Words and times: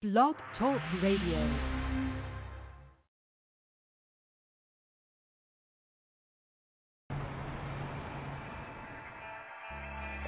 Blog 0.00 0.36
Talk 0.60 0.78
Radio. 1.02 1.42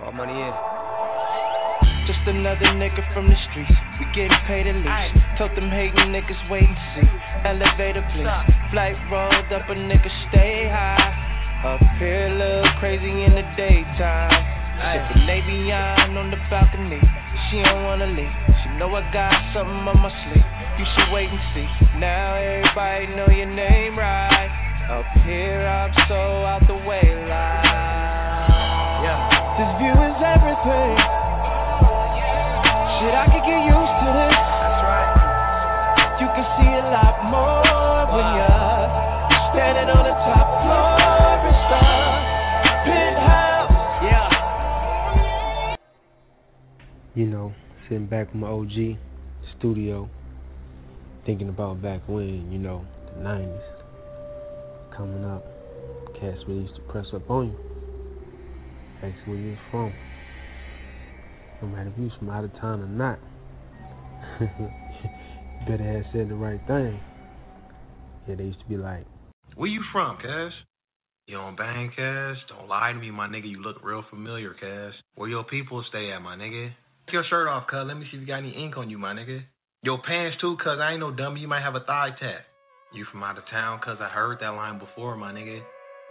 All 0.03 0.11
money 0.11 0.33
in. 0.33 0.51
Just 2.09 2.19
another 2.27 2.67
nigga 2.75 3.14
from 3.14 3.29
the 3.29 3.37
streets. 3.46 3.71
We 4.01 4.06
getting 4.12 4.37
paid 4.48 4.67
at 4.67 4.75
least. 4.75 5.38
Told 5.38 5.53
them 5.53 5.71
hating 5.71 6.11
niggas 6.11 6.50
wait 6.50 6.64
and 6.64 6.77
see. 6.96 7.09
Elevator 7.46 8.02
please. 8.12 8.27
Flight 8.73 8.96
rolled 9.12 9.52
up, 9.52 9.71
a 9.71 9.75
nigga 9.75 10.11
stay 10.30 10.66
high. 10.66 11.14
Up 11.64 11.80
here, 12.00 12.29
look 12.34 12.75
crazy 12.80 13.07
in 13.23 13.37
the 13.37 13.46
daytime. 13.57 14.34
Sipping 14.82 15.29
Navion 15.30 16.16
on 16.18 16.32
the 16.32 16.39
balcony. 16.50 16.98
She 17.52 17.62
don't 17.62 17.84
wanna 17.84 18.07
leave. 18.07 18.59
Know 18.81 18.97
I 18.97 19.05
got 19.12 19.37
something 19.53 19.85
on 19.93 20.01
my 20.01 20.09
sleeve. 20.09 20.41
You 20.80 20.89
should 20.97 21.12
wait 21.12 21.29
and 21.29 21.45
see. 21.53 21.69
Now 22.01 22.33
everybody 22.41 23.12
know 23.12 23.29
your 23.29 23.52
name 23.52 23.93
right. 23.93 24.48
Up 24.88 25.05
here, 25.21 25.69
I'm 25.69 25.93
so 26.09 26.48
out 26.48 26.65
the 26.65 26.80
way, 26.88 27.05
like. 27.29 27.61
Yeah. 29.05 29.21
This 29.61 29.69
view 29.85 29.93
is 29.93 30.16
everything. 30.24 30.97
Shit, 33.05 33.12
I 33.12 33.29
could 33.29 33.45
get 33.45 33.69
used 33.69 33.97
to 34.01 34.09
this. 34.16 34.33
That's 34.33 34.80
right. 34.88 35.12
You 36.24 36.29
can 36.33 36.49
see 36.57 36.73
a 36.80 36.88
lot 36.88 37.21
more 37.29 37.60
when 38.16 38.33
you're 38.33 38.80
standing 39.52 39.93
on 39.93 40.09
the 40.09 40.16
top 40.24 40.49
floor 40.65 40.97
and 41.37 41.57
stuff. 41.69 42.01
You 47.12 47.27
know, 47.27 47.52
sitting 47.91 48.07
back 48.07 48.29
with 48.29 48.37
my 48.37 48.49
OG 48.49 48.97
studio, 49.59 50.09
thinking 51.27 51.49
about 51.49 51.83
back 51.83 52.01
when, 52.07 52.51
you 52.53 52.59
know, 52.59 52.87
the 53.07 53.21
90s 53.21 53.61
coming 54.97 55.24
up. 55.24 55.45
Cats 56.21 56.38
really 56.47 56.63
used 56.63 56.77
to 56.77 56.80
press 56.82 57.07
up 57.13 57.29
on 57.29 57.49
you. 57.49 57.59
Ask 59.02 59.16
where 59.27 59.37
you're 59.37 59.59
from. 59.71 59.93
No 61.60 61.69
matter 61.69 61.91
if 61.91 61.99
you 61.99 62.10
from 62.19 62.30
out 62.30 62.45
of 62.45 62.52
town 62.60 62.80
or 62.80 62.87
not. 62.87 63.19
better 65.66 65.82
have 65.82 66.04
said 66.12 66.28
the 66.28 66.34
right 66.34 66.60
thing. 66.66 67.00
Yeah, 68.28 68.37
they 68.37 68.44
used 68.44 68.60
to 68.60 68.66
be 68.66 68.77
like, 68.77 69.04
Where 69.56 69.69
you 69.69 69.82
from, 69.93 70.16
Cash? 70.19 70.53
You 71.27 71.37
don't 71.37 71.56
bang, 71.56 71.91
Cash? 71.97 72.37
Don't 72.49 72.69
lie 72.69 72.93
to 72.93 72.99
me, 72.99 73.10
my 73.10 73.27
nigga. 73.27 73.49
You 73.49 73.62
look 73.62 73.82
real 73.82 74.04
familiar, 74.10 74.54
Cash. 74.54 74.94
Where 75.16 75.28
your 75.28 75.44
people 75.44 75.84
stay 75.88 76.12
at, 76.12 76.21
my 76.21 76.37
nigga? 76.37 76.71
Your 77.12 77.25
shirt 77.25 77.49
off, 77.49 77.66
cuz. 77.66 77.83
Let 77.87 77.99
me 77.99 78.06
see 78.11 78.16
if 78.16 78.21
you 78.21 78.27
got 78.27 78.39
any 78.39 78.55
ink 78.55 78.77
on 78.77 78.89
you, 78.89 78.99
my 78.99 79.12
nigga. 79.12 79.43
Your 79.83 79.99
pants, 79.99 80.37
too, 80.41 80.56
cuz. 80.62 80.78
I 80.78 80.93
ain't 80.93 81.00
no 81.00 81.11
dummy. 81.11 81.41
You 81.41 81.49
might 81.49 81.62
have 81.62 81.75
a 81.75 81.81
thigh 81.81 82.11
tat. 82.21 82.47
You 82.93 83.05
from 83.11 83.22
out 83.22 83.39
of 83.39 83.44
town, 83.50 83.81
cuz. 83.84 83.99
I 84.00 84.09
heard 84.09 84.39
that 84.41 84.50
line 84.55 84.78
before, 84.78 85.16
my 85.16 85.33
nigga. 85.33 85.61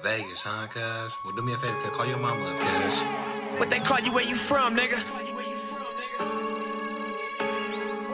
Vegas, 0.04 0.40
huh, 0.44 0.68
cuz? 0.74 1.12
Well, 1.24 1.36
do 1.36 1.42
me 1.42 1.54
a 1.54 1.60
favor, 1.60 1.80
cuz. 1.84 1.92
Call 1.96 2.08
your 2.08 2.20
mama 2.20 2.44
up, 2.44 2.56
cuz. 2.60 3.60
What 3.60 3.70
they 3.70 3.80
call 3.88 4.00
you, 4.04 4.12
where 4.12 4.28
you 4.28 4.36
from, 4.48 4.76
nigga? 4.76 5.00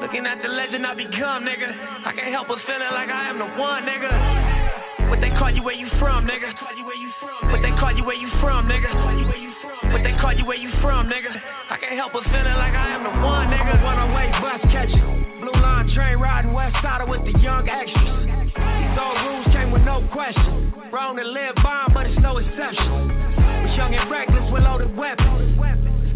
Looking 0.02 0.26
at 0.26 0.42
the 0.42 0.50
legend 0.50 0.86
I 0.86 0.94
become, 0.94 1.42
nigga. 1.46 1.70
I 2.06 2.14
can't 2.14 2.34
help 2.34 2.48
but 2.48 2.62
feeling 2.70 2.94
like 2.94 3.10
I 3.10 3.30
am 3.30 3.38
the 3.42 3.50
one, 3.58 3.82
nigga. 3.86 5.10
What 5.10 5.22
they 5.22 5.30
call 5.38 5.50
you, 5.50 5.64
where 5.64 5.74
you 5.74 5.90
from, 5.98 6.26
nigga? 6.26 6.54
What 7.50 7.62
they 7.62 7.74
call 7.82 7.94
you, 7.96 8.06
where 8.06 8.18
you 8.18 8.30
from, 8.42 8.70
nigga? 8.70 9.45
What 9.96 10.04
they 10.04 10.12
call 10.20 10.36
you, 10.36 10.44
where 10.44 10.60
you 10.60 10.68
from, 10.84 11.08
nigga? 11.08 11.32
I 11.32 11.80
can't 11.80 11.96
help 11.96 12.12
but 12.12 12.28
feeling 12.28 12.60
like 12.60 12.76
I 12.76 13.00
am 13.00 13.08
the 13.08 13.16
one, 13.16 13.48
nigga. 13.48 13.80
One 13.80 14.12
away 14.12 14.28
bus 14.44 14.60
catching. 14.68 15.00
Blue 15.40 15.56
line 15.56 15.88
train 15.96 16.20
riding 16.20 16.52
west 16.52 16.76
side 16.84 17.00
with 17.08 17.24
the 17.24 17.32
young 17.40 17.64
extras. 17.64 18.28
These 18.28 18.98
old 19.00 19.18
rules 19.24 19.48
came 19.56 19.72
with 19.72 19.88
no 19.88 20.04
question. 20.12 20.76
Wrong 20.92 21.16
to 21.16 21.24
live 21.24 21.56
by, 21.64 21.88
but 21.96 22.12
it's 22.12 22.20
no 22.20 22.44
exception. 22.44 23.08
Was 23.40 23.72
young 23.80 23.96
and 23.96 24.12
reckless 24.12 24.44
with 24.52 24.64
loaded 24.68 24.92
weapons. 25.00 25.56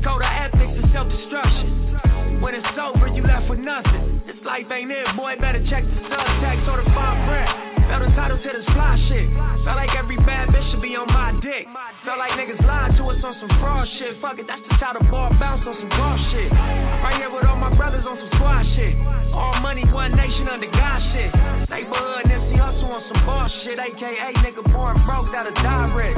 Code 0.03 0.27
of 0.27 0.27
ethics 0.27 0.75
and 0.75 0.91
self-destruction. 0.91 2.43
When 2.43 2.55
it's 2.59 2.67
over, 2.75 3.07
you 3.07 3.23
left 3.23 3.47
with 3.47 3.63
nothing. 3.63 4.08
Life 4.49 4.65
ain't 4.73 4.89
it, 4.89 5.05
boy. 5.13 5.37
Better 5.37 5.61
check 5.69 5.85
the 5.85 6.01
subtext 6.09 6.65
or 6.65 6.81
the 6.81 6.87
fine 6.97 7.21
print. 7.29 7.85
Felt 7.85 8.01
entitled 8.01 8.41
to 8.41 8.49
this 8.49 8.65
fly 8.73 8.97
shit. 9.05 9.29
Felt 9.61 9.77
like 9.77 9.93
every 9.93 10.17
bad 10.25 10.49
bitch 10.49 10.65
should 10.73 10.81
be 10.81 10.97
on 10.97 11.05
my 11.05 11.37
dick. 11.37 11.69
Felt 12.01 12.17
like 12.17 12.33
niggas 12.33 12.57
lied 12.65 12.97
to 12.97 13.13
us 13.13 13.21
on 13.21 13.37
some 13.37 13.53
fraud 13.61 13.85
shit. 14.01 14.17
Fuck 14.17 14.41
it, 14.41 14.49
that's 14.49 14.57
just 14.65 14.81
how 14.81 14.97
the 14.97 15.05
ball 15.05 15.29
bounce 15.37 15.61
on 15.69 15.77
some 15.77 15.93
ball 15.93 16.17
shit. 16.33 16.49
Right 16.49 17.21
here 17.21 17.29
with 17.29 17.45
all 17.45 17.61
my 17.61 17.69
brothers 17.77 18.01
on 18.09 18.17
some 18.17 18.31
squad 18.41 18.65
shit. 18.73 18.97
All 19.37 19.61
money, 19.61 19.85
one 19.93 20.17
nation 20.17 20.49
under 20.49 20.65
God 20.73 20.97
shit. 21.13 21.29
Neighborhood 21.69 22.25
Nipsey 22.25 22.57
Hussle 22.57 22.89
on 22.89 23.05
some 23.05 23.21
ball 23.29 23.45
shit. 23.61 23.77
AKA 23.77 24.33
nigga 24.41 24.65
born 24.73 24.97
broke, 25.05 25.29
that'll 25.29 25.53
die 25.61 25.93
rich. 25.93 26.17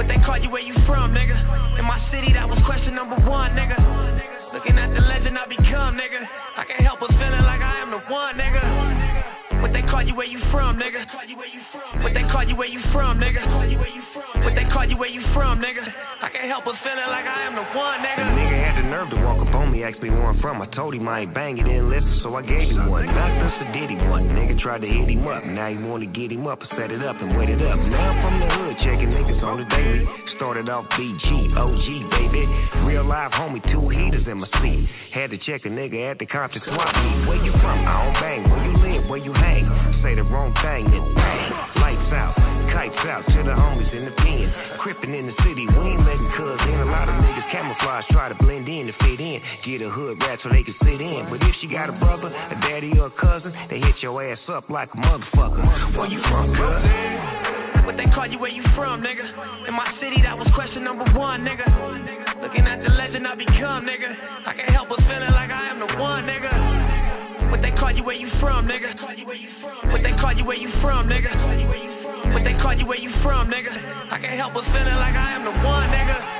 What 0.00 0.08
they 0.08 0.16
call 0.24 0.40
you, 0.40 0.48
where 0.48 0.64
you 0.64 0.72
from, 0.88 1.12
nigga? 1.12 1.36
In 1.76 1.84
my 1.84 2.00
city, 2.08 2.32
that 2.32 2.48
was 2.48 2.56
question 2.64 2.96
number 2.96 3.20
one, 3.28 3.52
nigga. 3.52 3.76
Looking 4.52 4.78
at 4.78 4.94
the 4.94 5.00
legend 5.00 5.36
I 5.36 5.46
become, 5.46 5.94
nigga. 5.94 6.24
I 6.56 6.64
can't 6.64 6.80
help 6.80 7.00
but 7.00 7.10
feeling 7.10 7.44
like 7.44 7.60
I 7.60 7.82
am 7.82 7.90
the 7.90 7.98
one, 8.10 8.36
nigga. 8.36 8.97
What 9.62 9.72
they 9.72 9.82
call 9.82 10.02
you, 10.06 10.14
where 10.14 10.26
you 10.26 10.38
from, 10.50 10.78
nigga? 10.78 11.02
What 12.02 12.14
they 12.14 12.22
call 12.30 12.46
you, 12.46 12.56
where 12.56 12.68
you 12.70 12.80
from, 12.92 13.18
nigga? 13.18 13.42
What 14.44 14.54
they 14.54 14.64
call 14.70 14.86
you, 14.86 14.96
where 14.96 15.10
you 15.10 15.22
from, 15.34 15.58
nigga? 15.58 15.82
I 16.22 16.30
can't 16.30 16.46
help 16.46 16.64
but 16.64 16.74
feeling 16.82 17.10
like 17.10 17.26
I 17.26 17.42
am 17.42 17.54
the 17.58 17.66
one, 17.74 17.98
nigga. 18.00 18.22
nigga 18.38 18.56
had 18.58 18.74
the 18.78 18.86
nerve 18.86 19.10
to 19.10 19.18
walk 19.22 19.42
up 19.42 19.54
on 19.54 19.72
me, 19.72 19.82
ask 19.82 19.98
me 19.98 20.10
where 20.10 20.30
I'm 20.30 20.40
from. 20.40 20.62
I 20.62 20.66
told 20.74 20.94
him 20.94 21.08
I 21.08 21.26
ain't 21.26 21.34
bang, 21.34 21.56
he 21.56 21.62
didn't 21.62 21.90
listen, 21.90 22.20
so 22.22 22.34
I 22.34 22.42
gave 22.42 22.70
him 22.70 22.86
one. 22.86 23.06
Knocked 23.06 23.42
us 23.50 23.56
a 23.62 23.66
did 23.74 23.90
he 23.90 23.96
one. 24.06 24.30
Nigga 24.30 24.58
tried 24.60 24.82
to 24.82 24.88
hit 24.88 25.10
him 25.10 25.26
up, 25.26 25.44
now 25.44 25.68
he 25.70 25.76
wanna 25.78 26.06
get 26.06 26.30
him 26.30 26.46
up 26.46 26.60
and 26.60 26.70
set 26.78 26.90
it 26.90 27.02
up 27.02 27.16
and 27.18 27.36
wet 27.36 27.50
it 27.50 27.62
up. 27.62 27.78
Now 27.78 28.14
I'm 28.14 28.18
from 28.22 28.34
the 28.38 28.48
hood, 28.50 28.74
checking 28.86 29.10
niggas 29.10 29.42
on 29.42 29.58
the 29.58 29.66
daily. 29.74 30.06
Started 30.36 30.68
off 30.70 30.86
BG, 30.94 31.54
OG, 31.58 31.86
baby. 32.14 32.46
Real 32.86 33.04
live 33.04 33.32
homie, 33.32 33.62
two 33.72 33.88
heaters 33.90 34.26
in 34.30 34.38
my 34.38 34.46
seat. 34.62 34.86
Had 35.12 35.30
to 35.30 35.38
check 35.38 35.66
a 35.66 35.68
nigga 35.68 36.10
at 36.10 36.18
the 36.18 36.26
Compton 36.26 36.62
swap. 36.64 36.94
Where 37.26 37.42
you 37.42 37.50
from? 37.58 37.78
I 37.82 38.06
don't 38.06 38.14
bang. 38.22 38.42
Where 38.46 38.62
you 38.62 38.74
live? 38.78 39.10
Where 39.10 39.18
you 39.18 39.32
Say 40.02 40.14
the 40.14 40.22
wrong 40.22 40.54
thing, 40.62 40.86
then 40.90 41.14
bang. 41.14 41.50
Lights 41.82 42.12
out, 42.14 42.34
kites 42.70 43.02
out 43.08 43.26
to 43.26 43.40
the 43.42 43.54
homies 43.54 43.90
in 43.96 44.04
the 44.04 44.14
pen. 44.14 44.46
Crippin' 44.78 45.14
in 45.14 45.26
the 45.26 45.36
city, 45.42 45.66
we 45.66 45.82
ain't 45.90 46.04
letting 46.06 46.30
cuz 46.36 46.60
in. 46.68 46.78
A 46.80 46.86
lot 46.86 47.08
of 47.08 47.16
niggas 47.18 47.50
camouflage, 47.50 48.04
try 48.10 48.28
to 48.28 48.36
blend 48.36 48.68
in 48.68 48.86
to 48.86 48.94
fit 49.02 49.20
in. 49.20 49.40
Get 49.66 49.82
a 49.82 49.90
hood 49.90 50.20
rat 50.20 50.38
so 50.42 50.50
they 50.50 50.62
can 50.62 50.74
sit 50.84 51.00
in. 51.00 51.26
But 51.30 51.42
if 51.42 51.54
she 51.60 51.66
got 51.66 51.90
a 51.90 51.96
brother, 51.98 52.28
a 52.28 52.56
daddy, 52.62 52.92
or 52.98 53.08
a 53.08 53.16
cousin, 53.18 53.52
they 53.70 53.80
hit 53.80 53.96
your 54.00 54.22
ass 54.22 54.38
up 54.48 54.70
like 54.70 54.90
a 54.94 54.98
motherfucker. 54.98 55.96
Where 55.96 56.06
you 56.06 56.22
from, 56.30 56.54
cuz? 56.54 57.86
What 57.88 57.96
they 57.96 58.06
call 58.12 58.28
you, 58.28 58.38
where 58.38 58.52
you 58.52 58.62
from, 58.76 59.00
nigga? 59.00 59.24
In 59.66 59.74
my 59.74 59.88
city, 59.98 60.20
that 60.22 60.36
was 60.36 60.46
question 60.54 60.84
number 60.84 61.08
one, 61.16 61.40
nigga. 61.40 61.64
Looking 62.42 62.66
at 62.68 62.84
the 62.84 62.92
legend 62.94 63.26
I 63.26 63.34
become, 63.34 63.84
nigga. 63.88 64.12
I 64.46 64.52
can't 64.54 64.70
help 64.70 64.88
but 64.88 65.00
feeling 65.08 65.32
like 65.32 65.50
I 65.50 65.72
am 65.72 65.80
the 65.80 65.96
one, 65.96 66.17
call 70.28 70.36
you, 70.36 70.44
where 70.44 70.56
you 70.56 70.68
from, 70.82 71.08
nigga? 71.08 72.34
What 72.34 72.44
they 72.44 72.52
call 72.60 72.76
you, 72.76 72.84
where 72.86 72.98
you 72.98 73.08
from, 73.22 73.48
nigga? 73.48 73.72
I 74.12 74.18
can't 74.20 74.38
help 74.38 74.52
but 74.52 74.64
feeling 74.64 74.84
like 74.84 75.14
I 75.14 75.34
am 75.34 75.44
the 75.44 75.50
one, 75.66 75.88
nigga. 75.88 76.34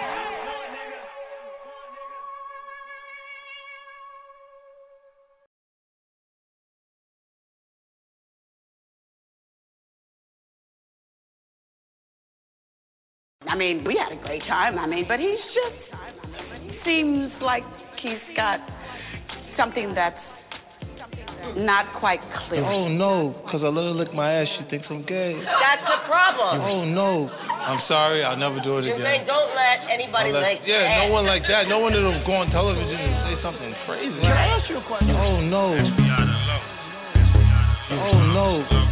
I 13.48 13.56
mean, 13.56 13.84
we 13.84 13.96
had 13.96 14.12
a 14.12 14.20
great 14.20 14.42
time. 14.42 14.78
I 14.78 14.86
mean, 14.86 15.06
but 15.08 15.18
he's 15.18 15.38
just 15.54 16.84
seems 16.84 17.32
like 17.40 17.62
he's 18.02 18.18
got 18.36 18.60
something 19.56 19.94
that's 19.94 20.18
not 21.56 21.86
quite 21.98 22.20
clear. 22.48 22.64
Oh 22.64 22.88
no, 22.88 23.34
cause 23.50 23.60
I 23.64 23.68
let 23.68 23.84
her 23.84 23.90
lick 23.96 24.12
my 24.14 24.32
ass. 24.42 24.48
She 24.58 24.64
thinks 24.70 24.86
I'm 24.90 25.02
gay. 25.06 25.34
That's 25.44 25.82
the 25.86 25.98
problem. 26.06 26.60
Oh 26.60 26.84
no, 26.84 27.28
I'm 27.30 27.80
sorry. 27.88 28.24
I'll 28.24 28.36
never 28.36 28.60
do 28.60 28.78
it 28.78 28.84
You 28.84 28.94
again. 28.94 29.06
say 29.06 29.26
don't 29.26 29.54
let 29.54 29.88
anybody 29.90 30.30
Unless- 30.30 30.42
like 30.42 30.60
yeah, 30.66 30.82
that. 30.84 31.06
no 31.06 31.12
one 31.12 31.26
like 31.26 31.42
that. 31.48 31.68
No 31.68 31.78
one 31.80 31.92
that'll 31.92 32.24
go 32.26 32.32
on 32.34 32.50
television 32.50 32.96
and 32.96 33.14
say 33.36 33.42
something 33.42 33.74
crazy. 33.86 34.20
Can 34.20 34.32
I 34.32 34.46
ask 34.58 34.68
you 34.70 34.78
a 34.78 34.84
question? 34.86 35.10
Oh 35.16 35.40
no. 35.40 35.76
Oh 37.90 38.18
no. 38.34 38.87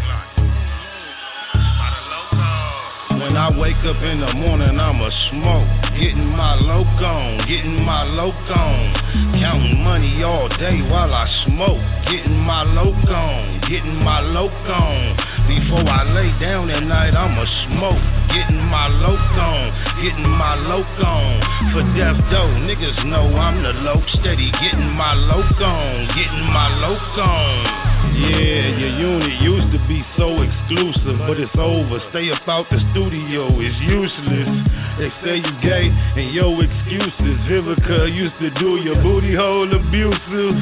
When 3.36 3.52
I 3.52 3.60
wake 3.60 3.84
up 3.84 4.00
in 4.00 4.24
the 4.24 4.32
morning, 4.32 4.80
I'ma 4.80 5.10
smoke. 5.28 5.68
Getting 6.00 6.24
my 6.24 6.56
loc 6.56 6.88
on, 7.04 7.44
getting 7.44 7.84
my 7.84 8.02
loc 8.02 8.32
on. 8.32 8.96
Counting 9.36 9.84
money 9.84 10.24
all 10.24 10.48
day 10.56 10.80
while 10.80 11.12
I 11.12 11.28
smoke. 11.44 11.84
Getting 12.08 12.32
my 12.32 12.64
loc 12.64 12.96
on, 13.04 13.60
getting 13.68 14.00
my 14.00 14.20
loc 14.20 14.56
on. 14.72 15.20
Before 15.52 15.84
I 15.84 16.08
lay 16.16 16.32
down 16.40 16.70
at 16.70 16.82
night, 16.82 17.12
I'ma 17.12 17.44
smoke. 17.68 18.00
Getting 18.32 18.64
my 18.72 18.88
loc 19.04 19.20
on, 19.20 19.68
getting 20.00 20.32
my 20.32 20.54
loc 20.56 20.88
on. 21.04 21.76
For 21.76 21.84
death 21.92 22.16
though, 22.32 22.56
niggas 22.64 23.04
know 23.04 23.36
I'm 23.36 23.62
the 23.62 23.76
loc. 23.84 24.00
Steady 24.16 24.50
getting 24.64 24.96
my 24.96 25.12
loc 25.12 25.60
on, 25.60 26.08
getting 26.16 26.46
my 26.56 26.72
loc 26.80 27.04
on. 27.20 27.95
Yeah, 28.16 28.80
your 28.80 28.92
unit 28.96 29.34
used 29.44 29.68
to 29.76 29.80
be 29.84 30.00
so 30.16 30.40
exclusive, 30.40 31.20
but 31.28 31.36
it's 31.36 31.52
over. 31.60 32.00
Stay 32.08 32.32
about 32.32 32.64
the 32.72 32.80
studio, 32.92 33.44
it's 33.60 33.76
useless. 33.84 34.48
They 34.96 35.12
say 35.20 35.36
you 35.36 35.52
gay, 35.60 35.92
and 35.92 36.32
yo 36.32 36.56
excuses. 36.56 37.36
Vivica 37.44 38.08
used 38.08 38.32
to 38.40 38.48
do 38.56 38.80
your 38.80 38.96
booty 39.04 39.36
hole 39.36 39.68
abusive. 39.68 40.56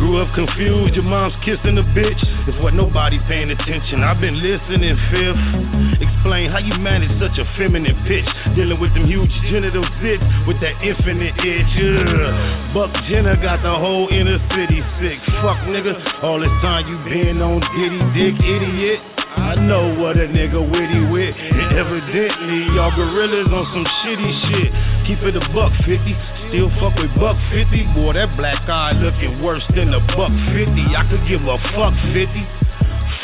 Grew 0.00 0.24
up 0.24 0.32
confused, 0.32 0.96
your 0.96 1.04
mom's 1.04 1.36
kissing 1.44 1.76
a 1.76 1.84
bitch. 1.92 2.20
It's 2.48 2.56
what 2.64 2.72
nobody 2.72 3.20
paying 3.28 3.50
attention. 3.50 4.00
I've 4.00 4.20
been 4.20 4.40
listening, 4.40 4.96
fifth. 5.12 6.00
Explain 6.00 6.48
how 6.48 6.64
you 6.64 6.80
manage 6.80 7.12
such 7.20 7.36
a 7.36 7.44
feminine 7.60 7.96
pitch. 8.08 8.28
Dealing 8.56 8.80
with 8.80 8.92
them 8.96 9.04
huge 9.04 9.32
genital 9.52 9.84
zits 10.00 10.24
with 10.48 10.56
that 10.64 10.80
infinite 10.80 11.36
itch. 11.44 11.74
Ugh. 11.76 12.72
Buck 12.72 12.92
Jenner 13.08 13.36
got 13.36 13.60
the 13.60 13.72
whole 13.72 14.08
inner 14.08 14.40
city 14.56 14.80
sick. 14.96 15.20
Fuck 15.44 15.60
nigga, 15.68 15.92
all 16.24 16.40
this 16.40 16.52
time 16.64 16.85
you 16.86 16.98
been 17.02 17.42
on 17.42 17.60
Diddy 17.74 18.02
Dick, 18.14 18.36
idiot. 18.38 19.00
I 19.36 19.54
know 19.54 19.94
what 20.00 20.16
a 20.16 20.26
nigga 20.26 20.58
witty 20.58 21.02
with. 21.12 21.34
And 21.36 21.76
evidently, 21.76 22.72
y'all 22.74 22.94
gorillas 22.94 23.50
on 23.52 23.64
some 23.74 23.86
shitty 24.02 24.32
shit. 24.48 24.70
Keep 25.06 25.20
it 25.28 25.36
a 25.36 25.44
buck 25.52 25.70
fifty. 25.84 26.16
Still 26.48 26.70
fuck 26.80 26.96
with 26.96 27.12
buck 27.20 27.36
fifty. 27.52 27.84
Boy, 27.92 28.14
that 28.14 28.34
black 28.36 28.64
eye 28.68 28.96
looking 28.96 29.42
worse 29.42 29.62
than 29.74 29.92
a 29.92 30.00
buck 30.16 30.32
fifty. 30.54 30.84
I 30.94 31.04
could 31.10 31.22
give 31.28 31.42
a 31.44 31.58
fuck 31.74 31.94
fifty. 32.14 32.42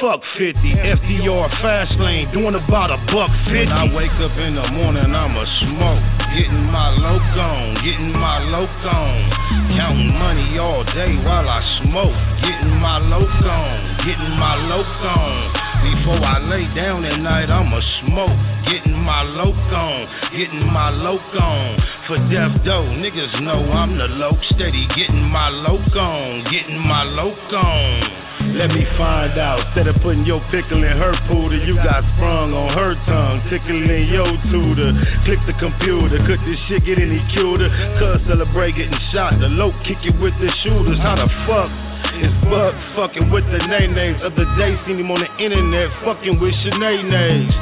Fuck 0.02 0.20
50, 0.36 0.58
FDR 0.58 1.48
fast 1.62 1.94
lane, 2.00 2.26
doing 2.32 2.56
about 2.56 2.90
a 2.90 2.98
buck 3.06 3.30
50. 3.46 3.54
When 3.54 3.68
I 3.70 3.86
wake 3.94 4.10
up 4.18 4.36
in 4.36 4.56
the 4.56 4.66
morning, 4.74 5.14
I'ma 5.14 5.46
smoke. 5.62 6.02
Getting 6.34 6.66
my 6.74 6.90
loc 6.98 7.22
on, 7.38 7.74
getting 7.86 8.10
my 8.10 8.42
loc 8.50 8.68
on. 8.82 9.30
Counting 9.78 10.18
money 10.18 10.58
all 10.58 10.82
day 10.82 11.14
while 11.22 11.48
I 11.48 11.62
smoke. 11.86 12.18
Getting 12.42 12.74
my 12.82 12.98
loc 12.98 13.30
on, 13.46 13.96
getting 14.02 14.34
my 14.42 14.56
loc 14.66 14.90
on. 15.06 15.71
Before 15.82 16.22
I 16.22 16.38
lay 16.38 16.70
down 16.74 17.04
at 17.04 17.18
night, 17.18 17.50
I'ma 17.50 17.80
smoke. 18.06 18.38
Getting 18.70 18.94
my 18.94 19.22
loc 19.22 19.58
on, 19.74 20.06
getting 20.30 20.66
my 20.70 20.90
loc 20.90 21.20
on. 21.34 21.78
For 22.06 22.18
death 22.30 22.54
though, 22.64 22.86
niggas 23.02 23.42
know 23.42 23.66
I'm 23.70 23.98
the 23.98 24.06
loc. 24.06 24.38
Steady 24.54 24.86
getting 24.94 25.26
my 25.26 25.48
loc 25.48 25.82
on, 25.96 26.44
getting 26.50 26.78
my 26.78 27.02
loc 27.02 27.36
on. 27.52 28.54
Let 28.54 28.70
me 28.70 28.86
find 28.98 29.38
out. 29.38 29.66
Instead 29.66 29.88
of 29.88 29.96
putting 30.02 30.24
your 30.24 30.40
pickle 30.50 30.82
in 30.82 30.96
her 30.98 31.14
pooter, 31.26 31.58
you 31.66 31.76
got 31.76 32.02
sprung 32.14 32.54
on 32.54 32.74
her 32.78 32.94
tongue, 33.06 33.42
tickling 33.50 34.08
your 34.10 34.30
tutor. 34.50 34.94
Click 35.26 35.42
the 35.46 35.54
computer, 35.58 36.18
could 36.26 36.40
this 36.46 36.58
shit 36.68 36.84
get 36.86 36.98
any 36.98 37.22
cuter? 37.34 37.70
Cuz 37.98 38.22
celebrate 38.26 38.78
getting 38.78 38.98
shot, 39.12 39.34
the 39.38 39.50
low 39.50 39.74
kick 39.82 39.98
it 40.06 40.14
with 40.20 40.34
the 40.38 40.50
shooters. 40.62 40.98
How 40.98 41.16
the 41.16 41.28
fuck? 41.46 41.91
It's 42.20 42.34
Buck 42.44 42.76
fucking 42.92 43.32
with 43.32 43.44
the 43.48 43.64
name 43.66 43.94
names 43.94 44.20
of 44.20 44.36
the 44.36 44.44
day. 44.60 44.76
Seen 44.84 45.00
him 45.00 45.10
on 45.10 45.24
the 45.24 45.30
internet 45.40 45.88
fucking 46.04 46.36
with 46.36 46.52
names. 46.76 47.52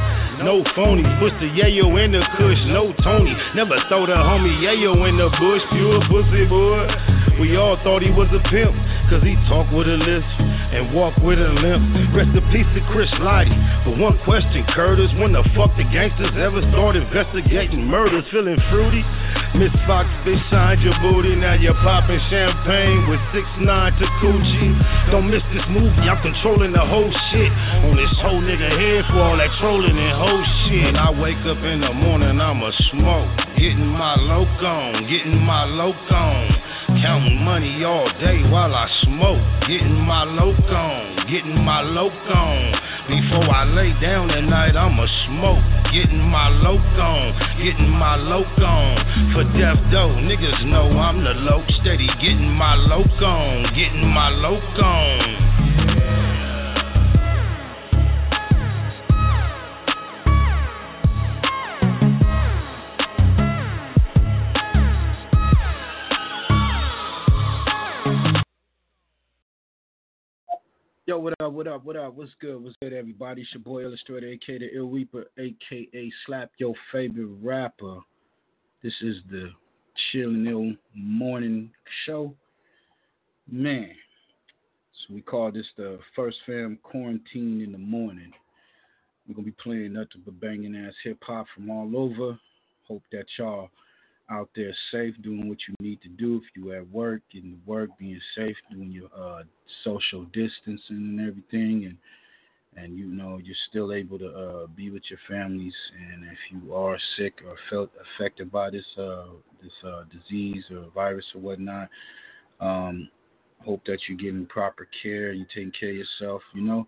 No 0.42 0.64
phony, 0.74 1.04
push 1.20 1.36
the 1.36 1.52
yayo 1.52 1.86
in 2.00 2.16
the 2.16 2.24
kush, 2.34 2.60
no 2.72 2.96
Tony. 3.04 3.36
Never 3.54 3.76
throw 3.92 4.06
the 4.08 4.16
homie 4.16 4.56
yayo 4.64 4.96
in 5.04 5.20
the 5.20 5.28
bush, 5.36 5.62
pure 5.70 6.00
pussy 6.08 6.48
boy. 6.48 6.88
We 7.38 7.56
all 7.60 7.76
thought 7.84 8.00
he 8.00 8.10
was 8.10 8.28
a 8.32 8.42
pimp, 8.48 8.72
cause 9.12 9.20
he 9.20 9.36
talk 9.52 9.68
with 9.72 9.88
a 9.88 10.00
lisp 10.00 10.28
and 10.70 10.92
walk 10.96 11.16
with 11.20 11.40
a 11.40 11.52
limp. 11.60 11.82
Rest 12.16 12.32
in 12.32 12.44
peace 12.48 12.68
to 12.72 12.80
Chris 12.88 13.08
Lighty. 13.20 13.52
But 13.84 14.00
one 14.00 14.16
question, 14.24 14.64
Curtis, 14.72 15.12
when 15.20 15.36
the 15.36 15.44
fuck 15.52 15.76
the 15.76 15.84
gangsters 15.92 16.32
ever 16.40 16.64
start 16.72 16.96
investigating 16.96 17.84
murders? 17.84 18.24
Feeling 18.32 18.60
fruity? 18.72 19.04
Miss 19.60 19.72
Fox 19.84 20.08
fish 20.24 20.40
signed 20.48 20.80
your 20.80 20.94
booty, 21.04 21.36
now 21.36 21.56
you're 21.56 21.76
popping 21.84 22.20
champagne 22.32 23.08
with 23.08 23.20
6 23.34 23.44
9 23.60 23.92
to 23.98 24.06
Don't 25.10 25.30
miss 25.30 25.42
this 25.52 25.64
movie, 25.68 26.06
I'm 26.06 26.22
controlling 26.22 26.72
the 26.72 26.80
whole 26.80 27.10
shit. 27.30 27.50
On 27.84 27.96
this 27.96 28.14
whole 28.22 28.40
nigga 28.40 28.70
head 28.70 29.04
for 29.10 29.20
all 29.20 29.36
that 29.36 29.50
trolling 29.60 29.98
and 29.98 30.16
whole 30.16 30.44
shit. 30.64 30.84
When 30.84 30.96
I 30.96 31.10
wake 31.10 31.42
up 31.44 31.58
in 31.64 31.80
the 31.80 31.92
morning, 31.92 32.40
I'ma 32.40 32.70
smoke. 32.92 33.28
Getting 33.56 33.86
my 33.86 34.14
loc 34.16 34.48
on, 34.62 35.08
getting 35.08 35.38
my 35.38 35.64
loc 35.64 35.96
on. 36.10 36.48
Counting 37.02 37.42
money 37.42 37.84
all 37.84 38.08
day 38.20 38.42
while 38.50 38.74
I 38.74 38.88
smoke. 39.02 39.42
Getting 39.68 39.94
my 39.94 40.24
loc 40.24 40.58
on, 40.70 41.26
getting 41.28 41.58
my 41.64 41.80
loc 41.82 42.12
on. 42.12 42.74
Before 43.10 43.50
I 43.50 43.64
lay 43.64 43.92
down 44.00 44.30
at 44.30 44.44
night, 44.44 44.76
I'ma 44.76 45.04
smoke. 45.26 45.66
Getting 45.92 46.22
my 46.22 46.48
loc 46.48 46.78
on, 46.78 47.34
getting 47.58 47.90
my 47.90 48.14
loc 48.14 48.46
on. 48.62 49.34
For 49.34 49.42
death 49.58 49.82
though, 49.90 50.14
niggas 50.14 50.64
know 50.70 50.86
I'm 50.96 51.24
the 51.24 51.34
loc. 51.34 51.66
Steady 51.82 52.06
getting 52.22 52.48
my 52.48 52.76
loc 52.76 53.10
on, 53.20 53.74
getting 53.74 54.06
my 54.06 54.28
loc 54.28 54.62
on. 54.78 55.49
What 71.60 71.68
up, 71.68 71.84
what 71.84 71.94
up. 71.94 72.14
What's 72.14 72.30
good? 72.40 72.64
What's 72.64 72.74
good, 72.80 72.94
everybody? 72.94 73.42
It's 73.42 73.52
your 73.52 73.62
boy 73.62 73.82
Illustrator, 73.82 74.28
aka 74.28 74.60
the 74.60 74.74
Ill 74.74 74.88
Reaper, 74.88 75.26
aka 75.38 76.10
Slap 76.24 76.50
Your 76.56 76.72
Favorite 76.90 77.28
Rapper. 77.42 77.98
This 78.82 78.94
is 79.02 79.16
the 79.30 79.50
Chill 80.10 80.30
and 80.30 80.48
Ill 80.48 80.72
Morning 80.94 81.70
Show. 82.06 82.34
Man, 83.46 83.90
so 85.06 85.12
we 85.12 85.20
call 85.20 85.52
this 85.52 85.66
the 85.76 85.98
First 86.16 86.38
Fam 86.46 86.78
Quarantine 86.82 87.60
in 87.60 87.72
the 87.72 87.78
Morning. 87.78 88.32
We're 89.28 89.34
to 89.34 89.42
be 89.42 89.56
playing 89.62 89.92
nothing 89.92 90.22
but 90.24 90.40
banging 90.40 90.74
ass 90.74 90.94
hip 91.04 91.18
hop 91.20 91.44
from 91.54 91.68
all 91.68 91.94
over. 91.94 92.38
Hope 92.88 93.02
that 93.12 93.26
y'all 93.38 93.68
out 94.30 94.48
there 94.54 94.74
safe, 94.92 95.14
doing 95.22 95.48
what 95.48 95.58
you 95.68 95.74
need 95.80 96.00
to 96.02 96.08
do. 96.08 96.36
If 96.36 96.42
you 96.54 96.72
at 96.72 96.88
work, 96.90 97.22
getting 97.32 97.52
to 97.52 97.58
work, 97.66 97.90
being 97.98 98.20
safe, 98.36 98.56
doing 98.70 98.90
your 98.90 99.08
uh, 99.16 99.42
social 99.84 100.24
distancing 100.26 100.80
and 100.90 101.20
everything, 101.20 101.86
and 101.86 101.96
and 102.76 102.96
you 102.96 103.06
know 103.06 103.40
you're 103.42 103.56
still 103.68 103.92
able 103.92 104.18
to 104.18 104.28
uh, 104.28 104.66
be 104.68 104.90
with 104.90 105.02
your 105.10 105.18
families. 105.28 105.74
And 106.12 106.24
if 106.24 106.38
you 106.50 106.74
are 106.74 106.98
sick 107.16 107.40
or 107.46 107.56
felt 107.68 107.90
affected 108.16 108.52
by 108.52 108.70
this 108.70 108.86
uh, 108.98 109.26
this 109.62 109.72
uh, 109.84 110.04
disease 110.12 110.64
or 110.70 110.86
virus 110.94 111.26
or 111.34 111.40
whatnot, 111.40 111.88
um, 112.60 113.08
hope 113.64 113.82
that 113.86 113.98
you're 114.08 114.18
getting 114.18 114.46
proper 114.46 114.86
care. 115.02 115.32
You're 115.32 115.46
taking 115.46 115.72
care 115.78 115.90
of 115.90 115.96
yourself. 115.96 116.42
You 116.54 116.62
know. 116.62 116.86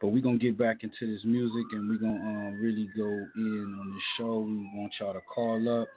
But 0.00 0.08
we're 0.08 0.22
gonna 0.22 0.38
get 0.38 0.58
back 0.58 0.82
into 0.82 1.10
this 1.10 1.24
music 1.24 1.64
and 1.72 1.88
we're 1.88 1.96
gonna 1.96 2.48
uh, 2.48 2.50
really 2.60 2.90
go 2.96 3.08
in 3.36 3.78
on 3.80 3.94
this 3.94 4.02
show. 4.18 4.40
We 4.40 4.70
want 4.74 4.92
y'all 5.00 5.14
to 5.14 5.20
call 5.20 5.80
up. 5.80 5.88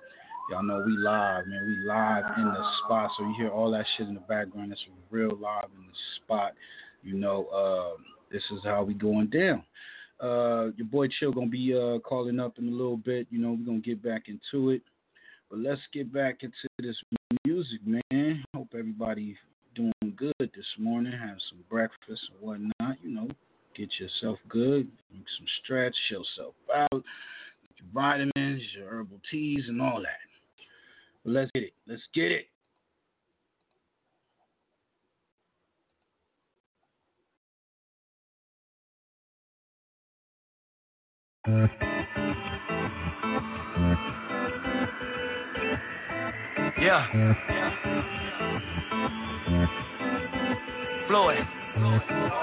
Y'all 0.50 0.64
know 0.64 0.82
we 0.86 0.96
live, 0.98 1.46
man. 1.48 1.66
We 1.68 1.76
live 1.86 2.24
in 2.38 2.46
the 2.46 2.64
spot. 2.86 3.12
So 3.18 3.26
you 3.26 3.36
hear 3.38 3.50
all 3.50 3.70
that 3.72 3.86
shit 3.98 4.08
in 4.08 4.14
the 4.14 4.22
background. 4.22 4.72
It's 4.72 4.82
real 5.12 5.36
live 5.36 5.66
in 5.76 5.86
the 5.86 6.24
spot. 6.24 6.54
You 7.04 7.16
know, 7.16 7.48
uh, 7.48 8.02
this 8.32 8.44
is 8.52 8.60
how 8.64 8.84
we 8.84 8.94
going 8.94 9.28
down. 9.28 9.64
Uh, 10.22 10.72
your 10.78 10.88
boy 10.90 11.10
Chill 11.20 11.34
gonna 11.34 11.48
be 11.48 11.74
uh, 11.78 12.00
calling 12.00 12.40
up 12.40 12.58
in 12.60 12.68
a 12.70 12.72
little 12.72 12.96
bit. 12.96 13.28
You 13.30 13.40
know, 13.40 13.58
we're 13.60 13.66
gonna 13.66 13.80
get 13.80 14.02
back 14.02 14.30
into 14.30 14.70
it. 14.70 14.82
But 15.50 15.60
let's 15.60 15.82
get 15.92 16.14
back 16.14 16.38
into 16.44 16.70
this 16.80 16.96
music, 17.46 17.82
man. 17.86 18.44
Hope 18.56 18.70
everybody 18.74 19.36
doing 19.76 19.94
good 20.16 20.34
this 20.40 20.66
morning. 20.80 21.12
Have 21.12 21.38
some 21.50 21.60
breakfast 21.70 22.22
and 22.32 22.40
whatnot. 22.40 22.98
You 23.04 23.14
know, 23.14 23.28
get 23.76 23.90
yourself 24.00 24.40
good, 24.48 24.88
make 25.12 25.26
some 25.38 25.48
stretch, 25.62 25.94
chill 26.08 26.24
yourself 26.38 26.54
out, 26.74 27.04
your 27.76 27.88
vitamins, 27.94 28.62
your 28.78 28.90
herbal 28.90 29.20
teas, 29.30 29.66
and 29.68 29.82
all 29.82 30.02
that. 30.02 30.37
Let's 31.30 31.52
get 31.54 31.64
it. 31.64 31.74
Let's 31.86 32.02
get 32.14 32.32
it. 32.32 32.46
Yeah. 46.80 47.08
Floyd. 51.08 51.40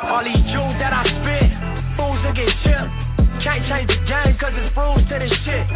All 0.03 0.23
these 0.23 0.35
jewels 0.53 0.76
that 0.79 0.93
I 0.93 1.05
spit, 1.05 1.97
fools 1.97 2.21
that 2.23 2.35
get 2.37 2.49
chipped. 2.62 3.13
Can't 3.45 3.61
change 3.69 3.93
the 3.93 4.01
game 4.09 4.33
cause 4.41 4.57
it's 4.57 4.73
rules 4.73 5.05
to 5.05 5.21
this 5.21 5.29
shit. 5.45 5.69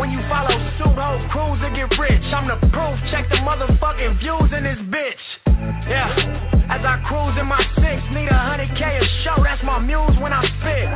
When 0.00 0.08
you 0.08 0.24
follow 0.32 0.56
suit, 0.80 0.96
whole 0.96 1.20
crews 1.28 1.60
will 1.60 1.76
get 1.76 1.92
rich. 2.00 2.24
I'm 2.32 2.48
the 2.48 2.56
proof, 2.72 2.96
check 3.12 3.28
the 3.28 3.44
motherfucking 3.44 4.24
views 4.24 4.48
in 4.56 4.64
this 4.64 4.80
bitch. 4.88 5.24
Yeah. 5.84 6.08
As 6.72 6.80
I 6.80 6.96
cruise 7.04 7.36
in 7.36 7.44
my 7.44 7.60
six, 7.76 8.00
need 8.14 8.30
a 8.30 8.40
hundred 8.40 8.72
K 8.72 8.80
a 8.80 9.04
show, 9.20 9.36
that's 9.44 9.60
my 9.68 9.76
muse 9.84 10.16
when 10.16 10.32
I 10.32 10.40
spit. 10.40 10.88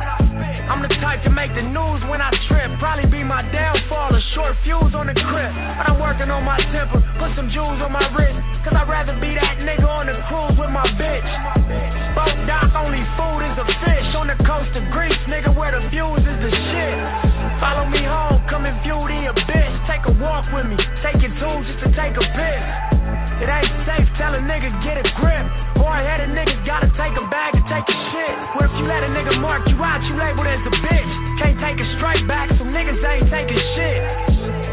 I'm 0.65 0.81
the 0.81 0.89
type 0.97 1.21
to 1.27 1.29
make 1.29 1.53
the 1.53 1.61
news 1.61 2.01
when 2.09 2.25
I 2.25 2.33
trip. 2.49 2.73
Probably 2.81 3.05
be 3.05 3.21
my 3.21 3.45
downfall, 3.53 4.15
a 4.15 4.21
short 4.33 4.57
fuse 4.65 4.97
on 4.97 5.05
the 5.05 5.13
crib. 5.13 5.51
But 5.77 5.93
I'm 5.93 5.99
working 6.01 6.31
on 6.33 6.41
my 6.41 6.57
temper, 6.73 7.05
put 7.21 7.37
some 7.37 7.53
jewels 7.53 7.83
on 7.85 7.91
my 7.91 8.07
wrist. 8.17 8.39
Cause 8.65 8.73
I'd 8.73 8.89
rather 8.89 9.13
be 9.21 9.35
that 9.37 9.61
nigga 9.61 9.85
on 9.85 10.07
the 10.09 10.17
cruise 10.25 10.57
with 10.57 10.73
my 10.73 10.87
bitch. 10.97 11.27
Boat 12.15 12.33
dock, 12.47 12.71
only 12.73 13.03
food 13.19 13.34
a 13.57 13.65
fish. 13.83 14.09
On 14.15 14.27
the 14.27 14.37
coast 14.43 14.71
of 14.75 14.83
Greece, 14.91 15.17
nigga, 15.27 15.51
where 15.55 15.71
the 15.71 15.83
views 15.91 16.23
is 16.23 16.37
the 16.43 16.51
shit. 16.51 16.97
Follow 17.59 17.87
me 17.87 18.03
home, 18.03 18.43
come 18.51 18.67
and 18.67 18.75
view 18.83 18.99
the 18.99 19.31
abyss. 19.31 19.73
Take 19.87 20.03
a 20.07 20.13
walk 20.19 20.43
with 20.51 20.67
me, 20.67 20.75
take 21.03 21.19
your 21.23 21.31
tools 21.39 21.63
just 21.67 21.79
to 21.83 21.89
take 21.95 22.15
a 22.15 22.25
piss. 22.35 22.63
It 23.43 23.51
ain't 23.51 23.71
safe, 23.83 24.07
tell 24.15 24.31
a 24.35 24.39
nigga 24.39 24.71
get 24.83 24.95
a 24.99 25.05
grip. 25.19 25.45
Hard 25.79 26.07
headed 26.07 26.31
niggas 26.31 26.63
gotta 26.63 26.87
take 26.95 27.15
a 27.15 27.25
bag 27.27 27.55
and 27.55 27.65
take 27.67 27.87
a 27.87 27.97
shit. 28.11 28.35
Where 28.55 28.67
if 28.67 28.73
you 28.79 28.87
let 28.87 29.03
a 29.03 29.11
nigga 29.11 29.35
mark 29.39 29.67
you 29.67 29.75
out, 29.83 29.99
you 30.07 30.15
labeled 30.15 30.47
as 30.47 30.63
a 30.63 30.73
bitch? 30.79 31.11
Can't 31.43 31.59
take 31.59 31.77
a 31.79 31.87
straight 31.99 32.23
back, 32.27 32.49
so 32.55 32.63
niggas 32.63 32.99
ain't 33.03 33.27
taking 33.27 33.59
shit. 33.75 33.99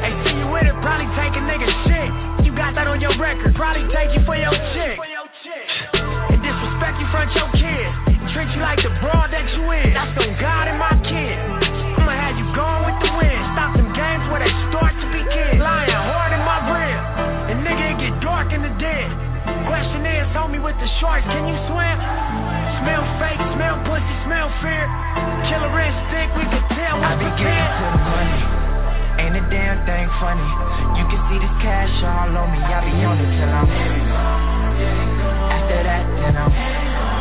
Hey, 0.02 0.14
see 0.26 0.34
you 0.38 0.46
with 0.50 0.66
it, 0.66 0.74
probably 0.82 1.10
take 1.18 1.34
a 1.34 1.42
nigga 1.42 1.68
shit. 1.86 2.10
You 2.46 2.54
got 2.54 2.74
that 2.78 2.86
on 2.86 3.02
your 3.02 3.14
record, 3.18 3.54
probably 3.54 3.86
take 3.94 4.14
you 4.14 4.22
for 4.26 4.38
your 4.38 4.54
chick. 4.74 4.98
And 6.30 6.38
disrespect 6.38 6.98
you 7.02 7.06
front 7.10 7.30
your 7.34 7.50
kids. 7.58 8.11
Treat 8.32 8.48
you 8.56 8.64
like 8.64 8.80
the 8.80 8.88
broad 9.04 9.28
that 9.28 9.44
you 9.52 9.60
is. 9.76 9.92
That's 9.92 10.16
on 10.16 10.32
God 10.40 10.64
and 10.64 10.80
my 10.80 10.96
kid. 11.04 11.36
I'ma 12.00 12.16
have 12.16 12.32
you 12.40 12.48
going 12.56 12.82
with 12.88 12.98
the 13.04 13.12
wind. 13.12 13.42
Stop 13.52 13.76
them 13.76 13.92
games 13.92 14.24
where 14.32 14.40
they 14.40 14.52
start 14.72 14.96
to 14.96 15.06
begin. 15.12 15.60
Lying 15.60 15.92
hard 15.92 16.32
in 16.32 16.40
my 16.40 16.58
rib. 16.64 17.00
And 17.52 17.60
nigga, 17.60 17.92
it 17.92 17.96
get 18.00 18.14
dark 18.24 18.48
in 18.56 18.64
the 18.64 18.72
den. 18.80 19.08
Question 19.68 20.08
is, 20.08 20.24
homie 20.32 20.64
with 20.64 20.72
the 20.80 20.88
sharks, 20.96 21.28
can 21.28 21.44
you 21.44 21.60
swim? 21.68 21.98
Smell 22.80 23.04
fake, 23.20 23.42
smell 23.52 23.76
pussy, 23.84 24.16
smell 24.24 24.48
fear. 24.64 24.88
Killer 25.52 25.68
instinct, 25.76 26.32
we 26.32 26.48
can 26.48 26.64
tell 26.72 27.04
I 27.04 27.12
what's 27.12 27.20
be 27.20 27.28
the 27.28 27.36
getting 27.36 27.68
to 27.68 27.84
the 27.84 28.00
money. 28.00 28.40
Ain't 29.28 29.36
a 29.36 29.44
damn 29.52 29.76
thing 29.84 30.08
funny. 30.24 30.48
You 30.96 31.04
can 31.04 31.20
see 31.28 31.36
this 31.36 31.56
cash 31.60 31.92
all 32.00 32.32
on 32.32 32.48
me. 32.48 32.64
I 32.64 32.80
be 32.80 32.96
on 33.04 33.20
it 33.20 33.28
till 33.28 33.52
I'm. 33.52 33.68
After 35.52 35.80
that, 35.84 36.04
then 36.16 36.32
I'm. 36.40 37.11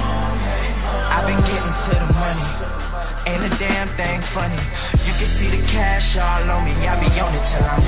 I've 1.11 1.27
been 1.27 1.43
getting 1.43 1.59
to 1.59 1.91
the 1.99 2.07
money. 2.15 2.47
Ain't 3.27 3.43
a 3.43 3.51
damn 3.59 3.91
thing 3.99 4.23
funny. 4.33 4.55
You 5.03 5.11
can 5.19 5.27
see 5.43 5.51
the 5.51 5.59
cash 5.67 6.07
all 6.15 6.47
on 6.49 6.63
me. 6.63 6.71
I 6.87 6.95
be 7.03 7.11
on 7.19 7.35
it 7.35 7.43
till 7.51 7.67
I'm. 7.67 7.83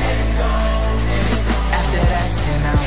After 1.71 2.03
that, 2.03 2.35
then 2.35 2.67
I'm. 2.67 2.83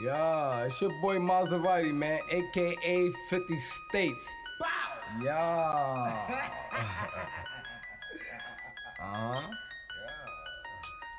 Yeah, 0.00 0.66
it's 0.66 0.80
your 0.80 0.92
boy 1.02 1.16
Maserati, 1.16 1.92
man, 1.92 2.20
aka 2.30 3.12
50 3.30 3.62
States. 3.90 4.14
Yeah. 5.22 6.64
uh-huh. 9.04 9.50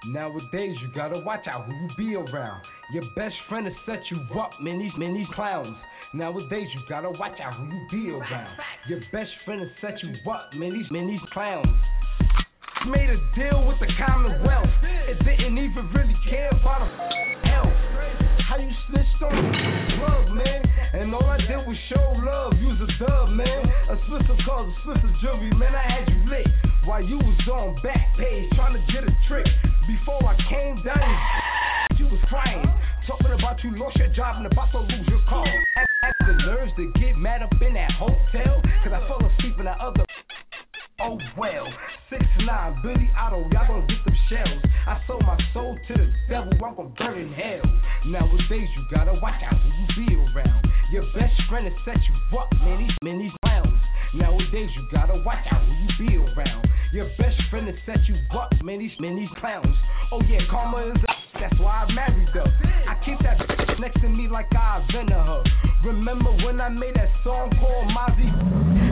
Nowadays, 0.08 0.76
you 0.82 0.90
gotta 0.94 1.18
watch 1.18 1.48
out 1.48 1.66
who 1.66 1.74
you 1.74 1.90
be 1.98 2.16
around. 2.16 2.62
Your 2.94 3.04
best 3.16 3.36
friend 3.50 3.66
will 3.66 3.76
set 3.86 4.04
you 4.12 4.20
up, 4.40 4.52
man, 4.62 4.78
these, 4.78 4.92
man, 4.98 5.16
these 5.16 5.28
clowns. 5.34 5.76
Nowadays, 6.14 6.68
you 6.74 6.82
gotta 6.88 7.10
watch 7.10 7.40
out 7.42 7.56
who 7.56 7.66
you 7.66 7.88
be 7.92 8.10
around. 8.12 8.58
Your 8.88 9.00
best 9.12 9.32
friend 9.46 9.62
will 9.62 9.72
set 9.82 10.02
you 10.04 10.14
up, 10.32 10.54
man, 10.54 10.74
these, 10.74 10.90
man, 10.92 11.08
these 11.08 11.20
clowns. 11.34 11.68
Made 12.88 13.10
a 13.10 13.18
deal 13.36 13.66
with 13.68 13.80
the 13.80 13.88
Commonwealth. 13.98 14.70
It 15.08 15.18
didn't 15.26 15.58
even 15.58 15.90
really 15.96 16.16
care 16.30 16.50
about 16.50 16.88
the 16.88 17.50
health. 17.50 17.74
How 18.48 18.58
you 18.60 18.70
snitched 18.88 19.24
on 19.24 20.00
love, 20.02 20.36
man? 20.36 20.65
And 21.06 21.14
all 21.14 21.30
I 21.30 21.38
did 21.38 21.62
was 21.70 21.78
show 21.94 22.18
love. 22.26 22.54
Use 22.58 22.82
a 22.82 22.90
dub, 22.98 23.30
man. 23.30 23.62
A 23.94 23.96
Spencer 24.10 24.42
calls 24.44 24.74
a 24.74 24.82
Spencer 24.82 25.14
jewelry, 25.22 25.54
man. 25.54 25.76
I 25.76 25.86
had 25.86 26.10
you 26.10 26.18
lit 26.28 26.48
while 26.84 27.04
you 27.04 27.20
was 27.20 27.38
on 27.46 27.78
Backpage 27.86 28.50
trying 28.56 28.74
to 28.74 28.82
get 28.92 29.04
a 29.04 29.14
trick. 29.28 29.46
Before 29.86 30.26
I 30.26 30.36
came 30.50 30.82
down, 30.82 32.00
you 32.00 32.06
was 32.06 32.20
crying. 32.28 32.66
Talking 33.06 33.38
about 33.38 33.64
you 33.64 33.78
lost 33.78 33.98
your 33.98 34.10
job 34.16 34.38
and 34.38 34.52
about 34.52 34.72
to 34.72 34.80
lose 34.80 35.08
your 35.08 35.22
car. 35.30 35.46
Had, 35.76 35.86
had 36.02 36.14
the 36.26 36.34
nerves 36.42 36.72
to 36.78 36.92
get 37.00 37.16
mad 37.20 37.44
up 37.44 37.54
in 37.62 37.76
that 37.76 37.92
hotel. 37.92 38.64
Cause 38.84 38.94
I 38.94 39.08
fell 39.08 39.22
asleep 39.22 39.60
in 39.60 39.66
that 39.66 39.80
other. 39.80 40.05
Oh 41.02 41.20
well, 41.38 41.68
six 42.10 42.24
nine, 42.46 42.80
Billy 42.82 43.10
Otto, 43.20 43.44
y'all 43.52 43.68
gonna 43.68 43.86
get 43.86 44.00
them 44.06 44.16
shells. 44.30 44.64
I 44.88 45.02
sold 45.06 45.24
my 45.24 45.38
soul 45.54 45.78
to 45.88 45.94
the 45.94 46.08
devil, 46.30 46.54
I'm 46.64 46.76
gonna 46.76 46.90
burn 46.98 47.20
in 47.20 47.34
hell. 47.34 47.68
Nowadays 48.08 48.70
you 48.72 48.84
gotta 48.96 49.12
watch 49.22 49.44
out 49.44 49.60
who 49.60 49.70
you 49.76 50.08
be 50.08 50.16
around. 50.16 50.66
Your 50.92 51.04
best 51.12 51.36
friend 51.50 51.66
will 51.66 51.76
set 51.84 51.98
you 52.00 52.40
up, 52.40 52.48
man. 52.64 52.80
These 52.80 52.96
man, 53.04 53.20
these 53.20 53.32
clowns. 53.44 53.80
Nowadays 54.14 54.70
you 54.72 54.88
gotta 54.90 55.22
watch 55.26 55.46
out 55.52 55.66
who 55.68 55.74
you 55.74 56.08
be 56.08 56.16
around. 56.16 56.66
Your 56.94 57.10
best 57.18 57.42
friend 57.52 57.66
will 57.66 57.76
set 57.86 58.00
you 58.08 58.16
up, 58.32 58.54
man. 58.64 58.80
These 58.80 58.96
man, 58.98 59.18
these 59.18 59.30
clowns. 59.42 59.76
Oh 60.14 60.22
yeah, 60.30 60.40
karma 60.50 60.96
is 60.96 61.04
up. 61.10 61.16
That's 61.42 61.60
why 61.60 61.84
I 61.84 61.92
married 61.92 62.30
her. 62.30 62.48
I 62.88 62.96
keep 63.04 63.20
that 63.20 63.38
bitch 63.40 63.80
next 63.82 64.00
to 64.00 64.08
me 64.08 64.30
like 64.30 64.48
I 64.56 64.80
invented 64.80 65.12
her. 65.12 65.44
Remember 65.84 66.32
when 66.46 66.62
I 66.62 66.70
made 66.70 66.96
that 66.96 67.12
song 67.26 67.52
called 67.60 67.92
Mozzie? 67.92 68.32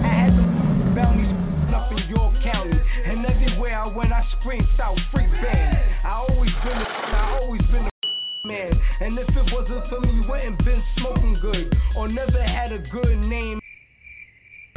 I 0.03 0.27
had 0.27 0.35
the 0.35 0.95
bounties 0.95 1.52
up 1.73 1.91
in 1.91 1.97
York 2.07 2.33
County. 2.43 2.79
And 3.05 3.25
everywhere 3.25 3.79
I 3.79 3.87
went, 3.87 4.11
I 4.11 4.23
screamed 4.39 4.67
South 4.77 4.97
Freak 5.11 5.29
Band. 5.31 5.77
I 6.03 6.25
always 6.29 6.51
been 6.63 6.77
the, 6.77 6.87
I 6.87 7.39
always 7.41 7.61
been 7.71 7.85
the 7.85 8.47
man. 8.47 8.71
And 9.01 9.17
if 9.17 9.27
it 9.29 9.45
wasn't 9.51 9.89
for 9.89 9.99
me, 10.01 10.13
you 10.13 10.23
wouldn't 10.29 10.63
been 10.63 10.83
smoking 10.97 11.37
good. 11.41 11.75
Or 11.97 12.07
never 12.07 12.41
had 12.41 12.71
a 12.71 12.79
good 12.79 13.17
name. 13.17 13.59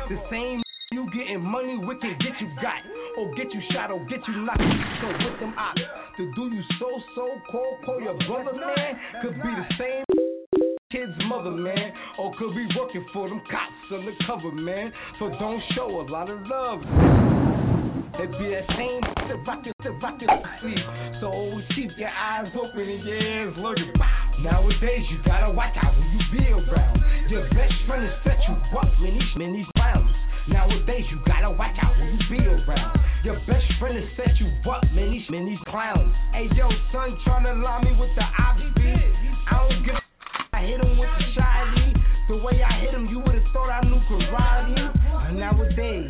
The 0.08 0.18
same 0.30 0.62
you 0.92 1.10
getting 1.12 1.40
money, 1.40 1.76
can 1.76 2.16
get 2.20 2.40
you 2.40 2.48
got. 2.62 2.80
Or 3.18 3.34
get 3.34 3.52
you 3.52 3.60
shot, 3.72 3.90
or 3.90 4.04
get 4.06 4.20
you 4.28 4.36
knocked. 4.44 4.60
So 5.00 5.08
with 5.08 5.40
them 5.40 5.54
ops, 5.58 5.80
to 6.16 6.32
do 6.34 6.54
you 6.54 6.62
so 6.78 7.00
so 7.14 7.28
call, 7.50 7.78
call 7.84 8.00
your 8.00 8.16
brother, 8.26 8.52
man. 8.52 8.96
Could 9.22 9.34
be 9.42 9.48
the 9.48 9.66
same 9.78 10.15
kid's 10.92 11.12
mother, 11.26 11.50
man. 11.50 11.92
Or 12.18 12.32
could 12.38 12.54
be 12.54 12.66
working 12.78 13.04
for 13.12 13.28
them 13.28 13.40
cops 13.50 13.92
undercover, 13.92 14.52
man. 14.52 14.92
So 15.18 15.30
don't 15.38 15.62
show 15.74 16.00
a 16.00 16.04
lot 16.10 16.30
of 16.30 16.40
love. 16.46 16.80
It 18.18 18.30
be 18.38 18.48
that 18.54 18.64
same 18.76 19.02
sleep. 20.62 20.78
So 21.20 21.26
always 21.26 21.66
keep 21.74 21.90
your 21.98 22.08
eyes 22.08 22.50
open 22.54 22.80
and 22.80 23.04
your 23.04 23.16
ears 23.16 23.54
looking. 23.58 23.92
Nowadays, 24.40 25.04
you 25.10 25.18
gotta 25.24 25.50
watch 25.52 25.74
out 25.82 25.94
who 25.94 26.02
you 26.02 26.38
be 26.38 26.46
around. 26.48 27.02
Your 27.28 27.48
best 27.50 27.74
friend 27.86 28.04
is 28.04 28.12
set 28.24 28.38
you 28.48 28.54
up, 28.78 28.88
man, 29.00 29.18
these, 29.18 29.36
these 29.36 29.66
clowns. 29.76 30.10
Nowadays, 30.48 31.04
you 31.10 31.18
gotta 31.26 31.50
watch 31.50 31.76
out 31.82 31.96
who 31.96 32.04
you 32.04 32.38
be 32.38 32.46
around. 32.46 32.98
Your 33.24 33.36
best 33.46 33.66
friend 33.80 33.98
is 33.98 34.04
set 34.16 34.38
you 34.38 34.46
up, 34.70 34.84
man, 34.94 35.10
these, 35.10 35.28
man, 35.28 35.46
these 35.46 35.58
clowns. 35.68 36.14
Hey, 36.32 36.48
yo, 36.56 36.68
son, 36.92 37.18
tryna 37.26 37.62
lie 37.62 37.82
me 37.82 37.98
with 37.98 38.10
the 38.14 38.22
obby. 38.22 39.12
I 39.50 39.68
don't 39.68 39.84
give 39.84 40.05
I 40.56 40.64
hit 40.64 40.80
him 40.80 40.96
with 40.96 41.10
the 41.20 41.24
shotty. 41.36 41.92
The 42.32 42.36
way 42.40 42.64
I 42.64 42.80
hit 42.80 42.94
him, 42.94 43.04
you 43.12 43.20
would've 43.20 43.44
thought 43.52 43.68
I 43.68 43.84
knew 43.84 44.00
karate. 44.08 44.88
And 45.28 45.36
nowadays, 45.36 46.08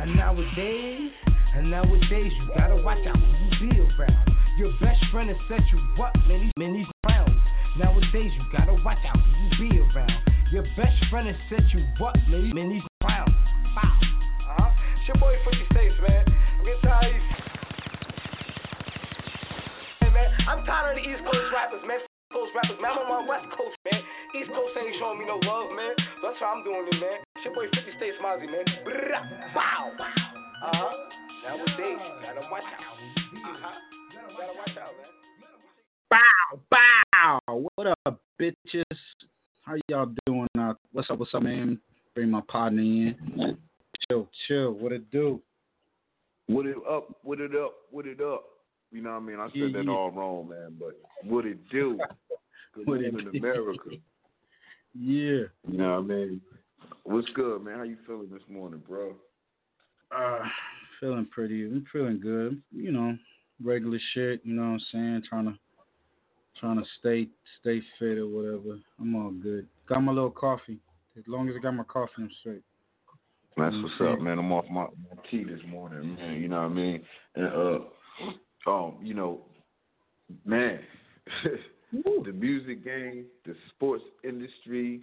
and 0.00 0.14
nowadays, 0.14 1.10
and 1.56 1.70
nowadays, 1.70 2.32
you 2.36 2.52
gotta 2.54 2.76
watch 2.84 3.00
out 3.08 3.16
who 3.16 3.64
you 3.64 3.72
be 3.72 3.80
around. 3.80 4.28
Your 4.58 4.72
best 4.78 5.00
friend 5.10 5.30
has 5.30 5.38
set 5.48 5.64
you 5.72 5.80
up, 6.04 6.12
man, 6.28 6.44
these, 6.44 6.52
man, 6.58 6.74
these 6.74 6.86
clowns. 7.06 7.40
Nowadays, 7.78 8.30
you 8.36 8.44
gotta 8.52 8.76
watch 8.84 9.00
out 9.08 9.16
who 9.16 9.64
you 9.64 9.70
be 9.70 9.78
around. 9.80 10.12
Your 10.52 10.64
best 10.76 11.00
friend 11.08 11.26
has 11.26 11.36
set 11.48 11.64
you 11.72 11.80
up, 12.04 12.14
man, 12.28 12.44
these, 12.44 12.52
man, 12.52 12.68
these 12.68 12.82
clowns. 13.00 13.32
Wow. 13.72 13.88
Uh-huh. 13.88 14.70
It's 15.00 15.08
your 15.08 15.16
boy 15.16 15.32
50 15.48 15.64
States, 15.72 15.96
man. 16.06 16.28
I'm 16.28 16.64
getting 16.66 16.82
tired 16.84 17.08
of 17.08 17.12
these. 17.16 17.24
Hey, 20.04 20.10
man, 20.12 20.28
I'm 20.44 20.60
tired 20.66 20.98
of 20.98 21.02
the 21.02 21.08
East 21.08 21.24
Coast 21.24 21.48
rappers, 21.56 21.80
man. 21.88 22.07
Coast 22.32 22.52
rappers, 22.54 22.76
man. 22.80 22.92
I'm 22.92 23.08
on 23.08 23.08
my 23.08 23.28
West 23.28 23.48
Coast, 23.56 23.76
man. 23.88 24.00
East 24.36 24.52
Coast 24.52 24.76
ain't 24.76 24.96
showing 25.00 25.18
me 25.18 25.24
no 25.24 25.40
love, 25.48 25.72
man. 25.72 25.96
That's 26.20 26.36
why 26.40 26.52
I'm 26.52 26.62
doing 26.64 26.84
it, 26.84 27.00
man. 27.00 27.24
It's 27.36 27.44
your 27.44 27.54
boy 27.54 27.72
50 27.72 27.96
States 27.96 28.16
Mozzie, 28.20 28.50
man. 28.52 28.68
Brrrah. 28.84 29.24
Wow. 29.56 29.96
Uh 29.96 30.72
huh. 30.76 30.92
Nowadays, 31.44 31.96
you 31.96 32.12
gotta 32.20 32.44
watch 32.52 32.68
out. 32.68 32.98
Uh-huh. 33.32 33.76
Gotta 34.36 34.52
watch 34.60 34.76
out, 34.76 34.92
man. 35.00 35.08
Bow, 36.10 36.60
bow. 36.68 37.68
What 37.74 37.86
up, 38.04 38.20
bitches? 38.40 38.84
How 39.62 39.74
y'all 39.88 40.12
doing 40.26 40.48
out? 40.58 40.78
What's 40.92 41.10
up, 41.10 41.18
what's 41.18 41.34
up, 41.34 41.42
man? 41.42 41.80
Bring 42.14 42.30
my 42.30 42.42
partner 42.48 42.82
in. 42.82 43.16
Chill, 44.08 44.28
chill. 44.46 44.72
What 44.72 44.92
it 44.92 45.10
do? 45.10 45.40
What 46.46 46.66
it 46.66 46.76
up? 46.88 47.08
What 47.22 47.40
it 47.40 47.54
up? 47.54 47.74
What 47.90 48.06
it 48.06 48.20
up? 48.20 48.44
You 48.90 49.02
know 49.02 49.10
what 49.10 49.16
I 49.16 49.20
mean? 49.20 49.40
I 49.40 49.46
said 49.48 49.56
Yeah, 49.56 49.68
that 49.74 49.84
yeah. 49.84 49.90
all 49.90 50.10
wrong, 50.10 50.48
man. 50.48 50.76
But 50.78 50.98
what 51.24 51.44
it 51.44 51.58
do? 51.70 51.98
It 52.76 52.88
in 52.88 53.16
do? 53.16 53.38
America. 53.38 53.90
Yeah. 54.94 55.44
You 55.68 55.78
know 55.78 55.94
what 55.94 55.98
I 55.98 56.16
mean? 56.16 56.40
What's 57.04 57.28
good, 57.34 57.62
man? 57.64 57.78
How 57.78 57.82
you 57.84 57.96
feeling 58.06 58.30
this 58.30 58.42
morning, 58.48 58.82
bro? 58.88 59.14
Uh, 60.14 60.40
feeling 61.00 61.26
pretty. 61.30 61.64
I'm 61.64 61.84
feeling 61.92 62.20
good. 62.20 62.62
You 62.72 62.92
know, 62.92 63.16
regular 63.62 63.98
shit. 64.14 64.40
You 64.44 64.54
know 64.54 64.62
what 64.62 64.68
I'm 64.68 64.80
saying? 64.92 65.22
Trying 65.28 65.44
to 65.46 65.58
Trying 66.60 66.78
to 66.78 66.84
stay 66.98 67.28
stay 67.60 67.80
fit 68.00 68.18
or 68.18 68.26
whatever. 68.26 68.80
I'm 69.00 69.14
all 69.14 69.30
good. 69.30 69.68
Got 69.88 70.00
my 70.00 70.10
little 70.10 70.28
coffee. 70.30 70.78
As 71.16 71.22
long 71.28 71.48
as 71.48 71.54
I 71.56 71.60
got 71.60 71.72
my 71.74 71.84
coffee, 71.84 72.10
I'm 72.18 72.30
straight. 72.40 72.62
That's 73.56 73.76
what's 73.76 74.12
up, 74.12 74.20
man. 74.20 74.40
I'm 74.40 74.50
off 74.50 74.64
my, 74.68 74.82
my 74.82 75.22
tea 75.30 75.44
this 75.44 75.60
morning, 75.68 76.16
man. 76.16 76.40
You 76.40 76.48
know 76.48 76.62
what 76.62 76.70
I 76.70 76.74
mean? 76.74 77.02
And 77.36 77.46
uh, 77.46 77.78
um, 78.66 78.96
you 79.02 79.14
know, 79.14 79.40
man, 80.44 80.80
the 81.92 82.32
music 82.32 82.84
game, 82.84 83.26
the 83.46 83.54
sports 83.70 84.04
industry, 84.24 85.02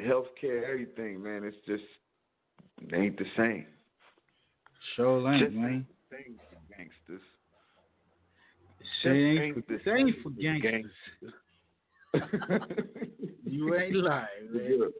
healthcare, 0.00 0.68
everything, 0.68 1.22
man. 1.22 1.42
It's 1.44 1.56
just 1.66 1.82
it 2.82 2.94
ain't 2.94 3.18
the 3.18 3.26
same. 3.36 3.66
Sure 4.94 5.32
ain't, 5.32 5.44
Just 5.44 5.54
man. 5.54 5.86
Same 6.10 6.38
for 6.50 6.76
gangsters. 6.76 7.26
Shit 9.02 9.12
ain't, 9.12 9.40
ain't 9.40 9.68
the 9.68 9.78
for 9.78 9.96
same 9.96 10.14
for 10.22 10.30
gangsters. 10.30 10.92
you 13.44 13.74
ain't 13.74 13.96
lying, 13.96 14.26
man. 14.52 14.92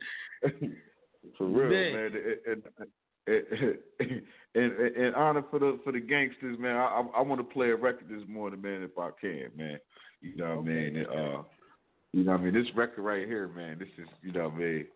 For 1.36 1.46
real, 1.46 1.70
Man. 1.70 1.92
man. 1.92 2.22
And, 2.46 2.62
and, 2.78 2.88
and, 3.28 4.18
and, 4.54 4.96
and 4.96 5.14
honor 5.14 5.44
for 5.50 5.58
the 5.58 5.78
for 5.84 5.92
the 5.92 6.00
gangsters, 6.00 6.58
man. 6.58 6.76
I 6.76 6.86
I, 6.86 7.18
I 7.18 7.22
want 7.22 7.40
to 7.40 7.44
play 7.44 7.70
a 7.70 7.76
record 7.76 8.08
this 8.08 8.26
morning, 8.28 8.62
man, 8.62 8.82
if 8.82 8.98
I 8.98 9.10
can, 9.20 9.50
man. 9.56 9.78
You 10.20 10.36
know 10.36 10.56
what 10.56 10.64
I 10.64 10.68
mean? 10.68 10.96
And, 10.96 11.06
uh, 11.06 11.42
you 12.12 12.24
know 12.24 12.32
what 12.32 12.40
I 12.40 12.44
mean? 12.44 12.54
This 12.54 12.74
record 12.74 13.02
right 13.02 13.26
here, 13.26 13.48
man. 13.48 13.78
This 13.78 13.88
is, 13.98 14.08
you 14.22 14.32
know 14.32 14.44
what 14.48 14.54
I 14.54 14.58
mean? 14.58 14.86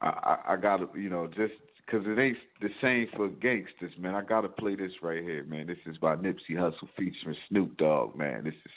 I 0.00 0.06
I, 0.06 0.52
I 0.52 0.56
gotta, 0.56 0.88
you 0.94 1.10
know, 1.10 1.26
just 1.28 1.54
because 1.84 2.04
it 2.06 2.18
ain't 2.18 2.38
the 2.60 2.70
same 2.80 3.06
for 3.16 3.28
gangsters, 3.28 3.92
man. 3.98 4.14
I 4.14 4.22
gotta 4.22 4.48
play 4.48 4.74
this 4.74 4.92
right 5.02 5.22
here, 5.22 5.44
man. 5.44 5.66
This 5.66 5.78
is 5.86 5.98
by 5.98 6.16
Nipsey 6.16 6.52
Hussle 6.52 6.88
featuring 6.96 7.36
Snoop 7.48 7.76
Dogg, 7.76 8.16
man. 8.16 8.44
This 8.44 8.54
is 8.54 8.72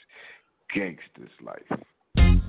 gangsters 0.75 1.31
life 1.43 1.79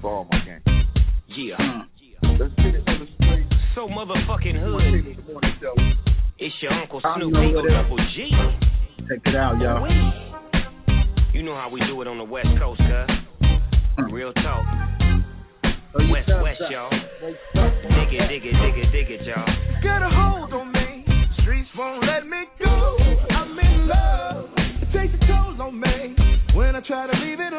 for 0.03 0.11
all 0.11 0.29
my 0.31 0.45
gangsters. 0.45 0.85
Yeah. 1.29 1.83
Let's 2.23 2.55
get 2.57 2.75
it 2.75 2.83
on 2.87 3.01
the 3.01 3.07
straight. 3.15 3.47
So 3.75 3.89
motherfucking 3.89 4.59
hood. 4.59 6.10
It's 6.41 6.55
your 6.63 6.73
Uncle 6.73 7.01
I 7.05 7.17
Snoop 7.19 7.33
know 7.33 7.43
Eagle 7.43 7.63
what 7.63 7.71
it- 7.71 7.75
Double 7.75 7.97
G. 8.15 8.31
Check 9.09 9.19
it 9.27 9.35
out, 9.37 9.61
y'all. 9.61 9.87
You 11.35 11.43
know 11.43 11.55
how 11.55 11.69
we 11.71 11.81
do 11.81 12.01
it 12.03 12.09
on 12.09 12.19
the 12.19 12.25
West 12.25 12.49
Coast, 12.59 12.81
cuz. 12.81 14.11
Real 14.11 14.33
talk. 14.35 14.65
Oh, 15.95 16.09
West, 16.11 16.29
West, 16.43 16.61
tough. 16.61 16.71
y'all. 16.71 16.91
Dig 16.91 18.13
it, 18.15 18.29
dig 18.29 18.45
it, 18.47 18.53
dig 18.53 18.79
it, 18.79 18.93
dig 18.93 19.11
it, 19.11 19.23
y'all. 19.27 19.47
Got 19.83 20.03
a 20.03 20.09
hold 20.11 20.53
on 20.55 20.73
me. 20.73 21.05
Streets 21.43 21.69
won't 21.77 22.05
let 22.07 22.27
me 22.27 22.45
go. 22.59 22.97
I'm 23.31 23.59
in 23.59 23.87
love. 23.89 24.47
It 24.57 24.93
takes 24.93 25.15
a 25.15 25.27
toll 25.27 25.61
on 25.61 25.79
me. 25.81 26.17
When 26.55 26.75
I 26.77 26.81
try 26.81 27.07
to 27.07 27.19
leave 27.19 27.41
it 27.41 27.53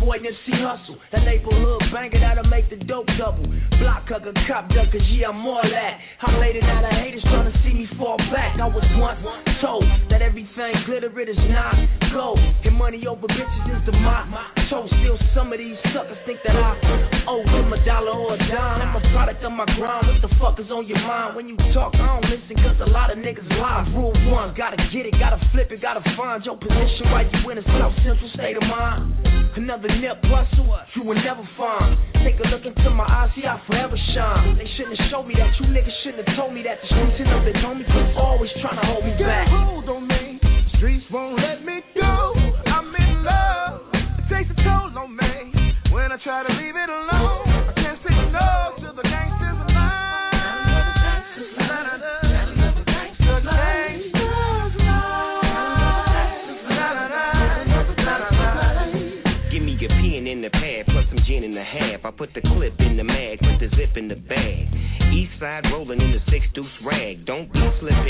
boy 0.00 0.18
Nipsey 0.18 0.54
Hussle. 0.54 0.96
That 1.12 1.24
neighborhood 1.24 1.82
banger 1.92 2.20
that'll 2.20 2.48
make 2.48 2.70
the 2.70 2.76
dope 2.76 3.06
double. 3.18 3.46
Block 3.78 4.08
hugger, 4.08 4.32
cop 4.46 4.68
ducker, 4.70 4.98
yeah, 4.98 5.28
I'm 5.28 5.46
all 5.46 5.62
that. 5.62 5.98
I'm 6.22 6.38
it 6.42 6.62
out 6.64 6.84
of 6.84 6.90
haters 6.90 7.22
trying 7.22 7.52
to 7.52 7.58
see 7.62 7.74
me 7.74 7.88
fall 7.98 8.16
back. 8.32 8.58
I 8.60 8.66
was 8.66 8.84
once 8.96 9.20
told 9.60 9.84
that 10.10 10.22
everything 10.22 10.74
glitter 10.86 11.12
it 11.20 11.28
is 11.28 11.36
not 11.50 11.74
gold. 12.12 12.38
And 12.38 12.74
money 12.74 13.06
over 13.06 13.26
bitches 13.26 13.80
is 13.80 13.86
the 13.86 13.92
motto. 13.92 14.86
Still, 14.86 15.18
some 15.34 15.52
of 15.52 15.58
these 15.58 15.76
suckers 15.94 16.18
think 16.26 16.40
that 16.46 16.56
I 16.56 17.24
owe 17.26 17.42
them 17.44 17.72
a 17.72 17.84
dollar 17.84 18.12
or 18.12 18.34
a 18.34 18.38
dime. 18.38 18.82
I'm 18.82 18.96
a 18.96 19.00
product 19.12 19.42
of 19.44 19.52
my 19.52 19.64
grind. 19.64 20.06
What 20.06 20.22
the 20.22 20.34
fuck 20.38 20.60
is 20.60 20.70
on 20.70 20.86
your 20.86 20.98
mind? 20.98 21.36
When 21.36 21.48
you 21.48 21.56
talk, 21.72 21.94
I 21.94 22.20
don't 22.20 22.30
listen, 22.30 22.56
cause 22.56 22.76
a 22.80 22.90
lot 22.90 23.10
of 23.10 23.18
niggas 23.18 23.48
lie. 23.58 23.90
Rule 23.94 24.12
one, 24.30 24.54
gotta 24.56 24.76
get 24.92 25.06
it, 25.06 25.12
gotta 25.18 25.40
flip 25.52 25.70
it, 25.72 25.82
gotta 25.82 26.02
find 26.16 26.44
your 26.44 26.56
position 26.56 27.06
right 27.12 27.28
you 27.32 27.50
in 27.50 27.58
a 27.58 27.64
South 27.64 27.94
Central 28.04 28.30
state 28.34 28.56
of 28.56 28.62
mind. 28.62 29.47
Another 29.58 29.88
nip 29.88 30.22
bustle, 30.22 30.78
you 30.94 31.02
will 31.02 31.16
never 31.16 31.42
find. 31.58 31.98
Take 32.22 32.38
a 32.38 32.46
look 32.46 32.64
into 32.64 32.90
my 32.90 33.02
eyes, 33.02 33.28
see 33.34 33.42
I 33.44 33.60
forever 33.66 33.98
shine. 34.14 34.56
They 34.56 34.70
shouldn't 34.76 34.96
have 35.00 35.10
showed 35.10 35.26
me 35.26 35.34
that, 35.34 35.50
you 35.58 35.66
niggas 35.66 35.90
shouldn't 36.04 36.28
have 36.28 36.36
told 36.36 36.54
me 36.54 36.62
that. 36.62 36.78
The 36.80 36.86
streets 36.86 37.26
up 37.26 37.42
they 37.42 37.60
told 37.60 37.76
me, 37.76 37.84
cause 37.90 38.14
always 38.16 38.52
trying 38.62 38.78
to 38.78 38.86
hold 38.86 39.04
me 39.04 39.18
back. 39.18 39.48
a 39.48 39.50
hold 39.50 39.88
on 39.88 40.06
me. 40.06 40.38
Streets 40.76 41.04
won't 41.10 41.42
let 41.42 41.64
me 41.64 41.82
go. 41.98 42.34
I'm 42.70 42.94
in 42.94 43.24
love. 43.24 43.80
It 43.94 44.30
takes 44.30 44.48
a 44.48 44.62
toll 44.62 44.94
on 44.94 45.16
me. 45.16 45.74
When 45.90 46.12
I 46.12 46.18
try 46.22 46.46
to 46.46 46.52
leave 46.54 46.76
it 46.76 46.88
alone, 46.88 47.66
I 47.66 47.72
can't 47.74 47.98
say 48.06 48.14
no 48.30 48.77
put 62.18 62.34
the 62.34 62.40
clip 62.40 62.74
in 62.80 62.96
the 62.96 63.04
mag, 63.04 63.38
put 63.38 63.60
the 63.60 63.68
zip 63.76 63.96
in 63.96 64.08
the 64.08 64.16
bag. 64.16 64.66
East 65.14 65.30
side 65.38 65.64
rolling 65.72 66.00
in 66.00 66.10
the 66.10 66.18
six 66.28 66.44
deuce 66.52 66.66
rag. 66.84 67.24
Don't 67.24 67.50
be 67.52 67.60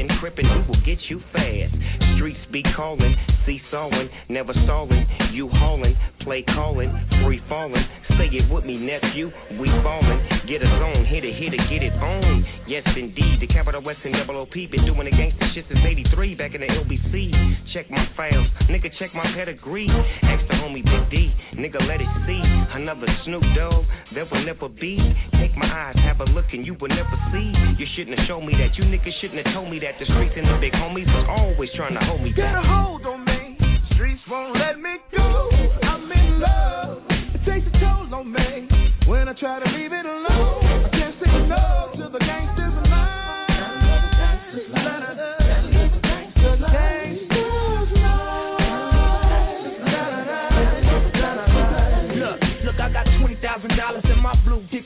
crippin', 0.07 0.47
we 0.47 0.69
will 0.69 0.81
get 0.85 0.99
you 1.09 1.21
fast. 1.33 1.75
Streets 2.15 2.39
be 2.53 2.63
calling, 2.77 3.17
seesawing, 3.47 4.09
never 4.29 4.53
stalling. 4.65 5.07
You 5.33 5.49
hauling, 5.49 5.97
play 6.21 6.43
calling, 6.43 6.93
free 7.25 7.41
falling. 7.49 7.85
Say 8.19 8.29
it 8.33 8.51
with 8.53 8.65
me, 8.65 8.77
nephew. 8.77 9.31
We 9.59 9.69
ballin', 9.83 10.47
get 10.47 10.63
us 10.63 10.69
on, 10.69 11.05
hit 11.07 11.25
it, 11.25 11.35
hit 11.35 11.55
it, 11.55 11.61
get 11.71 11.83
it 11.83 11.93
on. 11.95 12.45
Yes, 12.67 12.83
indeed, 12.97 13.41
the 13.41 13.47
capital 13.47 13.81
West 13.83 14.01
and 14.05 14.15
double 14.15 14.37
OP 14.43 14.53
been 14.53 14.85
doing 14.85 15.05
the 15.07 15.15
gangsta 15.15 15.55
shit 15.55 15.65
since 15.69 15.81
'83, 15.85 16.35
back 16.35 16.55
in 16.55 16.61
the 16.61 16.67
LBC. 16.67 17.73
Check 17.73 17.91
my 17.91 18.09
files, 18.17 18.47
nigga, 18.69 18.91
check 18.99 19.15
my 19.15 19.33
pedigree. 19.35 19.89
Ask 20.23 20.47
the 20.49 20.55
homie 20.55 20.85
Big 20.85 21.11
D, 21.11 21.33
nigga, 21.55 21.81
let 21.87 22.01
it 22.01 22.09
see. 22.27 22.43
Another 22.75 23.07
Snoop 23.25 23.43
Dogg, 23.57 23.85
there 24.15 24.27
will 24.31 24.45
never 24.45 24.69
be. 24.69 24.99
Take 25.33 25.57
my 25.57 25.67
eyes, 25.67 25.97
have 25.97 26.21
a 26.21 26.25
look, 26.25 26.47
and 26.53 26.67
you 26.67 26.75
will 26.81 26.89
never 26.89 27.17
see. 27.33 27.53
You 27.79 27.87
shouldn't 27.95 28.19
have 28.19 28.27
shown 28.27 28.47
me 28.47 28.55
that. 28.59 28.77
You 28.77 28.85
niggas 28.85 29.21
shouldn't 29.21 29.47
have 29.47 29.55
told 29.55 29.71
me 29.71 29.79
that. 29.81 29.88
The 29.99 30.05
streets 30.05 30.35
and 30.37 30.47
the 30.47 30.59
big 30.61 30.73
homies 30.75 31.07
was 31.13 31.27
always 31.29 31.71
trying 31.75 31.95
to 31.95 32.01
hold 32.01 32.23
me 32.23 32.31
Got 32.33 32.53
back. 32.55 32.65
a 32.65 32.69
hold 32.69 33.07
on 33.07 33.25
me. 33.25 33.57
Streets 33.95 34.21
won't 34.31 34.55
let 34.57 34.79
me 34.79 34.95
go. 35.17 35.51
I'm 35.83 36.13
in 36.13 36.39
love. 36.41 37.03
It 37.11 37.41
takes 37.45 37.67
a 37.67 37.81
toll 37.81 38.15
on 38.15 38.31
me. 38.31 38.69
When 39.07 39.29
I 39.29 39.33
try 39.33 39.59
to 39.59 39.71
leave 39.77 39.91
it 39.93 40.07
alone, 40.07 40.85
I 40.85 40.89
can't 40.93 41.15
say 41.25 41.33
no 41.49 41.91
to 41.97 42.11
the 42.13 42.19
gangsters 42.21 42.48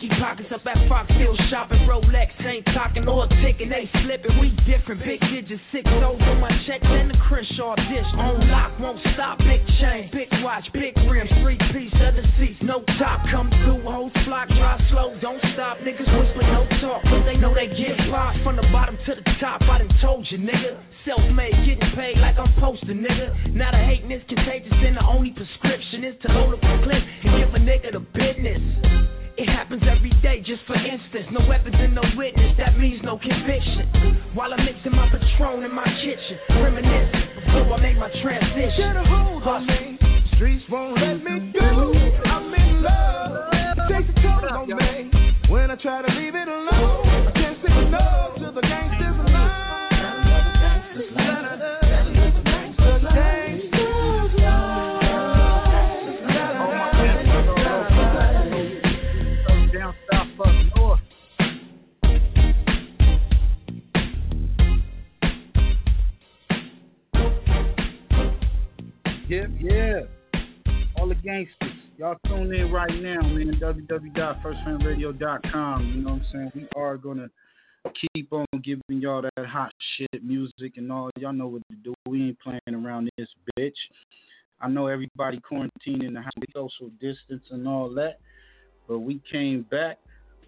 my 0.00 0.18
pockets 0.18 0.48
up 0.54 0.64
at 0.66 0.88
Fox 0.88 1.10
Hill 1.12 1.36
shopping. 1.50 1.80
Rolex 1.88 2.28
ain't 2.46 2.64
talking 2.66 3.06
or 3.06 3.26
ticking, 3.42 3.68
they 3.68 3.90
slipping. 4.04 4.38
We 4.40 4.50
different, 4.64 5.04
big 5.04 5.20
digits, 5.20 5.60
six 5.72 5.84
on 5.86 6.40
my 6.40 6.50
check, 6.66 6.80
and 6.82 7.10
the 7.10 7.18
Crenshaw 7.28 7.74
dish. 7.76 8.08
On 8.16 8.48
lock, 8.48 8.78
won't 8.80 9.00
stop, 9.14 9.38
big 9.38 9.60
chain, 9.80 10.08
big 10.12 10.28
watch, 10.42 10.64
big 10.72 10.96
rims, 11.08 11.30
three 11.42 11.58
piece 11.72 11.92
of 12.00 12.14
the 12.14 12.24
seats, 12.38 12.58
no 12.62 12.82
top. 12.98 13.20
Come 13.30 13.50
through, 13.50 13.82
hoes 13.82 14.12
flock, 14.24 14.48
drive 14.48 14.80
slow, 14.90 15.16
don't 15.20 15.42
stop. 15.54 15.78
Niggas 15.78 16.08
whisper, 16.08 16.42
no 16.42 16.64
talk, 16.80 17.02
but 17.04 17.24
they 17.24 17.36
know 17.36 17.54
they 17.54 17.68
get 17.68 17.98
popped 18.10 18.38
from 18.42 18.56
the 18.56 18.66
bottom 18.72 18.96
to 19.06 19.14
the 19.14 19.24
top. 19.40 19.60
I 19.62 19.78
done 19.78 19.92
told 20.00 20.26
you, 20.30 20.38
nigga. 20.38 20.80
Self-made, 21.04 21.52
getting 21.66 21.90
paid 21.96 22.18
like 22.18 22.38
I'm 22.38 22.52
posted, 22.60 22.96
nigga. 22.96 23.52
Now 23.52 23.72
the 23.72 23.78
hating 23.78 24.10
is 24.10 24.22
contagious, 24.28 24.72
and 24.72 24.96
the 24.96 25.04
only 25.04 25.30
prescription 25.30 26.04
is 26.04 26.14
to 26.22 26.32
load 26.32 26.54
up 26.54 26.62
a 26.62 26.84
clip 26.84 27.02
and 27.24 27.44
give 27.44 27.54
a 27.54 27.58
nigga 27.58 27.92
the 27.92 28.00
business. 28.00 29.11
It 29.38 29.48
happens 29.48 29.82
every 29.88 30.10
day, 30.20 30.42
just 30.44 30.60
for 30.66 30.76
instance. 30.76 31.26
No 31.32 31.46
weapons 31.48 31.74
and 31.78 31.94
no 31.94 32.02
witness, 32.16 32.54
that 32.58 32.78
means 32.78 33.00
no 33.02 33.18
conviction. 33.18 34.30
While 34.34 34.52
I'm 34.52 34.64
mixing 34.64 34.92
my 34.92 35.08
Patron 35.08 35.64
in 35.64 35.74
my 35.74 35.84
kitchen, 35.84 36.38
reminiscing 36.50 37.28
before 37.46 37.74
I 37.74 37.80
make 37.80 37.96
my 37.96 38.10
transition. 38.22 38.76
Get 38.76 38.96
a 38.96 39.04
hold 39.04 39.42
on 39.44 39.66
me. 39.66 39.98
Streets 40.36 40.64
won't 40.70 41.00
let 41.00 41.24
me 41.24 41.52
go. 41.58 41.92
I'm 42.26 42.52
in 42.52 42.82
love. 42.82 43.88
Takes 43.88 44.10
a 44.10 44.22
toll 44.22 44.48
on 44.52 44.68
me. 44.68 45.10
When 45.48 45.70
I 45.70 45.76
try 45.76 46.02
to 46.02 46.14
leave 46.14 46.34
it 46.34 46.48
alone, 46.48 46.61
Yeah. 69.32 70.02
All 70.96 71.08
the 71.08 71.14
gangsters. 71.14 71.70
y'all 71.96 72.16
tune 72.26 72.54
in 72.54 72.70
right 72.70 72.90
now, 72.90 73.22
man. 73.22 73.58
www.firstfamradio.com. 73.58 75.86
You 75.86 76.02
know 76.02 76.10
what 76.10 76.20
I'm 76.20 76.26
saying? 76.30 76.52
We 76.54 76.68
are 76.76 76.98
gonna 76.98 77.30
keep 78.14 78.30
on 78.30 78.44
giving 78.62 78.82
y'all 78.88 79.22
that 79.22 79.32
hot 79.46 79.72
shit 79.96 80.22
music 80.22 80.74
and 80.76 80.92
all. 80.92 81.08
Y'all 81.16 81.32
know 81.32 81.46
what 81.46 81.62
to 81.70 81.76
do. 81.76 81.94
We 82.06 82.24
ain't 82.24 82.38
playing 82.40 82.60
around 82.74 83.10
this 83.16 83.28
bitch. 83.58 83.72
I 84.60 84.68
know 84.68 84.88
everybody 84.88 85.40
quarantined 85.40 86.02
in 86.02 86.12
the 86.12 86.20
house, 86.20 86.34
social 86.52 86.90
distance 87.00 87.44
and 87.50 87.66
all 87.66 87.88
that, 87.94 88.18
but 88.86 88.98
we 88.98 89.22
came 89.32 89.62
back 89.62 89.96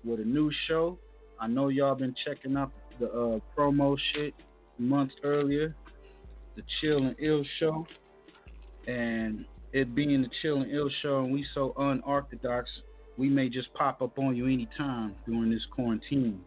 with 0.04 0.20
a 0.20 0.24
new 0.24 0.52
show. 0.68 0.98
I 1.40 1.46
know 1.46 1.68
y'all 1.68 1.94
been 1.94 2.14
checking 2.26 2.58
out 2.58 2.70
the 3.00 3.06
uh, 3.06 3.38
promo 3.56 3.96
shit 4.12 4.34
months 4.76 5.14
earlier, 5.24 5.74
the 6.54 6.62
Chill 6.82 6.98
and 6.98 7.16
Ill 7.18 7.42
show, 7.58 7.86
and 8.86 9.44
it 9.72 9.94
being 9.94 10.22
the 10.22 10.28
Chill 10.40 10.62
and 10.62 10.70
Ill 10.70 10.90
show, 11.02 11.24
and 11.24 11.32
we 11.32 11.44
so 11.54 11.74
unorthodox, 11.76 12.70
we 13.16 13.28
may 13.28 13.48
just 13.48 13.72
pop 13.74 14.02
up 14.02 14.18
on 14.18 14.36
you 14.36 14.46
anytime 14.46 15.14
during 15.26 15.50
this 15.50 15.64
quarantine. 15.74 16.40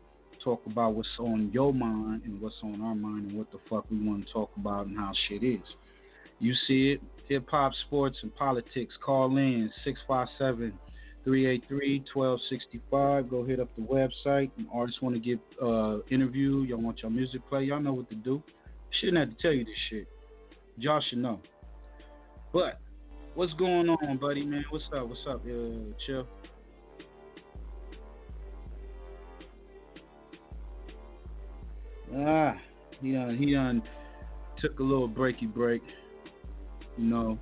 Talk 0.43 0.61
about 0.65 0.93
what's 0.93 1.09
on 1.19 1.51
your 1.53 1.73
mind 1.73 2.21
and 2.23 2.39
what's 2.41 2.55
on 2.63 2.81
our 2.81 2.95
mind 2.95 3.29
and 3.29 3.37
what 3.37 3.51
the 3.51 3.57
fuck 3.69 3.85
we 3.91 3.97
want 3.97 4.25
to 4.25 4.31
talk 4.31 4.49
about 4.55 4.87
and 4.87 4.97
how 4.97 5.11
shit 5.27 5.43
is. 5.43 5.59
You 6.39 6.53
see 6.67 6.91
it, 6.91 7.01
hip 7.27 7.47
hop, 7.49 7.73
sports, 7.87 8.17
and 8.21 8.33
politics. 8.35 8.93
Call 9.03 9.35
in 9.37 9.69
657 9.83 10.71
383 11.23 12.03
1265. 12.13 13.29
Go 13.29 13.43
hit 13.43 13.59
up 13.59 13.69
the 13.75 13.81
website. 13.81 14.49
Artists 14.73 15.01
want 15.01 15.15
to 15.15 15.19
get 15.19 15.39
uh, 15.61 15.97
interview. 16.09 16.61
Y'all 16.61 16.77
want 16.77 16.99
your 17.01 17.11
music 17.11 17.41
play. 17.49 17.63
Y'all 17.63 17.81
know 17.81 17.93
what 17.93 18.09
to 18.09 18.15
do. 18.15 18.41
Shouldn't 19.01 19.17
have 19.17 19.35
to 19.35 19.41
tell 19.41 19.51
you 19.51 19.65
this 19.65 19.73
shit. 19.89 20.07
Y'all 20.77 21.01
should 21.09 21.19
know. 21.19 21.41
But 22.53 22.79
what's 23.35 23.53
going 23.53 23.89
on, 23.89 24.17
buddy, 24.17 24.45
man? 24.45 24.65
What's 24.69 24.85
up? 24.95 25.07
What's 25.07 25.21
up, 25.27 25.41
uh, 25.45 25.93
Chill? 26.05 26.27
Ah, 32.15 32.55
he 33.01 33.11
done, 33.11 33.37
he 33.37 33.53
done 33.53 33.83
took 34.59 34.79
a 34.79 34.83
little 34.83 35.09
breaky 35.09 35.51
break. 35.51 35.81
You 36.97 37.05
know, 37.05 37.39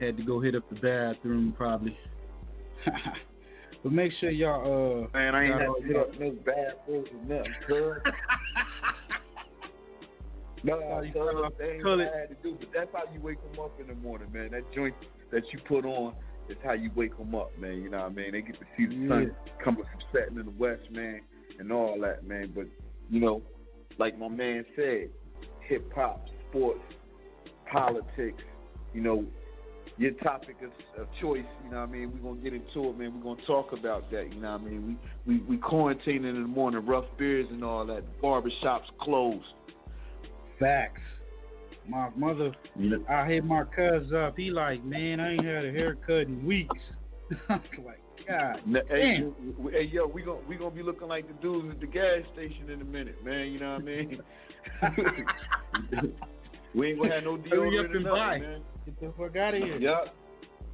had 0.00 0.16
to 0.16 0.22
go 0.22 0.40
hit 0.40 0.54
up 0.54 0.68
the 0.70 0.76
bathroom 0.76 1.52
probably. 1.56 1.98
but 3.82 3.92
make 3.92 4.12
sure 4.20 4.30
y'all 4.30 5.04
uh 5.12 5.18
Man, 5.18 5.34
I 5.34 5.44
ain't 5.44 5.60
had 5.60 5.66
to 5.66 5.86
hit 5.86 5.96
up 5.96 6.18
no 6.18 6.30
bathrooms 6.30 7.08
or 7.12 7.24
nothing, 7.26 7.52
No, 10.64 10.80
Oh, 10.82 11.00
you 11.02 11.12
cuz, 11.12 11.22
cut 11.22 11.34
off- 11.44 11.52
that 11.58 11.82
cut 11.82 12.00
it. 12.00 12.10
I 12.14 12.18
had 12.20 12.28
to 12.30 12.34
do. 12.42 12.56
But 12.58 12.68
that's 12.74 12.90
how 12.92 13.04
you 13.12 13.20
wake 13.20 13.38
them 13.52 13.64
up 13.64 13.78
in 13.80 13.86
the 13.88 13.94
morning, 13.94 14.28
man. 14.32 14.50
That 14.52 14.70
joint 14.74 14.94
that 15.30 15.42
you 15.52 15.58
put 15.66 15.84
on 15.84 16.14
is 16.48 16.56
how 16.64 16.72
you 16.72 16.90
wake 16.94 17.16
them 17.16 17.34
up, 17.34 17.56
man. 17.58 17.82
You 17.82 17.90
know 17.90 17.98
what 17.98 18.12
I 18.12 18.14
mean? 18.14 18.32
They 18.32 18.42
get 18.42 18.58
to 18.58 18.66
see 18.76 18.86
the 18.86 19.08
sun 19.08 19.34
coming 19.62 19.84
from 19.84 20.00
setting 20.12 20.38
in 20.38 20.46
the 20.46 20.52
west, 20.58 20.90
man, 20.90 21.20
and 21.58 21.70
all 21.70 22.00
that, 22.00 22.26
man. 22.26 22.52
But, 22.54 22.66
you 23.10 23.20
know, 23.20 23.42
like 23.98 24.18
my 24.18 24.28
man 24.28 24.64
said, 24.74 25.10
hip 25.68 25.92
hop, 25.94 26.26
sports, 26.48 26.80
politics, 27.70 28.42
you 28.94 29.00
know, 29.02 29.24
your 29.98 30.12
topic 30.12 30.56
of, 30.62 30.70
of 31.00 31.08
choice, 31.20 31.44
you 31.64 31.70
know 31.70 31.80
what 31.80 31.88
I 31.88 31.92
mean? 31.92 32.12
We're 32.12 32.30
gonna 32.30 32.40
get 32.42 32.52
into 32.54 32.88
it, 32.88 32.98
man. 32.98 33.14
We're 33.16 33.34
gonna 33.34 33.46
talk 33.46 33.72
about 33.72 34.10
that, 34.12 34.32
you 34.32 34.40
know 34.40 34.52
what 34.52 34.60
I 34.60 34.64
mean? 34.64 34.98
We 35.26 35.38
we, 35.38 35.42
we 35.44 35.56
quarantining 35.58 36.28
in 36.30 36.42
the 36.42 36.48
morning, 36.48 36.86
rough 36.86 37.04
beers 37.18 37.46
and 37.50 37.64
all 37.64 37.84
that. 37.86 38.04
Barbershops 38.22 38.86
closed. 39.00 39.44
Facts. 40.58 41.00
My 41.88 42.10
mother, 42.16 42.52
I 43.08 43.26
hit 43.26 43.44
my 43.44 43.64
cuz 43.64 44.12
up. 44.12 44.36
He 44.36 44.50
like, 44.50 44.84
man, 44.84 45.20
I 45.20 45.32
ain't 45.32 45.44
had 45.44 45.64
a 45.64 45.70
haircut 45.72 46.26
in 46.28 46.44
weeks. 46.44 46.74
I'm 47.48 47.60
like, 47.84 48.00
God 48.26 48.60
N- 48.66 48.76
Hey, 48.88 49.18
damn. 49.18 49.30
w- 49.30 49.52
w- 49.52 49.70
hey, 49.76 49.84
yo, 49.90 50.06
we 50.06 50.22
gonna 50.22 50.40
we 50.48 50.56
gonna 50.56 50.70
be 50.74 50.82
looking 50.82 51.08
like 51.08 51.26
the 51.26 51.34
dudes 51.42 51.68
at 51.70 51.80
the 51.80 51.86
gas 51.86 52.22
station 52.34 52.68
in 52.70 52.82
a 52.82 52.84
minute, 52.84 53.24
man. 53.24 53.46
You 53.52 53.60
know 53.60 53.72
what 53.72 53.82
I 53.82 53.84
mean? 53.84 54.20
we 56.74 56.88
ain't 56.90 56.98
gonna 57.00 57.14
have 57.14 57.24
no 57.24 57.36
Hurry 57.36 57.78
up 57.78 57.86
deodorant 57.86 57.94
and 57.96 58.04
nothing, 58.04 58.18
buy. 58.18 58.38
man. 58.38 58.60
Get 58.84 59.00
the 59.00 59.12
fuck 59.16 59.36
out 59.36 59.54
of 59.54 59.62
here. 59.62 59.78
Yup. 59.78 60.14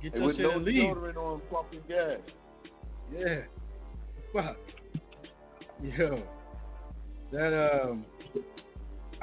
Get 0.02 0.14
Hey, 0.14 0.20
with 0.20 0.36
shit 0.36 0.42
no 0.42 0.50
and 0.52 0.64
leave. 0.64 0.82
deodorant 0.82 1.16
on 1.16 1.40
pumping 1.50 1.80
gas. 1.88 2.18
Yeah. 3.16 3.40
Fuck. 4.32 4.56
Yo. 5.82 6.22
That 7.32 7.80
um 7.82 8.04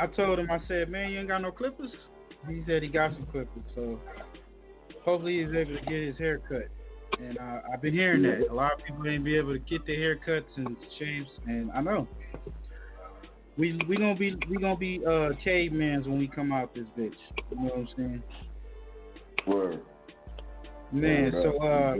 I 0.01 0.07
told 0.07 0.39
him 0.39 0.49
I 0.49 0.59
said, 0.67 0.89
Man, 0.89 1.11
you 1.11 1.19
ain't 1.19 1.27
got 1.27 1.43
no 1.43 1.51
clippers? 1.51 1.91
He 2.49 2.63
said 2.65 2.81
he 2.81 2.89
got 2.89 3.13
some 3.13 3.27
clippers, 3.27 3.63
so 3.75 3.99
hopefully 5.05 5.43
he's 5.43 5.55
able 5.55 5.77
to 5.77 5.85
get 5.85 6.07
his 6.07 6.17
hair 6.17 6.39
cut. 6.39 6.69
And 7.19 7.37
uh, 7.37 7.59
I've 7.71 7.83
been 7.83 7.93
hearing 7.93 8.23
that. 8.23 8.49
A 8.49 8.53
lot 8.53 8.71
of 8.73 8.83
people 8.83 9.07
ain't 9.07 9.23
be 9.23 9.37
able 9.37 9.53
to 9.53 9.59
get 9.59 9.85
their 9.85 9.97
haircuts 9.97 10.45
and 10.55 10.75
shaves 10.97 11.29
and 11.45 11.71
I 11.71 11.81
know. 11.81 12.07
We 13.57 13.79
we 13.87 13.95
gonna 13.95 14.15
be 14.15 14.35
we 14.49 14.57
gonna 14.57 14.75
be 14.75 15.01
uh 15.05 15.37
cavemans 15.45 16.07
when 16.07 16.17
we 16.17 16.27
come 16.27 16.51
out 16.51 16.73
this 16.73 16.85
bitch. 16.97 17.13
You 17.51 17.57
know 17.57 17.63
what 17.63 17.73
I'm 17.75 17.87
saying? 17.95 18.23
Word. 19.45 19.81
Man, 20.91 21.31
Word 21.31 21.43
so 21.43 21.63
uh 21.63 21.95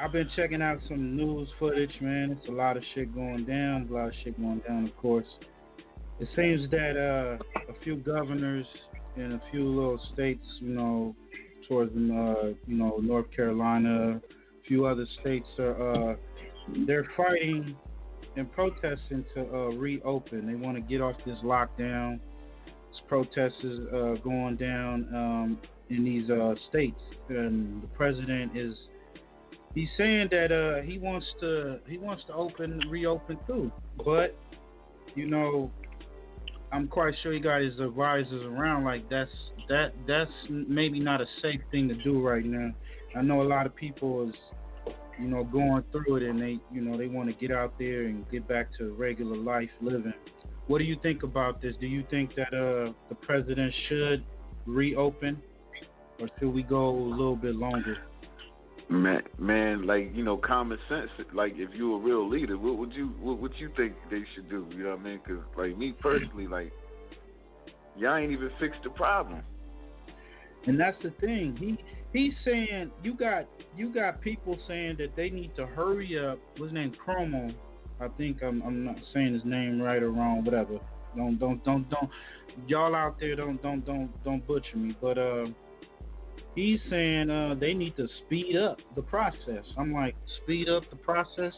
I've 0.00 0.10
been 0.10 0.28
checking 0.34 0.62
out 0.62 0.80
some 0.88 1.16
news 1.16 1.48
footage, 1.60 1.92
man. 2.00 2.36
It's 2.36 2.48
a 2.48 2.52
lot 2.52 2.76
of 2.76 2.82
shit 2.92 3.14
going 3.14 3.44
down. 3.44 3.86
A 3.88 3.94
lot 3.94 4.08
of 4.08 4.14
shit 4.24 4.36
going 4.40 4.62
down, 4.66 4.86
of 4.86 4.96
course. 4.96 5.26
It 6.20 6.28
seems 6.36 6.70
that 6.70 6.96
uh, 6.96 7.72
a 7.72 7.84
few 7.84 7.96
governors 7.96 8.66
in 9.16 9.32
a 9.32 9.42
few 9.50 9.68
little 9.68 10.00
states, 10.12 10.44
you 10.60 10.68
know, 10.68 11.14
towards 11.68 11.90
uh, 11.92 12.52
you 12.66 12.76
know 12.76 12.98
North 13.02 13.30
Carolina, 13.34 14.20
a 14.20 14.68
few 14.68 14.86
other 14.86 15.06
states 15.20 15.46
are 15.58 16.12
uh, 16.12 16.16
they're 16.86 17.08
fighting 17.16 17.76
and 18.36 18.50
protesting 18.52 19.24
to 19.34 19.40
uh, 19.40 19.56
reopen. 19.70 20.46
They 20.46 20.54
want 20.54 20.76
to 20.76 20.80
get 20.80 21.00
off 21.00 21.16
this 21.26 21.38
lockdown. 21.44 22.20
This 22.66 23.00
protest 23.08 23.54
is 23.62 23.80
uh, 23.88 24.14
going 24.22 24.56
down 24.56 25.08
um, 25.14 25.58
in 25.90 26.04
these 26.04 26.30
uh, 26.30 26.54
states, 26.68 27.00
and 27.28 27.82
the 27.82 27.88
president 27.88 28.56
is 28.56 28.74
he's 29.74 29.88
saying 29.98 30.28
that 30.30 30.52
uh, 30.52 30.82
he 30.82 30.98
wants 30.98 31.26
to 31.40 31.78
he 31.88 31.98
wants 31.98 32.22
to 32.28 32.34
open 32.34 32.80
reopen 32.88 33.38
too, 33.46 33.70
but 34.04 34.36
you 35.14 35.26
know 35.26 35.70
I'm 36.72 36.88
quite 36.88 37.14
sure 37.22 37.32
he 37.32 37.40
got 37.40 37.60
his 37.60 37.78
advisors 37.80 38.46
around. 38.46 38.84
Like 38.84 39.08
that's 39.10 39.30
that 39.68 39.92
that's 40.06 40.30
maybe 40.48 40.98
not 41.00 41.20
a 41.20 41.26
safe 41.42 41.60
thing 41.70 41.86
to 41.88 41.94
do 41.94 42.26
right 42.26 42.44
now. 42.44 42.70
I 43.14 43.20
know 43.20 43.42
a 43.42 43.44
lot 43.44 43.66
of 43.66 43.76
people 43.76 44.28
is 44.28 44.34
you 45.20 45.28
know 45.28 45.44
going 45.44 45.84
through 45.92 46.16
it 46.16 46.22
and 46.22 46.40
they 46.40 46.58
you 46.72 46.80
know 46.80 46.96
they 46.96 47.08
want 47.08 47.28
to 47.28 47.34
get 47.34 47.54
out 47.54 47.78
there 47.78 48.04
and 48.04 48.28
get 48.30 48.48
back 48.48 48.68
to 48.78 48.94
regular 48.94 49.36
life 49.36 49.68
living. 49.82 50.14
What 50.66 50.78
do 50.78 50.84
you 50.84 50.96
think 51.02 51.22
about 51.22 51.60
this? 51.60 51.74
Do 51.78 51.86
you 51.86 52.04
think 52.10 52.34
that 52.36 52.54
uh 52.54 52.92
the 53.10 53.16
president 53.16 53.74
should 53.88 54.24
reopen, 54.64 55.42
or 56.20 56.28
should 56.38 56.54
we 56.54 56.62
go 56.62 56.88
a 56.88 57.10
little 57.10 57.36
bit 57.36 57.54
longer? 57.54 57.98
Man, 58.88 59.22
man, 59.38 59.86
like 59.86 60.10
you 60.14 60.22
know, 60.24 60.36
common 60.36 60.78
sense. 60.88 61.10
Like, 61.32 61.52
if 61.56 61.70
you 61.74 61.94
a 61.94 61.98
real 61.98 62.28
leader, 62.28 62.58
what 62.58 62.76
would 62.76 62.92
you 62.92 63.08
what 63.20 63.38
would 63.38 63.52
you 63.58 63.70
think 63.76 63.94
they 64.10 64.22
should 64.34 64.50
do? 64.50 64.66
You 64.70 64.84
know 64.84 64.90
what 64.90 65.00
I 65.00 65.02
mean? 65.02 65.20
Because, 65.24 65.42
like 65.56 65.78
me 65.78 65.94
personally, 66.00 66.46
like 66.46 66.72
y'all 67.96 68.16
ain't 68.16 68.32
even 68.32 68.50
fixed 68.60 68.80
the 68.84 68.90
problem. 68.90 69.42
And 70.66 70.78
that's 70.78 70.96
the 71.02 71.10
thing. 71.20 71.56
He 71.58 71.78
he's 72.12 72.34
saying 72.44 72.90
you 73.02 73.14
got 73.14 73.46
you 73.76 73.92
got 73.92 74.20
people 74.20 74.58
saying 74.68 74.96
that 74.98 75.16
they 75.16 75.30
need 75.30 75.54
to 75.56 75.66
hurry 75.66 76.18
up. 76.18 76.38
What's 76.58 76.72
name? 76.72 76.94
Chromo. 77.04 77.50
I 78.00 78.08
think 78.18 78.42
I'm 78.42 78.62
I'm 78.62 78.84
not 78.84 78.96
saying 79.14 79.34
his 79.34 79.44
name 79.44 79.80
right 79.80 80.02
or 80.02 80.10
wrong, 80.10 80.44
whatever. 80.44 80.78
Don't 81.16 81.38
don't 81.38 81.62
don't 81.64 81.88
don't 81.90 82.10
y'all 82.66 82.94
out 82.94 83.18
there 83.20 83.36
don't 83.36 83.62
don't 83.62 83.84
don't 83.84 84.24
don't 84.24 84.46
butcher 84.46 84.76
me. 84.76 84.96
But 85.00 85.18
uh 85.18 85.46
he's 86.54 86.80
saying 86.90 87.30
uh 87.30 87.54
they 87.58 87.74
need 87.74 87.96
to 87.96 88.08
speed 88.24 88.56
up 88.56 88.78
the 88.96 89.02
process. 89.02 89.64
I'm 89.76 89.92
like, 89.92 90.14
speed 90.42 90.68
up 90.68 90.84
the 90.90 90.96
process? 90.96 91.54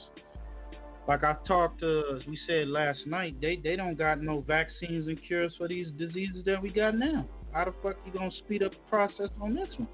Like 1.06 1.22
I 1.22 1.36
talked 1.46 1.80
to 1.80 2.20
we 2.26 2.38
said 2.46 2.68
last 2.68 3.00
night, 3.06 3.40
they 3.40 3.56
they 3.62 3.76
don't 3.76 3.96
got 3.96 4.22
no 4.22 4.40
vaccines 4.40 5.06
and 5.06 5.18
cures 5.26 5.54
for 5.58 5.68
these 5.68 5.88
diseases 5.98 6.44
that 6.46 6.62
we 6.62 6.70
got 6.70 6.96
now. 6.96 7.26
How 7.52 7.66
the 7.66 7.74
fuck 7.82 7.96
you 8.06 8.12
gonna 8.12 8.30
speed 8.44 8.62
up 8.62 8.72
the 8.72 8.90
process 8.90 9.28
on 9.40 9.54
this 9.54 9.68
one? 9.76 9.88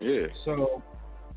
Yeah. 0.00 0.26
So 0.44 0.82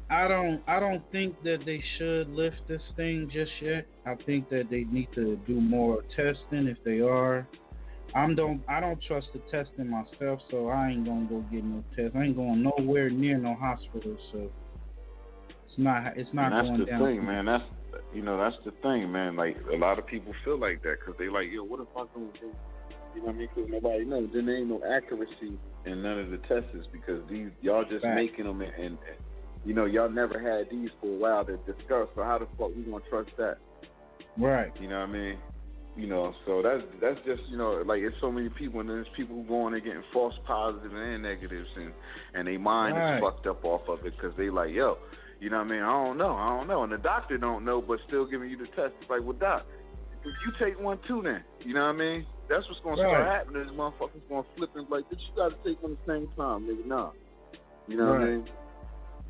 I 0.10 0.28
don't 0.28 0.62
I 0.68 0.80
don't 0.80 1.04
think 1.12 1.42
that 1.44 1.60
they 1.66 1.82
should 1.98 2.30
lift 2.30 2.68
this 2.68 2.82
thing 2.96 3.30
just 3.34 3.52
yet. 3.62 3.86
I 4.06 4.16
think 4.26 4.50
that 4.50 4.70
they 4.70 4.84
need 4.84 5.10
to 5.16 5.38
do 5.48 5.60
more 5.60 6.04
testing 6.16 6.68
if 6.68 6.78
they 6.84 7.00
are. 7.00 7.48
I'm 8.16 8.36
don't 8.36 8.62
I 8.68 8.80
don't 8.80 9.02
trust 9.08 9.28
the 9.34 9.40
testing 9.52 9.90
myself, 9.90 10.40
so 10.52 10.70
I 10.70 10.90
ain't 10.90 11.06
gonna 11.06 11.26
go 11.26 11.44
get 11.52 11.64
no 11.64 11.84
test. 11.96 12.16
I 12.16 12.26
ain't 12.26 12.36
going 12.36 12.62
nowhere 12.64 13.10
near 13.10 13.38
no 13.38 13.56
hospital, 13.56 14.16
so 14.32 14.50
it's 15.68 15.78
not 15.78 16.18
it's 16.18 16.30
not 16.34 16.54
and 16.54 16.54
that's 16.54 16.68
going 16.68 16.80
the 16.82 16.86
down. 16.86 17.06
thing, 17.06 17.26
man. 17.26 17.46
That's 17.46 17.64
you 18.14 18.22
know 18.22 18.38
that's 18.38 18.56
the 18.66 18.72
thing, 18.84 19.12
man. 19.12 19.36
Like 19.36 19.58
a 19.74 19.76
lot 19.78 19.98
of 19.98 20.06
people 20.06 20.34
feel 20.46 20.60
like 20.60 20.84
that 20.84 20.98
because 21.00 21.16
they 21.18 21.28
like, 21.28 21.48
yo, 21.52 21.64
what 21.64 21.80
if 21.80 21.88
I 21.96 22.02
go 22.14 22.28
do 22.40 22.54
You 23.16 23.22
know 23.22 23.26
what 23.26 23.36
I 23.36 23.38
mean? 23.38 23.50
Because 23.56 23.70
nobody 23.72 24.06
knows. 24.06 24.30
Then 24.34 24.46
there 24.46 24.58
ain't 24.58 24.70
no 24.70 24.82
accuracy 24.96 25.58
in 25.86 26.04
none 26.04 26.20
of 26.20 26.30
the 26.30 26.38
tests 26.48 26.88
because 26.92 27.22
these 27.30 27.50
y'all 27.62 27.84
just 27.84 28.04
Fact. 28.04 28.16
making 28.16 28.46
them 28.46 28.62
and, 28.62 28.74
and 28.80 28.98
you 29.66 29.74
know 29.74 29.86
y'all 29.86 30.10
never 30.10 30.40
had 30.40 30.70
these 30.70 30.90
for 31.02 31.08
a 31.08 31.18
while 31.18 31.46
to 31.46 31.58
discuss. 31.66 32.08
So 32.16 32.24
how 32.24 32.38
the 32.38 32.48
fuck 32.60 32.76
we 32.76 32.84
gonna 32.84 33.04
trust 33.10 33.32
that? 33.38 33.58
Right. 34.38 34.72
You 34.80 34.88
know 34.88 35.00
what 35.00 35.10
I 35.10 35.14
mean? 35.14 35.38
You 35.96 36.08
know, 36.08 36.34
so 36.48 36.64
that's 36.64 36.82
that's 37.00 37.20
just 37.24 37.44
you 37.52 37.58
know 37.58 37.84
like 37.86 38.02
it's 38.02 38.16
so 38.20 38.32
many 38.32 38.50
people 38.50 38.80
and 38.80 38.90
there's 38.90 39.06
people 39.16 39.36
who 39.36 39.44
go 39.44 39.62
on 39.66 39.76
and 39.76 39.84
getting 39.84 40.02
false 40.12 40.34
positives 40.46 40.92
and 40.92 41.22
negatives 41.22 41.68
and 41.76 41.94
and 42.34 42.48
their 42.48 42.58
mind 42.58 42.98
Right. 42.98 43.18
is 43.18 43.22
fucked 43.22 43.46
up 43.46 43.64
off 43.64 43.88
of 43.88 44.04
it 44.06 44.14
because 44.18 44.36
they 44.36 44.50
like 44.50 44.72
yo, 44.74 44.98
you 45.40 45.52
know 45.52 45.58
what 45.58 45.68
I 45.68 45.70
mean? 45.70 45.84
I 45.84 45.92
don't 45.92 46.18
know, 46.18 46.34
I 46.34 46.50
don't 46.58 46.68
know, 46.68 46.82
and 46.82 46.92
the 46.92 46.98
doctor 46.98 47.38
don't 47.38 47.64
know, 47.64 47.80
but 47.80 48.00
still 48.08 48.26
giving 48.26 48.50
you 48.50 48.58
the 48.58 48.66
test. 48.76 48.94
It's 49.02 49.10
like, 49.10 49.22
well, 49.22 49.38
doc, 49.40 49.66
if 50.24 50.34
you 50.44 50.52
take 50.66 50.80
one 50.82 50.98
too, 51.08 51.22
then 51.24 51.44
you 51.60 51.76
know 51.76 51.82
what 51.86 51.94
I 51.96 51.98
mean? 52.00 52.26
That's 52.50 52.68
what's 52.68 52.82
gonna 52.84 52.98
start 52.98 53.28
happening. 53.28 53.62
Is 53.62 53.70
motherfuckers 53.78 54.22
gonna 54.28 54.44
flip 54.58 54.72
and 54.74 54.90
like, 54.90 55.04
bitch, 55.12 55.22
you 55.30 55.36
gotta 55.38 55.56
take 55.64 55.82
one 55.84 55.92
at 55.92 55.98
the 56.08 56.12
same 56.12 56.28
time, 56.36 56.64
nigga. 56.66 56.88
Nah, 56.88 57.12
you 57.88 57.98
know 57.98 58.08
what 58.14 58.22
I 58.22 58.26
mean? 58.26 58.48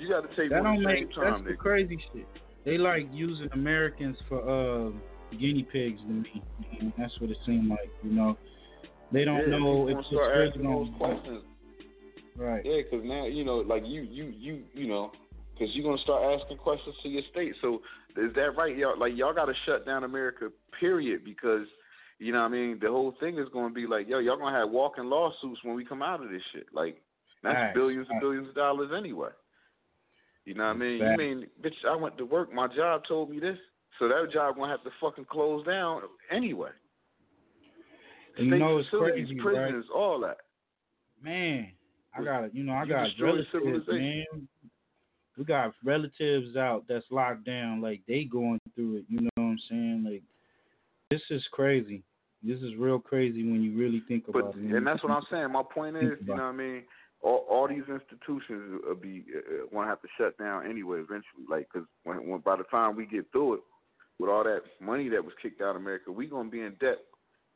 you 0.00 0.08
gotta 0.08 0.28
take 0.36 0.50
That 0.50 0.62
one 0.62 0.64
don't 0.64 0.74
at 0.74 0.80
the 0.80 0.84
make 0.84 0.98
same 0.98 1.10
time, 1.10 1.44
that's 1.44 1.48
the 1.48 1.56
crazy 1.56 1.98
shit. 2.12 2.26
They 2.64 2.76
like 2.76 3.06
using 3.12 3.48
Americans 3.52 4.16
for 4.28 4.40
uh, 4.42 4.90
guinea 5.36 5.66
pigs 5.70 6.00
to 6.00 6.08
me. 6.08 6.42
man. 6.80 6.92
That's 6.98 7.18
what 7.20 7.30
it 7.30 7.36
seemed 7.46 7.68
like. 7.68 7.90
You 8.02 8.12
know, 8.12 8.38
they 9.12 9.24
don't 9.24 9.50
yeah, 9.50 9.58
know 9.58 9.88
if 9.88 9.98
it's 9.98 10.08
those 10.62 10.88
questions. 10.98 11.42
Right. 12.36 12.62
Yeah, 12.64 12.82
because 12.82 13.04
now 13.04 13.26
you 13.26 13.44
know, 13.44 13.56
like 13.56 13.82
you, 13.84 14.02
you, 14.02 14.32
you, 14.36 14.62
you 14.72 14.86
know, 14.86 15.10
because 15.52 15.74
you're 15.74 15.84
gonna 15.84 16.02
start 16.02 16.40
asking 16.40 16.58
questions 16.58 16.94
to 17.02 17.08
your 17.08 17.22
state. 17.30 17.54
So 17.60 17.80
is 18.16 18.32
that 18.34 18.56
right, 18.56 18.76
y'all? 18.76 18.98
Like 18.98 19.12
y'all 19.16 19.34
got 19.34 19.46
to 19.46 19.54
shut 19.66 19.84
down 19.84 20.04
America, 20.04 20.50
period, 20.78 21.24
because 21.24 21.66
you 22.18 22.32
know, 22.32 22.40
what 22.40 22.46
I 22.46 22.50
mean, 22.50 22.78
the 22.80 22.88
whole 22.88 23.14
thing 23.20 23.38
is 23.38 23.46
gonna 23.52 23.74
be 23.74 23.86
like, 23.86 24.08
yo, 24.08 24.18
y'all 24.18 24.38
gonna 24.38 24.56
have 24.56 24.70
walking 24.70 25.04
lawsuits 25.04 25.60
when 25.64 25.74
we 25.74 25.84
come 25.84 26.02
out 26.02 26.22
of 26.22 26.30
this 26.30 26.42
shit. 26.52 26.66
Like 26.72 27.00
that's 27.42 27.54
Facts. 27.54 27.74
billions 27.74 28.06
and 28.10 28.20
billions 28.20 28.48
of 28.48 28.54
dollars 28.54 28.90
anyway. 28.96 29.30
You 30.44 30.54
know 30.54 30.64
what 30.64 30.76
I 30.76 30.78
mean? 30.78 31.00
Facts. 31.00 31.10
You 31.10 31.18
mean, 31.18 31.46
bitch, 31.62 31.88
I 31.88 31.96
went 31.96 32.18
to 32.18 32.24
work. 32.24 32.52
My 32.52 32.68
job 32.68 33.02
told 33.06 33.30
me 33.30 33.38
this, 33.38 33.58
so 33.98 34.08
that 34.08 34.30
job 34.32 34.56
gonna 34.56 34.70
have 34.70 34.84
to 34.84 34.90
fucking 35.00 35.26
close 35.26 35.64
down 35.66 36.02
anyway. 36.30 36.70
And 38.36 38.48
you 38.48 38.58
know 38.58 38.78
it's 38.78 38.88
crazy, 38.90 39.36
prisons, 39.40 39.86
all 39.94 40.20
that. 40.20 40.38
Man, 41.22 41.72
I 42.16 42.22
got 42.22 42.54
you 42.54 42.62
know 42.62 42.72
I 42.72 42.84
You 42.84 42.88
got 42.90 43.08
relatives, 43.20 43.86
man. 43.88 44.24
We 45.36 45.44
got 45.44 45.72
relatives 45.84 46.56
out 46.56 46.84
that's 46.88 47.04
locked 47.10 47.44
down, 47.44 47.80
like 47.80 48.00
they 48.08 48.24
going 48.24 48.60
through 48.74 48.98
it. 48.98 49.04
You 49.08 49.22
know 49.22 49.30
what 49.36 49.44
I'm 49.44 49.58
saying? 49.68 50.04
Like 50.08 50.22
this 51.10 51.22
is 51.30 51.42
crazy. 51.52 52.02
This 52.42 52.58
is 52.60 52.76
real 52.78 53.00
crazy 53.00 53.42
when 53.42 53.62
you 53.62 53.76
really 53.76 54.02
think 54.06 54.24
But 54.26 54.38
about 54.38 54.56
it. 54.56 54.76
and 54.76 54.86
that's 54.86 55.02
what 55.02 55.10
I'm 55.10 55.24
saying. 55.30 55.50
My 55.50 55.62
point 55.62 55.96
is, 55.96 56.18
you 56.20 56.26
know 56.26 56.34
what 56.34 56.42
I 56.42 56.52
mean. 56.52 56.82
All, 57.20 57.44
all 57.50 57.66
these 57.66 57.82
institutions 57.88 58.80
will 58.86 58.94
be 58.94 59.24
uh, 59.36 59.66
want 59.72 59.86
to 59.86 59.90
have 59.90 60.00
to 60.02 60.08
shut 60.16 60.38
down 60.38 60.70
anyway 60.70 60.98
eventually. 60.98 61.42
Like, 61.50 61.68
because 61.72 61.88
when, 62.04 62.28
when 62.28 62.40
by 62.40 62.54
the 62.54 62.62
time 62.64 62.94
we 62.94 63.06
get 63.06 63.26
through 63.32 63.54
it, 63.54 63.60
with 64.18 64.30
all 64.30 64.44
that 64.44 64.62
money 64.80 65.08
that 65.08 65.24
was 65.24 65.34
kicked 65.40 65.60
out 65.60 65.76
of 65.76 65.82
America, 65.82 66.10
we 66.10 66.26
gonna 66.26 66.50
be 66.50 66.60
in 66.60 66.74
debt 66.80 66.98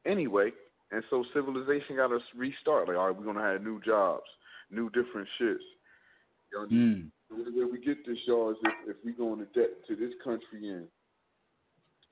anyway. 0.07 0.51
And 0.91 1.03
so 1.09 1.25
civilization 1.33 1.97
got 1.97 2.09
to 2.09 2.19
restart. 2.37 2.89
Like, 2.89 2.97
all 2.97 3.07
right, 3.07 3.17
we're 3.17 3.25
gonna 3.25 3.43
have 3.43 3.63
new 3.63 3.81
jobs, 3.81 4.27
new 4.71 4.91
different 4.91 5.29
shits. 5.41 5.65
Y'all 6.53 6.67
Mm. 6.67 7.11
the 7.31 7.35
only 7.35 7.65
way 7.65 7.71
we 7.73 7.79
get 7.79 8.05
this, 8.05 8.19
y'all, 8.27 8.51
is 8.51 8.59
if, 8.63 8.97
if 8.97 9.05
we 9.05 9.13
go 9.13 9.33
into 9.33 9.47
debt 9.47 9.71
to 9.87 9.97
this 9.97 10.13
country 10.23 10.69
and 10.69 10.87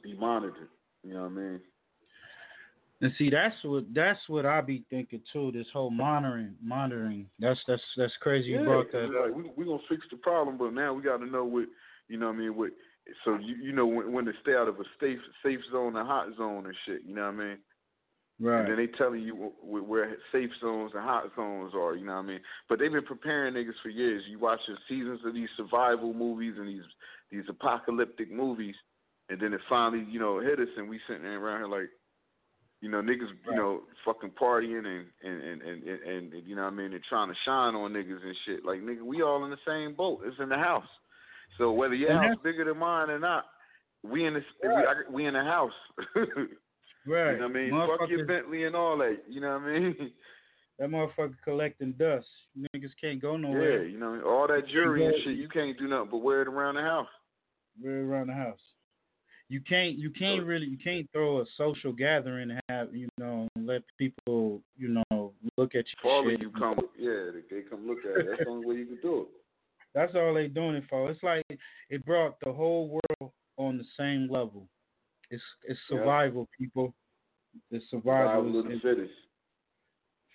be 0.02 0.14
monitored. 0.14 0.68
You 1.02 1.12
know 1.14 1.22
what 1.22 1.32
I 1.32 1.34
mean? 1.34 1.60
And 3.02 3.12
see, 3.16 3.30
that's 3.30 3.56
what 3.64 3.84
that's 3.94 4.20
what 4.28 4.44
I 4.44 4.60
be 4.60 4.84
thinking 4.90 5.22
too. 5.32 5.50
This 5.52 5.66
whole 5.72 5.90
monitoring, 5.90 6.54
monitoring. 6.62 7.26
That's 7.38 7.58
that's 7.66 7.82
that's 7.96 8.12
crazy. 8.20 8.48
You 8.50 8.58
yeah, 8.58 8.64
brought 8.64 8.92
that. 8.92 9.10
like, 9.10 9.34
we 9.34 9.50
we 9.56 9.64
gonna 9.64 9.78
fix 9.88 10.06
the 10.10 10.18
problem, 10.18 10.58
but 10.58 10.74
now 10.74 10.92
we 10.92 11.02
got 11.02 11.18
to 11.18 11.26
know 11.26 11.44
what 11.44 11.66
you 12.08 12.18
know. 12.18 12.26
what 12.26 12.36
I 12.36 12.38
mean, 12.38 12.56
what 12.56 12.70
so 13.24 13.38
you 13.38 13.56
you 13.56 13.72
know 13.72 13.86
when, 13.86 14.12
when 14.12 14.24
to 14.26 14.32
stay 14.42 14.54
out 14.54 14.68
of 14.68 14.78
a 14.80 14.84
safe 15.00 15.18
safe 15.44 15.60
zone 15.72 15.96
and 15.96 16.06
hot 16.06 16.28
zone 16.36 16.66
and 16.66 16.74
shit. 16.86 17.02
You 17.04 17.14
know 17.14 17.22
what 17.22 17.34
I 17.34 17.44
mean? 17.44 17.58
Right. 18.40 18.60
And 18.60 18.68
then 18.70 18.76
they 18.76 18.86
telling 18.86 19.22
you 19.22 19.34
wh- 19.34 19.64
wh- 19.64 19.88
where 19.88 20.16
safe 20.32 20.50
zones 20.60 20.92
and 20.94 21.02
hot 21.02 21.30
zones 21.36 21.72
are. 21.74 21.94
You 21.94 22.06
know 22.06 22.14
what 22.14 22.24
I 22.24 22.28
mean? 22.28 22.40
But 22.68 22.78
they've 22.78 22.92
been 22.92 23.04
preparing 23.04 23.54
niggas 23.54 23.80
for 23.82 23.90
years. 23.90 24.22
You 24.28 24.38
watch 24.38 24.60
the 24.66 24.76
seasons 24.88 25.20
of 25.26 25.34
these 25.34 25.48
survival 25.56 26.14
movies 26.14 26.54
and 26.58 26.68
these 26.68 26.88
these 27.30 27.44
apocalyptic 27.48 28.30
movies, 28.30 28.74
and 29.28 29.40
then 29.40 29.52
it 29.52 29.60
finally 29.68 30.06
you 30.10 30.18
know 30.18 30.40
hit 30.40 30.58
us, 30.58 30.68
and 30.76 30.88
we 30.88 31.00
sitting 31.06 31.22
there 31.22 31.38
around 31.40 31.60
here 31.60 31.68
like. 31.80 31.90
You 32.82 32.88
know, 32.88 33.02
niggas, 33.02 33.28
you 33.44 33.56
know, 33.56 33.82
fucking 34.06 34.30
partying 34.40 34.86
and 34.86 35.04
and, 35.22 35.42
and 35.42 35.60
and 35.60 35.82
and 35.84 36.32
and 36.32 36.48
you 36.48 36.56
know 36.56 36.62
what 36.62 36.72
I 36.72 36.76
mean, 36.76 36.94
and 36.94 37.04
trying 37.06 37.28
to 37.28 37.34
shine 37.44 37.74
on 37.74 37.92
niggas 37.92 38.24
and 38.24 38.34
shit. 38.46 38.64
Like 38.64 38.80
nigga, 38.80 39.02
we 39.02 39.20
all 39.20 39.44
in 39.44 39.50
the 39.50 39.58
same 39.66 39.94
boat. 39.94 40.22
It's 40.24 40.40
in 40.40 40.48
the 40.48 40.56
house. 40.56 40.88
So 41.58 41.72
whether 41.72 41.94
your 41.94 42.12
house 42.12 42.36
bigger 42.42 42.64
than 42.64 42.78
mine 42.78 43.10
or 43.10 43.18
not, 43.18 43.46
we 44.02 44.26
in 44.26 44.34
the 44.34 44.40
we, 44.62 45.14
we 45.14 45.26
in 45.26 45.34
the 45.34 45.42
house. 45.44 45.72
Right. 46.14 46.28
You 47.06 47.14
know 47.14 47.48
what 47.48 47.50
I 47.50 47.54
mean? 47.54 47.98
Fuck 47.98 48.10
your 48.10 48.26
Bentley 48.26 48.64
and 48.64 48.76
all 48.76 48.98
that. 48.98 49.18
You 49.26 49.40
know 49.40 49.52
what 49.52 49.62
I 49.62 49.78
mean? 49.78 50.12
That 50.78 50.88
motherfucker 50.88 51.34
collecting 51.44 51.92
dust. 51.92 52.26
Niggas 52.58 52.90
can't 53.00 53.20
go 53.20 53.36
nowhere. 53.36 53.84
Yeah, 53.84 53.92
you 53.92 53.98
know 53.98 54.20
all 54.26 54.46
that 54.48 54.68
jewelry 54.68 55.06
and 55.06 55.14
shit. 55.24 55.36
You 55.36 55.48
can't 55.48 55.78
do 55.78 55.88
nothing 55.88 56.08
but 56.10 56.18
wear 56.18 56.42
it 56.42 56.48
around 56.48 56.76
the 56.76 56.82
house. 56.82 57.08
We're 57.82 58.04
around 58.04 58.28
the 58.28 58.34
house. 58.34 58.58
You 59.50 59.60
can't 59.60 59.98
you 59.98 60.10
can't 60.10 60.44
really 60.46 60.66
you 60.66 60.78
can't 60.82 61.06
throw 61.12 61.40
a 61.40 61.44
social 61.58 61.92
gathering 61.92 62.50
and 62.50 62.60
have 62.68 62.94
you 62.94 63.08
know 63.18 63.48
let 63.58 63.82
people 63.98 64.60
you 64.78 65.02
know 65.10 65.32
look 65.56 65.74
at 65.74 65.84
your 65.86 66.02
Follow 66.02 66.28
you 66.28 66.50
come, 66.50 66.78
yeah, 66.98 67.30
they, 67.34 67.56
they 67.56 67.62
come 67.62 67.86
look 67.86 67.98
at 68.04 68.20
it. 68.20 68.26
That's 68.28 68.44
the 68.44 68.50
only 68.50 68.66
way 68.66 68.74
you 68.76 68.86
can 68.86 68.98
do 69.02 69.22
it. 69.22 69.28
That's 69.94 70.14
all 70.14 70.34
they 70.34 70.46
doing 70.48 70.76
it 70.76 70.84
for. 70.88 71.10
It's 71.10 71.22
like 71.22 71.44
it 71.88 72.04
brought 72.04 72.38
the 72.44 72.52
whole 72.52 72.88
world 72.88 73.32
on 73.56 73.78
the 73.78 73.84
same 73.98 74.28
level. 74.30 74.68
It's 75.30 75.42
it's 75.64 75.80
Yeah. 75.90 75.98
survival, 75.98 76.48
people. 76.56 76.94
It's 77.70 77.88
survival. 77.90 78.42
Survival 78.52 78.60
of 78.60 78.68
the 78.68 78.80
fittest. 78.80 79.14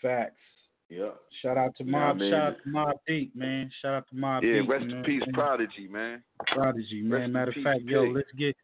Facts. 0.02 0.42
Yeah. 0.90 1.12
Shout 1.42 1.58
out 1.58 1.76
to 1.78 1.84
Mobb. 1.84 2.20
mean? 2.20 2.32
Shout 2.32 2.54
out 2.54 2.64
to 2.64 2.70
Mobb 2.70 2.94
Deep, 3.08 3.36
man. 3.36 3.72
Shout 3.82 3.94
out 3.96 4.08
to 4.10 4.16
Mobb 4.16 4.44
Yeah, 4.44 4.62
Deep. 4.62 4.70
rest 4.70 4.86
know 4.86 4.98
in 4.98 5.04
peace, 5.04 5.24
Prodigy, 5.34 5.88
man. 5.88 6.24
Prodigy, 6.48 7.02
man. 7.02 7.12
Rest 7.22 7.32
Matter 7.34 7.52
of 7.58 7.64
fact, 7.64 7.82
yo, 7.82 8.04
let's 8.04 8.32
get 8.34 8.56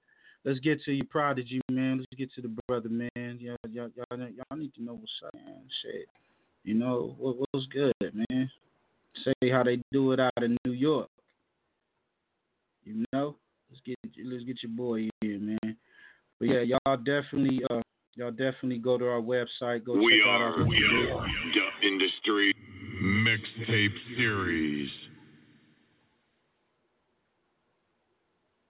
let's 0.43 0.59
get 0.59 0.81
to 0.83 0.91
your 0.93 1.05
Prodigy, 1.05 1.61
man. 1.69 1.97
Let's 1.99 2.13
get 2.17 2.31
to 2.33 2.41
the 2.41 2.55
brother, 2.67 2.89
man. 2.89 3.39
Y'all, 3.39 3.55
y'all, 3.69 3.89
y'all, 3.95 4.19
y'all 4.19 4.57
need 4.57 4.73
to 4.75 4.83
know 4.83 4.93
what's 4.93 5.11
up, 5.25 5.33
man. 5.33 5.63
Shit, 5.81 6.07
you 6.63 6.75
know 6.75 7.15
what 7.17 7.37
what's 7.51 7.65
good, 7.67 7.93
man. 8.01 8.49
Say 9.23 9.49
how 9.49 9.63
they 9.63 9.81
do 9.91 10.13
it 10.13 10.19
out 10.19 10.31
in 10.41 10.57
New 10.65 10.71
York. 10.71 11.09
You 12.83 13.05
know, 13.13 13.35
let's 13.69 13.81
get 13.85 13.97
let's 14.25 14.43
get 14.43 14.63
your 14.63 14.71
boy 14.71 15.09
here, 15.21 15.39
man. 15.39 15.77
But 16.39 16.49
yeah, 16.49 16.61
y'all 16.61 16.97
definitely 16.97 17.61
uh 17.69 17.81
y'all 18.15 18.31
definitely 18.31 18.79
go 18.79 18.97
to 18.97 19.05
our 19.07 19.21
website. 19.21 19.85
Go 19.85 19.93
We 19.93 20.19
check 20.19 20.27
out 20.27 20.41
are 20.41 20.53
our 20.53 20.65
the 20.65 21.87
industry 21.87 22.53
mixtape 23.03 23.93
series. 24.17 24.89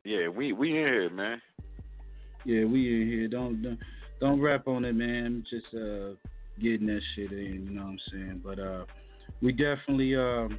Yeah, 0.03 0.27
we 0.27 0.51
we 0.53 0.69
in 0.69 0.75
here, 0.75 1.09
man. 1.09 1.41
Yeah, 2.43 2.65
we 2.65 3.01
in 3.01 3.07
here. 3.07 3.27
Don't 3.27 3.61
don't, 3.61 3.79
don't 4.19 4.41
rap 4.41 4.67
on 4.67 4.85
it, 4.85 4.93
man. 4.93 5.45
Just 5.49 5.67
uh 5.73 6.15
getting 6.61 6.87
that 6.87 7.01
shit 7.15 7.31
in, 7.31 7.65
you 7.65 7.71
know 7.71 7.83
what 7.83 7.89
I'm 7.89 7.99
saying? 8.11 8.41
But 8.43 8.59
uh 8.59 8.85
we 9.41 9.51
definitely 9.51 10.15
um 10.15 10.57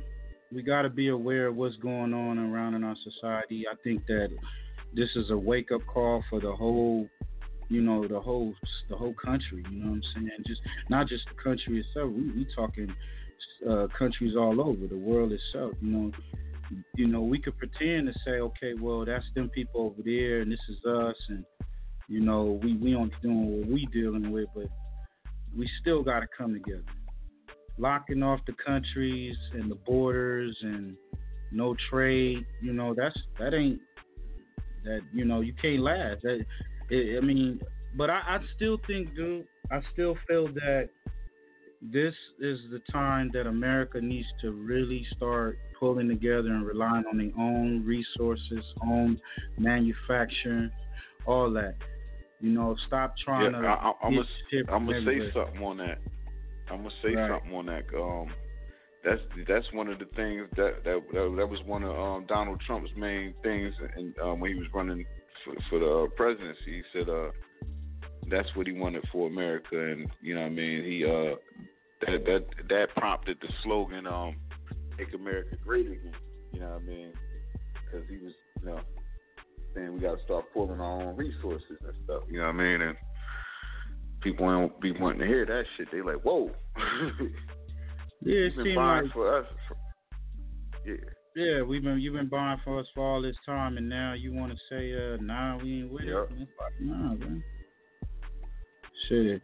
we 0.53 0.63
got 0.63 0.83
to 0.83 0.91
be 0.91 1.09
aware 1.09 1.47
of 1.47 1.57
what's 1.57 1.77
going 1.77 2.13
on 2.13 2.39
around 2.39 2.75
in 2.75 2.85
our 2.85 2.97
society. 3.03 3.65
I 3.71 3.75
think 3.83 4.07
that 4.07 4.29
this 4.95 5.09
is 5.17 5.31
a 5.31 5.37
wake 5.37 5.73
up 5.73 5.81
call 5.87 6.23
for 6.29 6.41
the 6.41 6.53
whole 6.53 7.09
you 7.69 7.81
know 7.81 8.07
the 8.07 8.21
whole 8.21 8.55
the 8.91 8.97
whole 8.97 9.15
country, 9.15 9.65
you 9.71 9.79
know 9.79 9.91
what 9.91 9.97
I'm 9.97 10.03
saying? 10.15 10.31
Just 10.47 10.61
not 10.91 11.09
just 11.09 11.25
the 11.29 11.43
country 11.43 11.81
itself. 11.81 12.13
We 12.13 12.31
we 12.31 12.47
talking 12.55 12.95
uh 13.69 13.87
countries 13.99 14.37
all 14.37 14.61
over 14.61 14.87
the 14.87 14.99
world 14.99 15.33
itself, 15.33 15.73
you 15.81 15.91
know 15.91 16.13
you 16.95 17.07
know, 17.07 17.21
we 17.21 17.39
could 17.39 17.57
pretend 17.59 18.07
to 18.07 18.13
say, 18.25 18.41
okay, 18.41 18.75
well, 18.79 19.05
that's 19.05 19.25
them 19.35 19.49
people 19.51 19.83
over 19.83 20.03
there, 20.05 20.41
and 20.41 20.51
this 20.51 20.61
is 20.69 20.85
us, 20.85 21.17
and 21.29 21.45
you 22.09 22.21
know, 22.21 22.59
we 22.63 22.77
we 22.77 22.95
only 22.95 23.15
doing 23.23 23.61
what 23.61 23.69
we 23.69 23.87
dealing 23.87 24.31
with, 24.31 24.49
but 24.55 24.67
we 25.57 25.69
still 25.81 26.03
got 26.03 26.21
to 26.21 26.27
come 26.37 26.53
together. 26.53 26.83
Locking 27.83 28.23
off 28.23 28.39
the 28.47 28.55
countries 28.65 29.37
and 29.55 29.69
the 29.69 29.75
borders 29.75 30.57
and 30.63 30.97
no 31.51 31.75
trade, 31.91 32.47
you 32.61 32.73
know, 32.73 32.95
that's 32.97 33.19
that 33.41 33.55
ain't 33.55 33.81
that 34.85 35.01
you 35.13 35.25
know 35.25 35.41
you 35.41 35.53
can't 35.61 35.81
last. 35.81 36.23
That 36.23 36.45
it, 36.91 37.19
I 37.19 37.27
mean, 37.27 37.61
but 37.97 38.09
I, 38.09 38.21
I 38.25 38.39
still 38.55 38.79
think, 38.87 39.17
dude, 39.17 39.49
I 39.73 39.81
still 39.93 40.17
feel 40.29 40.47
that 40.47 40.91
this 41.83 42.15
is 42.39 42.61
the 42.71 42.81
time 42.93 43.33
that 43.35 43.49
America 43.49 44.01
needs 44.01 44.29
to 44.43 44.53
really 44.53 45.05
start 45.17 45.59
pulling 45.79 46.09
together 46.09 46.51
and 46.51 46.65
relying 46.65 47.03
on 47.11 47.19
their 47.19 47.33
own 47.37 47.85
resources, 47.85 48.65
own 48.87 49.21
manufacturing, 49.59 50.71
all 51.27 51.51
that. 51.55 51.75
You 52.41 52.51
know, 52.51 52.77
stop 52.87 53.15
trying 53.25 53.53
yeah, 53.53 53.61
to. 53.61 53.67
I, 53.67 53.93
I'm 54.05 54.15
gonna 54.15 54.73
I'm 54.73 54.87
gonna 54.87 55.05
say 55.05 55.33
something 55.35 55.63
on 55.63 55.79
that. 55.79 55.99
I'm 56.71 56.79
gonna 56.79 56.91
say 57.03 57.15
Right. 57.15 57.31
something 57.31 57.55
on 57.55 57.67
that. 57.67 57.85
Um, 57.95 58.33
that's 59.05 59.21
that's 59.49 59.67
one 59.73 59.89
of 59.89 59.99
the 59.99 60.05
things 60.17 60.49
that 60.57 60.85
that 60.85 61.03
that, 61.13 61.35
that 61.37 61.47
was 61.49 61.61
one 61.67 61.83
of 61.83 61.99
um, 61.99 62.27
Donald 62.27 62.61
Trump's 62.67 62.91
main 62.97 63.35
things, 63.43 63.75
and 63.97 64.15
um, 64.19 64.41
when 64.41 64.53
he 64.53 64.59
was 64.59 64.69
running 64.73 65.05
for, 65.45 65.55
for 65.69 65.79
the 65.81 66.09
presidency, 66.17 66.59
he 66.67 66.83
said 66.93 67.09
uh, 67.09 67.31
that's 68.31 68.49
what 68.55 68.67
he 68.67 68.73
wanted 68.73 69.05
for 69.11 69.27
America, 69.27 69.77
and 69.79 70.09
you 70.21 70.35
know 70.35 70.43
what 70.43 70.47
I 70.47 70.51
mean. 70.51 70.85
He 70.85 71.05
uh, 71.05 71.35
that 72.07 72.25
that 72.25 72.45
that 72.69 72.87
prompted 72.97 73.39
the 73.41 73.49
slogan 73.65 74.07
um, 74.07 74.37
"Make 74.99 75.13
America 75.15 75.57
Great 75.65 75.87
Again." 75.87 76.13
You 76.53 76.61
know 76.61 76.69
what 76.69 76.83
I 76.83 76.87
mean? 76.87 77.13
Because 77.85 78.09
he 78.09 78.19
was 78.19 78.33
you 78.61 78.67
know 78.69 78.81
saying 79.75 79.93
we 79.95 80.01
got 80.01 80.19
to 80.19 80.25
start 80.25 80.45
pulling 80.55 80.81
our 80.81 81.03
own 81.03 81.17
resources 81.17 81.79
and 81.85 81.95
stuff. 82.05 82.23
You 82.31 82.39
know 82.39 82.47
what 82.47 82.55
I 82.55 82.59
mean? 82.59 82.81
And 82.83 82.97
people 84.23 84.47
don't 84.49 84.81
be 84.81 84.93
wanting 84.93 85.21
to 85.21 85.27
hear 85.27 85.45
that 85.47 85.65
shit. 85.77 85.89
They 85.93 86.01
like, 86.03 86.23
whoa. 86.23 86.51
Yeah, 88.25 88.37
it 88.37 88.53
You've 88.55 88.65
been 88.65 88.75
buying 88.77 89.05
like 89.07 89.13
for 89.15 89.39
us. 89.39 89.47
For, 89.67 89.77
yeah. 90.87 90.95
yeah, 91.35 91.63
we've 91.63 91.83
been 91.83 91.99
you've 91.99 92.15
been 92.15 92.29
buying 92.29 92.59
for 92.65 92.79
us 92.79 92.87
for 92.95 93.05
all 93.05 93.21
this 93.21 93.35
time, 93.45 93.79
and 93.79 93.89
now 93.89 94.13
you 94.13 94.33
want 94.33 94.53
to 94.53 94.59
say, 94.71 94.93
uh, 94.95 95.17
nah, 95.21 95.57
we 95.61 95.81
ain't 95.81 95.93
with 95.93 96.05
Yep. 96.05 96.31
it. 96.31 96.49
Like, 96.61 96.81
nah, 96.81 97.15
man. 97.15 97.43
Shit, 99.09 99.43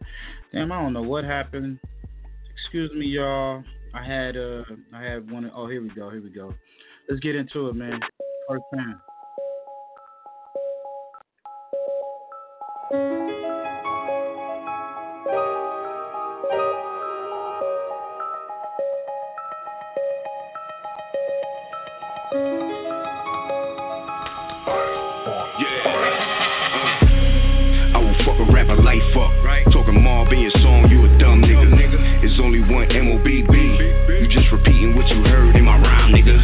damn, 0.53 0.71
I 0.71 0.81
don't 0.81 0.93
know 0.93 1.01
what 1.01 1.25
happened. 1.25 1.77
Excuse 2.63 2.89
me, 2.95 3.05
y'all. 3.07 3.63
I 3.93 4.05
had 4.05 4.37
uh, 4.37 4.63
I 4.93 5.03
had 5.03 5.29
one. 5.29 5.51
Oh, 5.53 5.67
here 5.67 5.81
we 5.81 5.89
go. 5.89 6.09
Here 6.09 6.23
we 6.23 6.29
go. 6.29 6.53
Let's 7.09 7.19
get 7.19 7.35
into 7.35 7.67
it, 7.67 7.75
man. 7.75 7.99
First 8.47 8.63
time. 8.73 9.01
A 28.69 28.77
life 28.81 29.01
up. 29.17 29.33
Talking 29.73 30.01
Marv 30.01 30.31
in 30.31 30.45
your 30.45 30.53
song, 30.61 30.85
you 30.89 31.01
a 31.01 31.09
dumb 31.17 31.41
nigga. 31.41 31.65
It's 32.21 32.37
only 32.41 32.61
one 32.61 32.85
MOBB. 32.85 33.53
You 34.21 34.27
just 34.29 34.51
repeating 34.51 34.95
what 34.95 35.07
you 35.09 35.23
heard 35.25 35.55
in 35.55 35.65
my 35.65 35.77
rhyme, 35.77 36.13
nigga. 36.13 36.37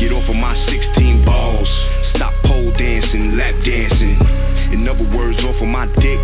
Get 0.00 0.12
off 0.12 0.28
of 0.28 0.36
my 0.36 0.56
16 0.68 1.24
balls. 1.24 1.68
Stop 2.16 2.32
pole 2.44 2.72
dancing, 2.80 3.36
lap 3.36 3.52
dancing. 3.64 4.16
In 4.72 4.88
other 4.88 5.04
words, 5.12 5.36
off 5.44 5.60
of 5.60 5.68
my 5.68 5.86
dick. 6.00 6.20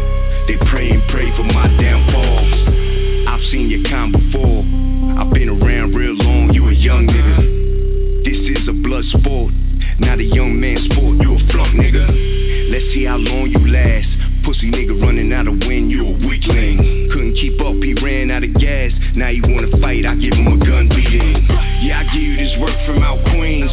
They 0.49 0.57
pray 0.73 0.89
and 0.89 1.05
pray 1.13 1.29
for 1.37 1.45
my 1.45 1.69
downfall. 1.77 3.29
I've 3.29 3.45
seen 3.53 3.69
your 3.69 3.85
kind 3.89 4.13
before. 4.13 4.65
I've 5.21 5.33
been 5.33 5.53
around 5.53 5.93
real 5.95 6.17
long, 6.17 6.53
you 6.53 6.69
a 6.69 6.75
young 6.75 7.07
nigga. 7.07 8.25
This 8.25 8.41
is 8.57 8.69
a 8.69 8.73
blood 8.73 9.05
sport, 9.21 9.53
not 10.01 10.19
a 10.19 10.25
young 10.25 10.59
man's 10.59 10.85
sport. 10.91 11.21
You 11.21 11.37
a 11.37 11.39
flunk 11.53 11.77
nigga. 11.77 12.09
Let's 12.73 12.89
see 12.95 13.05
how 13.05 13.17
long 13.17 13.53
you 13.53 13.61
last. 13.69 14.12
Pussy 14.53 14.71
nigga 14.71 15.01
running 15.01 15.33
out 15.33 15.49
of 15.49 15.57
wind, 15.65 15.91
you 15.91 16.05
a 16.05 16.13
weakling. 16.29 17.09
Couldn't 17.11 17.37
keep 17.41 17.59
up, 17.65 17.73
he 17.81 17.95
ran 18.05 18.31
out 18.31 18.45
of 18.45 18.53
gas. 18.61 18.93
Now 19.17 19.33
he 19.33 19.41
wanna 19.41 19.73
fight, 19.81 20.05
I 20.05 20.15
give 20.17 20.35
him 20.35 20.47
a 20.47 20.59
gun 20.61 20.93
beating. 20.93 21.41
Yeah, 21.81 22.05
I 22.05 22.13
give 22.13 22.21
you 22.21 22.37
this 22.37 22.53
work 22.61 22.77
from 22.85 23.03
out 23.03 23.25
Queens. 23.33 23.73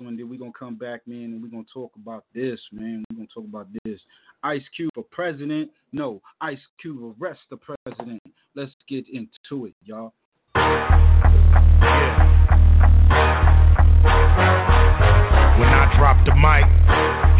One. 0.00 0.16
Then 0.16 0.28
we're 0.28 0.38
gonna 0.38 0.52
come 0.58 0.76
back, 0.76 1.06
man, 1.06 1.24
and 1.24 1.42
we're 1.42 1.48
gonna 1.48 1.64
talk 1.72 1.92
about 1.96 2.24
this, 2.34 2.60
man. 2.72 3.04
We're 3.10 3.16
gonna 3.16 3.28
talk 3.34 3.44
about 3.44 3.68
this. 3.84 4.00
Ice 4.42 4.62
Cube 4.76 4.90
for 4.94 5.04
president. 5.10 5.70
No, 5.92 6.22
Ice 6.40 6.58
Cube 6.80 7.16
arrest 7.20 7.40
the 7.50 7.56
president. 7.56 8.22
Let's 8.54 8.72
get 8.88 9.06
into 9.08 9.66
it, 9.66 9.74
y'all. 9.84 10.12
When 15.58 15.68
I 15.68 15.92
dropped 15.98 16.26
the 16.26 16.34
mic, 16.34 16.64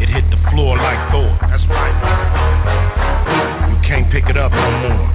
it 0.02 0.08
hit 0.12 0.28
the 0.30 0.38
floor 0.50 0.76
like 0.76 1.10
Thor. 1.12 1.38
That's 1.42 1.62
right. 1.70 1.94
You 3.70 3.76
can't 3.88 4.10
pick 4.10 4.24
it 4.28 4.36
up 4.36 4.50
no 4.52 4.70
more. 4.88 5.06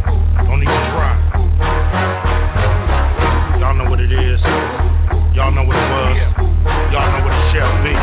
Don't 0.47 0.61
even 0.61 0.83
try. 0.95 1.13
Y'all 3.59 3.75
know 3.75 3.89
what 3.89 3.99
it 3.99 4.11
is. 4.11 4.39
Y'all 5.35 5.51
know 5.51 5.63
what 5.63 5.75
it 5.75 5.89
was. 5.89 6.52
Y'all 6.63 7.09
know 7.11 7.21
what 7.25 7.35
it 7.35 7.47
shall 7.51 7.75
be. 7.83 7.93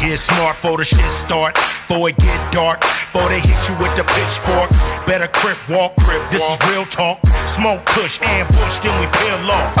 Get 0.00 0.20
smart 0.30 0.56
for 0.62 0.78
the 0.78 0.86
shit 0.88 1.12
start. 1.26 1.52
Before 1.88 2.08
it 2.08 2.16
get 2.16 2.40
dark. 2.52 2.80
Before 3.12 3.28
they 3.28 3.40
hit 3.40 3.60
you 3.68 3.74
with 3.80 3.92
the 3.96 4.04
pitchfork. 4.04 4.70
Better 5.04 5.28
crip 5.40 5.58
walk. 5.68 5.96
Crip 6.04 6.22
this 6.32 6.40
is 6.40 6.58
real 6.68 6.86
talk. 6.96 7.20
Smoke 7.58 7.82
push, 7.96 8.14
ambush, 8.22 8.74
then 8.86 8.94
we 9.02 9.06
peel 9.18 9.42
off. 9.50 9.74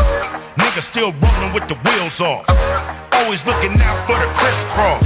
Niggas 0.58 0.86
still 0.90 1.14
rolling 1.14 1.54
with 1.54 1.62
the 1.70 1.78
wheels 1.86 2.18
off. 2.18 2.44
Always 3.14 3.38
looking 3.46 3.78
out 3.78 4.02
for 4.10 4.18
the 4.18 4.28
crisscross. 4.34 5.04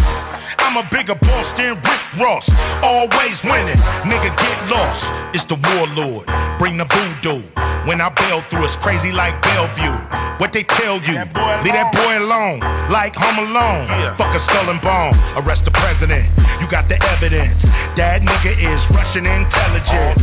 I'm 0.57 0.81
a 0.81 0.89
bigger 0.89 1.15
boss 1.21 1.49
than 1.59 1.77
Rick 1.77 2.05
Ross. 2.17 2.47
Always 2.83 3.37
winning. 3.45 3.77
Nigga, 4.09 4.33
get 4.33 4.59
lost. 4.73 5.37
It's 5.37 5.45
the 5.53 5.59
warlord. 5.61 6.25
Bring 6.59 6.79
the 6.79 6.89
voodoo. 6.89 7.72
When 7.83 7.99
I 7.99 8.15
bail 8.15 8.47
through, 8.47 8.63
it's 8.63 8.79
crazy 8.87 9.11
like 9.11 9.35
Bellevue. 9.43 10.23
What 10.39 10.55
they 10.55 10.63
tell 10.79 11.03
you? 11.03 11.19
Leave 11.67 11.75
that 11.75 11.91
boy 11.91 12.15
alone. 12.15 12.63
Like 12.95 13.11
Home 13.19 13.43
Alone. 13.43 13.91
Fuck 14.15 14.39
a 14.39 14.43
and 14.71 14.79
bone. 14.79 15.19
Arrest 15.43 15.67
the 15.67 15.75
president. 15.75 16.31
You 16.63 16.71
got 16.71 16.87
the 16.87 16.95
evidence. 17.03 17.59
That 17.99 18.23
nigga 18.23 18.55
is 18.55 18.81
Russian 18.95 19.27
intelligence. 19.27 20.23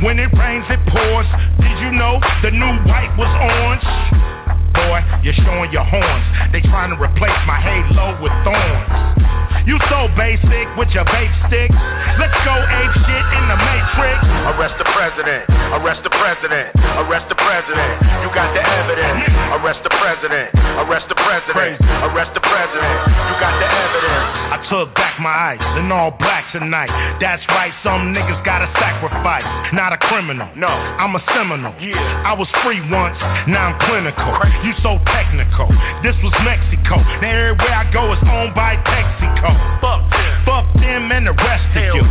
When 0.00 0.16
it 0.16 0.32
rains, 0.32 0.64
it 0.72 0.80
pours. 0.88 1.28
Did 1.60 1.76
you 1.84 1.92
know 1.92 2.16
the 2.40 2.50
new 2.50 2.72
white 2.88 3.12
was 3.20 3.28
orange? 3.28 4.41
Boy, 4.72 4.98
you're 5.22 5.36
showing 5.44 5.70
your 5.72 5.84
horns. 5.84 6.26
They 6.52 6.60
trying 6.68 6.90
to 6.90 6.98
replace 6.98 7.36
my 7.46 7.60
halo 7.60 8.16
with 8.20 8.32
thorns. 8.44 9.22
You 9.62 9.78
so 9.86 10.10
basic 10.18 10.66
with 10.74 10.90
your 10.90 11.06
vape 11.06 11.34
stick. 11.46 11.70
Let's 12.18 12.34
go 12.42 12.54
ape 12.56 12.94
shit 13.06 13.24
in 13.38 13.44
the 13.46 13.58
matrix. 13.62 14.18
Arrest 14.50 14.74
the 14.74 14.88
president. 14.90 15.46
Arrest 15.78 16.02
the 16.02 16.10
president. 16.10 16.74
Arrest 17.06 17.30
the 17.30 17.38
president. 17.38 17.94
You 18.26 18.28
got 18.34 18.50
the 18.58 18.62
evidence. 18.64 19.22
Arrest 19.62 19.80
the 19.86 19.92
president. 19.94 20.50
Arrest 20.82 21.06
the 21.06 21.14
president. 21.14 21.78
Arrest 22.10 22.34
the 22.34 22.42
president. 22.42 22.98
You 23.06 23.34
got 23.38 23.54
the 23.62 23.68
evidence. 23.70 24.26
I 24.50 24.58
took 24.66 24.94
back 24.98 25.22
my 25.22 25.54
ice 25.54 25.64
and 25.78 25.86
all 25.94 26.10
black 26.18 26.50
tonight. 26.50 26.90
That's 27.22 27.42
right, 27.48 27.70
some 27.86 28.10
niggas 28.10 28.42
gotta 28.42 28.66
sacrifice. 28.76 29.46
Not 29.72 29.94
a 29.94 29.98
criminal. 30.10 30.50
No, 30.58 30.68
I'm 30.68 31.14
a 31.14 31.22
Seminole. 31.30 31.72
Yeah. 31.78 32.26
I 32.26 32.34
was 32.34 32.50
free 32.66 32.82
once, 32.90 33.16
now 33.46 33.72
I'm 33.72 33.76
clinical. 33.86 34.26
You 34.62 34.70
so 34.78 34.94
technical. 35.10 35.66
This 36.06 36.14
was 36.22 36.30
Mexico. 36.46 37.02
Now 37.18 37.50
everywhere 37.50 37.74
I 37.74 37.86
go 37.90 38.14
is 38.14 38.22
owned 38.22 38.54
by 38.54 38.78
Texaco. 38.86 39.50
Fuck 39.82 40.06
them. 40.06 40.34
Fuck 40.46 40.66
them 40.78 41.10
and 41.10 41.26
the 41.26 41.34
rest 41.34 41.66
of 41.74 41.98
you. 41.98 42.04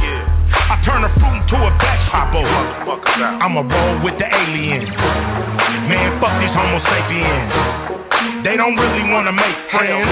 I 0.52 0.76
turn 0.84 1.08
a 1.08 1.12
fruit 1.16 1.32
into 1.32 1.56
a 1.56 1.72
vegetable. 1.80 2.44
I'ma 3.40 3.64
roll 3.64 4.04
with 4.04 4.20
the 4.20 4.28
aliens. 4.28 4.92
Man, 5.88 6.20
fuck 6.20 6.36
these 6.44 6.52
Homo 6.52 6.84
sapiens. 6.92 8.44
They 8.44 8.60
don't 8.60 8.76
really 8.76 9.08
wanna 9.08 9.32
make 9.32 9.58
friends. 9.72 10.12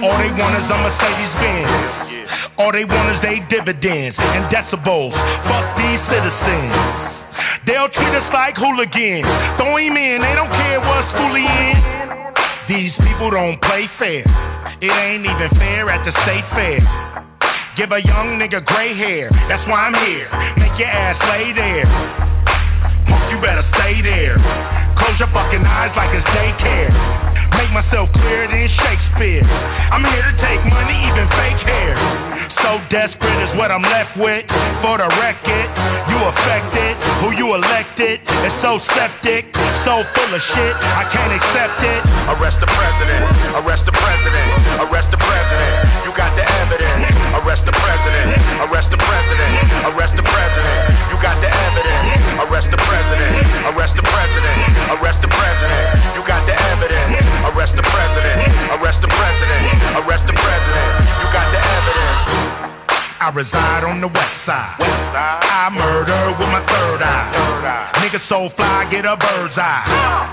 All 0.00 0.16
they 0.16 0.32
want 0.40 0.56
is 0.56 0.64
a 0.64 0.76
Mercedes 0.80 1.34
Benz. 1.44 2.56
All 2.56 2.72
they 2.72 2.88
want 2.88 3.16
is 3.16 3.20
they 3.20 3.36
dividends 3.52 4.16
and 4.16 4.48
decibels. 4.48 5.12
Fuck 5.44 5.76
these 5.76 6.00
citizens. 6.08 7.19
They'll 7.66 7.92
treat 7.92 8.14
us 8.16 8.28
like 8.32 8.56
hooligans. 8.56 9.26
Throw 9.60 9.76
him 9.76 9.96
in, 9.96 10.22
they 10.22 10.34
don't 10.34 10.52
care 10.52 10.80
what 10.80 11.04
school 11.14 11.34
he 11.36 11.44
in. 11.44 11.78
These 12.68 12.94
people 13.02 13.30
don't 13.30 13.60
play 13.62 13.90
fair. 13.98 14.22
It 14.80 14.92
ain't 14.92 15.26
even 15.26 15.50
fair 15.58 15.90
at 15.90 16.06
the 16.06 16.12
state 16.22 16.46
fair. 16.54 16.80
Give 17.76 17.90
a 17.92 18.02
young 18.02 18.36
nigga 18.38 18.64
gray 18.66 18.92
hair, 18.94 19.30
that's 19.48 19.64
why 19.70 19.88
I'm 19.88 19.96
here. 20.06 20.28
Make 20.58 20.74
your 20.78 20.90
ass 20.90 21.16
lay 21.30 21.54
there. 21.54 21.88
You 23.30 23.38
better 23.38 23.64
stay 23.78 24.02
there. 24.02 24.36
Close 24.98 25.16
your 25.18 25.30
fucking 25.32 25.62
eyes 25.64 25.94
like 25.96 26.10
it's 26.12 26.26
daycare. 26.34 26.92
Make 27.56 27.70
myself 27.70 28.10
clearer 28.14 28.46
than 28.50 28.66
Shakespeare. 28.84 29.46
I'm 29.46 30.02
here 30.02 30.22
to 30.22 30.34
take 30.42 30.62
money, 30.66 30.96
even 31.10 31.26
fake 31.34 31.62
hair. 31.62 31.94
So 32.62 32.78
desperate 32.90 33.38
is 33.48 33.52
what 33.56 33.70
I'm 33.70 33.82
left 33.86 34.18
with. 34.18 34.46
For 34.82 34.98
the 34.98 35.08
record, 35.18 35.66
affected. 36.30 36.94
Who 37.26 37.34
you 37.34 37.46
elected 37.54 38.22
is 38.22 38.54
so 38.62 38.78
septic, 38.94 39.50
so 39.82 40.06
full 40.14 40.30
of 40.30 40.42
shit. 40.54 40.74
I 40.78 41.04
can't 41.10 41.34
accept 41.34 41.78
it. 41.82 42.00
Arrest 42.38 42.58
the 42.62 42.70
president. 42.70 43.22
Arrest 43.58 43.84
the 43.84 43.94
president. 43.94 44.48
Arrest 44.86 45.08
the 45.10 45.20
president. 45.20 45.74
You 46.06 46.12
got 46.14 46.32
the 46.38 46.46
evidence. 46.46 47.02
Arrest 47.42 47.62
the 47.66 47.74
president. 47.74 48.26
Arrest 48.62 48.88
the 48.94 49.00
president. 49.00 49.52
Arrest 49.90 50.14
the 50.14 50.26
president. 50.26 50.78
You 51.10 51.16
got 51.18 51.36
the 51.42 51.50
evidence. 51.50 52.06
Arrest 52.46 52.68
the 52.70 52.80
president. 52.80 53.32
Arrest 53.74 53.94
the 53.98 54.06
president. 54.06 54.58
Arrest 54.94 55.18
the 55.20 55.30
president. 55.30 55.84
You 56.14 56.22
got 56.26 56.42
the 56.46 56.54
evidence. 56.54 57.12
Arrest 57.50 57.74
the 57.74 57.86
president. 57.86 58.38
Arrest 58.78 58.98
the 59.02 59.10
president. 59.10 59.62
Arrest 59.98 60.24
the 60.30 60.36
president. 60.38 60.88
You 61.10 61.26
got 61.34 61.46
the 61.50 61.60
evidence. 61.60 62.18
I 63.20 63.28
reside 63.34 63.84
on 63.84 64.00
the 64.00 64.08
west 64.08 64.36
side. 64.48 64.80
West 64.80 65.00
murder 65.12 65.49
so 68.40 68.56
fly, 68.56 68.88
get 68.88 69.04
a 69.04 69.16
bird's 69.20 69.52
eye. 69.60 69.84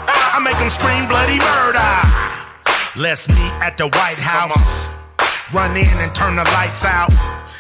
I 0.07 0.39
make 0.39 0.55
them 0.55 0.71
scream 0.79 1.11
bloody 1.11 1.35
murder. 1.35 1.91
Let's 3.03 3.19
meet 3.27 3.53
at 3.59 3.75
the 3.75 3.91
White 3.91 4.19
House. 4.19 4.55
Run 5.53 5.75
in 5.75 5.91
and 5.91 6.15
turn 6.15 6.39
the 6.39 6.47
lights 6.47 6.83
out. 6.87 7.11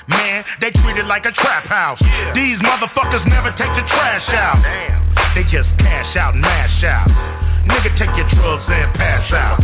Man, 0.07 0.45
they 0.61 0.71
treat 0.71 0.95
it 0.95 1.05
like 1.05 1.27
a 1.27 1.35
trap 1.35 1.67
house. 1.67 1.99
These 2.31 2.59
motherfuckers 2.63 3.27
never 3.27 3.51
take 3.59 3.71
the 3.75 3.83
trash 3.91 4.27
out. 4.31 4.63
They 5.35 5.43
just 5.51 5.67
cash 5.83 6.15
out 6.15 6.33
and 6.33 6.41
mash 6.41 6.83
out. 6.83 7.36
Nigga, 7.67 7.91
take 7.99 8.13
your 8.15 8.29
drugs 8.31 8.63
and 8.71 8.89
pass 8.95 9.27
out. 9.35 9.59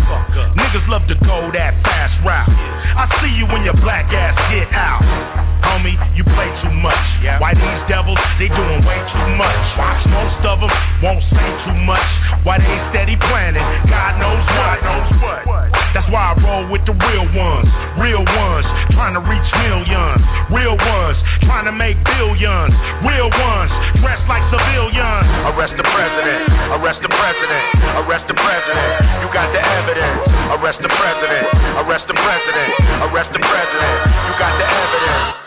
Niggas 0.59 0.87
love 0.91 1.07
to 1.07 1.15
go 1.23 1.47
that 1.55 1.71
fast 1.87 2.13
route. 2.27 2.51
I 2.99 3.07
see 3.23 3.31
you 3.39 3.47
when 3.47 3.63
your 3.63 3.79
black 3.79 4.11
ass 4.11 4.35
get 4.51 4.67
out. 4.75 5.03
Homie, 5.63 5.95
you 6.11 6.27
play 6.27 6.51
too 6.59 6.75
much. 6.83 6.99
Why 7.39 7.55
these 7.55 7.81
devils, 7.87 8.19
they 8.35 8.51
doing 8.51 8.83
way 8.83 8.99
too 9.15 9.29
much. 9.39 9.61
Watch 9.79 10.03
Most 10.11 10.43
of 10.43 10.59
them 10.59 10.73
won't 10.99 11.23
say 11.31 11.47
too 11.63 11.79
much. 11.87 12.09
Why 12.43 12.59
they 12.59 12.77
steady 12.91 13.15
planning, 13.15 13.63
God 13.87 14.19
knows 14.19 14.43
what. 14.51 14.83
That's 15.95 16.09
why 16.09 16.33
I 16.33 16.41
roll 16.41 16.73
with 16.73 16.83
the 16.89 16.97
real 16.97 17.27
ones. 17.37 17.69
Real 18.01 18.25
ones, 18.25 18.65
trying 18.97 19.13
to 19.13 19.21
reach 19.21 19.49
millions. 19.61 20.21
Real 20.49 20.73
ones, 20.73 21.17
trying 21.45 21.69
to 21.69 21.71
make 21.71 22.01
billions. 22.01 22.73
Real 23.05 23.29
ones, 23.29 23.71
dressed 24.01 24.25
like 24.25 24.41
civilians. 24.49 25.27
Arrest 25.53 25.77
the 25.77 25.85
president. 25.85 26.49
Arrest 26.81 26.99
the 27.05 27.13
president. 27.13 27.92
Arrest 27.93 28.25
the 28.27 28.33
president. 28.33 28.89
You 29.21 29.29
got 29.29 29.53
the 29.53 29.61
evidence. 29.61 30.25
Arrest 30.57 30.79
the 30.81 30.89
president. 30.89 31.45
Arrest 31.77 32.05
the 32.07 32.17
president. 32.17 32.69
Arrest 33.05 33.29
the 33.33 33.39
president. 33.39 33.95
You 34.25 34.33
got 34.41 34.53
the 34.57 34.65
evidence. 34.65 35.43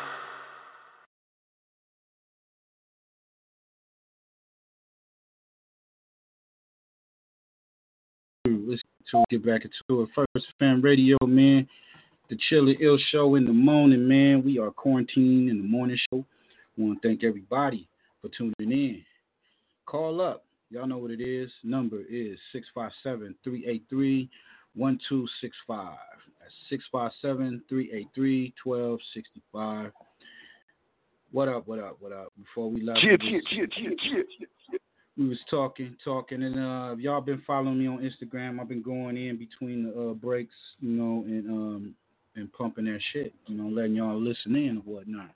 Let's 8.69 8.83
get 9.29 9.45
back 9.45 9.63
into 9.65 10.03
it. 10.03 10.09
First 10.15 10.47
Fam 10.59 10.81
Radio, 10.81 11.17
man. 11.27 11.69
The 12.29 12.39
Chill 12.49 12.69
& 12.77 12.81
Ill 12.81 12.99
Show 13.11 13.35
in 13.35 13.45
the 13.45 13.53
morning, 13.53 14.07
man. 14.09 14.43
We 14.45 14.59
are 14.59 14.71
quarantined 14.71 15.49
in 15.49 15.59
the 15.59 15.69
morning 15.69 15.99
show. 16.11 16.25
Want 16.77 17.03
to 17.03 17.09
thank 17.09 17.23
everybody 17.23 17.89
for 18.23 18.29
tuning 18.37 18.55
in. 18.59 19.05
Call 19.87 20.21
up. 20.21 20.46
Y'all 20.71 20.87
know 20.87 20.99
what 20.99 21.11
it 21.11 21.21
is. 21.21 21.51
Number 21.63 22.01
is 22.01 22.39
657 22.53 23.35
383 23.45 24.29
1265. 24.75 25.97
That's 26.41 26.53
657 26.69 27.63
383 27.69 28.55
1265. 28.63 29.93
What 31.33 31.49
up, 31.49 31.67
what 31.69 31.79
up, 31.79 31.97
what 32.01 32.13
up? 32.13 32.33
Before 32.39 32.71
we 32.71 32.83
left, 32.83 33.01
we 35.17 35.29
was 35.29 35.39
talking, 35.49 35.97
talking, 36.05 36.43
and 36.43 36.57
uh, 36.57 36.93
if 36.93 36.99
y'all 37.01 37.21
been 37.21 37.43
following 37.47 37.79
me 37.79 37.87
on 37.87 37.99
Instagram. 37.99 38.61
I've 38.61 38.69
been 38.69 38.83
going 38.83 39.17
in 39.17 39.39
between 39.39 39.85
the 39.85 40.11
uh, 40.11 40.15
breaks, 40.15 40.55
you 40.81 40.91
know, 40.91 41.25
and 41.27 41.49
um 41.49 41.95
and 42.35 42.53
pumping 42.53 42.85
that 42.85 43.01
shit, 43.13 43.33
you 43.47 43.57
know, 43.57 43.69
letting 43.69 43.95
y'all 43.95 44.21
listen 44.21 44.55
in 44.57 44.69
and 44.69 44.85
whatnot. 44.85 45.31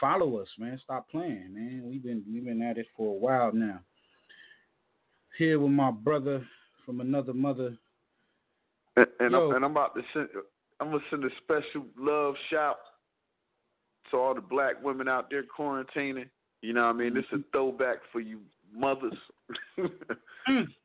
Follow 0.00 0.38
us, 0.38 0.48
man. 0.58 0.80
Stop 0.82 1.10
playing, 1.10 1.52
man. 1.52 1.82
We've 1.84 2.02
been 2.02 2.24
we've 2.32 2.44
been 2.44 2.62
at 2.62 2.78
it 2.78 2.86
for 2.96 3.14
a 3.14 3.18
while 3.18 3.52
now 3.52 3.80
here 5.38 5.58
with 5.58 5.72
my 5.72 5.90
brother 5.90 6.46
from 6.84 7.00
another 7.00 7.32
mother. 7.32 7.76
And, 8.96 9.06
and 9.20 9.34
I'm, 9.34 9.54
and 9.54 9.64
I'm 9.64 9.70
about 9.70 9.94
to 9.94 10.02
send, 10.12 10.28
I'm 10.80 10.90
gonna 10.90 11.02
send 11.10 11.24
a 11.24 11.28
special 11.42 11.86
love 11.98 12.34
shout 12.50 12.78
to 14.10 14.16
all 14.16 14.34
the 14.34 14.40
black 14.40 14.82
women 14.82 15.08
out 15.08 15.30
there 15.30 15.44
quarantining. 15.44 16.28
You 16.60 16.72
know 16.74 16.86
what 16.86 16.94
I 16.94 16.98
mean? 16.98 17.14
This 17.14 17.24
is 17.24 17.32
a 17.32 17.34
mm-hmm. 17.36 17.50
throwback 17.52 17.98
for 18.12 18.20
you 18.20 18.40
mothers. 18.74 19.14
mm. 19.78 20.66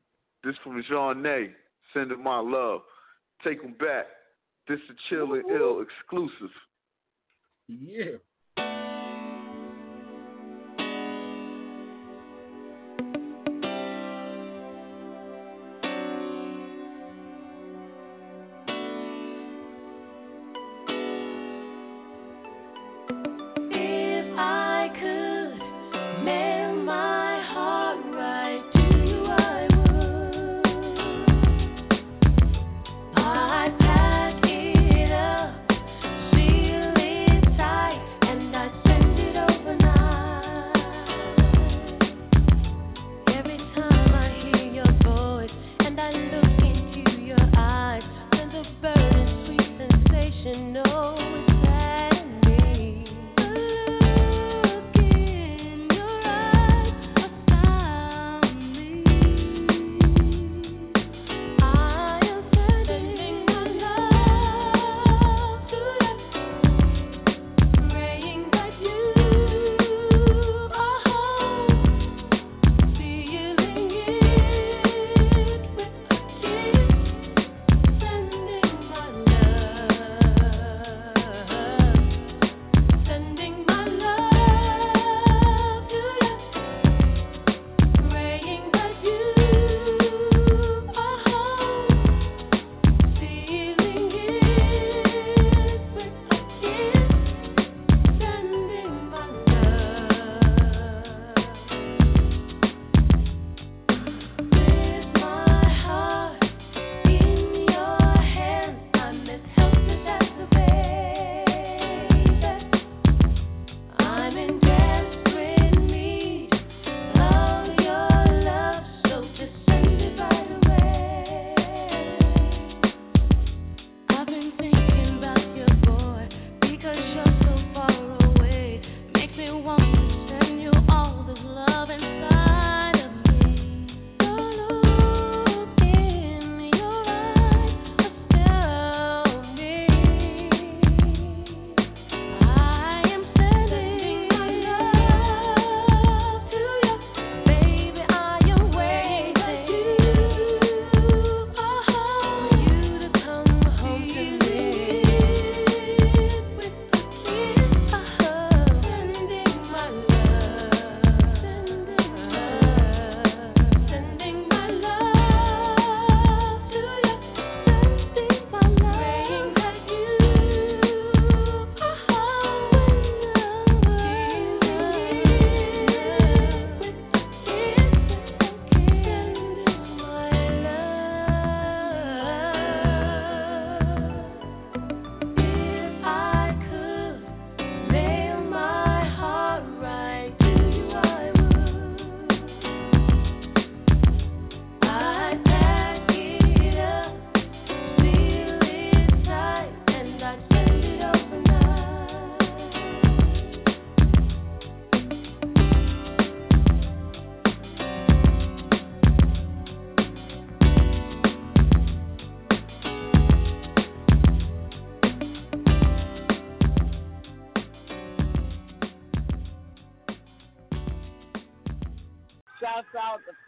This 0.44 0.54
from 0.62 0.82
Jean 0.88 1.20
Nay. 1.20 1.50
Sending 1.92 2.22
my 2.22 2.38
love. 2.38 2.82
Take 3.42 3.60
them 3.60 3.72
back. 3.72 4.06
This 4.68 4.78
is 4.88 4.96
Chill 5.08 5.34
and 5.34 5.50
Ill 5.50 5.82
exclusive. 5.82 6.54
Yeah. 7.66 8.18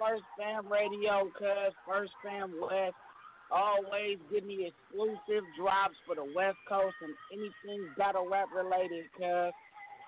First 0.01 0.25
Fam 0.39 0.67
Radio, 0.73 1.29
cuz 1.37 1.75
First 1.87 2.13
Fam 2.25 2.57
West 2.59 2.97
always 3.53 4.19
give 4.33 4.45
me 4.45 4.65
exclusive 4.73 5.45
drops 5.61 5.97
for 6.07 6.17
the 6.17 6.25
West 6.35 6.59
Coast 6.69 6.97
and 7.05 7.15
anything 7.31 7.85
battle 7.99 8.27
rap 8.29 8.49
related, 8.57 9.05
cuz 9.13 9.53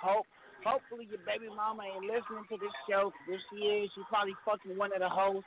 hope 0.01 0.27
hopefully 0.65 1.07
your 1.11 1.21
baby 1.29 1.53
mama 1.53 1.85
ain't 1.85 2.07
listening 2.07 2.47
to 2.49 2.57
this 2.57 2.73
show 2.89 3.13
this 3.29 3.43
year. 3.53 3.87
She's 3.95 4.09
probably 4.09 4.35
fucking 4.47 4.79
one 4.79 4.93
of 4.95 5.01
the 5.01 5.11
hosts 5.13 5.45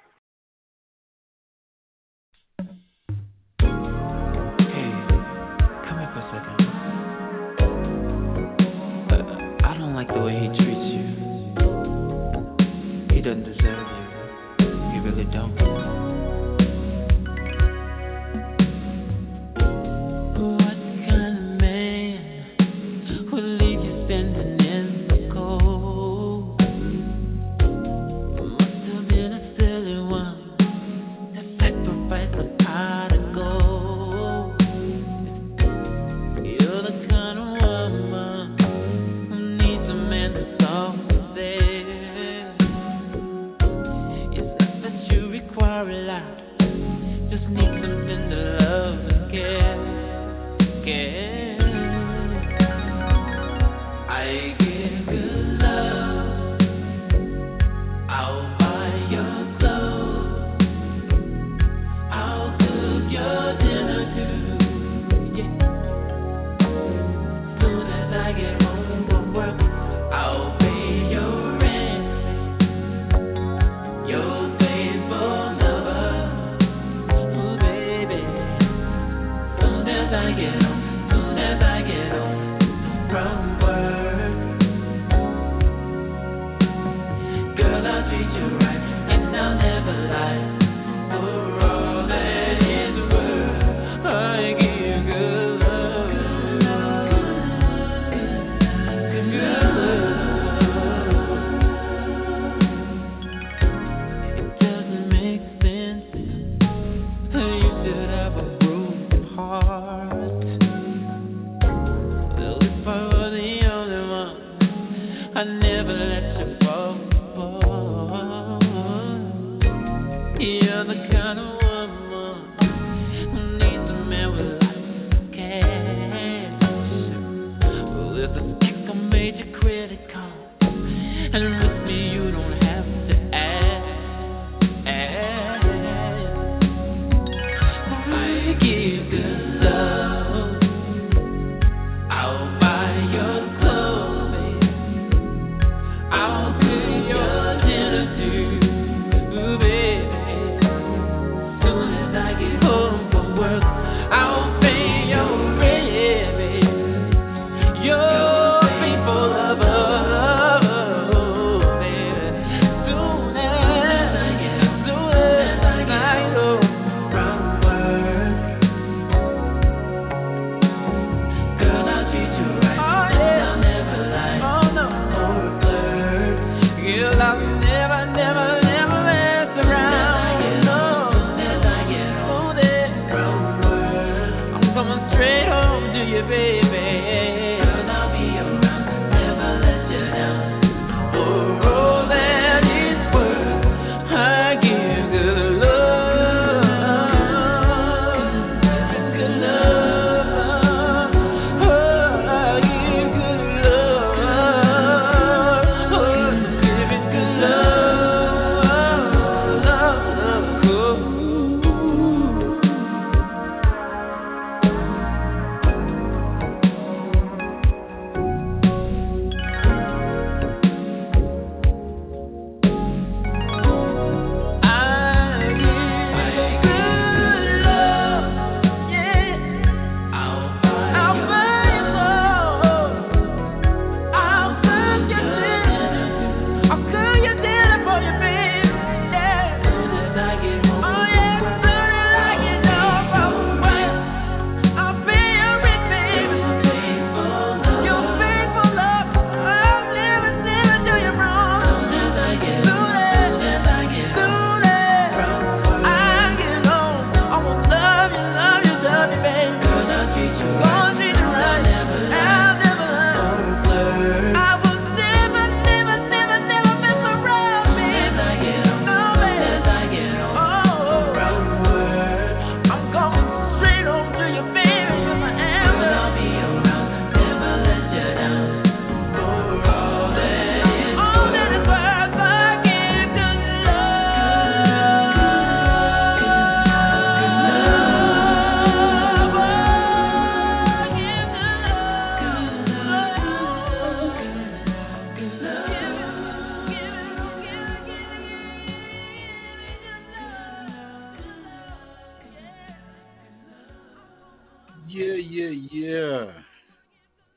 Yeah, 304.95 305.15
yeah, 305.15 305.49
yeah. 305.71 306.31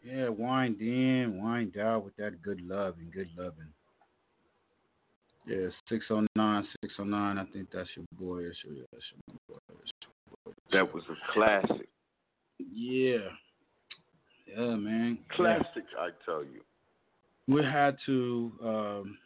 Yeah, 0.04 0.28
wind 0.28 0.80
in, 0.80 1.42
wind 1.42 1.76
out 1.76 2.04
with 2.04 2.14
that 2.16 2.40
good 2.40 2.60
love 2.60 2.94
and 3.00 3.12
good 3.12 3.28
loving. 3.36 3.66
Yeah, 5.44 5.66
609, 5.88 6.68
609. 6.82 7.38
I 7.38 7.44
think 7.52 7.68
that's 7.74 7.88
your 7.96 8.04
boy. 8.12 8.44
That's 8.44 8.56
your, 8.64 8.84
that's 8.92 9.04
your 9.10 9.38
boy. 9.48 9.58
That's 9.68 9.90
your 10.02 10.36
boy. 10.44 10.52
That 10.70 10.94
was 10.94 11.02
a 11.10 11.32
classic. 11.32 11.88
Yeah. 12.60 13.26
Yeah, 14.46 14.76
man. 14.76 15.18
Classic, 15.34 15.84
I 15.98 16.10
tell 16.24 16.44
you. 16.44 16.60
we 17.48 17.64
had 17.64 17.96
to 18.06 18.52
um, 18.62 19.18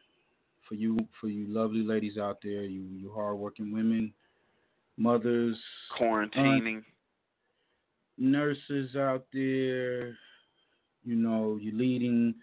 for 0.66 0.74
you 0.74 0.96
for 1.20 1.28
you 1.28 1.48
lovely 1.48 1.82
ladies 1.82 2.16
out 2.16 2.38
there, 2.42 2.62
you 2.62 2.80
you 2.96 3.12
hardworking 3.14 3.72
women, 3.74 4.14
mothers, 4.96 5.58
Quarantining. 6.00 6.82
Nurses 8.18 8.94
out 8.96 9.26
there, 9.32 10.16
you 11.04 11.16
know, 11.16 11.58
you're 11.60 11.74
leading, 11.74 12.34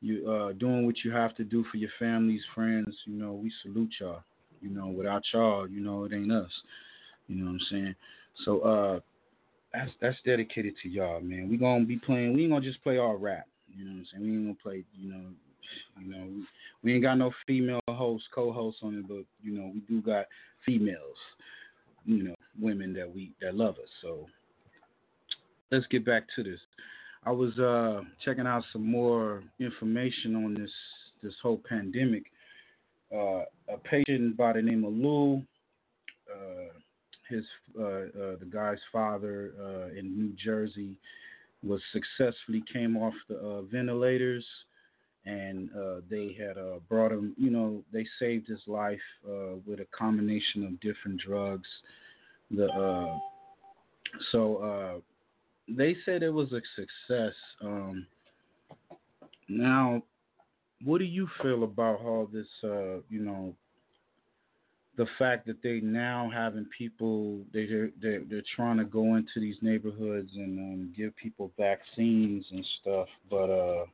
you 0.00 0.30
uh 0.30 0.52
doing 0.52 0.86
what 0.86 0.96
you 1.04 1.10
have 1.10 1.34
to 1.36 1.44
do 1.44 1.64
for 1.70 1.76
your 1.78 1.90
families, 1.98 2.42
friends, 2.54 2.94
you 3.04 3.14
know, 3.14 3.32
we 3.32 3.52
salute 3.62 3.92
y'all. 4.00 4.22
You 4.60 4.70
know, 4.70 4.88
without 4.88 5.22
y'all, 5.32 5.68
you 5.68 5.80
know, 5.80 6.04
it 6.04 6.12
ain't 6.12 6.32
us. 6.32 6.50
You 7.28 7.36
know 7.36 7.46
what 7.46 7.52
I'm 7.52 7.60
saying? 7.70 7.94
So 8.44 8.60
uh 8.60 9.00
that's 9.72 9.90
that's 10.00 10.16
dedicated 10.24 10.74
to 10.82 10.88
y'all, 10.88 11.20
man. 11.20 11.48
We 11.48 11.56
gonna 11.56 11.84
be 11.84 11.98
playing 11.98 12.34
we 12.34 12.42
ain't 12.42 12.52
gonna 12.52 12.64
just 12.64 12.82
play 12.82 12.98
all 12.98 13.16
rap. 13.16 13.46
You 13.74 13.84
know 13.84 13.92
what 13.92 13.98
I'm 13.98 14.06
saying? 14.12 14.24
We 14.24 14.36
ain't 14.36 14.44
gonna 14.44 14.54
play, 14.62 14.84
you 14.98 15.10
know, 15.10 15.22
you 16.00 16.10
know, 16.10 16.24
we, 16.24 16.46
we 16.82 16.94
ain't 16.94 17.02
got 17.02 17.16
no 17.18 17.32
female 17.46 17.80
hosts, 17.88 18.28
co-hosts 18.34 18.80
on 18.82 18.98
it, 18.98 19.08
but 19.08 19.24
you 19.42 19.58
know, 19.58 19.70
we 19.72 19.80
do 19.80 20.00
got 20.00 20.26
females, 20.64 21.16
you 22.04 22.22
know, 22.22 22.34
women 22.60 22.92
that 22.94 23.12
we 23.12 23.32
that 23.40 23.54
love 23.54 23.74
us. 23.74 23.90
So 24.02 24.26
let's 25.70 25.86
get 25.88 26.04
back 26.04 26.24
to 26.36 26.42
this. 26.42 26.60
I 27.24 27.32
was 27.32 27.58
uh 27.58 28.02
checking 28.24 28.46
out 28.46 28.62
some 28.72 28.88
more 28.88 29.42
information 29.58 30.36
on 30.36 30.54
this 30.54 30.70
this 31.22 31.34
whole 31.42 31.60
pandemic. 31.68 32.24
Uh, 33.14 33.42
a 33.72 33.78
patient 33.84 34.36
by 34.36 34.52
the 34.52 34.62
name 34.62 34.84
of 34.84 34.92
Lou, 34.92 35.42
uh, 36.32 36.72
his 37.28 37.44
uh, 37.78 37.82
uh, 37.82 38.36
the 38.40 38.48
guy's 38.50 38.78
father 38.92 39.52
uh, 39.60 39.98
in 39.98 40.16
New 40.16 40.32
Jersey 40.42 40.96
was 41.62 41.80
successfully 41.92 42.62
came 42.72 42.96
off 42.96 43.14
the 43.28 43.66
ventilators, 43.72 44.44
and 45.24 45.70
they 46.08 46.36
had 46.38 46.56
brought 46.88 47.12
him. 47.12 47.34
You 47.36 47.50
know, 47.50 47.82
they 47.92 48.06
saved 48.20 48.46
his 48.48 48.60
life 48.66 49.00
with 49.66 49.80
a 49.80 49.86
combination 49.96 50.64
of 50.64 50.80
different 50.80 51.20
drugs. 51.20 51.68
The 52.50 53.18
so 54.30 55.02
they 55.68 55.96
said 56.04 56.22
it 56.22 56.32
was 56.32 56.52
a 56.52 56.60
success. 56.76 57.34
Um, 57.62 58.06
now, 59.48 60.02
what 60.84 60.98
do 60.98 61.04
you 61.04 61.28
feel 61.42 61.64
about 61.64 62.00
all 62.00 62.28
this? 62.32 62.46
Uh, 62.62 63.00
you 63.08 63.20
know, 63.20 63.54
the 64.96 65.06
fact 65.18 65.46
that 65.46 65.62
they 65.62 65.80
now 65.80 66.30
having 66.32 66.66
people 66.76 67.40
they 67.52 67.66
they're, 68.00 68.22
they're 68.28 68.42
trying 68.54 68.78
to 68.78 68.84
go 68.84 69.16
into 69.16 69.40
these 69.40 69.56
neighborhoods 69.60 70.30
and 70.34 70.58
um, 70.58 70.94
give 70.96 71.16
people 71.16 71.50
vaccines 71.58 72.44
and 72.50 72.66
stuff, 72.80 73.08
but 73.30 73.50
uh, 73.50 73.84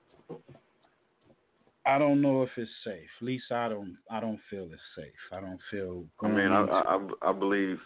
I 1.85 1.99
don't 1.99 2.21
know 2.21 2.43
if 2.43 2.51
it's 2.57 2.71
safe. 2.85 3.09
At 3.21 3.27
least 3.27 3.51
I 3.51 3.69
don't 3.69 3.97
I 4.11 4.21
don't 4.21 4.41
feel 4.49 4.65
it's 4.65 4.81
safe. 4.97 5.13
I 5.33 5.41
don't 5.41 5.61
feel. 5.71 6.05
I 6.23 6.29
mean, 6.29 6.53
I 6.53 6.65
I 6.65 7.31
I 7.31 7.33
believe 7.33 7.79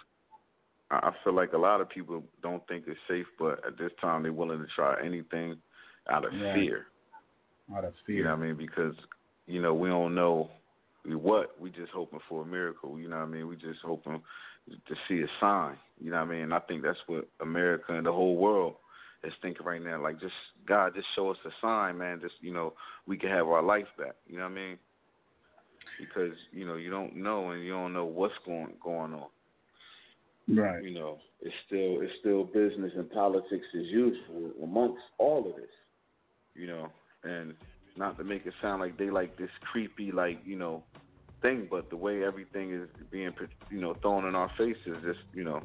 I 0.91 1.13
feel 1.25 1.33
like 1.35 1.53
a 1.53 1.59
lot 1.59 1.81
of 1.81 1.89
people 1.89 2.23
don't 2.43 2.67
think 2.69 2.85
it's 2.87 2.99
safe, 3.09 3.27
but 3.39 3.65
at 3.67 3.77
this 3.77 3.91
time 4.01 4.23
they're 4.23 4.33
willing 4.33 4.61
to 4.61 4.67
try 4.75 5.01
anything 5.05 5.57
out 6.09 6.25
of 6.25 6.33
Yeah. 6.33 6.55
fear. 6.55 6.87
out 7.75 7.85
of 7.85 7.95
fear. 8.07 8.17
You 8.19 8.25
know 8.25 8.31
what 8.31 8.45
I 8.45 8.47
mean? 8.47 8.57
Because 8.57 8.95
you 9.47 9.61
know 9.61 9.75
we 9.75 9.89
don't 9.89 10.15
know 10.15 10.51
what. 11.05 11.61
We 11.61 11.71
just 11.71 11.91
hoping 11.93 12.21
for 12.29 12.43
a 12.43 12.47
miracle. 12.47 12.99
You 12.99 13.09
know 13.09 13.17
what 13.17 13.23
I 13.25 13.27
mean? 13.27 13.49
We 13.49 13.57
just 13.57 13.81
hoping 13.83 14.23
to 14.69 14.95
see 15.09 15.23
a 15.23 15.29
sign. 15.41 15.77
You 16.01 16.11
know 16.13 16.19
what 16.19 16.29
I 16.29 16.39
mean? 16.39 16.53
I 16.53 16.61
think 16.61 16.83
that's 16.83 16.99
what 17.09 17.29
America 17.41 17.93
and 17.95 18.07
the 18.07 18.13
whole 18.13 18.37
world 18.37 18.77
is 19.25 19.33
thinking 19.43 19.67
right 19.67 19.83
now. 19.83 20.01
Like, 20.01 20.21
just 20.21 20.35
God, 20.67 20.95
just 20.95 21.09
show 21.17 21.31
us 21.31 21.39
a 21.45 21.51
sign, 21.61 21.99
man. 21.99 22.21
Just 22.21 22.35
you 22.41 22.53
know, 22.53 22.75
we 23.07 23.17
can 23.17 23.31
have 23.31 23.49
our 23.49 23.63
life 23.63 23.89
back. 23.99 24.15
You 24.29 24.37
know 24.37 24.45
what 24.45 24.53
I 24.53 24.55
mean? 24.55 24.79
Because 25.99 26.37
you 26.53 26.67
know 26.67 26.77
you 26.77 26.91
don't 26.91 27.17
know 27.17 27.51
and 27.51 27.65
you 27.65 27.73
don't 27.73 27.93
know 27.93 28.05
what's 28.05 28.35
going 28.45 28.75
going 28.83 29.15
on. 29.15 29.27
Right. 30.49 30.83
You 30.83 30.95
know, 30.95 31.19
it's 31.41 31.55
still 31.67 32.01
it's 32.01 32.13
still 32.21 32.45
business 32.45 32.93
and 32.97 33.11
politics 33.11 33.67
as 33.75 33.87
usual 33.87 34.53
amongst 34.63 35.03
all 35.19 35.49
of 35.49 35.57
this. 35.57 35.71
You 36.55 36.69
know, 36.69 36.89
and 37.25 37.55
not 37.97 38.17
to 38.19 38.25
make 38.25 38.47
it 38.47 38.55
sound 38.63 38.81
like 38.81 38.97
they 38.97 39.11
like 39.11 39.37
this 39.37 39.51
creepy 39.73 40.13
like 40.13 40.39
you 40.45 40.57
know 40.57 40.85
thing, 41.43 41.67
but 41.71 41.91
the 41.91 41.97
way 41.97 42.25
everything 42.25 42.73
is 42.73 42.89
being 43.11 43.33
you 43.71 43.81
know 43.81 43.95
thrown 43.95 44.25
in 44.25 44.35
our 44.35 44.51
faces, 44.57 44.97
just 45.05 45.21
you 45.35 45.45
know, 45.45 45.61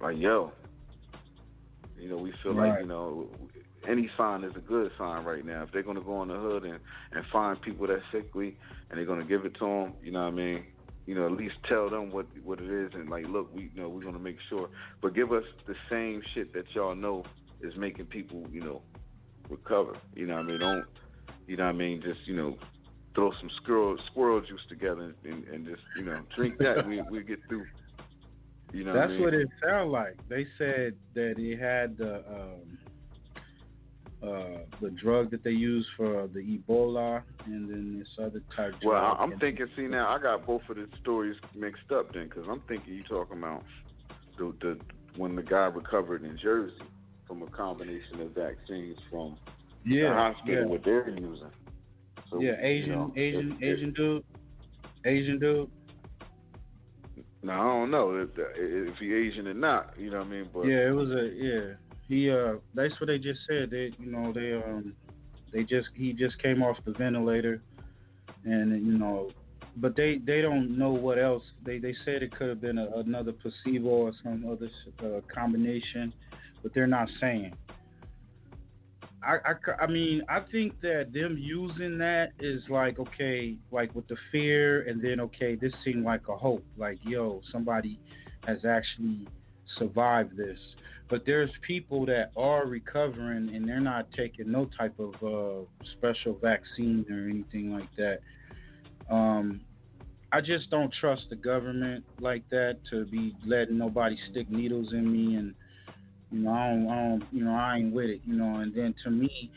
like 0.00 0.16
yo, 0.16 0.52
you 1.98 2.08
know, 2.08 2.16
we 2.16 2.32
feel 2.42 2.54
like 2.54 2.80
you 2.80 2.86
know 2.86 3.28
any 3.88 4.10
sign 4.16 4.44
is 4.44 4.52
a 4.56 4.60
good 4.60 4.90
sign 4.98 5.24
right 5.24 5.44
now. 5.44 5.62
If 5.62 5.72
they're 5.72 5.82
gonna 5.82 6.00
go 6.00 6.22
in 6.22 6.28
the 6.28 6.34
hood 6.34 6.64
and 6.64 6.78
and 7.12 7.24
find 7.32 7.60
people 7.60 7.86
that's 7.86 8.02
sickly 8.12 8.56
and 8.90 8.98
they're 8.98 9.06
gonna 9.06 9.24
give 9.24 9.44
it 9.44 9.54
to 9.58 9.66
them, 9.66 9.94
you 10.02 10.12
know 10.12 10.22
what 10.22 10.32
I 10.32 10.36
mean? 10.36 10.64
You 11.08 11.14
know, 11.14 11.24
at 11.24 11.32
least 11.32 11.54
tell 11.66 11.88
them 11.88 12.10
what 12.10 12.26
what 12.44 12.60
it 12.60 12.70
is 12.70 12.90
and 12.92 13.08
like, 13.08 13.24
look, 13.26 13.48
we 13.54 13.70
you 13.74 13.80
know 13.80 13.88
we're 13.88 14.02
gonna 14.04 14.18
make 14.18 14.36
sure, 14.50 14.68
but 15.00 15.14
give 15.14 15.32
us 15.32 15.44
the 15.66 15.74
same 15.88 16.20
shit 16.34 16.52
that 16.52 16.64
y'all 16.74 16.94
know 16.94 17.24
is 17.62 17.74
making 17.78 18.04
people 18.04 18.44
you 18.52 18.60
know 18.60 18.82
recover. 19.48 19.96
You 20.14 20.26
know 20.26 20.34
what 20.34 20.44
I 20.44 20.48
mean? 20.48 20.60
Don't 20.60 20.84
you 21.46 21.56
know 21.56 21.64
what 21.64 21.70
I 21.70 21.78
mean? 21.78 22.02
Just 22.02 22.20
you 22.26 22.36
know 22.36 22.58
throw 23.14 23.32
some 23.40 23.48
squirrel 23.62 23.96
squirrel 24.10 24.42
juice 24.42 24.60
together 24.68 25.14
and, 25.24 25.44
and 25.44 25.64
just 25.64 25.80
you 25.96 26.04
know 26.04 26.20
drink 26.36 26.58
that. 26.58 26.86
we 26.86 27.00
we 27.10 27.22
get 27.22 27.38
through. 27.48 27.64
You 28.74 28.84
know 28.84 28.92
That's 28.92 29.08
what, 29.12 29.12
I 29.12 29.12
mean? 29.12 29.22
what 29.22 29.34
it 29.34 29.48
sounded 29.64 29.90
like. 29.90 30.28
They 30.28 30.46
said 30.58 30.94
that 31.14 31.36
it 31.38 31.58
had 31.58 31.96
the 31.96 32.16
um, 32.18 32.78
uh, 34.22 34.58
the 34.80 34.90
drug 34.90 35.30
that 35.30 35.44
they 35.44 35.50
use 35.52 35.86
for 35.96 36.28
the 36.34 36.40
Ebola, 36.40 37.22
and 37.46 37.70
then 37.70 37.98
this 37.98 38.08
other 38.18 38.42
type. 38.56 38.74
Well, 38.84 39.16
I'm 39.18 39.38
thinking. 39.38 39.66
See 39.76 39.82
now, 39.82 40.08
I 40.08 40.20
got 40.20 40.46
both 40.46 40.62
of 40.68 40.76
the 40.76 40.88
stories 41.00 41.36
mixed 41.54 41.92
up 41.92 42.12
then, 42.12 42.24
because 42.28 42.46
I'm 42.50 42.62
thinking 42.68 42.94
you 42.94 43.04
talking 43.04 43.38
about 43.38 43.62
the 44.38 44.52
the 44.60 44.78
when 45.16 45.36
the 45.36 45.42
guy 45.42 45.66
recovered 45.66 46.24
in 46.24 46.36
Jersey 46.42 46.74
from 47.26 47.42
a 47.42 47.46
combination 47.48 48.20
of 48.20 48.30
vaccines 48.34 48.96
from 49.10 49.36
Yeah, 49.84 50.08
the 50.10 50.14
hospital 50.14 50.54
yeah. 50.54 50.64
what 50.66 50.84
they're 50.84 51.08
using. 51.10 51.50
So, 52.30 52.40
yeah, 52.40 52.52
you 52.60 52.66
Asian, 52.66 52.92
know, 52.92 53.12
Asian, 53.16 53.52
if- 53.60 53.62
Asian 53.78 53.92
dude, 53.92 54.24
Asian 55.04 55.38
dude. 55.38 55.70
No, 57.42 57.52
I 57.52 57.56
don't 57.56 57.90
know 57.92 58.16
if, 58.16 58.30
if 58.56 58.96
he 58.98 59.14
Asian 59.14 59.46
or 59.46 59.54
not. 59.54 59.94
You 59.96 60.10
know 60.10 60.18
what 60.18 60.26
I 60.26 60.30
mean? 60.30 60.48
But 60.52 60.66
yeah, 60.66 60.88
it 60.88 60.94
was 60.94 61.08
a 61.10 61.30
yeah. 61.34 61.74
He 62.08 62.30
uh, 62.30 62.54
that's 62.74 62.98
what 63.00 63.08
they 63.08 63.18
just 63.18 63.40
said. 63.48 63.70
They 63.70 63.92
you 63.98 64.10
know 64.10 64.32
they 64.32 64.54
um, 64.54 64.94
they 65.52 65.62
just 65.62 65.88
he 65.94 66.12
just 66.12 66.42
came 66.42 66.62
off 66.62 66.76
the 66.84 66.92
ventilator, 66.92 67.62
and 68.44 68.70
you 68.86 68.98
know, 68.98 69.30
but 69.76 69.94
they 69.94 70.18
they 70.18 70.40
don't 70.40 70.78
know 70.78 70.90
what 70.90 71.18
else. 71.18 71.42
They 71.64 71.78
they 71.78 71.94
said 72.04 72.22
it 72.22 72.34
could 72.34 72.48
have 72.48 72.60
been 72.60 72.78
a, 72.78 72.88
another 72.96 73.32
placebo 73.32 73.88
or 73.88 74.12
some 74.22 74.46
other 74.50 74.70
uh, 75.04 75.20
combination, 75.32 76.12
but 76.62 76.72
they're 76.74 76.86
not 76.86 77.08
saying. 77.20 77.54
I 79.22 79.38
I 79.80 79.86
mean, 79.86 80.22
I 80.28 80.40
think 80.40 80.80
that 80.80 81.12
them 81.12 81.36
using 81.38 81.98
that 81.98 82.28
is 82.38 82.62
like, 82.70 82.98
okay, 82.98 83.56
like 83.72 83.94
with 83.94 84.06
the 84.06 84.16
fear, 84.30 84.82
and 84.82 85.02
then, 85.02 85.20
okay, 85.20 85.56
this 85.56 85.72
seemed 85.84 86.04
like 86.04 86.28
a 86.28 86.36
hope. 86.36 86.64
Like, 86.76 86.98
yo, 87.02 87.42
somebody 87.50 87.98
has 88.46 88.58
actually 88.64 89.26
survived 89.76 90.36
this. 90.36 90.58
But 91.08 91.24
there's 91.24 91.50
people 91.66 92.04
that 92.06 92.32
are 92.36 92.66
recovering 92.66 93.54
and 93.54 93.66
they're 93.66 93.80
not 93.80 94.08
taking 94.12 94.52
no 94.52 94.68
type 94.78 94.98
of 94.98 95.14
uh, 95.22 95.64
special 95.96 96.38
vaccine 96.40 97.06
or 97.10 97.28
anything 97.28 97.72
like 97.72 97.88
that. 97.96 98.20
Um, 99.10 99.62
I 100.30 100.42
just 100.42 100.70
don't 100.70 100.92
trust 101.00 101.22
the 101.30 101.36
government 101.36 102.04
like 102.20 102.48
that 102.50 102.78
to 102.90 103.06
be 103.06 103.34
letting 103.46 103.78
nobody 103.78 104.18
stick 104.30 104.50
needles 104.50 104.92
in 104.92 105.10
me 105.10 105.36
and 105.36 105.54
you 106.30 106.40
know, 106.40 106.52
I 106.52 106.68
don't, 106.68 106.88
I 106.90 106.94
don't, 107.08 107.24
you 107.32 107.44
know, 107.44 107.54
I 107.54 107.78
ain't 107.78 107.92
with 107.92 108.10
it, 108.10 108.20
you 108.26 108.36
know. 108.36 108.56
And 108.56 108.74
then 108.74 108.94
to 109.04 109.10
me, 109.10 109.50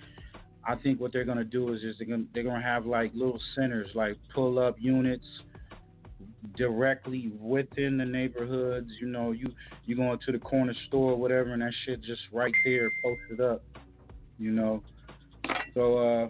I 0.66 0.76
think 0.76 1.02
what 1.02 1.12
they're 1.12 1.26
gonna 1.26 1.43
do 1.43 1.74
is 1.74 1.82
just 1.82 1.99
they're 1.99 2.08
gonna 2.08 2.24
they're 2.34 2.43
gonna 2.43 2.62
have 2.62 2.86
like 2.86 3.12
little 3.14 3.39
centers, 3.56 3.89
like 3.93 4.18
pull 4.34 4.58
up 4.58 4.76
units 4.80 5.26
directly 6.56 7.32
within 7.39 7.98
the 7.98 8.06
neighborhoods. 8.06 8.89
You 9.00 9.08
know, 9.08 9.32
you 9.32 9.52
you 9.86 9.96
going 9.96 10.20
to 10.26 10.32
the 10.32 10.39
corner 10.39 10.74
store 10.88 11.12
or 11.12 11.18
whatever, 11.18 11.54
and 11.54 11.62
that 11.62 11.74
shit 11.86 12.02
just 12.02 12.22
right 12.32 12.54
there 12.66 12.89
posted 13.04 13.42
up. 13.42 13.64
You 14.38 14.52
know, 14.52 14.84
so 15.74 15.98
uh, 15.98 16.28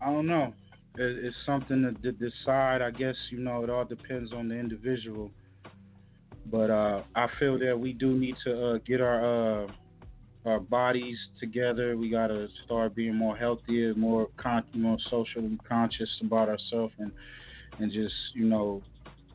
I 0.00 0.06
don't 0.06 0.26
know. 0.26 0.52
It, 0.96 1.24
it's 1.24 1.36
something 1.46 1.82
to, 1.82 2.12
to 2.12 2.12
decide. 2.12 2.82
I 2.82 2.90
guess 2.90 3.14
you 3.30 3.38
know 3.38 3.62
it 3.62 3.70
all 3.70 3.84
depends 3.84 4.32
on 4.32 4.48
the 4.48 4.56
individual. 4.56 5.30
But 6.46 6.70
uh, 6.70 7.02
I 7.14 7.28
feel 7.38 7.58
that 7.60 7.78
we 7.78 7.92
do 7.92 8.18
need 8.18 8.34
to 8.44 8.66
uh, 8.66 8.78
get 8.86 9.00
our 9.00 9.64
uh, 9.64 9.66
our 10.46 10.58
bodies 10.58 11.18
together. 11.38 11.96
We 11.96 12.10
gotta 12.10 12.48
start 12.64 12.94
being 12.94 13.14
more 13.14 13.36
healthier, 13.36 13.94
more 13.94 14.28
con- 14.36 14.64
more 14.74 14.96
socially 15.10 15.58
conscious 15.68 16.08
about 16.22 16.48
ourselves, 16.48 16.94
and 16.98 17.12
and 17.80 17.90
just 17.90 18.14
you 18.34 18.44
know 18.44 18.82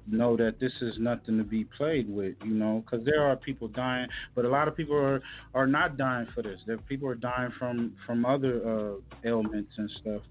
know 0.08 0.38
that 0.38 0.60
this 0.60 0.72
is 0.82 0.94
nothing 1.00 1.38
to 1.38 1.44
be 1.44 1.64
played 1.64 2.10
with. 2.10 2.36
You 2.44 2.54
know, 2.54 2.84
because 2.86 3.06
there 3.06 3.24
are 3.24 3.36
people 3.36 3.68
dying, 3.68 4.08
but 4.36 4.46
a 4.46 4.50
lot 4.50 4.68
of 4.68 4.76
people 4.76 4.96
are 4.96 5.22
are 5.54 5.68
not 5.68 5.98
dying 5.98 6.28
for 6.34 6.44
this. 6.44 6.60
There 6.68 6.78
people 6.78 7.08
are 7.08 7.16
dying 7.16 7.52
from 7.58 7.94
from 8.06 8.26
other 8.26 8.62
uh, 8.68 9.28
ailments 9.28 9.72
and 9.78 9.90
stuff. 10.02 10.22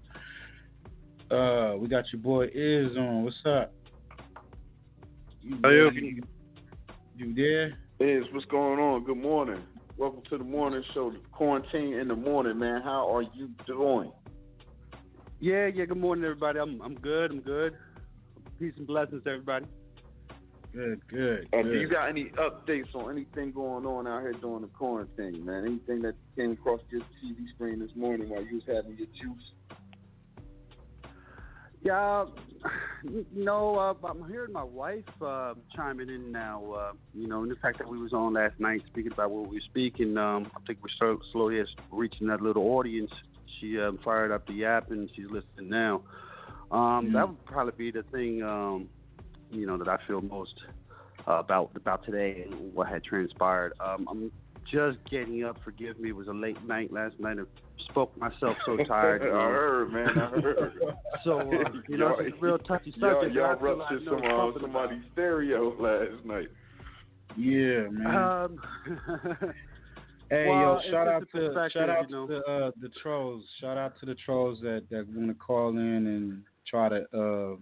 Uh, 1.31 1.75
we 1.77 1.87
got 1.87 2.05
your 2.13 2.21
boy 2.21 2.45
Iz 2.45 2.95
on. 2.97 3.23
What's 3.23 3.35
up? 3.45 3.73
You, 5.41 5.57
Hey, 5.63 5.77
yo. 5.77 5.89
you, 5.91 6.23
you 7.17 7.35
there? 7.35 7.77
Is 7.99 8.25
what's 8.31 8.45
going 8.45 8.79
on? 8.79 9.03
Good 9.03 9.17
morning. 9.17 9.61
Welcome 9.97 10.21
to 10.29 10.37
the 10.37 10.43
morning 10.43 10.83
show, 10.93 11.13
quarantine 11.31 11.93
in 11.93 12.09
the 12.09 12.15
morning, 12.15 12.59
man. 12.59 12.81
How 12.81 13.09
are 13.15 13.21
you 13.21 13.49
doing? 13.65 14.11
Yeah, 15.39 15.67
yeah. 15.67 15.85
Good 15.85 15.97
morning, 15.97 16.25
everybody. 16.25 16.59
I'm 16.59 16.81
I'm 16.81 16.95
good. 16.95 17.31
I'm 17.31 17.39
good. 17.39 17.73
Peace 18.59 18.73
and 18.77 18.87
blessings, 18.87 19.23
to 19.23 19.29
everybody. 19.29 19.65
Good, 20.73 21.07
good. 21.07 21.47
And 21.53 21.65
do 21.65 21.79
you 21.79 21.87
got 21.87 22.09
any 22.09 22.25
updates 22.37 22.93
on 22.95 23.11
anything 23.11 23.51
going 23.51 23.85
on 23.85 24.07
out 24.07 24.21
here 24.21 24.33
during 24.33 24.61
the 24.61 24.67
quarantine, 24.67 25.45
man? 25.45 25.65
Anything 25.65 26.01
that 26.01 26.15
came 26.35 26.51
across 26.51 26.81
your 26.89 27.01
TV 27.01 27.47
screen 27.53 27.79
this 27.79 27.95
morning 27.95 28.29
while 28.29 28.43
you 28.43 28.55
was 28.55 28.63
having 28.67 28.97
your 28.97 29.07
juice? 29.07 29.51
Yeah, 31.81 32.25
no. 33.33 33.77
Uh, 33.77 34.07
I'm 34.07 34.27
hearing 34.27 34.51
my 34.51 34.63
wife 34.63 35.03
uh, 35.21 35.53
chiming 35.75 36.09
in 36.09 36.31
now. 36.31 36.63
Uh, 36.71 36.91
you 37.13 37.27
know, 37.27 37.43
and 37.43 37.51
the 37.51 37.55
fact 37.57 37.77
that 37.77 37.87
we 37.87 37.97
was 37.97 38.11
on 38.11 38.33
last 38.33 38.59
night 38.59 38.81
speaking 38.87 39.11
about 39.11 39.31
what 39.31 39.47
we 39.47 39.57
were 39.57 39.61
speaking. 39.65 40.17
Um, 40.17 40.51
I 40.55 40.59
think 40.65 40.79
we're 40.81 40.89
so, 40.99 41.19
slowly 41.31 41.63
reaching 41.91 42.27
that 42.27 42.41
little 42.41 42.63
audience. 42.63 43.11
She 43.61 43.79
um, 43.79 43.99
fired 44.03 44.31
up 44.31 44.47
the 44.47 44.65
app 44.65 44.91
and 44.91 45.09
she's 45.15 45.27
listening 45.29 45.69
now. 45.69 46.01
Um, 46.71 47.11
That 47.13 47.27
would 47.29 47.45
probably 47.45 47.73
be 47.77 47.91
the 47.91 48.03
thing. 48.11 48.41
Um, 48.43 48.89
you 49.51 49.65
know 49.67 49.77
that 49.77 49.87
I 49.87 49.97
feel 50.07 50.21
most 50.21 50.53
uh, 51.27 51.33
about 51.33 51.71
about 51.75 52.03
today 52.05 52.45
and 52.49 52.73
what 52.73 52.87
had 52.87 53.03
transpired. 53.03 53.73
Um, 53.79 54.07
I'm 54.09 54.31
just 54.71 54.97
getting 55.09 55.43
up. 55.43 55.57
Forgive 55.63 55.99
me. 55.99 56.09
It 56.09 56.15
was 56.15 56.27
a 56.27 56.33
late 56.33 56.61
night 56.65 56.91
last 56.91 57.19
night. 57.19 57.37
I 57.39 57.43
spoke 57.89 58.17
myself 58.17 58.57
so 58.65 58.77
tired. 58.87 59.21
I 59.21 59.25
heard, 59.25 59.93
man. 59.93 60.09
I 60.17 60.27
heard. 60.41 60.73
So, 61.23 61.39
uh, 61.39 61.43
you 61.87 61.97
know, 61.97 62.17
it's 62.19 62.35
a 62.37 62.39
real 62.39 62.59
touchy 62.59 62.93
y'all, 62.97 63.13
subject. 63.21 63.35
y'all 63.35 63.55
I 63.55 63.57
feel 63.59 63.77
like 63.77 63.89
ruptured 63.91 64.05
some 64.05 64.15
uh, 64.17 64.45
something 64.45 64.61
somebody's 64.61 65.01
stereo 65.13 65.75
last 65.79 66.23
night. 66.25 66.49
Yeah, 67.37 67.87
man. 67.89 68.15
Um, 68.15 68.59
Hey 70.29 70.47
Well, 70.49 70.81
yo, 70.83 70.91
shout 70.91 71.07
out 71.07 71.23
to 71.35 71.69
shout 71.71 71.89
out 71.89 72.09
you 72.09 72.15
know. 72.15 72.27
to 72.27 72.33
the, 72.45 72.51
uh, 72.51 72.71
the 72.81 72.89
trolls. 73.01 73.43
Shout 73.61 73.77
out 73.77 73.93
to 73.99 74.05
the 74.07 74.15
trolls 74.15 74.59
that 74.61 74.83
that 74.89 75.07
want 75.13 75.27
to 75.29 75.35
call 75.35 75.69
in 75.69 75.77
and 76.07 76.43
try 76.67 76.89
to 76.89 77.05
uh, 77.13 77.55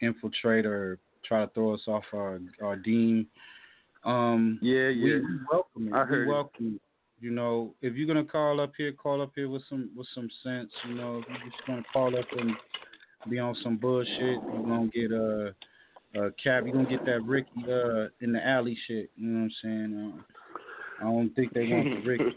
infiltrate 0.00 0.66
or 0.66 0.98
try 1.24 1.44
to 1.44 1.50
throw 1.52 1.74
us 1.74 1.82
off 1.86 2.04
our 2.12 2.40
our 2.62 2.76
dean. 2.76 3.26
Um, 4.04 4.58
yeah, 4.62 4.88
yeah. 4.88 5.16
we 5.16 5.38
welcome 5.50 5.88
it. 5.88 5.94
I 5.94 6.04
heard 6.04 6.26
we 6.26 6.32
welcome 6.32 6.74
it. 6.76 6.80
You 7.18 7.30
know, 7.30 7.74
if 7.80 7.94
you're 7.94 8.06
gonna 8.06 8.24
call 8.24 8.60
up 8.60 8.72
here, 8.76 8.92
call 8.92 9.22
up 9.22 9.32
here 9.34 9.48
with 9.48 9.62
some 9.68 9.90
with 9.96 10.06
some 10.14 10.28
sense. 10.42 10.70
You 10.88 10.94
know, 10.94 11.18
if 11.18 11.24
you're 11.28 11.50
just 11.50 11.66
gonna 11.66 11.82
call 11.92 12.16
up 12.16 12.26
and 12.36 12.52
be 13.30 13.38
on 13.38 13.56
some 13.62 13.76
bullshit, 13.76 14.18
you're 14.18 14.62
gonna 14.62 14.88
get 14.88 15.10
a 15.10 15.54
uh, 16.16 16.20
uh, 16.20 16.30
cap. 16.42 16.64
You're 16.64 16.72
gonna 16.72 16.88
get 16.88 17.04
that 17.06 17.22
Ricky 17.24 17.64
uh, 17.64 18.08
in 18.20 18.32
the 18.32 18.46
alley 18.46 18.78
shit. 18.86 19.10
You 19.16 19.28
know 19.28 19.38
what 19.40 19.44
I'm 19.44 19.52
saying? 19.62 20.14
Uh, 20.14 20.22
I 21.00 21.04
don't 21.04 21.34
think 21.34 21.52
they 21.52 21.66
want 21.68 22.04
the 22.04 22.08
Ricky. 22.08 22.24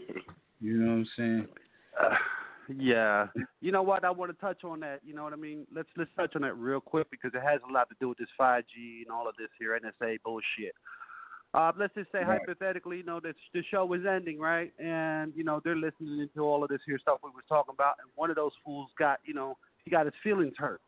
You 0.62 0.76
know 0.76 0.88
what 0.88 0.92
I'm 0.92 1.08
saying? 1.16 1.48
Yeah. 2.76 3.26
You 3.60 3.72
know 3.72 3.82
what? 3.82 4.04
I 4.04 4.10
want 4.10 4.30
to 4.30 4.40
touch 4.40 4.64
on 4.64 4.80
that. 4.80 5.00
You 5.04 5.14
know 5.14 5.24
what 5.24 5.32
I 5.32 5.36
mean? 5.36 5.66
Let's 5.74 5.88
let's 5.96 6.10
touch 6.16 6.34
on 6.36 6.42
that 6.42 6.54
real 6.54 6.80
quick 6.80 7.10
because 7.10 7.32
it 7.34 7.42
has 7.42 7.60
a 7.68 7.72
lot 7.72 7.88
to 7.88 7.94
do 8.00 8.08
with 8.08 8.18
this 8.18 8.28
5G 8.40 9.02
and 9.02 9.10
all 9.12 9.28
of 9.28 9.36
this 9.36 9.48
here 9.58 9.78
NSA 9.78 10.18
bullshit. 10.24 10.74
Uh, 11.52 11.72
let's 11.76 11.94
just 11.94 12.10
say 12.12 12.18
Right. 12.18 12.38
hypothetically, 12.38 12.98
you 12.98 13.02
know, 13.02 13.18
that 13.20 13.34
the 13.52 13.62
show 13.70 13.92
is 13.92 14.02
ending, 14.06 14.38
right? 14.38 14.72
And 14.78 15.32
you 15.34 15.42
know 15.44 15.60
they're 15.64 15.76
listening 15.76 16.28
to 16.34 16.44
all 16.44 16.62
of 16.62 16.68
this 16.68 16.80
here 16.86 16.98
stuff 16.98 17.18
we 17.24 17.30
was 17.30 17.44
talking 17.48 17.74
about, 17.74 17.96
and 18.00 18.08
one 18.14 18.30
of 18.30 18.36
those 18.36 18.52
fools 18.64 18.88
got, 18.98 19.18
you 19.24 19.34
know, 19.34 19.56
he 19.84 19.90
got 19.90 20.06
his 20.06 20.14
feelings 20.22 20.54
hurt. 20.56 20.80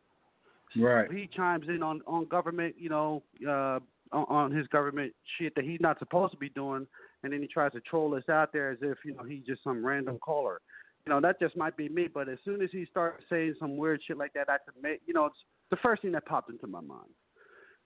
Right. 0.76 1.11
He 1.11 1.28
chimes 1.35 1.66
in 1.68 1.83
on 1.83 2.01
on 2.07 2.26
government, 2.26 2.76
you 2.78 2.89
know, 2.89 3.22
uh, 3.47 3.80
on, 4.12 4.24
on 4.28 4.53
his 4.53 4.66
government 4.68 5.12
shit 5.39 5.55
that 5.57 5.64
he's 5.64 5.80
not 5.80 5.99
supposed 5.99 6.33
to 6.33 6.39
be 6.39 6.49
doing, 6.51 6.87
and 7.24 7.33
then 7.33 7.41
he 7.43 7.49
tries 7.49 7.72
to 7.72 7.80
troll 7.80 8.14
us 8.14 8.28
out 8.30 8.53
there 8.53 8.70
as 8.70 8.78
if 8.83 8.99
you 9.05 9.14
know 9.14 9.24
he's 9.24 9.45
just 9.45 9.64
some 9.64 9.85
random 9.85 10.18
caller. 10.18 10.61
You 11.07 11.12
know, 11.12 11.20
that 11.20 11.40
just 11.40 11.57
might 11.57 11.76
be 11.76 11.88
me, 11.88 12.09
but 12.12 12.28
as 12.28 12.38
soon 12.44 12.62
as 12.62 12.70
he 12.70 12.86
starts 12.90 13.24
saying 13.28 13.55
some 13.59 13.76
weird 13.76 14.00
shit 14.07 14.16
like 14.16 14.32
that, 14.34 14.48
I 14.48 14.59
could 14.64 14.80
make, 14.80 15.00
you 15.07 15.14
know, 15.14 15.26
it's 15.26 15.36
the 15.70 15.76
first 15.82 16.03
thing 16.03 16.12
that 16.12 16.26
popped 16.26 16.50
into 16.50 16.66
my 16.66 16.80
mind. 16.80 17.11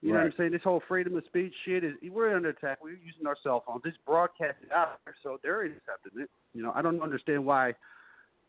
You 0.02 0.12
know 0.12 0.18
what 0.18 0.26
I'm 0.26 0.34
saying? 0.36 0.52
This 0.52 0.62
whole 0.62 0.82
freedom 0.86 1.16
of 1.16 1.24
speech 1.24 1.54
shit 1.64 1.82
is 1.82 1.94
we're 2.10 2.36
under 2.36 2.50
attack. 2.50 2.78
We're 2.82 2.90
using 2.90 3.26
our 3.26 3.36
cell 3.42 3.64
phones. 3.66 3.82
It's 3.86 3.96
broadcasted 4.06 4.70
out 4.72 5.00
there, 5.04 5.16
so 5.22 5.38
they're 5.42 5.64
intercepting 5.64 6.20
it. 6.20 6.30
You 6.52 6.62
know, 6.62 6.72
I 6.74 6.82
don't 6.82 7.00
understand 7.00 7.44
why 7.44 7.72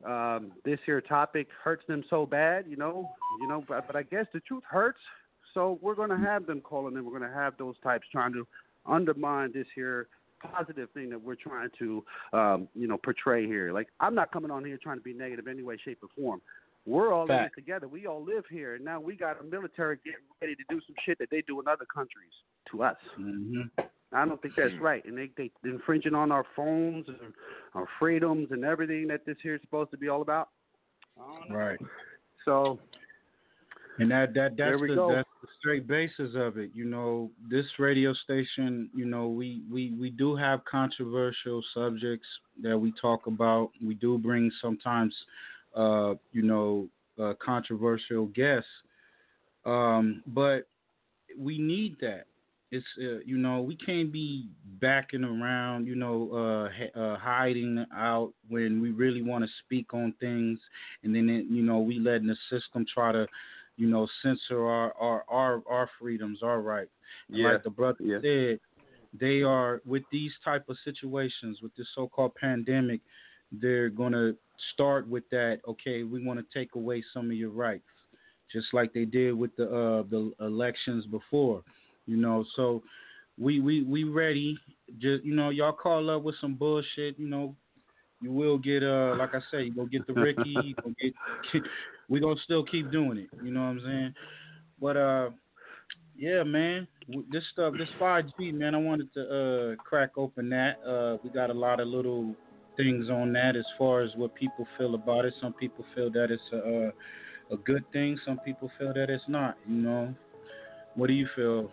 um, 0.06 0.52
this 0.66 0.78
here 0.86 1.02
topic 1.02 1.48
hurts 1.64 1.84
them 1.88 2.04
so 2.10 2.26
bad. 2.26 2.66
You 2.68 2.76
know, 2.76 3.10
you 3.42 3.48
know, 3.48 3.64
but, 3.68 3.88
but 3.88 3.96
I 3.96 4.04
guess 4.04 4.26
the 4.34 4.42
truth 4.42 4.64
hurts. 4.70 5.00
So 5.54 5.80
we're 5.82 5.96
going 5.96 6.10
to 6.10 6.18
have 6.18 6.46
them 6.46 6.62
calling 6.62 6.96
in. 6.96 7.06
We're 7.06 7.18
going 7.18 7.32
to 7.32 7.36
have 7.36 7.54
those 7.58 7.76
types 7.82 8.06
trying 8.12 8.34
to 8.34 8.46
undermine 8.86 9.52
this 9.54 9.68
here 9.74 10.10
positive 10.42 10.90
thing 10.92 11.10
that 11.10 11.22
we're 11.22 11.36
trying 11.36 11.70
to, 11.80 12.04
um, 12.34 12.68
you 12.76 12.88
know, 12.88 12.98
portray 12.98 13.46
here. 13.46 13.72
Like 13.72 13.88
I'm 14.00 14.16
not 14.16 14.32
coming 14.32 14.52
on 14.52 14.64
here 14.66 14.78
trying 14.82 14.98
to 14.98 15.04
be 15.04 15.14
negative 15.14 15.48
in 15.48 15.54
any 15.54 15.64
way, 15.64 15.78
shape, 15.84 16.00
or 16.04 16.10
form. 16.16 16.42
We're 16.86 17.14
all 17.14 17.26
in 17.26 17.36
it 17.36 17.52
together. 17.54 17.90
We 17.90 18.08
all 18.08 18.24
live 18.24 18.46
here, 18.50 18.76
and 18.76 18.86
now 18.86 19.02
we 19.02 19.18
got 19.18 19.42
a 19.42 19.44
military 19.44 19.98
getting 20.06 20.22
ready 20.42 20.56
to 20.56 20.64
do 20.70 20.80
some 20.88 20.96
shit 21.06 21.20
that 21.20 21.30
they 21.30 21.42
do 21.42 21.60
in 21.60 21.68
other 21.68 21.86
countries 21.94 22.32
to 22.72 22.84
us. 22.84 22.96
Mm-hmm. 23.20 23.82
I 24.14 24.26
don't 24.26 24.42
think 24.42 24.54
that's 24.56 24.74
right, 24.80 25.04
and 25.04 25.18
they 25.18 25.30
they 25.36 25.52
infringing 25.66 26.16
on 26.16 26.32
our 26.32 26.46
phones 26.56 27.06
and 27.10 27.34
our 27.74 27.88
freedoms 28.00 28.48
and 28.52 28.64
everything 28.64 29.08
that 29.08 29.26
this 29.26 29.36
here 29.44 29.56
is 29.56 29.62
supposed 29.62 29.92
to 29.92 29.98
be 29.98 30.08
all 30.08 30.22
about. 30.22 30.50
Right. 31.50 31.80
So 32.46 32.80
And 34.00 34.12
that 34.12 34.34
that 34.36 34.58
that's 34.58 34.80
the 34.88 34.96
go. 34.96 35.08
that's 35.08 35.30
the 35.42 35.48
straight 35.60 35.88
basis 35.88 36.36
of 36.36 36.58
it. 36.58 36.72
You 36.74 36.86
know, 36.86 37.32
this 37.50 37.66
radio 37.80 38.14
station, 38.14 38.90
you 38.96 39.06
know, 39.06 39.28
we, 39.28 39.62
we, 39.72 39.94
we 40.00 40.10
do 40.12 40.36
have 40.36 40.64
controversial 40.66 41.64
subjects 41.74 42.28
that 42.62 42.78
we 42.78 42.94
talk 43.02 43.28
about. 43.28 43.72
We 43.84 43.96
do 43.96 44.18
bring 44.18 44.52
sometimes 44.62 45.14
uh, 45.76 46.16
you 46.32 46.44
know, 46.44 46.88
uh, 47.22 47.34
controversial 47.44 48.26
guests. 48.28 48.70
Um, 49.66 50.24
but 50.28 50.68
we 51.38 51.58
need 51.58 51.98
that. 52.02 52.26
It's 52.72 52.86
uh, 53.00 53.20
you 53.26 53.38
know 53.38 53.62
we 53.62 53.76
can't 53.78 54.12
be 54.12 54.50
backing 54.82 55.24
around, 55.24 55.88
you 55.88 55.96
know, 55.96 56.30
uh, 56.34 56.70
h- 56.84 56.92
uh, 56.96 57.18
hiding 57.18 57.86
out 57.96 58.34
when 58.50 58.82
we 58.82 58.92
really 58.92 59.22
want 59.22 59.44
to 59.44 59.50
speak 59.64 59.94
on 59.94 60.14
things, 60.20 60.60
and 61.04 61.16
then 61.16 61.30
it, 61.30 61.46
you 61.50 61.64
know 61.64 61.80
we 61.80 62.00
letting 62.00 62.28
the 62.28 62.36
system 62.50 62.86
try 62.94 63.12
to, 63.14 63.26
you 63.78 63.88
know, 63.88 64.08
censor 64.22 64.66
our 64.66 64.94
our 65.00 65.24
our, 65.30 65.64
our 65.70 65.90
freedoms, 66.00 66.44
our 66.44 66.62
rights. 66.62 66.92
And 67.30 67.38
Yeah, 67.38 67.54
Like 67.54 67.64
the 67.64 67.70
brother 67.70 68.00
yeah. 68.02 68.20
said, 68.22 68.60
they 69.18 69.42
are 69.42 69.82
with 69.86 70.04
these 70.12 70.34
type 70.44 70.68
of 70.70 70.78
situations 70.84 71.60
with 71.62 71.76
this 71.76 71.88
so-called 71.96 72.36
pandemic. 72.36 73.02
They're 73.52 73.90
gonna 73.90 74.34
start 74.74 75.08
with 75.08 75.24
that. 75.30 75.60
Okay, 75.68 76.04
we 76.04 76.26
want 76.26 76.40
to 76.40 76.46
take 76.60 76.76
away 76.76 77.04
some 77.14 77.32
of 77.32 77.38
your 77.38 77.52
rights 77.52 77.86
just 78.52 78.68
like 78.74 78.94
they 78.94 79.06
did 79.06 79.34
with 79.34 79.56
the 79.56 79.66
uh, 79.66 80.04
the 80.10 80.32
elections 80.40 81.06
before. 81.06 81.64
You 82.06 82.18
know, 82.18 82.46
so 82.56 82.82
we 83.38 83.60
we 83.60 83.84
we 83.84 84.04
ready. 84.04 84.58
Just 85.00 85.24
you 85.24 85.36
know, 85.36 85.50
y'all 85.50 85.74
call 85.74 86.10
up 86.10 86.24
with 86.24 86.36
some 86.42 86.56
bullshit. 86.56 87.18
You 87.20 87.28
know, 87.28 87.56
you 88.22 88.32
will 88.32 88.58
get 88.58 88.84
uh 88.84 89.16
like 89.18 89.36
I 89.36 89.40
say, 89.52 89.64
you 89.64 89.74
gonna 89.74 89.90
get 89.90 90.08
the 90.08 90.14
Ricky. 90.14 90.42
You 90.46 90.76
gonna 90.76 90.96
get, 91.02 91.64
we 92.10 92.20
gonna 92.20 92.40
still 92.44 92.64
keep 92.64 92.92
doing 92.92 93.18
it. 93.18 93.30
You 93.44 93.52
know 93.52 93.62
what 93.62 93.68
I'm 93.68 93.82
saying? 93.86 94.14
But 94.82 94.98
uh, 94.98 95.30
yeah, 96.18 96.44
man, 96.44 96.88
this 97.32 97.44
stuff, 97.54 97.74
this 97.78 97.90
5G, 98.00 98.54
man, 98.54 98.74
I 98.74 98.80
wanted 98.80 99.14
to 99.14 99.22
uh 99.22 99.84
crack 99.84 100.12
open 100.18 100.50
that. 100.50 100.76
Uh, 100.86 101.18
we 101.24 101.30
got 101.30 101.50
a 101.50 101.54
lot 101.54 101.80
of 101.80 101.88
little 101.88 102.36
things 102.76 103.10
on 103.10 103.34
that 103.34 103.56
as 103.56 103.66
far 103.78 104.02
as 104.02 104.12
what 104.16 104.34
people 104.36 104.68
feel 104.78 104.96
about 104.96 105.26
it. 105.26 105.34
Some 105.42 105.54
people 105.54 105.86
feel 105.96 106.12
that 106.12 106.32
it's 106.32 106.42
a 106.54 106.58
a, 106.58 107.56
a 107.56 107.58
good 107.58 107.84
thing. 107.92 108.18
Some 108.26 108.40
people 108.40 108.72
feel 108.80 108.94
that 108.94 109.10
it's 109.10 109.24
not. 109.28 109.58
You 109.68 109.76
know, 109.76 110.16
what 110.96 111.08
do 111.08 111.14
you 111.14 111.28
feel? 111.36 111.72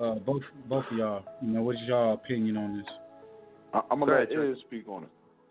Uh, 0.00 0.14
both 0.16 0.42
both 0.68 0.84
of 0.90 0.98
y'all. 0.98 1.24
You 1.42 1.48
know, 1.48 1.62
what's 1.62 1.78
y'all 1.86 2.14
opinion 2.14 2.56
on 2.56 2.78
this? 2.78 2.86
I, 3.74 3.80
I'm 3.90 4.00
gonna 4.00 4.12
ahead, 4.12 4.28
let 4.30 4.36
Trey. 4.36 4.50
Ed 4.50 4.56
speak 4.66 4.88
on 4.88 5.04
it. 5.04 5.08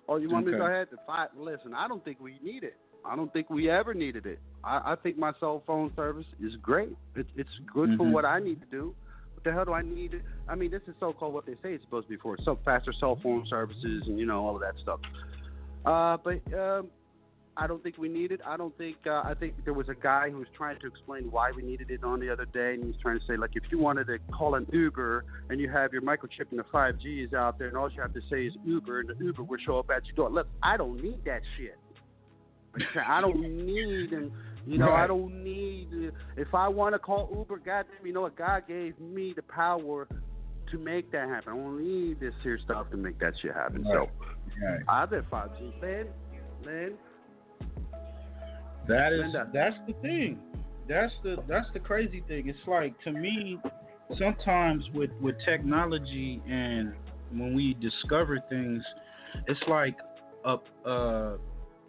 Oh, 0.07 0.17
you 0.17 0.29
want 0.29 0.45
me 0.45 0.51
to 0.51 0.57
go 0.57 0.65
ahead? 0.65 0.87
The 0.91 0.97
five, 1.07 1.29
listen, 1.37 1.73
I 1.73 1.87
don't 1.87 2.03
think 2.03 2.19
we 2.19 2.37
need 2.43 2.63
it. 2.63 2.75
I 3.05 3.15
don't 3.15 3.31
think 3.33 3.49
we 3.49 3.69
ever 3.69 3.93
needed 3.93 4.25
it. 4.25 4.39
I, 4.63 4.93
I 4.93 4.95
think 5.01 5.17
my 5.17 5.33
cell 5.39 5.63
phone 5.67 5.91
service 5.95 6.25
is 6.41 6.53
great. 6.61 6.95
It, 7.15 7.27
it's 7.35 7.49
good 7.73 7.97
for 7.97 8.05
Mhm. 8.05 8.11
what 8.11 8.25
I 8.25 8.39
need 8.39 8.59
to 8.61 8.67
do. 8.67 8.95
What 9.33 9.43
the 9.43 9.51
hell 9.51 9.65
do 9.65 9.73
I 9.73 9.81
need? 9.81 10.21
I 10.47 10.55
mean, 10.55 10.71
this 10.71 10.81
is 10.87 10.95
so-called 10.99 11.33
what 11.33 11.45
they 11.45 11.55
say 11.55 11.73
it's 11.73 11.83
supposed 11.83 12.07
to 12.07 12.11
be 12.11 12.17
for. 12.17 12.37
So 12.43 12.57
faster 12.63 12.93
cell 12.93 13.17
phone 13.21 13.45
services 13.49 14.03
and 14.07 14.17
you 14.17 14.25
know 14.25 14.45
all 14.45 14.55
of 14.55 14.61
that 14.61 14.75
stuff. 14.81 14.99
Uh, 15.85 16.17
but 16.23 16.41
um, 16.57 16.87
I 17.55 17.67
don't 17.67 17.83
think 17.83 17.97
we 17.97 18.09
need 18.09 18.31
it. 18.31 18.41
I 18.45 18.57
don't 18.57 18.75
think. 18.77 18.97
Uh, 19.05 19.21
I 19.23 19.33
think 19.39 19.53
there 19.63 19.73
was 19.73 19.89
a 19.89 19.95
guy 19.95 20.29
who 20.29 20.37
was 20.37 20.47
trying 20.55 20.79
to 20.79 20.87
explain 20.87 21.29
why 21.31 21.51
we 21.55 21.61
needed 21.61 21.91
it 21.91 22.03
on 22.03 22.19
the 22.19 22.31
other 22.31 22.45
day, 22.45 22.73
and 22.73 22.83
he 22.83 22.87
was 22.87 22.95
trying 23.01 23.19
to 23.19 23.25
say 23.25 23.37
like, 23.37 23.51
if 23.53 23.63
you 23.71 23.77
wanted 23.77 24.07
to 24.07 24.17
call 24.31 24.55
an 24.55 24.65
Uber 24.71 25.25
and 25.49 25.59
you 25.59 25.69
have 25.69 25.93
your 25.93 26.01
microchip 26.01 26.49
and 26.49 26.59
the 26.59 26.63
5G 26.73 27.25
is 27.25 27.33
out 27.33 27.59
there, 27.59 27.67
and 27.67 27.77
all 27.77 27.91
you 27.91 28.01
have 28.01 28.13
to 28.13 28.21
say 28.29 28.45
is 28.45 28.53
Uber, 28.65 29.01
and 29.01 29.09
the 29.09 29.23
Uber 29.23 29.43
will 29.43 29.57
show 29.65 29.77
up 29.79 29.89
at 29.95 30.05
your 30.05 30.15
door. 30.15 30.29
Look, 30.29 30.47
I 30.61 30.77
don't 30.77 31.01
need 31.01 31.23
that 31.25 31.41
shit. 31.57 31.77
I 33.07 33.21
don't 33.21 33.39
need 33.39 34.13
and 34.13 34.31
you 34.65 34.79
know 34.79 34.91
I 34.91 35.05
don't 35.05 35.43
need 35.43 36.11
if 36.37 36.55
I 36.55 36.67
want 36.67 36.95
to 36.95 36.99
call 36.99 37.29
Uber, 37.35 37.57
goddamn, 37.57 38.05
you 38.05 38.13
know 38.13 38.21
what? 38.21 38.35
God 38.35 38.63
gave 38.67 38.99
me 38.99 39.33
the 39.35 39.43
power 39.43 40.07
to 40.71 40.77
make 40.79 41.11
that 41.11 41.29
happen. 41.29 41.53
I 41.53 41.55
don't 41.55 41.83
need 41.83 42.19
this 42.19 42.33
here 42.41 42.57
stuff 42.63 42.89
to 42.89 42.97
make 42.97 43.19
that 43.19 43.33
shit 43.41 43.53
happen. 43.53 43.83
Right. 43.83 44.09
So 44.09 44.29
Right. 44.61 44.81
I 44.87 45.05
bet 45.05 45.29
5G, 45.29 45.81
Lynn, 45.81 46.07
Lynn, 46.65 46.93
That 48.87 49.13
is 49.13 49.21
Linda. 49.21 49.49
that's 49.53 49.75
the 49.87 49.93
thing. 50.01 50.39
That's 50.87 51.13
the 51.23 51.37
that's 51.47 51.67
the 51.73 51.79
crazy 51.79 52.23
thing. 52.27 52.49
It's 52.49 52.67
like 52.67 52.99
to 53.03 53.11
me, 53.11 53.57
sometimes 54.17 54.83
with 54.93 55.11
with 55.21 55.35
technology 55.45 56.41
and 56.49 56.93
when 57.31 57.55
we 57.55 57.75
discover 57.75 58.39
things, 58.49 58.83
it's 59.47 59.59
like 59.67 59.95
up 60.45 60.65
uh 60.85 61.37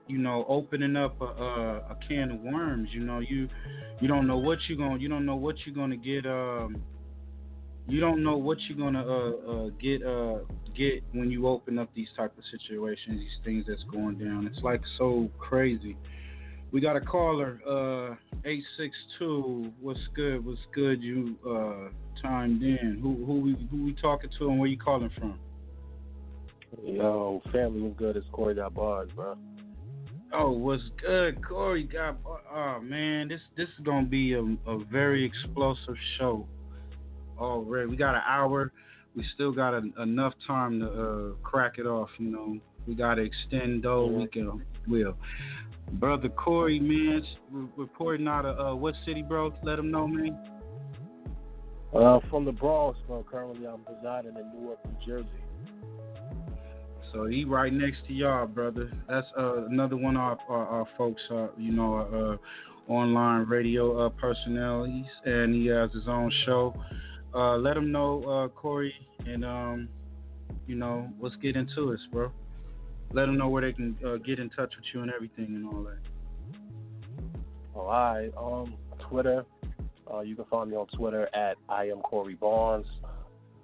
you 0.06 0.18
know 0.18 0.44
opening 0.48 0.96
up 0.96 1.20
a, 1.20 1.24
a, 1.24 1.76
a 1.90 1.98
can 2.08 2.30
of 2.30 2.40
worms. 2.40 2.90
You 2.92 3.00
know 3.00 3.18
you 3.18 3.48
you 4.00 4.08
don't 4.08 4.26
know 4.26 4.38
what 4.38 4.58
you're 4.68 4.78
gonna 4.78 4.98
you 4.98 5.08
don't 5.08 5.26
know 5.26 5.36
what 5.36 5.56
you're 5.66 5.74
gonna 5.74 5.96
get 5.96 6.26
um 6.26 6.76
you 7.86 8.00
don't 8.00 8.22
know 8.22 8.36
what 8.36 8.58
you're 8.68 8.78
gonna 8.78 9.04
uh, 9.04 9.66
uh 9.66 9.70
get 9.80 10.02
uh 10.06 10.38
get 10.74 11.02
when 11.12 11.30
you 11.30 11.46
open 11.48 11.78
up 11.78 11.88
these 11.94 12.08
type 12.16 12.32
of 12.38 12.44
situations, 12.50 13.20
these 13.20 13.44
things 13.44 13.64
that's 13.68 13.82
going 13.92 14.18
down. 14.18 14.46
It's 14.46 14.62
like 14.62 14.80
so 14.98 15.28
crazy. 15.38 15.96
We 16.72 16.80
got 16.80 16.96
a 16.96 17.00
caller, 17.00 17.60
uh, 17.68 18.16
eight 18.44 18.64
six 18.76 18.96
two. 19.18 19.72
What's 19.80 20.00
good? 20.14 20.44
What's 20.44 20.60
good? 20.74 21.02
You 21.02 21.36
uh, 21.48 21.90
timed 22.20 22.62
in. 22.62 22.98
Who 23.00 23.24
who 23.24 23.40
we 23.40 23.68
who 23.70 23.84
we 23.84 23.92
talking 23.94 24.30
to 24.38 24.48
and 24.48 24.58
where 24.58 24.68
you 24.68 24.78
calling 24.78 25.10
from? 25.18 25.38
Yo, 26.82 27.40
family 27.52 27.80
was 27.80 27.94
good. 27.96 28.16
It's 28.16 28.26
Corey 28.32 28.54
got 28.56 28.74
bars, 28.74 29.08
bro. 29.14 29.36
Oh, 30.32 30.50
what's 30.50 30.82
good, 31.00 31.46
Corey? 31.46 31.84
Got 31.84 32.18
oh 32.26 32.80
man, 32.82 33.28
this 33.28 33.40
this 33.56 33.68
is 33.68 33.84
gonna 33.84 34.06
be 34.06 34.32
a, 34.32 34.42
a 34.42 34.84
very 34.90 35.24
explosive 35.24 35.96
show. 36.18 36.46
Already, 37.38 37.88
we 37.88 37.96
got 37.96 38.14
an 38.14 38.22
hour. 38.28 38.72
We 39.14 39.24
still 39.34 39.52
got 39.52 39.74
a, 39.74 40.02
enough 40.02 40.32
time 40.46 40.80
to 40.80 40.86
uh, 40.88 41.48
crack 41.48 41.78
it 41.78 41.86
off. 41.86 42.08
You 42.18 42.30
know, 42.30 42.58
we 42.86 42.94
got 42.94 43.14
to 43.14 43.22
extend 43.22 43.84
though. 43.84 44.06
We 44.06 44.26
can 44.26 44.62
will. 44.88 45.16
Brother 45.92 46.28
Corey, 46.28 46.80
man, 46.80 47.22
re- 47.50 47.68
reporting 47.76 48.26
out 48.26 48.46
of 48.46 48.58
uh, 48.58 48.76
what 48.76 48.94
city, 49.04 49.22
bro? 49.22 49.52
Let 49.62 49.78
him 49.78 49.90
know, 49.90 50.06
man. 50.06 50.38
Uh, 51.94 52.18
from 52.28 52.44
the 52.44 52.52
Bronx, 52.52 52.98
bro. 53.06 53.24
Currently, 53.30 53.66
I'm 53.66 53.80
residing 53.88 54.36
in 54.36 54.60
Newark, 54.60 54.78
New 54.84 55.06
Jersey. 55.06 55.28
So 57.12 57.26
he 57.26 57.44
right 57.44 57.72
next 57.72 57.98
to 58.08 58.12
y'all, 58.12 58.46
brother. 58.46 58.90
That's 59.08 59.26
uh, 59.38 59.66
another 59.66 59.96
one 59.96 60.16
of 60.16 60.22
our, 60.22 60.38
our, 60.48 60.66
our 60.66 60.88
folks, 60.98 61.22
uh, 61.30 61.46
you 61.56 61.70
know, 61.70 62.38
uh, 62.88 62.92
online 62.92 63.46
radio 63.46 64.06
uh, 64.06 64.08
personalities, 64.08 65.06
and 65.24 65.54
he 65.54 65.66
has 65.66 65.92
his 65.92 66.08
own 66.08 66.32
show. 66.44 66.74
Uh, 67.32 67.56
let 67.56 67.76
him 67.76 67.92
know, 67.92 68.22
uh, 68.24 68.48
Corey, 68.48 68.92
and 69.26 69.44
um, 69.44 69.88
you 70.66 70.74
know, 70.74 71.08
let's 71.20 71.36
get 71.36 71.56
into 71.56 71.92
it, 71.92 72.00
bro. 72.10 72.32
Let 73.14 73.26
them 73.26 73.38
know 73.38 73.48
where 73.48 73.62
they 73.62 73.72
can 73.72 73.96
uh, 74.04 74.16
get 74.16 74.40
in 74.40 74.50
touch 74.50 74.74
with 74.76 74.84
you 74.92 75.02
and 75.02 75.12
everything 75.12 75.46
and 75.46 75.66
all 75.66 75.84
that. 75.84 75.98
All 77.72 77.86
right. 77.86 78.30
Um, 78.36 78.74
Twitter. 79.08 79.44
Uh, 80.12 80.20
you 80.20 80.34
can 80.34 80.44
find 80.46 80.70
me 80.70 80.76
on 80.76 80.88
Twitter 80.88 81.28
at 81.32 81.56
I 81.68 81.84
am 81.84 82.00
Corey 82.00 82.34
Barnes. 82.34 82.86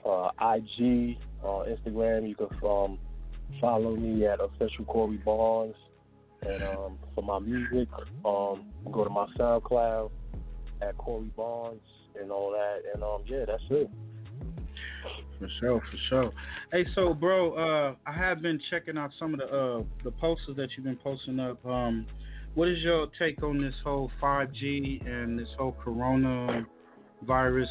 Uh, 0.06 0.28
IG, 0.40 1.18
uh, 1.44 1.64
Instagram. 1.66 2.28
You 2.28 2.36
can 2.36 2.48
um, 2.62 2.98
follow 3.60 3.96
me 3.96 4.24
at 4.24 4.38
official 4.40 4.84
Corey 4.84 5.16
Barnes. 5.16 5.74
And 6.42 6.62
um, 6.62 6.98
for 7.16 7.22
my 7.22 7.40
music, 7.40 7.88
um, 8.24 8.66
go 8.92 9.02
to 9.02 9.10
my 9.10 9.26
SoundCloud 9.36 10.12
at 10.80 10.96
Corey 10.96 11.30
Barnes 11.36 11.82
and 12.20 12.30
all 12.30 12.52
that. 12.52 12.82
And 12.94 13.02
um, 13.02 13.22
yeah, 13.26 13.46
that's 13.46 13.62
it. 13.70 13.90
For 15.38 15.48
sure, 15.58 15.80
for 15.80 15.96
sure. 16.08 16.32
Hey, 16.70 16.86
so 16.94 17.14
bro, 17.14 17.54
uh, 17.54 17.94
I 18.06 18.12
have 18.12 18.42
been 18.42 18.60
checking 18.70 18.98
out 18.98 19.10
some 19.18 19.32
of 19.34 19.40
the 19.40 19.46
uh, 19.46 19.82
the 20.04 20.10
posters 20.10 20.56
that 20.56 20.68
you've 20.76 20.84
been 20.84 20.98
posting 21.02 21.40
up. 21.40 21.64
Um, 21.64 22.06
what 22.54 22.68
is 22.68 22.78
your 22.80 23.06
take 23.18 23.42
on 23.42 23.62
this 23.62 23.74
whole 23.84 24.10
5G 24.20 25.06
and 25.06 25.38
this 25.38 25.48
whole 25.56 25.76
Corona 25.82 26.66
virus 27.22 27.68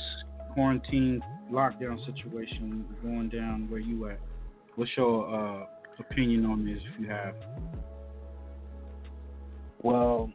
quarantine 0.54 1.22
lockdown 1.52 2.04
situation 2.06 2.86
going 3.04 3.30
down 3.30 3.68
where 3.70 3.82
you 3.82 4.10
at? 4.10 4.20
What's 4.76 4.92
your 4.96 5.28
uh, 5.28 5.66
opinion 6.00 6.46
on 6.46 6.66
this, 6.66 6.80
if 6.94 7.00
you 7.00 7.08
have? 7.10 7.36
Well, 9.82 10.32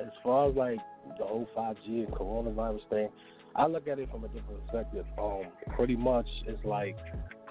as 0.00 0.10
far 0.22 0.48
as 0.48 0.56
like 0.56 0.78
the 1.18 1.24
whole 1.24 1.46
5G 1.56 1.86
and 1.86 2.08
coronavirus 2.08 2.88
thing, 2.90 3.08
I 3.56 3.66
look 3.66 3.86
at 3.88 3.98
it 3.98 4.10
from 4.10 4.24
a 4.24 4.28
different 4.28 4.66
perspective. 4.66 5.06
Um, 5.18 5.44
pretty 5.76 5.96
much, 5.96 6.26
it's 6.46 6.64
like 6.64 6.96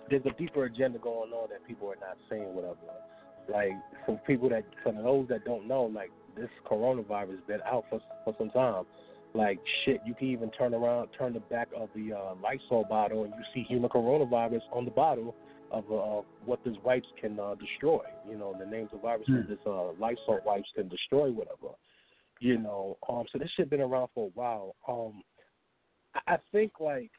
there's 0.10 0.26
a 0.26 0.38
deeper 0.38 0.66
agenda 0.66 1.00
going 1.00 1.32
on 1.32 1.50
that 1.50 1.66
people 1.68 1.90
are 1.90 1.96
not 1.96 2.18
seeing. 2.30 2.54
Whatever. 2.54 2.76
Like 3.50 3.72
for 4.06 4.20
people 4.28 4.50
that, 4.50 4.64
for 4.84 4.94
those 4.94 5.28
that 5.30 5.46
don't 5.46 5.68
know, 5.68 5.84
like 5.84 6.12
this 6.36 6.50
coronavirus 6.70 7.46
been 7.48 7.62
out 7.66 7.86
for 7.90 8.00
for 8.24 8.36
some 8.38 8.50
time. 8.52 8.86
Like 9.34 9.60
shit, 9.86 10.02
you 10.06 10.14
can 10.14 10.28
even 10.28 10.52
turn 10.52 10.74
around, 10.74 11.10
turn 11.18 11.34
the 11.34 11.40
back 11.40 11.70
of 11.76 11.90
the 11.96 12.14
uh, 12.14 12.36
Lysol 12.44 12.86
bottle, 12.90 13.24
and 13.24 13.34
you 13.34 13.44
see 13.54 13.64
human 13.64 13.90
coronavirus 13.90 14.62
on 14.74 14.84
the 14.84 14.92
bottle 14.92 15.36
of 15.72 15.86
uh, 15.90 16.22
what 16.46 16.62
this 16.66 16.76
wipes 16.84 17.08
can 17.20 17.40
uh, 17.40 17.56
destroy. 17.56 18.02
You 18.30 18.38
know, 18.38 18.54
the 18.60 18.66
names 18.66 18.90
of 18.94 19.02
viruses 19.02 19.46
Hmm. 19.46 19.50
this 19.50 19.60
uh, 19.66 19.94
Lysol 19.94 20.42
wipes 20.46 20.68
can 20.76 20.90
destroy, 20.90 21.32
whatever. 21.32 21.76
You 22.42 22.58
know, 22.58 22.98
um, 23.08 23.24
so 23.32 23.38
this 23.38 23.50
shit 23.56 23.70
been 23.70 23.82
around 23.82 24.10
for 24.14 24.28
a 24.28 24.32
while. 24.34 24.76
Um, 24.88 25.24
I 26.28 26.38
think 26.52 26.74
like 26.80 27.12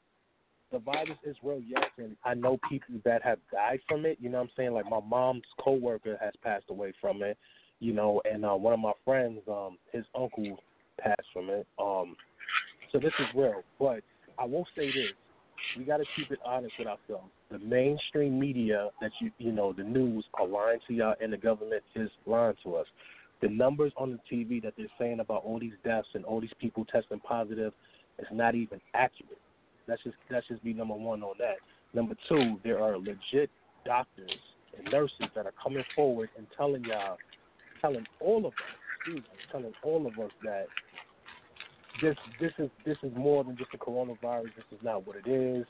the 0.70 0.78
virus 0.78 1.18
is 1.24 1.36
real, 1.42 1.60
yes, 1.64 1.84
and 1.98 2.16
I 2.24 2.34
know 2.34 2.58
people 2.68 2.96
that 3.04 3.22
have 3.22 3.38
died 3.52 3.80
from 3.88 4.06
it. 4.06 4.18
You 4.20 4.30
know 4.30 4.38
what 4.38 4.44
I'm 4.44 4.50
saying? 4.56 4.72
Like 4.72 4.88
my 4.88 5.00
mom's 5.00 5.42
coworker 5.60 6.18
has 6.20 6.32
passed 6.42 6.64
away 6.70 6.92
from 7.00 7.22
it. 7.22 7.36
You 7.80 7.92
know, 7.92 8.22
and 8.24 8.44
uh, 8.44 8.54
one 8.54 8.72
of 8.72 8.80
my 8.80 8.92
friends, 9.04 9.40
um, 9.48 9.76
his 9.92 10.04
uncle 10.14 10.58
passed 11.00 11.26
from 11.32 11.50
it. 11.50 11.66
Um, 11.78 12.16
so 12.90 12.98
this 12.98 13.12
is 13.18 13.26
real, 13.34 13.62
but 13.78 14.02
I 14.38 14.44
will 14.44 14.66
say 14.76 14.86
this: 14.86 15.12
we 15.76 15.84
got 15.84 15.98
to 15.98 16.04
keep 16.16 16.30
it 16.30 16.38
honest 16.44 16.74
with 16.78 16.88
ourselves. 16.88 17.30
The 17.50 17.58
mainstream 17.58 18.38
media 18.38 18.88
that 19.00 19.10
you 19.20 19.30
you 19.38 19.52
know 19.52 19.72
the 19.72 19.82
news 19.82 20.24
are 20.34 20.46
lying 20.46 20.78
to 20.88 20.94
y'all, 20.94 21.14
and 21.20 21.32
the 21.32 21.36
government 21.36 21.82
is 21.94 22.10
lying 22.26 22.54
to 22.64 22.76
us. 22.76 22.86
The 23.40 23.48
numbers 23.48 23.92
on 23.96 24.12
the 24.12 24.36
TV 24.36 24.62
that 24.62 24.74
they're 24.76 24.86
saying 24.98 25.18
about 25.20 25.42
all 25.44 25.58
these 25.58 25.72
deaths 25.84 26.06
and 26.14 26.24
all 26.24 26.40
these 26.40 26.50
people 26.60 26.84
testing 26.84 27.18
positive 27.20 27.72
is 28.18 28.26
not 28.32 28.54
even 28.54 28.80
accurate. 28.94 29.38
Let's 29.88 30.02
just 30.02 30.16
let's 30.30 30.46
just 30.48 30.62
be 30.62 30.72
number 30.72 30.94
one 30.94 31.22
on 31.22 31.34
that. 31.38 31.56
Number 31.94 32.14
two, 32.28 32.58
there 32.64 32.80
are 32.80 32.96
legit 32.96 33.50
doctors 33.84 34.30
and 34.76 34.90
nurses 34.90 35.26
that 35.34 35.46
are 35.46 35.52
coming 35.62 35.84
forward 35.94 36.30
and 36.36 36.46
telling 36.56 36.84
y'all, 36.84 37.18
telling 37.80 38.06
all 38.20 38.38
of 38.38 38.46
us, 38.46 38.52
excuse 38.96 39.18
me, 39.18 39.38
telling 39.50 39.72
all 39.82 40.06
of 40.06 40.18
us 40.18 40.30
that 40.44 40.66
this 42.00 42.16
this 42.40 42.52
is 42.58 42.70
this 42.84 42.96
is 43.02 43.12
more 43.16 43.44
than 43.44 43.56
just 43.56 43.70
a 43.74 43.78
coronavirus. 43.78 44.54
This 44.56 44.64
is 44.72 44.78
not 44.82 45.06
what 45.06 45.16
it 45.16 45.28
is. 45.28 45.66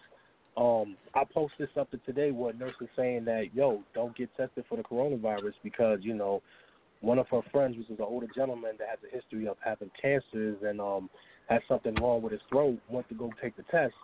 Um, 0.57 0.97
I 1.15 1.25
posted 1.25 1.71
something 1.75 2.01
today 2.05 2.31
where 2.31 2.51
a 2.51 2.57
nurse 2.57 2.75
is 2.81 2.89
saying 2.95 3.25
that 3.25 3.47
yo, 3.55 3.83
don't 3.95 4.17
get 4.17 4.35
tested 4.37 4.65
for 4.69 4.77
the 4.77 4.83
coronavirus 4.83 5.55
because 5.63 6.01
you 6.03 6.15
know 6.15 6.43
one 7.01 7.19
of 7.19 7.27
her 7.31 7.41
friends, 7.51 7.77
which 7.77 7.91
is 7.91 7.99
an 7.99 8.05
older 8.07 8.29
gentleman 8.35 8.73
that 8.79 8.89
has 8.89 8.99
a 9.11 9.15
history 9.15 9.49
of 9.49 9.57
having 9.65 9.91
cancers 10.01 10.59
and 10.63 10.81
um 10.81 11.11
has 11.53 11.63
something 11.69 11.95
wrong 11.97 12.23
with 12.23 12.33
his 12.33 12.41
throat, 12.51 12.79
went 12.89 13.09
to 13.09 13.15
go 13.15 13.31
take 13.41 13.57
the 13.57 13.63
test, 13.65 13.95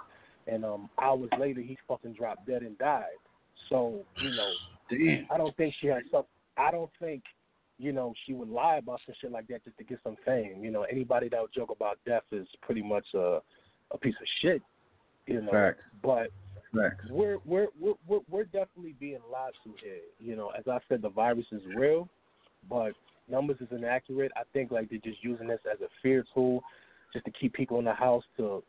and 0.47 0.65
um 0.65 0.89
hours 1.01 1.31
later 1.39 1.61
he 1.61 1.77
fucking 1.87 2.15
dropped 2.15 2.47
dead 2.47 2.63
and 2.63 2.77
died. 2.79 3.19
So 3.69 4.01
you 4.21 4.31
know, 4.31 4.53
Damn. 4.91 5.27
I 5.31 5.37
don't 5.37 5.57
think 5.57 5.75
she 5.81 5.89
has 5.89 6.03
some. 6.11 6.25
I 6.57 6.71
don't 6.71 6.91
think 7.01 7.23
you 7.79 7.93
know 7.93 8.15
she 8.27 8.33
would 8.33 8.49
lie 8.49 8.77
about 8.77 9.01
some 9.07 9.15
shit 9.21 9.31
like 9.31 9.47
that 9.49 9.65
just 9.65 9.79
to 9.79 9.85
get 9.85 9.99
some 10.03 10.17
fame. 10.25 10.63
You 10.63 10.71
know, 10.71 10.83
anybody 10.83 11.29
that 11.29 11.41
would 11.41 11.53
joke 11.55 11.71
about 11.71 11.99
death 12.07 12.25
is 12.33 12.47
pretty 12.63 12.83
much 12.83 13.07
a 13.15 13.41
a 13.91 13.99
piece 13.99 14.15
of 14.21 14.27
shit. 14.41 14.63
You 15.27 15.43
know, 15.43 15.51
Facts. 15.51 15.83
but 16.03 16.29
Facts. 16.75 17.05
we're 17.11 17.39
we're 17.45 17.69
we're 17.79 17.95
we're 18.07 18.21
we're 18.31 18.45
definitely 18.45 18.95
being 18.99 19.21
lied 19.31 19.53
to 19.65 19.75
here. 19.83 20.01
You 20.19 20.37
know, 20.37 20.51
as 20.59 20.65
I 20.67 20.79
said, 20.89 21.03
the 21.03 21.11
virus 21.11 21.47
is 21.53 21.63
real, 21.77 22.09
but 22.69 22.93
numbers 23.29 23.59
is 23.61 23.69
inaccurate. 23.71 24.33
I 24.37 24.43
think 24.53 24.71
like 24.71 24.89
they're 24.89 24.99
just 24.99 25.23
using 25.23 25.49
this 25.49 25.61
as 25.71 25.81
a 25.81 25.89
fear 26.03 26.25
tool, 26.35 26.63
just 27.13 27.25
to 27.25 27.31
keep 27.31 27.53
people 27.55 27.79
in 27.79 27.85
the 27.85 27.95
house 27.95 28.25
to 28.37 28.63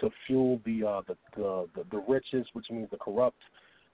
to 0.00 0.10
fuel 0.26 0.60
the 0.64 0.84
uh 0.84 1.02
the 1.06 1.16
the 1.36 1.68
the, 1.74 1.84
the 1.90 2.04
richest, 2.08 2.50
which 2.54 2.66
means 2.70 2.88
the 2.90 2.96
corrupt, 2.96 3.40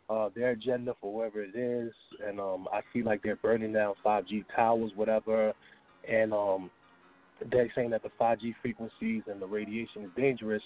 uh 0.08 0.28
their 0.34 0.50
agenda 0.50 0.94
for 1.00 1.12
whatever 1.12 1.42
it 1.42 1.54
is. 1.56 1.92
And 2.26 2.40
um 2.40 2.68
I 2.72 2.80
see 2.92 3.02
like 3.02 3.22
they're 3.22 3.36
burning 3.36 3.72
down 3.72 3.94
5G 4.04 4.44
towers, 4.54 4.92
whatever, 4.94 5.52
and 6.08 6.32
um 6.32 6.70
they're 7.50 7.70
saying 7.74 7.90
that 7.90 8.02
the 8.02 8.10
5G 8.20 8.54
frequencies 8.62 9.22
and 9.26 9.40
the 9.40 9.46
radiation 9.46 10.02
is 10.04 10.10
dangerous, 10.16 10.62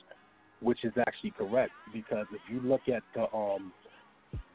which 0.61 0.85
is 0.85 0.93
actually 1.07 1.33
correct 1.33 1.73
because 1.93 2.27
if 2.31 2.41
you 2.51 2.61
look 2.61 2.83
at 2.89 3.03
the 3.15 3.23
um 3.35 3.73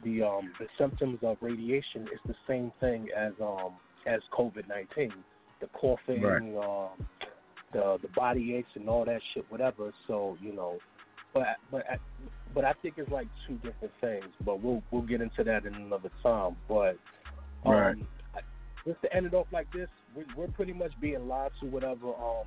the 0.04 0.22
um 0.24 0.52
the 0.60 0.68
symptoms 0.78 1.20
of 1.24 1.38
radiation, 1.42 2.08
it's 2.12 2.22
the 2.28 2.36
same 2.48 2.72
thing 2.80 3.08
as 3.18 3.34
um 3.42 3.74
as 4.06 4.22
COVID 4.38 4.68
nineteen, 4.68 5.12
the 5.60 5.68
coughing, 5.68 6.22
Right. 6.24 6.56
um, 6.64 7.06
the 7.74 7.97
the 8.01 8.07
body 8.09 8.55
aches 8.55 8.70
and 8.76 8.88
all 8.89 9.05
that 9.05 9.22
shit, 9.34 9.45
whatever. 9.49 9.93
So 10.07 10.38
you 10.41 10.53
know, 10.53 10.78
but 11.34 11.45
but 11.72 11.84
I- 11.89 11.99
but 12.55 12.63
I 12.65 12.74
think 12.82 12.95
it's 12.97 13.11
like 13.11 13.28
two 13.47 13.55
different 13.55 13.93
things. 14.01 14.26
But 14.43 14.61
we'll 14.61 14.82
we'll 14.91 15.01
get 15.03 15.22
into 15.22 15.43
that 15.43 15.65
in 15.65 15.76
another 15.76 16.09
time. 16.24 16.55
But 16.68 16.97
um, 17.65 17.74
Right. 17.74 17.95
Just 18.86 19.01
to 19.01 19.13
end 19.13 19.26
it 19.26 19.34
off 19.34 19.47
like 19.51 19.68
this, 19.74 19.89
we, 20.15 20.24
we're 20.38 20.47
pretty 20.47 20.72
much 20.72 20.91
being 21.01 21.28
lied 21.28 21.51
to. 21.59 21.68
Whatever. 21.68 22.07
Um, 22.07 22.45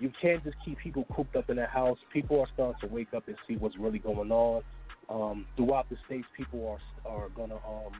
you 0.00 0.12
can't 0.20 0.44
just 0.44 0.56
keep 0.64 0.78
people 0.78 1.06
cooped 1.16 1.34
up 1.34 1.48
in 1.50 1.56
their 1.56 1.66
house. 1.66 1.98
People 2.12 2.40
are 2.40 2.46
starting 2.54 2.78
to 2.86 2.94
wake 2.94 3.14
up 3.16 3.26
and 3.26 3.36
see 3.48 3.56
what's 3.56 3.76
really 3.78 3.98
going 3.98 4.30
on. 4.30 4.62
Um, 5.08 5.46
throughout 5.56 5.88
the 5.88 5.96
states, 6.06 6.26
people 6.36 6.78
are 7.06 7.10
are 7.10 7.28
gonna 7.30 7.54
um 7.54 7.92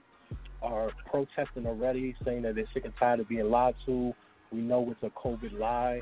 are 0.63 0.91
protesting 1.11 1.67
already, 1.67 2.15
saying 2.25 2.43
that 2.43 2.55
they're 2.57 2.69
sick 2.75 2.85
and 2.85 2.93
tired 2.99 3.21
of 3.21 3.29
being 3.29 3.51
lied 3.51 3.75
to. 3.87 4.13
We 4.53 4.61
know 4.61 4.87
it's 4.91 5.03
a 5.03 5.11
COVID 5.19 5.59
lie, 5.59 6.01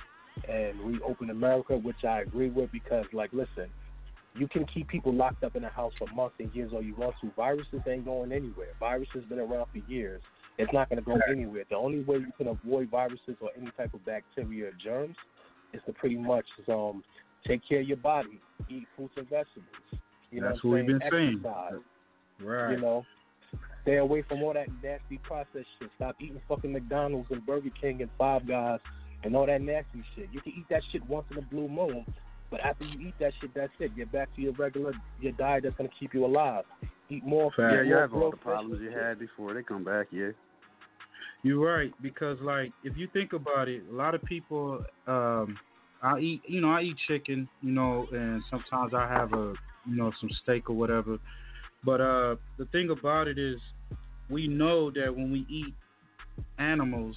and 0.49 0.81
reopen 0.81 1.31
America, 1.31 1.77
which 1.77 2.05
I 2.05 2.21
agree 2.21 2.51
with 2.51 2.71
because, 2.73 3.05
like, 3.13 3.33
listen, 3.33 3.69
you 4.35 4.47
can 4.49 4.67
keep 4.67 4.89
people 4.89 5.15
locked 5.15 5.43
up 5.45 5.57
in 5.57 5.65
a 5.65 5.69
house 5.69 5.93
for 5.99 6.07
months 6.15 6.37
and 6.39 6.55
years 6.55 6.73
all 6.75 6.83
you 6.83 6.95
want 6.95 7.15
to. 7.23 7.31
Viruses 7.37 7.81
ain't 7.89 8.05
going 8.05 8.33
anywhere. 8.33 8.69
Viruses 8.79 9.25
been 9.29 9.39
around 9.39 9.67
for 9.73 9.91
years. 9.91 10.23
It's 10.59 10.73
not 10.73 10.89
going 10.89 11.03
to 11.03 11.05
go 11.05 11.19
anywhere. 11.31 11.65
The 11.69 11.77
only 11.77 12.03
way 12.03 12.19
you 12.19 12.33
can 12.37 12.49
avoid 12.49 12.91
viruses 12.91 13.37
or 13.41 13.51
any 13.57 13.71
type 13.77 13.93
of 13.95 14.05
bacteria 14.05 14.69
or 14.69 14.73
germs 14.83 15.17
is 15.73 15.81
to 15.87 15.93
pretty 15.93 16.17
much 16.17 16.47
um 16.69 17.03
take 17.47 17.61
care 17.69 17.81
of 17.81 17.87
your 17.87 17.99
body, 17.99 18.41
eat 18.71 18.87
fruits 18.97 19.15
and 19.17 19.29
vegetables. 19.29 19.67
You 20.31 20.41
know 20.41 20.49
That's 20.49 20.65
what 20.65 20.71
what 20.71 20.77
we've 20.77 20.87
been 20.87 21.11
saying? 21.11 21.43
saying. 21.43 21.83
Right. 22.41 22.73
You 22.73 22.81
know, 22.81 23.05
Stay 23.87 23.99
away 23.99 24.21
from 24.29 24.43
all 24.43 24.53
that 24.53 24.67
nasty 24.83 25.19
processed 25.23 25.69
shit. 25.79 25.89
Stop 25.95 26.17
eating 26.21 26.41
fucking 26.49 26.73
McDonald's 26.73 27.29
and 27.31 27.47
Burger 27.47 27.71
King 27.81 28.03
and 28.03 28.11
Five 28.19 28.47
Guys 28.47 28.81
and 29.25 29.35
all 29.37 29.47
that 29.47 29.61
nasty 29.61 30.03
shit. 30.15 30.29
You 30.33 30.41
can 30.41 30.53
eat 30.57 30.67
that 30.71 30.83
shit 30.93 31.07
once 31.09 31.27
in 31.31 31.39
a 31.39 31.43
blue 31.43 31.69
moon, 31.69 32.05
but 32.51 32.61
after 32.61 32.85
you 32.85 33.09
eat 33.09 33.15
that 33.21 33.33
shit, 33.41 33.51
that's 33.55 33.73
it. 33.79 33.97
Get 33.97 34.13
back 34.13 34.35
to 34.37 34.43
your 34.43 34.53
regular 34.53 34.93
your 35.21 35.33
diet 35.33 35.65
that's 35.65 35.77
gonna 35.77 35.89
keep 35.99 36.15
you 36.15 36.25
alive. 36.25 36.65
Eat 37.09 37.25
more. 37.25 37.51
Fat. 37.57 37.73
Yeah, 37.73 37.83
you 37.83 37.91
more 37.91 38.01
have 38.01 38.15
all 38.15 38.31
the 38.31 38.37
problems 38.37 38.81
you 38.83 38.91
had 38.91 39.19
before 39.19 39.55
they 39.55 39.63
come 39.63 39.85
back. 39.85 40.07
Yeah. 40.11 40.31
You're 41.43 41.65
right 41.65 41.93
because 42.03 42.39
like 42.41 42.73
if 42.85 42.97
you 42.97 43.09
think 43.13 43.33
about 43.33 43.69
it, 43.69 43.83
a 43.91 43.95
lot 43.95 44.15
of 44.15 44.23
people 44.25 44.85
um 45.07 45.59
I 46.03 46.19
eat 46.19 46.43
you 46.47 46.61
know, 46.61 46.71
I 46.71 46.83
eat 46.83 46.97
chicken, 47.09 47.49
you 47.63 47.73
know, 47.73 48.07
and 48.13 48.43
sometimes 48.51 48.93
I 48.95 49.09
have 49.09 49.33
a 49.33 49.55
you 49.89 49.97
know, 49.97 50.13
some 50.21 50.31
steak 50.43 50.69
or 50.71 50.77
whatever. 50.77 51.19
But 51.85 52.01
uh 52.01 52.37
the 52.59 52.67
thing 52.73 52.91
about 52.91 53.29
it 53.29 53.39
is 53.39 53.59
we 54.29 54.49
know 54.49 54.91
that 54.91 55.15
when 55.15 55.31
we 55.31 55.47
eat 55.49 55.75
animals, 56.59 57.17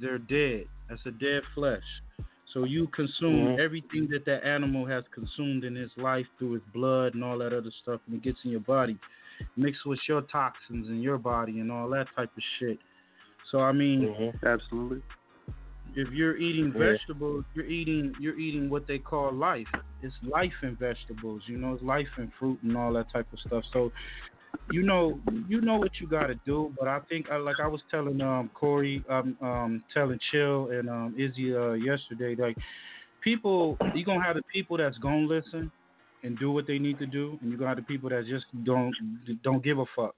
they're 0.00 0.18
dead. 0.18 0.66
That's 0.88 1.04
a 1.06 1.10
dead 1.10 1.42
flesh. 1.54 1.82
So 2.52 2.64
you 2.64 2.86
consume 2.88 3.48
Mhm. 3.48 3.58
everything 3.58 4.08
that 4.08 4.24
that 4.24 4.44
animal 4.44 4.86
has 4.86 5.04
consumed 5.08 5.64
in 5.64 5.76
its 5.76 5.96
life 5.98 6.26
through 6.38 6.56
its 6.56 6.64
blood 6.66 7.14
and 7.14 7.22
all 7.22 7.38
that 7.38 7.52
other 7.52 7.70
stuff, 7.82 8.00
and 8.06 8.16
it 8.16 8.22
gets 8.22 8.44
in 8.44 8.50
your 8.50 8.60
body, 8.60 8.96
mixed 9.56 9.84
with 9.84 10.00
your 10.08 10.22
toxins 10.22 10.88
in 10.88 11.00
your 11.00 11.18
body 11.18 11.60
and 11.60 11.70
all 11.70 11.88
that 11.90 12.06
type 12.16 12.30
of 12.34 12.42
shit. 12.58 12.78
So 13.50 13.60
I 13.60 13.72
mean, 13.72 14.32
absolutely. 14.44 15.02
If 15.94 16.10
you're 16.12 16.36
eating 16.36 16.72
Yeah. 16.72 16.92
vegetables, 16.92 17.44
you're 17.54 17.66
eating 17.66 18.14
you're 18.18 18.38
eating 18.38 18.68
what 18.70 18.86
they 18.86 18.98
call 18.98 19.32
life. 19.32 19.68
It's 20.02 20.14
life 20.22 20.52
in 20.62 20.76
vegetables. 20.76 21.42
You 21.46 21.58
know, 21.58 21.74
it's 21.74 21.82
life 21.82 22.08
in 22.18 22.30
fruit 22.38 22.58
and 22.62 22.76
all 22.76 22.92
that 22.94 23.10
type 23.10 23.26
of 23.32 23.40
stuff. 23.40 23.64
So, 23.72 23.92
you 24.70 24.82
know, 24.82 25.18
you 25.48 25.60
know 25.60 25.76
what 25.76 25.92
you 26.00 26.06
got 26.06 26.26
to 26.28 26.34
do. 26.46 26.72
But 26.78 26.88
I 26.88 27.00
think, 27.08 27.26
like 27.28 27.56
I 27.62 27.68
was 27.68 27.80
telling 27.90 28.20
um 28.20 28.50
Corey, 28.54 29.04
um, 29.08 29.36
um 29.40 29.84
telling 29.92 30.18
Chill 30.30 30.70
and 30.70 30.88
um 30.88 31.14
Izzy 31.18 31.54
uh, 31.54 31.72
yesterday, 31.72 32.34
like 32.36 32.56
people, 33.22 33.76
you're 33.94 34.04
gonna 34.04 34.24
have 34.24 34.36
the 34.36 34.42
people 34.52 34.76
that's 34.76 34.98
gonna 34.98 35.26
listen 35.26 35.70
and 36.22 36.38
do 36.38 36.50
what 36.50 36.66
they 36.66 36.78
need 36.78 36.98
to 36.98 37.06
do, 37.06 37.38
and 37.40 37.50
you're 37.50 37.58
gonna 37.58 37.70
have 37.70 37.78
the 37.78 37.82
people 37.84 38.08
that 38.10 38.24
just 38.26 38.46
don't 38.64 38.94
don't 39.42 39.62
give 39.64 39.78
a 39.78 39.84
fuck. 39.94 40.14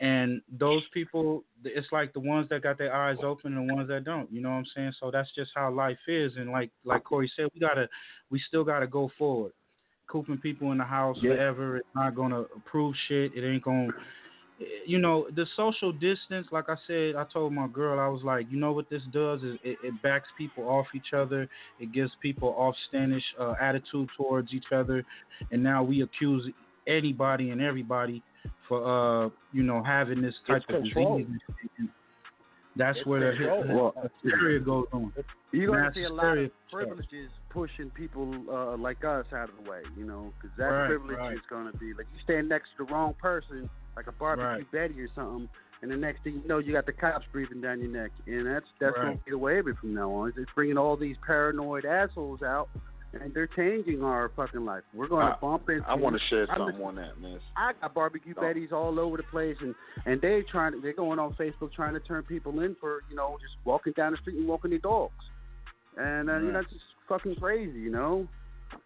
And 0.00 0.42
those 0.60 0.82
people, 0.94 1.42
it's 1.64 1.88
like 1.90 2.12
the 2.12 2.20
ones 2.20 2.48
that 2.50 2.62
got 2.62 2.78
their 2.78 2.94
eyes 2.94 3.16
open 3.24 3.56
and 3.56 3.68
the 3.68 3.74
ones 3.74 3.88
that 3.88 4.04
don't. 4.04 4.30
You 4.32 4.40
know 4.40 4.50
what 4.50 4.56
I'm 4.56 4.66
saying? 4.74 4.92
So 5.00 5.10
that's 5.10 5.28
just 5.34 5.50
how 5.56 5.72
life 5.72 5.98
is. 6.06 6.32
And 6.36 6.50
like 6.52 6.70
like 6.84 7.02
Corey 7.02 7.30
said, 7.34 7.46
we 7.52 7.60
gotta, 7.60 7.88
we 8.30 8.40
still 8.46 8.62
gotta 8.62 8.86
go 8.86 9.10
forward. 9.18 9.52
Cooping 10.08 10.38
people 10.38 10.72
in 10.72 10.78
the 10.78 10.84
house 10.84 11.18
Yeah. 11.22 11.32
forever, 11.34 11.76
it's 11.76 11.94
not 11.94 12.14
gonna 12.14 12.40
approve 12.56 12.94
shit. 13.08 13.32
It 13.34 13.46
ain't 13.46 13.62
gonna, 13.62 13.90
you 14.86 14.98
know, 14.98 15.28
the 15.36 15.46
social 15.54 15.92
distance. 15.92 16.46
Like 16.50 16.68
I 16.68 16.76
said, 16.86 17.14
I 17.14 17.24
told 17.32 17.52
my 17.52 17.68
girl, 17.68 18.00
I 18.00 18.08
was 18.08 18.22
like, 18.24 18.46
you 18.50 18.58
know 18.58 18.72
what 18.72 18.88
this 18.90 19.02
does 19.12 19.42
is 19.42 19.56
it, 19.62 19.78
it 19.82 20.02
backs 20.02 20.28
people 20.36 20.64
off 20.68 20.86
each 20.94 21.12
other. 21.14 21.48
It 21.78 21.92
gives 21.92 22.10
people 22.22 22.54
off 22.56 22.74
standish 22.88 23.22
uh, 23.38 23.54
attitude 23.60 24.08
towards 24.16 24.52
each 24.52 24.72
other, 24.72 25.04
and 25.52 25.62
now 25.62 25.82
we 25.82 26.02
accuse 26.02 26.50
anybody 26.86 27.50
and 27.50 27.60
everybody 27.60 28.22
for 28.66 29.26
uh 29.26 29.28
you 29.52 29.62
know 29.62 29.82
having 29.82 30.22
this 30.22 30.34
type 30.46 30.62
It's 30.68 30.76
of 30.76 30.82
control. 30.82 31.18
disease. 31.18 31.40
and 31.78 31.88
That's 32.78 32.98
It's 32.98 33.06
where 33.06 33.32
the, 33.32 33.36
control. 33.36 33.92
Well, 33.94 34.10
hysteria 34.22 34.60
goes 34.60 34.86
on. 34.92 35.12
You're 35.50 35.66
going 35.66 35.92
to 35.92 35.94
see 35.94 36.04
a 36.04 36.12
lot 36.12 36.38
of 36.38 36.50
privileges 36.72 37.30
pushing 37.50 37.90
people 37.90 38.32
uh, 38.50 38.76
like 38.76 39.04
us 39.04 39.26
out 39.32 39.48
of 39.48 39.64
the 39.64 39.68
way, 39.68 39.80
you 39.96 40.04
know, 40.04 40.32
because 40.40 40.56
that 40.56 40.64
Right, 40.64 40.86
privilege 40.86 41.18
right. 41.18 41.34
is 41.34 41.40
going 41.50 41.70
to 41.70 41.76
be 41.78 41.92
like 41.94 42.06
you 42.14 42.20
stand 42.22 42.48
next 42.48 42.68
to 42.76 42.84
the 42.84 42.92
wrong 42.92 43.14
person, 43.20 43.68
like 43.96 44.06
a 44.06 44.12
barbecue 44.12 44.46
Right. 44.46 44.72
Betty 44.72 45.00
or 45.00 45.08
something, 45.14 45.48
and 45.82 45.90
the 45.90 45.96
next 45.96 46.22
thing 46.22 46.40
you 46.42 46.48
know, 46.48 46.58
you 46.58 46.72
got 46.72 46.86
the 46.86 46.92
cops 46.92 47.24
breathing 47.32 47.60
down 47.60 47.80
your 47.80 47.90
neck, 47.90 48.10
and 48.26 48.46
that's 48.46 48.66
that's 48.80 48.94
going 48.96 49.18
to 49.18 49.24
be 49.24 49.30
the 49.30 49.38
way 49.38 49.58
of 49.58 49.66
it 49.66 49.76
from 49.80 49.94
now 49.94 50.10
on. 50.12 50.32
It's 50.36 50.50
bringing 50.54 50.78
all 50.78 50.96
these 50.96 51.16
paranoid 51.26 51.84
assholes 51.84 52.42
out, 52.42 52.68
and 53.12 53.32
they're 53.34 53.46
changing 53.48 54.02
our 54.02 54.30
fucking 54.36 54.64
life. 54.64 54.82
We're 54.94 55.08
going 55.08 55.26
to 55.26 55.38
bump 55.40 55.68
into. 55.68 55.88
I 55.88 55.94
want 55.94 56.16
to 56.16 56.22
share 56.28 56.46
something 56.46 56.82
on 56.82 56.96
that, 56.96 57.20
man. 57.20 57.40
I 57.56 57.72
got 57.80 57.94
barbecue 57.94 58.34
Oh. 58.36 58.42
betties 58.42 58.72
all 58.72 58.98
over 59.00 59.16
the 59.16 59.22
place, 59.24 59.56
and 59.60 59.74
and 60.06 60.20
they 60.20 60.42
trying 60.50 60.72
to 60.72 60.80
they're 60.80 60.92
going 60.92 61.18
on 61.18 61.34
Facebook 61.34 61.72
trying 61.72 61.94
to 61.94 62.00
turn 62.00 62.22
people 62.24 62.60
in 62.60 62.76
for 62.80 63.00
you 63.10 63.16
know 63.16 63.38
just 63.40 63.54
walking 63.64 63.92
down 63.96 64.12
the 64.12 64.18
street 64.18 64.36
and 64.36 64.46
walking 64.46 64.70
their 64.70 64.78
dogs, 64.80 65.14
and 65.96 66.28
uh, 66.28 66.38
you 66.38 66.52
know 66.52 66.60
it's 66.60 66.70
just 66.70 66.84
fucking 67.08 67.36
crazy, 67.36 67.78
you 67.78 67.90
know. 67.90 68.28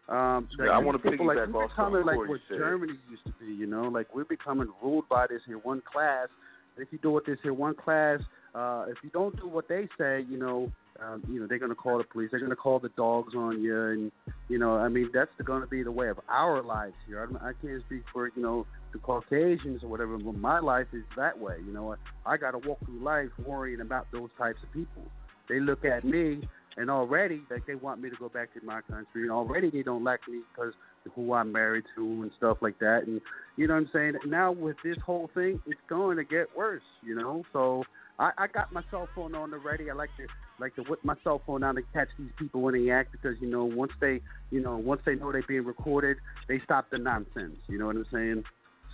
Um, 0.09 0.49
Yeah, 0.59 0.79
I 0.79 0.99
people 0.99 1.27
like 1.27 1.39
piggyback 1.39 1.53
we're 1.53 1.65
off 1.65 1.71
becoming 1.71 2.07
like 2.07 2.17
what 2.17 2.41
said. 2.49 2.59
Germany 2.59 2.93
used 3.11 3.25
to 3.25 3.33
be, 3.41 3.53
you 3.53 3.67
know, 3.67 3.85
like 3.85 4.15
we're 4.15 4.25
becoming 4.25 4.69
ruled 4.83 5.09
by 5.09 5.27
this 5.27 5.41
here 5.47 5.59
one 5.59 5.83
class. 5.91 6.29
If 6.77 6.89
you 6.93 6.99
do 6.99 7.11
what 7.11 7.27
this 7.27 7.39
here 7.43 7.53
one 7.55 7.75
class, 7.75 8.21
uh, 8.55 8.85
if 8.89 8.97
you 9.03 9.11
don't 9.11 9.37
do 9.37 9.49
what 9.49 9.69
they 9.69 9.89
say, 9.99 10.25
you 10.29 10.39
know, 10.39 10.71
um, 11.03 11.23
you 11.29 11.41
know 11.41 11.47
they're 11.47 11.59
gonna 11.59 11.75
call 11.75 11.99
the 11.99 12.05
police. 12.05 12.31
They're 12.31 12.41
gonna 12.41 12.57
call 12.57 12.79
the 12.79 12.91
dogs 12.91 13.35
on 13.35 13.61
you, 13.63 13.77
and 13.77 14.13
you 14.49 14.59
know, 14.59 14.77
I 14.77 14.89
mean 14.89 15.11
that's 15.13 15.31
going 15.45 15.63
to 15.63 15.67
be 15.67 15.83
the 15.83 15.91
way 15.91 16.09
of 16.09 16.21
our 16.29 16.63
lives 16.63 16.95
here. 17.07 17.29
I, 17.43 17.49
I 17.49 17.53
can't 17.61 17.83
speak 17.87 18.03
for 18.13 18.31
you 18.35 18.43
know 18.43 18.67
the 18.93 18.99
Caucasians 18.99 19.83
or 19.83 19.89
whatever, 19.89 20.19
but 20.19 20.37
my 20.37 20.61
life 20.61 20.87
is 20.93 21.03
that 21.17 21.39
way. 21.39 21.57
You 21.65 21.73
know, 21.73 21.97
I 22.27 22.37
got 22.37 22.53
to 22.53 22.59
walk 22.59 22.79
through 22.85 23.03
life 23.03 23.31
worrying 23.45 23.81
about 23.81 24.07
those 24.13 24.31
types 24.39 24.59
of 24.63 24.73
people. 24.73 25.03
They 25.49 25.61
look 25.61 25.85
at 25.85 26.05
me 26.05 26.47
and 26.77 26.91
already 26.91 27.43
like 27.51 27.67
they 27.67 27.75
want 27.75 28.01
me 28.01 28.11
to 28.11 28.17
go 28.17 28.29
back 28.29 28.53
to 28.55 28.65
my 28.65 28.81
country, 28.83 29.23
and 29.23 29.31
already 29.31 29.71
they 29.71 29.83
don't 29.83 30.05
like 30.05 30.21
me 30.29 30.41
because 30.55 30.73
who 31.15 31.33
I'm 31.33 31.51
married 31.51 31.85
to 31.97 32.03
and 32.23 32.31
stuff 32.37 32.59
like 32.61 32.79
that. 32.79 33.05
And 33.07 33.21
you 33.57 33.67
know 33.67 33.75
what 33.75 33.81
I'm 33.81 33.91
saying? 33.93 34.13
Now 34.27 34.53
with 34.53 34.77
this 34.85 34.97
whole 35.05 35.31
thing, 35.35 35.61
it's 35.67 35.81
going 35.89 36.17
to 36.17 36.25
get 36.25 36.47
worse. 36.57 36.83
You 37.05 37.17
know, 37.17 37.43
so 37.53 37.83
I, 38.19 38.31
I 38.39 38.47
got 38.47 38.73
my 38.73 38.83
cell 38.91 39.09
phone 39.15 39.35
on 39.35 39.51
the 39.51 39.59
ready. 39.59 39.91
I 39.91 39.95
like 39.95 40.11
to 40.19 40.27
like 40.63 40.75
to 40.77 40.83
whip 40.83 41.01
my 41.03 41.15
cell 41.25 41.43
phone 41.45 41.65
out 41.65 41.77
and 41.77 41.85
catch 41.93 42.09
these 42.19 42.31
people 42.39 42.63
when 42.63 42.75
they 42.75 42.91
act 42.91 43.11
because 43.13 43.37
you 43.41 43.51
know 43.51 43.65
once 43.65 43.93
they 44.01 44.21
you 44.51 44.61
know 44.61 44.77
once 44.77 45.03
they 45.05 45.17
know 45.17 45.33
they're 45.33 45.43
being 45.47 45.65
recorded, 45.65 46.17
they 46.49 46.61
stop 46.65 46.87
the 46.91 46.99
nonsense. 46.99 47.57
You 47.69 47.79
know 47.79 47.87
what 47.87 47.97
I'm 47.97 48.07
saying? 48.13 48.45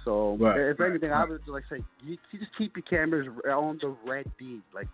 So 0.04 0.38
Right, 0.40 0.58
if 0.58 0.80
right, 0.80 0.90
anything, 0.90 1.12
I 1.12 1.24
would 1.24 1.46
like 1.46 1.64
say 1.70 1.82
you, 2.02 2.16
you 2.32 2.38
just 2.38 2.52
keep 2.56 2.74
your 2.74 2.84
cameras 2.84 3.28
on 3.46 3.78
the 3.82 3.94
ready, 4.06 4.62
like 4.74 4.88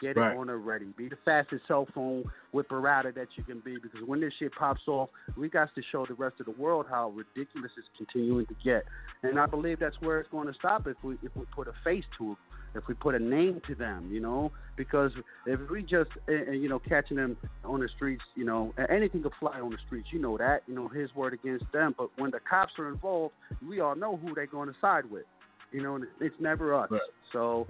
get 0.00 0.16
Right. 0.16 0.32
it 0.32 0.36
on 0.38 0.46
the 0.46 0.56
ready. 0.56 0.86
Be 0.96 1.08
the 1.08 1.16
fastest 1.24 1.62
cell 1.66 1.88
phone 1.94 2.24
whipper 2.52 2.86
outer 2.86 3.12
that 3.12 3.28
you 3.36 3.42
can 3.42 3.60
be 3.60 3.76
because 3.82 4.06
when 4.06 4.20
this 4.20 4.32
shit 4.38 4.52
pops 4.54 4.82
off, 4.86 5.08
we 5.36 5.48
got 5.48 5.74
to 5.74 5.82
show 5.90 6.06
the 6.06 6.14
rest 6.14 6.36
of 6.38 6.46
the 6.46 6.52
world 6.52 6.86
how 6.88 7.10
ridiculous 7.10 7.72
it's 7.76 7.88
continuing 7.96 8.46
to 8.46 8.54
get. 8.62 8.84
And 9.22 9.40
I 9.40 9.46
believe 9.46 9.80
that's 9.80 9.96
where 10.00 10.20
it's 10.20 10.30
going 10.30 10.46
to 10.46 10.54
stop 10.54 10.86
if 10.86 10.96
we 11.02 11.14
if 11.22 11.34
we 11.34 11.44
put 11.54 11.66
a 11.66 11.72
face 11.82 12.04
to 12.18 12.32
it, 12.32 12.38
if 12.74 12.86
we 12.88 12.94
put 12.94 13.14
a 13.14 13.18
name 13.18 13.60
to 13.66 13.74
them, 13.74 14.08
you 14.12 14.20
know. 14.20 14.52
Because 14.76 15.10
if 15.46 15.58
we 15.70 15.82
just 15.82 16.10
uh, 16.28 16.48
uh, 16.48 16.52
you 16.52 16.68
know 16.68 16.78
catching 16.78 17.16
them 17.16 17.36
on 17.64 17.80
the 17.80 17.88
streets, 17.96 18.22
you 18.34 18.44
know, 18.44 18.74
anything 18.90 19.22
could 19.22 19.32
fly 19.40 19.60
on 19.60 19.70
the 19.70 19.78
streets, 19.86 20.08
you 20.12 20.18
know 20.18 20.36
that, 20.36 20.62
you 20.66 20.74
know, 20.74 20.88
his 20.88 21.14
word 21.14 21.32
against 21.32 21.64
them. 21.72 21.94
But 21.96 22.10
when 22.16 22.30
the 22.30 22.40
cops 22.48 22.72
are 22.78 22.88
involved, 22.88 23.34
we 23.66 23.80
all 23.80 23.94
know 23.94 24.16
who 24.16 24.34
they're 24.34 24.46
going 24.46 24.68
to 24.68 24.74
side 24.80 25.10
with, 25.10 25.24
you 25.72 25.82
know, 25.82 25.96
and 25.96 26.04
it's 26.20 26.34
never 26.40 26.74
us. 26.74 26.90
So 27.32 27.66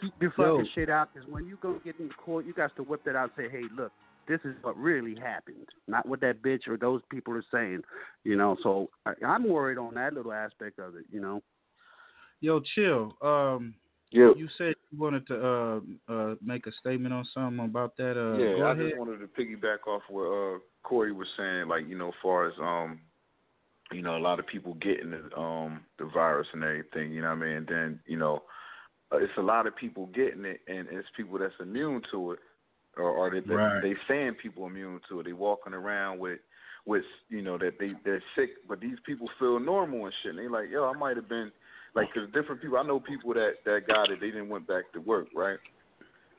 keep 0.00 0.12
your 0.20 0.32
Yo. 0.38 0.56
fucking 0.56 0.68
shit 0.74 0.90
out 0.90 1.08
because 1.12 1.28
when 1.28 1.46
you 1.46 1.58
go 1.62 1.80
get 1.84 1.98
in 1.98 2.10
court, 2.10 2.46
you 2.46 2.52
got 2.52 2.74
to 2.76 2.82
whip 2.82 3.02
that 3.04 3.16
out 3.16 3.32
and 3.36 3.46
say, 3.46 3.50
hey, 3.50 3.64
look, 3.76 3.92
this 4.28 4.40
is 4.44 4.54
what 4.62 4.76
really 4.76 5.16
happened, 5.18 5.66
not 5.88 6.06
what 6.06 6.20
that 6.20 6.42
bitch 6.42 6.68
or 6.68 6.76
those 6.76 7.00
people 7.10 7.34
are 7.34 7.44
saying, 7.52 7.82
you 8.24 8.36
know. 8.36 8.56
So 8.62 8.88
I, 9.04 9.12
I'm 9.26 9.48
worried 9.48 9.78
on 9.78 9.94
that 9.94 10.14
little 10.14 10.32
aspect 10.32 10.78
of 10.78 10.94
it, 10.96 11.04
you 11.10 11.20
know. 11.20 11.42
Yo, 12.40 12.60
chill. 12.74 13.16
Um, 13.22 13.74
Yeah. 14.12 14.32
you 14.36 14.48
said 14.58 14.74
you 14.90 15.00
wanted 15.00 15.26
to 15.28 15.46
uh, 15.46 15.80
uh, 16.12 16.34
make 16.42 16.66
a 16.66 16.72
statement 16.72 17.14
on 17.14 17.24
something 17.32 17.64
about 17.64 17.96
that. 17.96 18.12
Uh, 18.18 18.36
yeah, 18.38 18.56
go 18.56 18.66
I 18.66 18.72
ahead. 18.72 18.88
just 18.90 18.98
wanted 18.98 19.18
to 19.18 19.26
piggyback 19.26 19.86
off 19.88 20.02
what 20.08 20.26
uh, 20.26 20.58
Corey 20.82 21.12
was 21.12 21.28
saying, 21.36 21.68
like 21.68 21.88
you 21.88 21.96
know, 21.96 22.08
as 22.08 22.14
far 22.22 22.46
as 22.46 22.52
um, 22.60 23.00
you 23.90 24.02
know, 24.02 24.16
a 24.16 24.20
lot 24.20 24.38
of 24.38 24.46
people 24.46 24.74
getting 24.74 25.10
the 25.12 25.36
um 25.38 25.80
the 25.98 26.04
virus 26.12 26.46
and 26.52 26.62
everything, 26.62 27.12
you 27.12 27.22
know 27.22 27.28
what 27.28 27.38
I 27.38 27.46
mean. 27.46 27.56
And 27.56 27.66
then 27.66 28.00
you 28.06 28.18
know, 28.18 28.42
uh, 29.12 29.16
it's 29.16 29.32
a 29.38 29.42
lot 29.42 29.66
of 29.66 29.74
people 29.76 30.06
getting 30.14 30.44
it, 30.44 30.60
and 30.68 30.86
it's 30.90 31.08
people 31.16 31.38
that's 31.38 31.54
immune 31.60 32.02
to 32.10 32.32
it, 32.32 32.38
or, 32.96 33.04
or 33.10 33.30
they 33.30 33.40
they, 33.40 33.54
Right. 33.54 33.82
they 33.82 33.94
saying 34.08 34.34
people 34.42 34.66
immune 34.66 35.00
to 35.08 35.20
it. 35.20 35.24
They 35.24 35.32
walking 35.32 35.72
around 35.74 36.18
with 36.18 36.40
with 36.84 37.04
you 37.30 37.40
know 37.42 37.56
that 37.58 37.78
they 37.78 37.92
they're 38.04 38.22
sick, 38.36 38.50
but 38.68 38.80
these 38.80 38.98
people 39.06 39.28
feel 39.38 39.58
normal 39.58 40.04
and 40.04 40.14
shit. 40.22 40.34
And 40.34 40.38
they 40.38 40.48
like, 40.48 40.68
yo, 40.70 40.84
I 40.84 40.92
might 40.98 41.16
have 41.16 41.28
been 41.28 41.50
like, 41.94 42.12
cause 42.14 42.28
different 42.32 42.62
people. 42.62 42.78
I 42.78 42.82
know 42.82 43.00
people 43.00 43.34
that 43.34 43.54
that 43.64 43.86
got 43.86 44.10
it. 44.10 44.20
They 44.20 44.28
didn't 44.30 44.48
went 44.48 44.66
back 44.66 44.84
to 44.94 45.00
work, 45.00 45.28
right? 45.34 45.58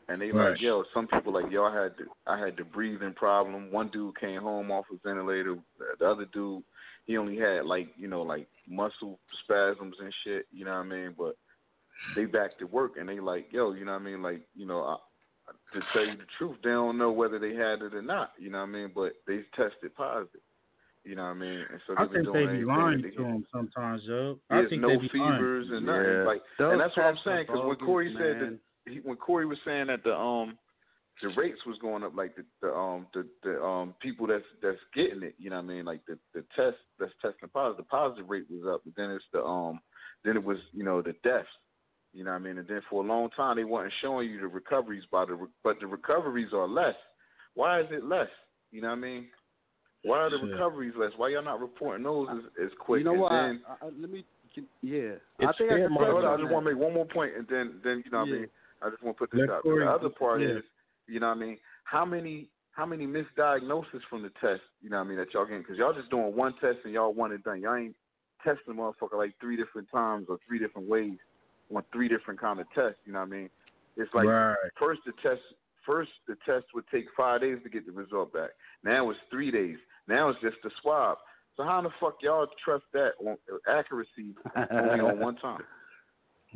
And 0.09 0.21
they 0.21 0.31
Right. 0.31 0.51
like, 0.51 0.61
yo, 0.61 0.83
some 0.93 1.07
people 1.07 1.33
like, 1.33 1.49
yo, 1.51 1.63
I 1.63 1.83
had 1.83 1.93
the, 1.97 2.05
I 2.27 2.37
had 2.37 2.57
the 2.57 2.63
breathing 2.63 3.13
problem. 3.13 3.71
One 3.71 3.89
dude 3.89 4.19
came 4.19 4.41
home 4.41 4.69
off 4.69 4.85
a 4.91 4.97
ventilator. 5.07 5.57
The 5.99 6.05
other 6.05 6.25
dude, 6.25 6.63
he 7.05 7.17
only 7.17 7.37
had 7.37 7.65
like, 7.65 7.87
you 7.97 8.07
know, 8.07 8.21
like 8.21 8.47
muscle 8.67 9.19
spasms 9.43 9.95
and 10.01 10.13
shit. 10.23 10.45
You 10.51 10.65
know 10.65 10.71
what 10.71 10.85
I 10.85 10.89
mean? 10.89 11.15
But 11.17 11.35
they 12.15 12.25
back 12.25 12.57
to 12.59 12.65
work 12.65 12.93
and 12.99 13.07
they 13.07 13.19
like, 13.19 13.47
yo, 13.51 13.73
you 13.73 13.85
know 13.85 13.93
what 13.93 14.01
I 14.01 14.05
mean? 14.05 14.21
Like, 14.21 14.41
you 14.55 14.65
know, 14.65 14.81
I, 14.83 14.97
to 15.73 15.81
tell 15.93 16.05
you 16.05 16.17
the 16.17 16.25
truth, 16.37 16.57
they 16.63 16.69
don't 16.69 16.97
know 16.97 17.11
whether 17.11 17.39
they 17.39 17.53
had 17.55 17.81
it 17.81 17.93
or 17.93 18.01
not. 18.01 18.31
You 18.37 18.49
know 18.49 18.59
what 18.59 18.69
I 18.69 18.71
mean? 18.71 18.91
But 18.93 19.13
they 19.27 19.41
tested 19.55 19.95
positive. 19.95 20.41
You 21.03 21.15
know 21.15 21.23
what 21.23 21.29
I 21.29 21.33
mean? 21.33 21.59
And 21.69 21.81
so 21.85 21.95
I 21.97 22.05
been 22.05 22.23
think 22.23 22.33
they 22.33 22.45
be 22.59 22.63
lying 22.63 23.01
they 23.01 23.09
to 23.09 23.15
can. 23.15 23.25
him 23.25 23.45
sometimes, 23.51 24.03
Joe. 24.07 24.39
I 24.49 24.57
There's 24.57 24.69
think 24.69 24.81
no 24.83 24.87
they 24.89 24.97
be 24.97 25.09
fevers 25.09 25.67
lying. 25.69 25.77
and 25.77 25.85
nothing. 25.85 26.11
Yeah. 26.13 26.23
Like, 26.23 26.41
Those 26.57 26.71
and 26.71 26.81
that's 26.81 26.95
what 26.95 27.05
I'm 27.05 27.17
saying. 27.25 27.45
Because 27.47 27.59
when 27.59 27.75
bogus, 27.75 27.85
Corey 27.85 28.15
said 28.17 28.35
that, 28.41 28.59
he, 28.91 28.99
when 29.03 29.17
Corey 29.17 29.45
was 29.45 29.57
saying 29.65 29.87
that 29.87 30.03
the 30.03 30.15
um 30.15 30.57
the 31.21 31.29
rates 31.37 31.59
was 31.65 31.77
going 31.79 32.03
up, 32.03 32.15
like 32.15 32.35
the, 32.35 32.45
the 32.61 32.73
um 32.73 33.07
the 33.13 33.27
the 33.43 33.61
um 33.61 33.93
people 34.01 34.27
that's 34.27 34.45
that's 34.61 34.79
getting 34.95 35.23
it, 35.23 35.35
you 35.37 35.49
know 35.49 35.57
what 35.57 35.65
I 35.65 35.67
mean? 35.67 35.85
Like 35.85 36.01
the 36.07 36.17
the 36.33 36.43
test 36.55 36.77
that's 36.99 37.11
testing 37.21 37.49
positive, 37.53 37.85
the 37.85 37.89
positive 37.89 38.29
rate 38.29 38.45
was 38.49 38.63
up, 38.73 38.81
but 38.85 38.93
then 38.95 39.11
it's 39.11 39.25
the 39.33 39.43
um 39.43 39.81
then 40.23 40.37
it 40.37 40.43
was 40.43 40.57
you 40.71 40.85
know 40.85 41.01
the 41.01 41.15
deaths. 41.23 41.47
You 42.13 42.23
know 42.23 42.31
what 42.31 42.37
I 42.37 42.39
mean? 42.39 42.59
And 42.59 42.67
then 42.67 42.81
for 42.89 43.03
a 43.03 43.07
long 43.07 43.29
time 43.31 43.57
they 43.57 43.63
weren't 43.65 43.93
showing 44.01 44.29
you 44.29 44.39
the 44.39 44.47
recoveries 44.47 45.03
by 45.11 45.25
the 45.25 45.33
re- 45.35 45.47
but 45.65 45.79
the 45.81 45.87
recoveries 45.87 46.53
are 46.53 46.67
less. 46.67 46.95
Why 47.55 47.81
is 47.81 47.87
it 47.91 48.05
less? 48.05 48.29
You 48.71 48.81
know 48.81 48.87
what 48.89 48.97
I 48.97 49.01
mean? 49.01 49.27
Why 50.03 50.19
are 50.19 50.29
the 50.29 50.37
Shit. 50.37 50.51
recoveries 50.51 50.93
less? 50.97 51.11
Why 51.17 51.29
y'all 51.29 51.43
not 51.43 51.59
reporting 51.61 52.03
those 52.03 52.27
as, 52.29 52.65
as 52.65 52.71
quick? 52.79 52.99
You 52.99 53.05
know 53.05 53.13
what? 53.13 53.29
Then, 53.31 53.61
I, 53.67 53.85
I, 53.85 53.89
let 53.99 54.09
me. 54.09 54.25
Yeah. 54.81 55.13
I 55.39 55.51
think 55.57 55.71
I 55.71 55.79
can 55.79 55.91
Hold 55.91 56.25
on, 56.25 56.25
I 56.25 56.37
just 56.37 56.51
want 56.51 56.65
to 56.65 56.73
make 56.73 56.79
one 56.81 56.93
more 56.93 57.05
point, 57.07 57.31
and 57.35 57.47
then 57.49 57.79
then 57.83 58.03
you 58.05 58.11
know 58.11 58.19
what 58.19 58.27
I 58.29 58.31
mean. 58.31 58.47
I 58.83 58.89
just 58.89 59.01
want 59.01 59.17
to 59.17 59.19
put 59.19 59.31
this 59.31 59.39
Let 59.41 59.49
out. 59.49 59.63
Corey- 59.63 59.85
the 59.85 59.89
other 59.91 60.09
part 60.09 60.41
yeah. 60.41 60.57
is, 60.57 60.63
you 61.07 61.19
know 61.19 61.29
what 61.29 61.37
I 61.37 61.39
mean. 61.39 61.57
How 61.85 62.05
many 62.05 62.49
how 62.71 62.85
many 62.85 63.05
misdiagnoses 63.07 64.01
from 64.09 64.23
the 64.23 64.31
test, 64.41 64.61
you 64.81 64.89
know 64.89 64.97
what 64.97 65.05
I 65.05 65.07
mean, 65.07 65.17
that 65.17 65.33
y'all 65.33 65.45
getting? 65.45 65.61
Because 65.61 65.77
y'all 65.77 65.93
just 65.93 66.09
doing 66.09 66.35
one 66.35 66.53
test 66.59 66.79
and 66.83 66.93
y'all 66.93 67.13
one 67.13 67.31
and 67.31 67.43
done. 67.43 67.61
Y'all 67.61 67.75
ain't 67.75 67.95
testing 68.43 68.75
motherfucker 68.75 69.15
like 69.17 69.33
three 69.39 69.55
different 69.55 69.87
times 69.91 70.25
or 70.27 70.37
three 70.47 70.59
different 70.59 70.87
ways 70.89 71.17
on 71.73 71.83
three 71.93 72.09
different 72.09 72.39
kind 72.39 72.59
of 72.59 72.67
tests. 72.75 72.99
You 73.05 73.13
know 73.13 73.19
what 73.19 73.27
I 73.27 73.31
mean? 73.31 73.49
It's 73.95 74.13
like 74.13 74.27
Right. 74.27 74.55
first 74.77 75.01
the 75.05 75.13
test 75.21 75.41
first 75.85 76.11
the 76.27 76.35
test 76.45 76.65
would 76.73 76.85
take 76.91 77.05
five 77.15 77.41
days 77.41 77.57
to 77.63 77.69
get 77.69 77.85
the 77.85 77.91
result 77.91 78.33
back. 78.33 78.51
Now 78.83 79.09
it's 79.09 79.19
three 79.29 79.51
days. 79.51 79.77
Now 80.07 80.29
it's 80.29 80.41
just 80.41 80.57
a 80.65 80.69
swab. 80.81 81.17
So 81.55 81.63
how 81.63 81.77
in 81.79 81.85
the 81.85 81.91
fuck 81.99 82.15
y'all 82.21 82.47
trust 82.63 82.85
that 82.93 83.11
on 83.19 83.37
accuracy 83.67 84.35
only 84.71 84.99
on 84.99 85.19
one 85.19 85.35
time? 85.37 85.61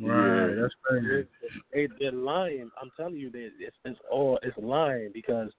Right, 0.00 0.54
that's 0.54 0.74
crazy. 0.84 1.26
They, 1.72 1.88
they're 1.98 2.12
lying. 2.12 2.70
I'm 2.80 2.90
telling 2.96 3.16
you, 3.16 3.32
that 3.32 3.50
it's, 3.58 3.76
it's 3.84 3.98
all 4.08 4.38
it's 4.44 4.56
lying 4.56 5.10
because 5.12 5.50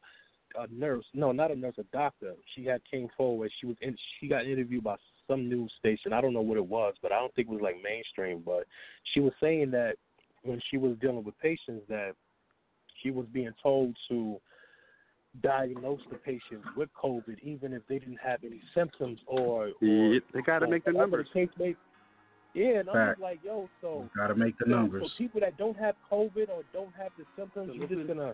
a 0.58 0.66
nurse, 0.72 1.04
no, 1.14 1.34
not 1.34 1.52
a 1.52 1.56
nurse, 1.56 1.76
a 1.78 1.84
doctor. 1.92 2.34
She 2.56 2.66
had 2.66 2.82
came 2.90 3.10
forward. 3.18 3.52
She 3.60 3.68
was 3.68 3.76
in. 3.82 3.98
She 4.20 4.30
got 4.30 4.46
interviewed 4.46 4.84
by 4.84 4.96
some 5.28 5.50
news 5.50 5.72
station. 5.78 6.14
I 6.14 6.22
don't 6.22 6.34
know 6.34 6.42
what 6.42 6.58
it 6.58 6.66
was, 6.66 6.96
but 7.02 7.12
I 7.12 7.20
don't 7.20 7.34
think 7.36 7.50
it 7.50 7.54
was 7.54 7.62
like 7.62 7.76
mainstream. 7.84 8.42
But 8.46 8.66
she 9.14 9.20
was 9.20 9.34
saying 9.42 9.72
that 9.72 9.96
when 10.44 10.62
she 10.72 10.78
was 10.78 10.96
dealing 11.02 11.24
with 11.24 11.38
patients, 11.40 11.84
that 11.90 12.14
she 13.02 13.12
was 13.12 13.26
being 13.32 13.52
told 13.62 13.96
to 14.10 14.40
diagnose 15.42 16.00
the 16.12 16.18
patients 16.18 16.66
with 16.76 16.90
COVID, 17.02 17.38
even 17.44 17.74
if 17.74 17.82
they 17.88 18.00
didn't 18.00 18.20
have 18.24 18.40
any 18.44 18.62
symptoms 18.76 19.20
or. 19.28 19.68
or 19.68 19.72
Yeah, 19.82 20.20
they 20.34 20.42
got 20.42 20.60
to 20.60 20.68
make 20.68 20.86
the 20.86 20.92
numbers. 20.92 21.28
case 21.34 21.50
may- 21.58 21.76
Yeah, 22.54 22.80
and 22.80 22.90
I'm 22.90 23.16
like, 23.22 23.40
yo, 23.44 23.70
so 23.82 24.10
Gotta 24.16 24.36
make 24.36 24.58
the 24.58 24.66
so, 24.66 24.72
numbers. 24.72 25.04
So 25.04 25.10
people 25.18 25.40
that 25.42 25.58
don't 25.58 25.78
have 25.78 25.96
COVID 26.12 26.50
or 26.50 26.64
don't 26.74 26.94
have 26.96 27.12
the 27.18 27.26
symptoms, 27.38 27.72
you're 27.76 27.88
just 27.88 28.08
gonna 28.08 28.34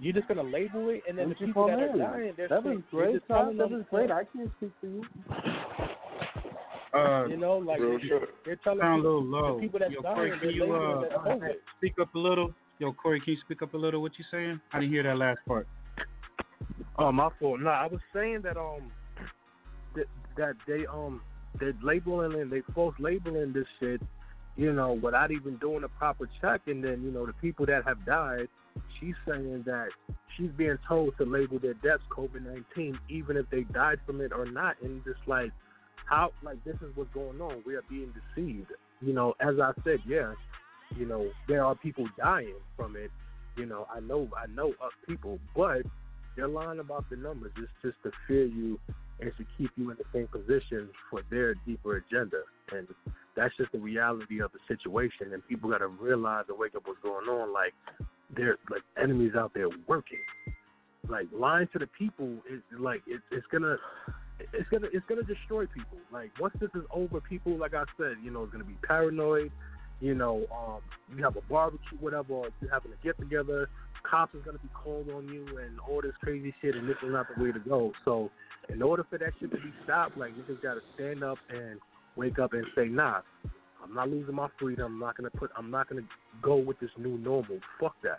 you're 0.00 0.14
just 0.14 0.26
gonna 0.26 0.42
label 0.42 0.88
it, 0.88 1.02
and 1.08 1.16
then 1.18 1.26
Won't 1.26 1.38
the 1.38 1.46
people 1.46 1.66
call 1.68 1.76
that 1.76 1.90
are 1.90 1.96
dying, 1.98 2.32
they're 2.36 2.48
That 2.48 2.64
was 2.64 2.78
you're 2.90 3.02
great, 3.04 3.14
just 3.16 3.28
Todd. 3.28 3.56
That 3.58 3.70
was 3.70 3.84
great. 3.90 4.10
I 4.10 4.24
can't 4.24 4.50
speak 4.56 4.72
for 4.80 4.86
you. 4.86 5.02
Uh, 6.94 7.26
you 7.26 7.36
know, 7.38 7.56
like 7.58 7.80
Real 7.80 7.98
they- 7.98 8.04
shit. 8.04 8.28
they're 8.44 8.56
telling 8.56 8.80
Sound 8.80 9.00
a 9.00 9.02
people, 9.02 9.22
little 9.22 9.42
low. 9.42 9.54
the 9.56 9.60
people 9.62 9.78
that's 9.78 9.92
Yo, 9.92 10.02
dying, 10.02 10.14
Corey, 10.16 10.30
they're 10.30 10.38
can 10.40 10.50
you 10.50 10.60
labeling 10.62 10.82
uh, 10.82 11.00
it 11.00 11.12
as 11.12 11.18
COVID. 11.20 11.54
speak 11.78 11.94
up 12.00 12.14
a 12.14 12.18
little? 12.18 12.54
Yo, 12.80 12.92
Corey, 12.92 13.20
can 13.20 13.32
you 13.34 13.40
speak 13.44 13.62
up 13.62 13.72
a 13.74 13.76
little? 13.76 14.02
What 14.02 14.12
you 14.18 14.24
saying? 14.30 14.60
I 14.72 14.80
didn't 14.80 14.92
hear 14.92 15.02
that 15.04 15.16
last 15.16 15.38
part. 15.46 15.66
Oh, 16.98 17.10
my 17.10 17.30
fault. 17.40 17.60
No, 17.60 17.70
I 17.70 17.86
was 17.86 18.00
saying 18.14 18.40
that 18.44 18.56
um 18.56 18.90
that 19.94 20.06
that 20.36 20.54
they 20.66 20.86
um 20.86 21.22
they're 21.58 21.74
labeling 21.82 22.40
and 22.40 22.50
they 22.50 22.62
false 22.74 22.94
labeling 22.98 23.52
this 23.52 23.66
shit, 23.80 24.00
you 24.56 24.72
know, 24.72 24.92
without 24.92 25.30
even 25.30 25.56
doing 25.56 25.84
a 25.84 25.88
proper 25.88 26.28
check. 26.40 26.62
And 26.66 26.82
then 26.82 27.02
you 27.02 27.10
know 27.10 27.26
the 27.26 27.32
people 27.34 27.66
that 27.66 27.84
have 27.86 28.04
died, 28.04 28.48
she's 29.00 29.14
saying 29.26 29.62
that 29.66 29.88
she's 30.36 30.50
being 30.56 30.78
told 30.86 31.16
to 31.18 31.24
label 31.24 31.58
their 31.58 31.74
deaths 31.74 32.02
COVID 32.10 32.44
nineteen, 32.44 32.98
even 33.08 33.36
if 33.36 33.48
they 33.50 33.62
died 33.62 33.98
from 34.06 34.20
it 34.20 34.32
or 34.32 34.46
not. 34.46 34.76
And 34.82 35.02
just 35.04 35.20
like 35.26 35.50
how 36.06 36.32
like 36.42 36.62
this 36.64 36.76
is 36.76 36.94
what's 36.94 37.12
going 37.14 37.40
on. 37.40 37.62
We 37.66 37.74
are 37.74 37.84
being 37.88 38.12
deceived. 38.34 38.68
You 39.00 39.14
know, 39.14 39.34
as 39.40 39.54
I 39.60 39.72
said, 39.82 40.00
yes, 40.06 40.36
you 40.96 41.06
know 41.06 41.30
there 41.48 41.64
are 41.64 41.74
people 41.74 42.06
dying 42.18 42.54
from 42.76 42.96
it. 42.96 43.10
You 43.56 43.66
know, 43.66 43.86
I 43.94 44.00
know 44.00 44.28
I 44.36 44.46
know 44.46 44.68
of 44.68 44.92
people, 45.06 45.38
but 45.56 45.82
they're 46.36 46.48
lying 46.48 46.78
about 46.78 47.08
the 47.10 47.16
numbers. 47.16 47.52
It's 47.56 47.70
just 47.82 47.96
to 48.04 48.10
fear 48.26 48.44
you 48.44 48.78
and 49.20 49.32
to 49.36 49.44
keep 49.56 49.70
you 49.76 49.90
in 49.90 49.96
the 49.96 50.04
same 50.12 50.28
position 50.28 50.88
for 51.10 51.20
their 51.30 51.54
deeper 51.66 51.96
agenda. 51.96 52.42
And 52.72 52.88
that's 53.36 53.56
just 53.56 53.72
the 53.72 53.78
reality 53.78 54.40
of 54.40 54.50
the 54.52 54.58
situation. 54.66 55.32
And 55.32 55.46
people 55.46 55.70
got 55.70 55.78
to 55.78 55.88
realize 55.88 56.44
and 56.48 56.58
wake 56.58 56.74
up 56.74 56.82
what's 56.86 57.00
going 57.02 57.28
on. 57.28 57.52
Like 57.52 57.74
there's 58.34 58.58
like 58.70 58.82
enemies 59.00 59.32
out 59.38 59.52
there 59.54 59.68
working. 59.86 60.18
Like 61.08 61.26
lying 61.36 61.68
to 61.72 61.78
the 61.78 61.88
people 61.98 62.36
is 62.50 62.60
like 62.78 63.02
it's 63.06 63.22
it's 63.30 63.46
gonna 63.50 63.76
it's 64.52 64.68
gonna 64.70 64.88
it's 64.92 65.04
gonna 65.08 65.22
destroy 65.22 65.66
people. 65.66 65.98
Like 66.12 66.30
once 66.40 66.54
this 66.60 66.70
is 66.74 66.82
over, 66.92 67.20
people 67.20 67.56
like 67.56 67.74
I 67.74 67.84
said, 67.98 68.16
you 68.22 68.30
know, 68.30 68.44
is 68.44 68.50
gonna 68.50 68.64
be 68.64 68.76
paranoid. 68.86 69.50
You 70.00 70.14
know, 70.14 70.46
um, 70.50 70.80
you 71.16 71.22
have 71.22 71.36
a 71.36 71.40
barbecue, 71.42 71.98
whatever, 72.00 72.42
you're 72.60 72.70
having 72.72 72.92
a 72.92 73.04
get 73.04 73.18
together. 73.18 73.68
Cops 74.02 74.34
is 74.34 74.42
gonna 74.44 74.58
be 74.58 74.68
called 74.74 75.08
on 75.10 75.28
you 75.28 75.46
and 75.58 75.78
all 75.88 76.02
this 76.02 76.12
crazy 76.22 76.54
shit, 76.60 76.74
and 76.74 76.88
this 76.88 76.96
is 77.02 77.12
not 77.12 77.26
the 77.34 77.42
way 77.42 77.52
to 77.52 77.58
go. 77.58 77.92
So, 78.04 78.30
in 78.68 78.82
order 78.82 79.04
for 79.08 79.18
that 79.18 79.32
shit 79.40 79.50
to 79.50 79.56
be 79.56 79.72
stopped, 79.84 80.16
like 80.16 80.32
you 80.36 80.42
just 80.46 80.62
gotta 80.62 80.80
stand 80.94 81.22
up 81.24 81.38
and 81.50 81.80
wake 82.16 82.38
up 82.38 82.52
and 82.52 82.64
say, 82.74 82.86
Nah, 82.86 83.20
I'm 83.82 83.94
not 83.94 84.08
losing 84.08 84.34
my 84.34 84.48
freedom. 84.58 84.94
I'm 84.94 84.98
not 84.98 85.16
gonna 85.16 85.30
put. 85.30 85.50
I'm 85.56 85.70
not 85.70 85.88
gonna 85.88 86.06
go 86.40 86.56
with 86.56 86.78
this 86.80 86.90
new 86.98 87.18
normal. 87.18 87.58
Fuck 87.80 87.94
that. 88.02 88.18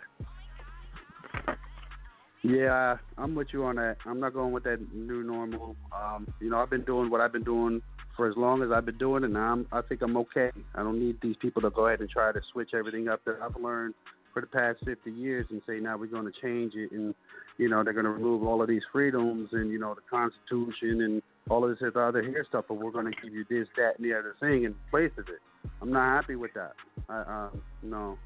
Yeah, 2.42 2.98
I'm 3.16 3.34
with 3.34 3.48
you 3.52 3.64
on 3.64 3.76
that. 3.76 3.96
I'm 4.04 4.20
not 4.20 4.34
going 4.34 4.52
with 4.52 4.64
that 4.64 4.92
new 4.92 5.22
normal. 5.22 5.76
Um, 5.96 6.28
you 6.40 6.50
know, 6.50 6.58
I've 6.58 6.68
been 6.68 6.84
doing 6.84 7.10
what 7.10 7.22
I've 7.22 7.32
been 7.32 7.42
doing 7.42 7.80
for 8.16 8.28
as 8.28 8.36
long 8.36 8.62
as 8.62 8.70
I've 8.70 8.84
been 8.84 8.98
doing, 8.98 9.24
it, 9.24 9.28
and 9.28 9.38
I'm, 9.38 9.66
I 9.72 9.80
think 9.80 10.02
I'm 10.02 10.16
okay. 10.18 10.50
I 10.74 10.82
don't 10.82 11.00
need 11.00 11.16
these 11.22 11.36
people 11.40 11.62
to 11.62 11.70
go 11.70 11.86
ahead 11.86 12.00
and 12.00 12.10
try 12.10 12.32
to 12.32 12.40
switch 12.52 12.70
everything 12.74 13.08
up 13.08 13.24
that 13.24 13.38
I've 13.42 13.56
learned 13.60 13.94
for 14.34 14.40
the 14.40 14.46
past 14.46 14.80
50 14.84 15.10
years 15.10 15.46
and 15.50 15.62
say 15.66 15.78
now 15.78 15.96
we're 15.96 16.06
going 16.06 16.30
to 16.30 16.40
change 16.42 16.74
it, 16.74 16.90
and 16.92 17.14
you 17.56 17.68
know 17.68 17.82
they're 17.82 17.94
going 17.94 18.04
to 18.04 18.10
remove 18.10 18.42
all 18.42 18.60
of 18.60 18.68
these 18.68 18.82
freedoms 18.92 19.48
and 19.52 19.70
you 19.70 19.78
know 19.78 19.94
the 19.94 20.02
Constitution 20.10 21.02
and 21.02 21.22
all 21.48 21.64
of 21.64 21.78
this 21.78 21.92
other 21.94 22.22
here 22.22 22.44
stuff, 22.48 22.64
but 22.68 22.74
we're 22.74 22.90
going 22.90 23.06
to 23.06 23.12
give 23.22 23.32
you 23.32 23.44
this, 23.48 23.68
that, 23.76 23.98
and 23.98 24.04
the 24.04 24.18
other 24.18 24.34
thing 24.40 24.64
in 24.64 24.74
place 24.90 25.12
of 25.18 25.28
it. 25.28 25.40
I'm 25.80 25.92
not 25.92 26.22
happy 26.22 26.36
with 26.36 26.52
that. 26.54 26.72
I, 27.08 27.20
um, 27.20 27.62
no. 27.82 28.18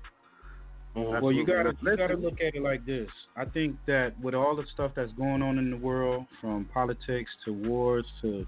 Well, 0.95 1.33
you 1.33 1.47
gotta 1.47 1.73
you 1.81 1.97
gotta 1.97 2.17
look 2.17 2.41
at 2.41 2.55
it 2.55 2.63
like 2.63 2.85
this. 2.85 3.09
I 3.37 3.45
think 3.45 3.77
that 3.87 4.19
with 4.21 4.35
all 4.35 4.57
the 4.57 4.65
stuff 4.75 4.93
that's 4.97 5.13
going 5.13 5.43
on 5.43 5.59
in 5.59 5.71
the 5.71 5.77
world, 5.77 6.27
from 6.41 6.65
politics 6.73 7.31
to 7.45 7.53
wars 7.53 8.05
to 8.23 8.47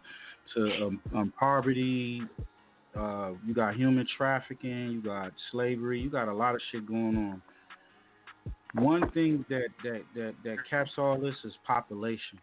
to 0.56 0.86
um, 0.86 1.00
um, 1.14 1.32
poverty, 1.38 2.22
uh, 2.96 3.30
you 3.46 3.54
got 3.54 3.76
human 3.76 4.06
trafficking, 4.16 4.90
you 4.90 5.02
got 5.02 5.32
slavery, 5.52 6.00
you 6.00 6.10
got 6.10 6.28
a 6.28 6.34
lot 6.34 6.54
of 6.54 6.60
shit 6.72 6.86
going 6.86 7.16
on. 7.16 7.42
One 8.74 9.10
thing 9.10 9.44
that 9.48 9.68
that 9.82 10.02
that 10.14 10.34
that 10.44 10.56
caps 10.68 10.92
all 10.96 11.18
this 11.20 11.34
is 11.44 11.52
population, 11.66 12.38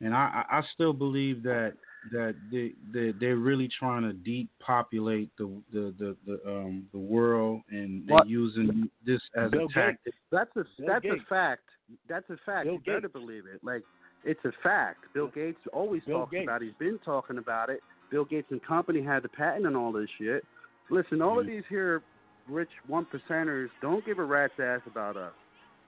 and 0.00 0.14
I 0.14 0.44
I 0.50 0.58
I 0.58 0.62
still 0.74 0.92
believe 0.92 1.42
that 1.44 1.72
that 2.12 2.34
they, 2.50 2.72
they 2.92 3.12
they're 3.18 3.36
really 3.36 3.68
trying 3.78 4.02
to 4.02 4.12
depopulate 4.12 5.30
the 5.38 5.50
the 5.72 5.94
the, 5.98 6.16
the 6.26 6.50
um 6.50 6.86
the 6.92 6.98
world 6.98 7.60
and 7.70 8.06
they're 8.06 8.16
What? 8.16 8.28
using 8.28 8.90
this 9.04 9.20
as 9.36 9.50
Bill 9.50 9.66
a 9.66 9.72
tactic. 9.72 10.04
Gates. 10.04 10.16
That's 10.30 10.50
a 10.56 10.64
Bill 10.78 10.86
that's 10.88 11.02
Gates. 11.04 11.22
a 11.26 11.28
fact. 11.28 11.62
That's 12.08 12.30
a 12.30 12.36
fact. 12.46 12.64
Bill 12.66 12.74
you 12.74 12.80
better 12.86 13.08
believe 13.08 13.44
it. 13.52 13.60
Like 13.62 13.82
it's 14.24 14.40
a 14.44 14.52
fact. 14.62 15.04
Bill 15.14 15.28
Gates 15.28 15.58
always 15.72 16.02
Bill 16.06 16.20
talks 16.20 16.32
Gates. 16.32 16.44
about. 16.44 16.62
it. 16.62 16.66
He's 16.66 16.74
been 16.78 16.98
talking 17.04 17.38
about 17.38 17.70
it. 17.70 17.80
Bill 18.10 18.24
Gates 18.24 18.48
and 18.50 18.62
company 18.62 19.02
had 19.02 19.22
the 19.22 19.28
patent 19.28 19.66
and 19.66 19.76
all 19.76 19.92
this 19.92 20.08
shit. 20.18 20.44
Listen, 20.90 21.22
all 21.22 21.38
of 21.38 21.46
Mm-hmm. 21.46 21.54
these 21.56 21.64
here 21.68 22.02
rich 22.48 22.70
one 22.86 23.06
percenters 23.06 23.68
don't 23.80 24.04
give 24.04 24.18
a 24.18 24.24
rat's 24.24 24.52
ass 24.62 24.80
about 24.86 25.16
us. 25.16 25.32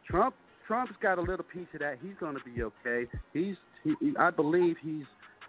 Trump 0.08 0.34
Trump's 0.66 0.92
got 1.02 1.18
a 1.18 1.20
little 1.20 1.44
piece 1.44 1.66
of 1.74 1.80
that. 1.80 1.98
He's 2.02 2.14
going 2.20 2.36
to 2.36 2.40
be 2.44 2.62
okay. 2.62 3.10
He's 3.32 3.56
he, 3.84 3.94
I 4.18 4.30
believe 4.30 4.76
he's 4.82 5.04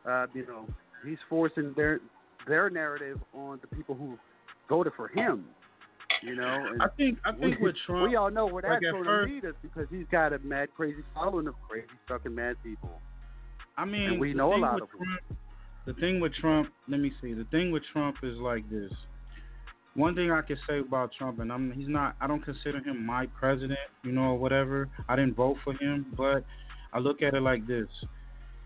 uh, 0.07 0.27
you 0.33 0.45
know 0.45 0.67
he's 1.05 1.17
forcing 1.29 1.73
their 1.75 1.99
their 2.47 2.69
narrative 2.69 3.19
on 3.33 3.59
the 3.61 3.75
people 3.75 3.95
who 3.95 4.17
voted 4.69 4.93
for 4.95 5.07
him. 5.07 5.45
You 6.21 6.35
know, 6.35 6.67
and 6.71 6.81
I 6.81 6.87
think 6.95 7.19
I 7.25 7.31
think 7.31 7.59
we, 7.59 7.67
with 7.67 7.75
Trump, 7.85 8.09
we 8.09 8.15
all 8.15 8.31
know 8.31 8.45
where 8.45 8.61
that's 8.61 8.75
at 8.75 8.91
going 8.91 9.03
to 9.03 9.33
lead 9.33 9.45
us 9.45 9.55
because 9.61 9.87
he's 9.89 10.05
got 10.11 10.31
a 10.33 10.39
mad, 10.39 10.69
crazy 10.75 11.03
following 11.13 11.47
of 11.47 11.55
crazy, 11.69 11.87
fucking 12.07 12.33
mad 12.33 12.55
people. 12.63 13.01
I 13.77 13.85
mean, 13.85 14.03
and 14.03 14.19
we 14.19 14.33
know 14.33 14.55
a 14.55 14.57
lot 14.57 14.81
of 14.81 14.89
them. 14.89 15.37
The 15.85 15.93
thing 15.95 16.21
with 16.21 16.33
Trump, 16.35 16.69
let 16.87 16.99
me 16.99 17.11
see. 17.21 17.33
The 17.33 17.45
thing 17.45 17.71
with 17.71 17.83
Trump 17.91 18.17
is 18.23 18.37
like 18.37 18.69
this. 18.69 18.91
One 19.95 20.15
thing 20.15 20.31
I 20.31 20.41
can 20.41 20.57
say 20.67 20.79
about 20.79 21.11
Trump, 21.17 21.39
and 21.39 21.51
I'm 21.51 21.71
he's 21.71 21.87
not. 21.87 22.15
I 22.19 22.27
don't 22.27 22.43
consider 22.43 22.79
him 22.79 23.05
my 23.05 23.27
president, 23.39 23.79
you 24.03 24.11
know, 24.11 24.31
or 24.31 24.37
whatever. 24.37 24.89
I 25.07 25.15
didn't 25.15 25.35
vote 25.35 25.57
for 25.63 25.73
him, 25.73 26.07
but 26.17 26.43
I 26.91 26.99
look 26.99 27.21
at 27.21 27.33
it 27.35 27.41
like 27.41 27.67
this. 27.67 27.87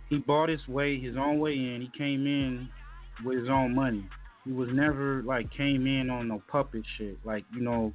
he 0.09 0.17
bought 0.19 0.49
his 0.49 0.65
way, 0.67 0.99
his 0.99 1.15
own 1.17 1.39
way 1.39 1.51
in. 1.53 1.81
He 1.81 1.97
came 1.97 2.25
in 2.25 2.69
with 3.25 3.39
his 3.39 3.49
own 3.49 3.75
money. 3.75 4.07
He 4.45 4.53
was 4.53 4.69
never 4.71 5.21
like 5.23 5.51
came 5.51 5.85
in 5.85 6.09
on 6.09 6.29
no 6.29 6.41
puppet 6.49 6.83
shit. 6.97 7.17
Like 7.25 7.43
you 7.53 7.61
know, 7.61 7.91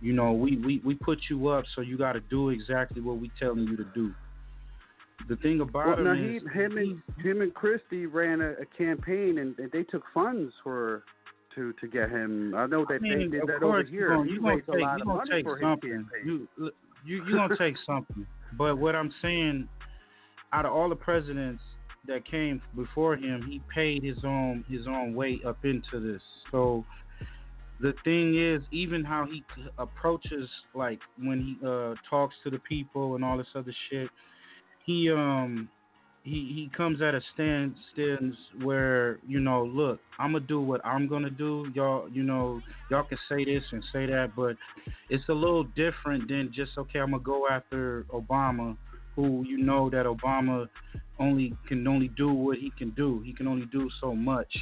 you 0.00 0.12
know, 0.12 0.32
we 0.32 0.56
we 0.56 0.80
we 0.84 0.94
put 0.94 1.18
you 1.30 1.48
up, 1.48 1.64
so 1.74 1.82
you 1.82 1.96
got 1.96 2.12
to 2.14 2.20
do 2.20 2.50
exactly 2.50 3.00
what 3.00 3.18
we 3.20 3.30
telling 3.38 3.64
you 3.68 3.76
to 3.76 3.86
do. 3.94 4.12
The 5.28 5.36
thing 5.36 5.60
about 5.60 5.86
Well, 5.86 5.98
him 5.98 6.04
now 6.04 6.14
he, 6.14 6.36
is, 6.36 6.42
him 6.52 6.76
and 6.78 7.02
him 7.24 7.40
and 7.42 7.54
Christie 7.54 8.06
ran 8.06 8.40
a, 8.40 8.50
a 8.62 8.66
campaign, 8.76 9.38
and 9.38 9.56
they 9.72 9.84
took 9.84 10.02
funds 10.12 10.52
for 10.62 11.04
to 11.56 11.72
to 11.72 11.88
get 11.88 12.10
him. 12.10 12.54
I 12.54 12.66
know 12.66 12.84
that 12.88 12.94
I 12.94 12.98
mean, 12.98 13.30
they 13.30 13.38
did 13.38 13.48
that 13.48 13.62
over 13.62 13.82
here. 13.82 14.24
You 14.24 14.40
gonna, 14.40 14.54
he 14.54 14.60
take, 14.60 14.68
a 14.68 14.72
lot 14.78 14.96
you 14.98 15.02
of 15.02 15.06
gonna 15.08 15.24
money 15.28 15.42
for 15.42 15.58
something. 15.60 16.08
You 16.24 16.48
you 17.04 17.24
you 17.24 17.34
gonna 17.34 17.56
take 17.58 17.74
something. 17.84 18.26
But 18.56 18.78
what 18.78 18.94
I'm 18.94 19.12
saying, 19.20 19.68
out 20.52 20.66
of 20.66 20.72
all 20.72 20.88
the 20.88 20.96
presidents 20.96 21.62
that 22.06 22.24
came 22.30 22.62
before 22.76 23.16
him, 23.16 23.42
he 23.48 23.60
paid 23.74 24.04
his 24.04 24.18
own 24.24 24.64
his 24.68 24.86
own 24.86 25.14
way 25.14 25.40
up 25.44 25.64
into 25.64 26.00
this. 26.00 26.22
So 26.52 26.84
the 27.80 27.92
thing 28.04 28.38
is, 28.40 28.62
even 28.70 29.04
how 29.04 29.26
he 29.30 29.44
approaches, 29.78 30.48
like 30.74 31.00
when 31.18 31.40
he 31.40 31.66
uh 31.66 31.94
talks 32.08 32.34
to 32.44 32.50
the 32.50 32.60
people 32.60 33.16
and 33.16 33.24
all 33.24 33.36
this 33.36 33.46
other 33.54 33.74
shit, 33.90 34.08
he 34.84 35.10
um 35.10 35.68
he 36.26 36.50
he 36.52 36.70
comes 36.76 37.00
at 37.00 37.14
a 37.14 37.20
stand 37.34 37.74
stance 37.92 38.34
where 38.62 39.20
you 39.26 39.38
know, 39.38 39.64
look, 39.64 40.00
I'm 40.18 40.32
gonna 40.32 40.44
do 40.44 40.60
what 40.60 40.84
I'm 40.84 41.06
gonna 41.08 41.30
do. 41.30 41.70
Y'all, 41.72 42.08
you 42.10 42.24
know, 42.24 42.60
y'all 42.90 43.04
can 43.04 43.18
say 43.28 43.44
this 43.44 43.62
and 43.70 43.82
say 43.92 44.06
that, 44.06 44.32
but 44.34 44.56
it's 45.08 45.26
a 45.28 45.32
little 45.32 45.62
different 45.62 46.26
than 46.28 46.50
just 46.52 46.72
okay. 46.76 46.98
I'm 46.98 47.12
gonna 47.12 47.22
go 47.22 47.46
after 47.48 48.06
Obama, 48.12 48.76
who 49.14 49.44
you 49.46 49.58
know 49.58 49.88
that 49.90 50.04
Obama 50.04 50.68
only 51.20 51.54
can 51.68 51.86
only 51.86 52.08
do 52.08 52.32
what 52.32 52.58
he 52.58 52.72
can 52.76 52.90
do. 52.90 53.22
He 53.24 53.32
can 53.32 53.46
only 53.46 53.66
do 53.66 53.88
so 54.00 54.12
much. 54.12 54.52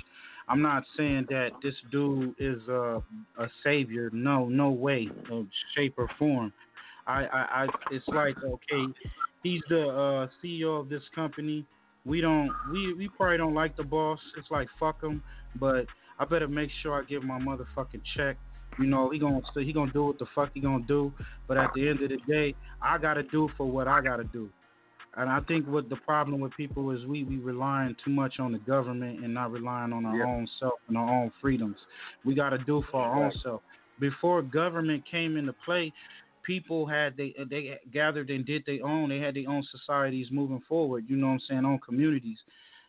I'm 0.47 0.61
not 0.61 0.85
saying 0.99 1.29
that 1.31 1.53
this 1.63 1.75
dude 1.91 2.35
is 2.39 2.61
a 2.69 3.03
a 3.39 3.47
savior. 3.65 4.11
No, 4.13 4.51
no 4.51 4.71
way, 4.71 5.09
of 5.33 5.47
shape 5.75 5.95
or 5.97 6.11
form. 6.19 6.53
I, 7.07 7.25
I, 7.25 7.65
I 7.65 7.67
it's 7.91 8.07
like 8.09 8.37
okay, 8.45 8.93
he's 9.45 9.61
the 9.69 9.89
uh, 9.89 10.29
CEO 10.43 10.81
of 10.81 10.89
this 10.89 11.03
company. 11.15 11.65
We 12.05 12.21
don't, 12.21 12.51
we, 12.73 12.93
we 12.95 13.09
probably 13.09 13.39
don't 13.39 13.55
like 13.55 13.77
the 13.77 13.85
boss. 13.85 14.19
It's 14.37 14.51
like 14.51 14.67
fuck 14.81 15.01
him, 15.03 15.23
but 15.61 15.87
I 16.19 16.25
better 16.25 16.49
make 16.49 16.71
sure 16.83 17.01
I 17.01 17.05
give 17.05 17.23
my 17.23 17.39
motherfucking 17.39 18.03
check. 18.17 18.37
You 18.79 18.87
know, 18.87 19.11
he 19.11 19.21
gonna 19.21 19.41
he 19.55 19.73
gonna 19.73 19.93
do 19.93 20.07
what 20.07 20.19
the 20.19 20.27
fuck 20.35 20.51
he 20.53 20.61
gonna 20.61 20.85
do. 20.89 21.13
But 21.47 21.59
at 21.59 21.71
the 21.77 21.89
end 21.89 22.03
of 22.03 22.09
the 22.09 22.19
day, 22.29 22.57
I 22.83 22.99
gotta 22.99 23.23
do 23.23 23.49
for 23.57 23.71
what 23.71 23.87
I 23.87 24.01
gotta 24.01 24.25
do. 24.25 24.51
And 25.17 25.31
I 25.31 25.39
think 25.41 25.67
what 25.69 25.89
the 25.89 25.97
problem 25.97 26.41
with 26.41 26.53
people 26.57 26.91
is 26.91 27.07
we 27.07 27.23
we 27.23 27.37
relying 27.37 27.95
too 28.05 28.11
much 28.11 28.41
on 28.41 28.51
the 28.51 28.59
government 28.59 29.25
and 29.25 29.33
not 29.33 29.53
relying 29.53 29.93
on 29.93 30.05
our 30.05 30.17
Yeah. 30.17 30.27
own 30.27 30.49
self 30.59 30.75
and 30.89 30.99
our 30.99 31.09
own 31.09 31.31
freedoms. 31.41 31.77
We 32.25 32.35
got 32.35 32.51
to 32.51 32.59
do 32.59 32.83
for 32.91 33.01
our 33.01 33.25
own 33.25 33.33
self. 33.43 33.63
Before 34.01 34.43
government 34.43 35.05
came 35.09 35.37
into 35.37 35.53
play, 35.65 35.93
people 36.45 36.87
had 36.87 37.17
they 37.17 37.35
they 37.51 37.79
gathered 37.93 38.31
and 38.31 38.47
did 38.47 38.65
their 38.67 38.85
own. 38.85 39.09
They 39.09 39.19
had 39.19 39.35
their 39.35 39.49
own 39.49 39.65
societies 39.71 40.29
moving 40.31 40.63
forward. 40.69 41.05
You 41.09 41.17
know 41.17 41.29
what 41.29 41.33
I'm 41.35 41.41
saying? 41.49 41.65
Own 41.65 41.81
communities. 41.81 42.39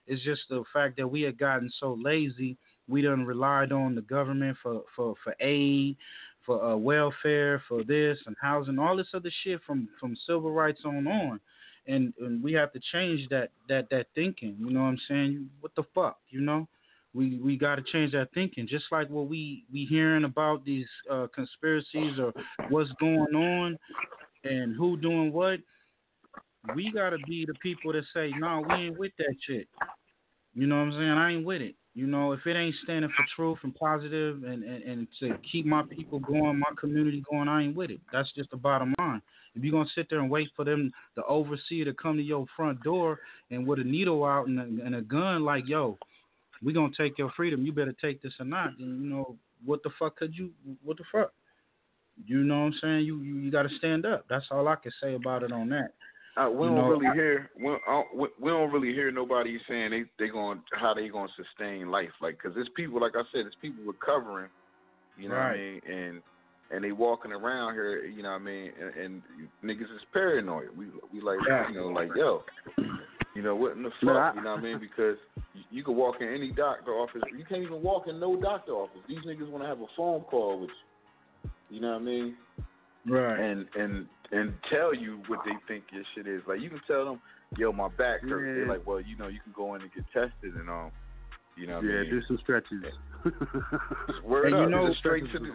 It's 0.07 0.23
just 0.23 0.41
the 0.49 0.64
fact 0.72 0.98
that 0.98 1.07
we 1.07 1.22
had 1.22 1.38
gotten 1.38 1.72
so 1.80 1.98
lazy. 1.99 2.57
We 2.88 3.02
done 3.02 3.26
relied 3.26 3.72
on 3.72 3.95
the 3.95 4.02
government 4.02 4.57
for 4.61 4.84
for 4.95 5.15
for 5.23 5.36
aid, 5.40 5.98
for 6.45 6.64
uh, 6.64 6.76
welfare, 6.76 7.64
for 7.68 7.84
this 7.84 8.19
and 8.27 8.36
housing, 8.41 8.77
all 8.77 8.95
this 8.95 9.07
other 9.14 9.32
shit 9.44 9.61
from 9.65 9.90
from 9.99 10.15
civil 10.27 10.52
rights 10.52 10.82
on 10.86 11.07
on. 11.07 11.40
And 11.88 12.14
and 12.19 12.44
we 12.44 12.53
have 12.53 12.72
to 12.73 12.80
change 12.91 13.27
that 13.30 13.49
that 13.69 13.90
that 13.90 14.07
thinking. 14.14 14.56
You 14.60 14.69
know 14.72 14.82
what 14.82 14.88
I'm 14.88 14.99
saying? 15.07 15.49
What 15.61 15.73
the 15.76 15.84
fuck? 15.95 16.19
You 16.30 16.41
know? 16.41 16.68
We 17.15 17.39
we 17.39 17.57
got 17.57 17.75
to 17.75 17.83
change 17.91 18.11
that 18.11 18.29
thinking. 18.33 18.67
Just 18.67 18.85
like 18.91 19.09
what 19.09 19.29
we 19.29 19.63
we 19.71 19.85
hearing 19.85 20.25
about 20.25 20.65
these 20.65 20.87
uh, 21.09 21.27
conspiracies 21.33 22.19
or 22.19 22.33
what's 22.69 22.91
going 22.99 23.33
on 23.35 23.77
and 24.43 24.75
who 24.75 24.97
doing 24.97 25.31
what. 25.31 25.59
We 26.75 26.91
got 26.91 27.11
to 27.11 27.17
be 27.27 27.45
the 27.45 27.53
people 27.55 27.93
that 27.93 28.03
say, 28.13 28.31
no, 28.37 28.65
we 28.67 28.73
ain't 28.73 28.97
with 28.97 29.11
that 29.19 29.35
shit. 29.47 29.67
You 30.55 30.67
know 30.67 30.77
what 30.77 30.85
I'm 30.85 30.91
saying? 30.93 31.11
I 31.11 31.31
ain't 31.33 31.45
with 31.45 31.61
it. 31.61 31.75
You 31.93 32.07
know, 32.07 32.33
if 32.33 32.45
it 32.45 32.57
ain't 32.57 32.75
standing 32.83 33.11
for 33.15 33.25
truth 33.35 33.59
and 33.63 33.73
positive 33.75 34.43
and, 34.43 34.63
and, 34.63 34.83
and 34.83 35.07
to 35.21 35.37
keep 35.49 35.65
my 35.65 35.83
people 35.83 36.19
going, 36.19 36.59
my 36.59 36.71
community 36.77 37.23
going, 37.31 37.47
I 37.47 37.63
ain't 37.63 37.75
with 37.75 37.91
it. 37.91 38.01
That's 38.11 38.31
just 38.35 38.51
the 38.51 38.57
bottom 38.57 38.93
line. 38.99 39.21
If 39.53 39.63
you're 39.63 39.71
going 39.71 39.85
to 39.85 39.93
sit 39.93 40.07
there 40.09 40.19
and 40.19 40.29
wait 40.29 40.49
for 40.55 40.65
them, 40.65 40.91
the 41.15 41.23
overseer, 41.23 41.85
to 41.85 41.93
come 41.93 42.17
to 42.17 42.23
your 42.23 42.45
front 42.57 42.83
door 42.83 43.19
and 43.51 43.65
with 43.65 43.79
a 43.79 43.83
needle 43.83 44.25
out 44.25 44.47
and 44.47 44.59
a, 44.59 44.85
and 44.85 44.95
a 44.95 45.01
gun, 45.01 45.45
like, 45.45 45.67
yo, 45.67 45.97
we 46.64 46.73
going 46.73 46.91
to 46.91 46.98
take 46.98 47.18
your 47.18 47.32
freedom. 47.36 47.65
You 47.65 47.72
better 47.72 47.95
take 48.02 48.22
this 48.22 48.34
or 48.40 48.45
not. 48.45 48.72
Then, 48.77 48.99
you 49.03 49.10
know, 49.10 49.36
what 49.65 49.84
the 49.84 49.90
fuck 49.99 50.18
could 50.18 50.36
you, 50.36 50.52
what 50.84 50.98
the 50.98 51.03
fuck? 51.11 51.32
You 52.26 52.44
know 52.44 52.60
what 52.60 52.65
I'm 52.68 52.73
saying? 52.82 53.06
You 53.06 53.22
you, 53.22 53.36
you 53.38 53.52
got 53.52 53.64
to 53.64 53.76
stand 53.77 54.06
up. 54.06 54.26
That's 54.30 54.45
all 54.52 54.68
I 54.68 54.76
can 54.76 54.91
say 55.02 55.15
about 55.15 55.44
it 55.44 55.52
on 55.52 55.68
that. 55.69 55.94
Uh, 56.38 56.49
we 56.49 56.68
You 56.68 56.76
don't 56.76 56.76
know, 56.76 56.90
really 56.90 57.07
I- 57.07 57.14
hear 57.14 57.49
we, 57.57 57.72
uh, 57.73 58.02
we 58.40 58.49
don't 58.49 58.72
really 58.72 58.94
hear 58.94 59.11
nobody 59.11 59.57
saying 59.68 59.91
they 59.91 60.03
they 60.19 60.30
going 60.32 60.61
how 60.73 60.94
they 60.94 61.07
going 61.10 61.27
to 61.30 61.44
sustain 61.44 61.90
life 61.91 62.10
like 62.22 62.38
because 62.38 62.53
there's 62.56 62.69
people 62.76 62.99
like 63.02 63.14
I 63.15 63.23
said 63.32 63.45
there's 63.45 63.56
people 63.61 63.84
recovering, 63.86 64.49
you 65.18 65.30
know 65.30 65.36
what 65.36 65.41
I 65.41 65.57
mean 65.57 65.82
and 65.90 66.22
and 66.72 66.84
they 66.84 66.91
walking 66.91 67.32
around 67.32 67.73
here 67.73 68.03
you 68.06 68.22
know 68.23 68.32
what 68.32 68.41
I 68.41 68.44
mean 68.44 68.72
and, 68.82 68.95
and 68.95 69.22
niggas 69.64 69.84
is 69.84 70.02
paranoid 70.11 70.69
we 70.77 70.88
we 71.14 71.22
like 71.22 71.40
Yeah. 71.48 71.69
you 71.69 71.76
know 71.76 71.88
like 71.88 72.10
yo 72.15 72.44
you 73.35 73.41
know 73.43 73.55
what 73.55 73.73
in 73.73 73.83
the 73.83 73.91
fuck 74.01 74.15
I- 74.15 74.33
you 74.35 74.41
know 74.41 74.51
what 74.51 74.59
I 74.59 74.63
mean 74.63 74.79
because 74.79 75.17
you, 75.53 75.61
you 75.69 75.83
can 75.83 75.95
walk 75.95 76.15
in 76.21 76.27
any 76.27 76.51
doctor 76.51 76.91
office 76.91 77.21
you 77.37 77.45
can't 77.45 77.61
even 77.61 77.81
walk 77.83 78.07
in 78.07 78.19
no 78.19 78.39
doctor 78.41 78.71
office 78.71 79.01
these 79.07 79.19
niggas 79.27 79.49
want 79.49 79.63
to 79.63 79.67
have 79.67 79.81
a 79.81 79.85
phone 79.95 80.21
call 80.21 80.61
with 80.61 80.69
you 81.43 81.75
you 81.75 81.81
know 81.81 81.91
what 81.93 82.01
I 82.01 82.05
mean 82.05 82.35
Right. 83.07 83.39
and 83.39 83.67
and 83.75 84.07
and 84.31 84.53
tell 84.71 84.95
you 84.95 85.21
what 85.27 85.39
they 85.45 85.51
think 85.67 85.83
your 85.91 86.03
shit 86.15 86.25
is. 86.27 86.41
Like 86.47 86.59
you 86.59 86.69
can 86.69 86.81
tell 86.87 87.05
them, 87.05 87.21
yo, 87.55 87.71
my 87.71 87.87
back 87.87 88.21
hurts. 88.21 88.57
They're 88.57 88.67
like, 88.67 88.87
well, 88.87 88.99
you 88.99 89.15
know, 89.15 89.27
you 89.27 89.39
can 89.43 89.53
go 89.55 89.75
in 89.75 89.81
and 89.83 89.91
get 89.93 90.03
tested 90.11 90.55
and 90.55 90.67
um, 90.67 90.91
you 91.55 91.67
know, 91.67 91.75
what 91.75 91.85
yeah, 91.85 91.99
I 91.99 92.01
mean? 92.01 92.09
do 92.09 92.21
some 92.27 92.39
stretches. 92.41 92.81
Word 94.23 94.47
And 94.47 94.57
you 94.57 94.64
up, 94.64 94.69
know- 94.69 94.93
straight 94.99 95.23
to 95.31 95.39
the 95.39 95.52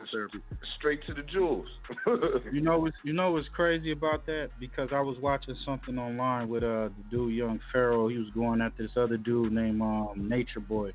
straight 0.78 1.04
to 1.06 1.14
the 1.14 1.22
jewels. 1.22 1.66
You 2.52 2.60
know 2.60 2.78
what's 2.78 2.96
you 3.04 3.12
know 3.12 3.32
what's 3.32 3.48
crazy 3.54 3.92
about 3.92 4.26
that? 4.26 4.50
Because 4.58 4.88
I 4.92 5.00
was 5.00 5.16
watching 5.20 5.54
something 5.64 5.98
online 5.98 6.48
with 6.48 6.62
uh 6.62 6.88
the 6.88 7.04
dude 7.10 7.34
Young 7.34 7.60
Pharaoh. 7.72 8.08
He 8.08 8.16
was 8.18 8.28
going 8.34 8.60
at 8.60 8.76
this 8.76 8.90
other 8.96 9.16
dude 9.16 9.52
named 9.52 9.80
um 9.82 10.26
Nature 10.28 10.60
Boy. 10.60 10.90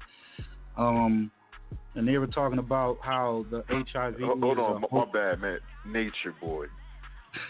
Um 0.77 1.31
and 1.95 2.07
they 2.07 2.17
were 2.17 2.27
talking 2.27 2.59
about 2.59 2.97
how 3.01 3.45
the 3.51 3.63
HIV 3.69 4.15
Hold 4.19 4.41
hold 4.41 4.57
is 4.57 4.63
on, 4.63 4.81
my, 4.81 5.05
my 5.05 5.11
bad, 5.11 5.41
man. 5.41 5.59
Nature 5.87 6.35
boy. 6.41 6.65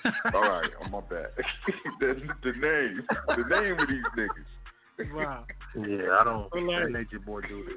All 0.34 0.42
right, 0.42 0.70
oh, 0.84 0.90
my 0.90 1.02
bad. 1.02 1.28
the, 2.00 2.16
the 2.44 2.52
name, 2.54 3.04
the 3.28 3.56
name 3.56 3.80
of 3.80 3.88
these 3.88 4.04
niggas. 4.18 5.14
Wow. 5.14 5.46
Yeah, 5.76 6.18
I 6.20 6.24
don't. 6.24 6.50
But 6.52 6.62
like- 6.64 6.84
that 6.84 6.92
nature 6.92 7.20
boy 7.20 7.42
dude 7.42 7.68
is 7.68 7.74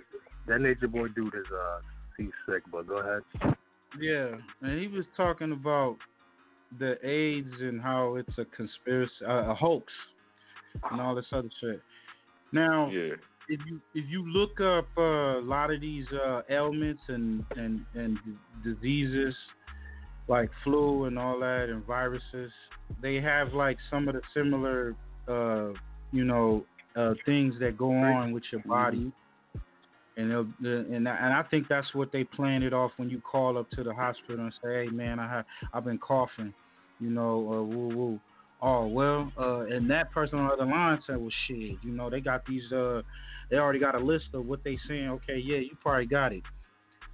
that 0.48 0.60
nature 0.60 0.88
boy 0.88 1.08
dude 1.08 1.34
is 1.34 1.46
uh 1.52 1.78
he's 2.16 2.30
sick. 2.48 2.62
But 2.70 2.86
go 2.86 2.98
ahead. 2.98 3.22
Yeah, 4.00 4.34
and 4.62 4.80
he 4.80 4.88
was 4.88 5.04
talking 5.16 5.52
about 5.52 5.96
the 6.78 6.94
AIDS 7.06 7.54
and 7.60 7.80
how 7.80 8.16
it's 8.16 8.36
a 8.36 8.44
conspiracy, 8.44 9.12
uh, 9.26 9.50
a 9.50 9.54
hoax, 9.54 9.90
and 10.90 11.00
all 11.00 11.14
this 11.14 11.24
other 11.32 11.50
shit. 11.60 11.80
Now, 12.52 12.90
Yeah. 12.90 13.14
if 13.48 13.60
you 13.66 13.80
if 13.94 14.04
you 14.08 14.28
look 14.30 14.60
up 14.60 14.86
uh, 14.98 15.38
a 15.38 15.44
lot 15.44 15.72
of 15.72 15.80
these 15.80 16.06
uh, 16.12 16.42
ailments 16.50 17.02
and 17.08 17.44
and 17.56 17.84
and 17.94 18.18
diseases 18.62 19.34
like 20.28 20.50
flu 20.62 21.04
and 21.04 21.18
all 21.18 21.40
that 21.40 21.70
and 21.70 21.82
viruses, 21.86 22.52
they 23.00 23.16
have 23.16 23.54
like 23.54 23.78
some 23.90 24.08
of 24.08 24.14
the 24.14 24.20
similar, 24.34 24.94
uh, 25.26 25.72
you 26.12 26.24
know, 26.24 26.64
uh, 26.96 27.14
things 27.24 27.54
that 27.60 27.78
go 27.78 27.90
on 27.92 28.32
with 28.32 28.42
your 28.52 28.62
body. 28.64 29.10
And 30.18 30.32
and 30.32 31.08
I- 31.08 31.14
and 31.16 31.32
I 31.32 31.42
think 31.44 31.68
that's 31.68 31.94
what 31.94 32.10
they 32.10 32.24
planned 32.24 32.64
it 32.64 32.72
off 32.72 32.90
when 32.96 33.08
you 33.08 33.20
call 33.20 33.56
up 33.56 33.70
to 33.70 33.84
the 33.84 33.94
hospital 33.94 34.40
and 34.44 34.52
say, 34.62 34.84
"Hey 34.86 34.90
man, 34.90 35.20
I 35.20 35.28
have 35.28 35.44
I've 35.72 35.84
been 35.84 35.98
coughing," 35.98 36.52
you 36.98 37.08
know, 37.10 37.36
uh, 37.52 37.62
woo 37.62 37.88
woo. 37.96 38.20
Oh 38.60 38.88
well, 38.88 39.32
uh, 39.38 39.60
and 39.74 39.88
that 39.90 40.10
person 40.10 40.40
on 40.40 40.48
the 40.48 40.54
other 40.54 40.66
line 40.66 40.98
said, 41.06 41.18
"Well, 41.18 41.30
shit, 41.46 41.76
you 41.82 41.92
know, 41.92 42.10
they 42.10 42.20
got 42.20 42.44
these. 42.46 42.70
Uh, 42.72 43.02
they 43.48 43.58
already 43.58 43.78
got 43.78 43.94
a 43.94 43.98
list 44.00 44.34
of 44.34 44.44
what 44.46 44.64
they 44.64 44.76
saying. 44.88 45.08
Okay, 45.10 45.38
yeah, 45.38 45.58
you 45.58 45.76
probably 45.80 46.06
got 46.06 46.32
it. 46.32 46.42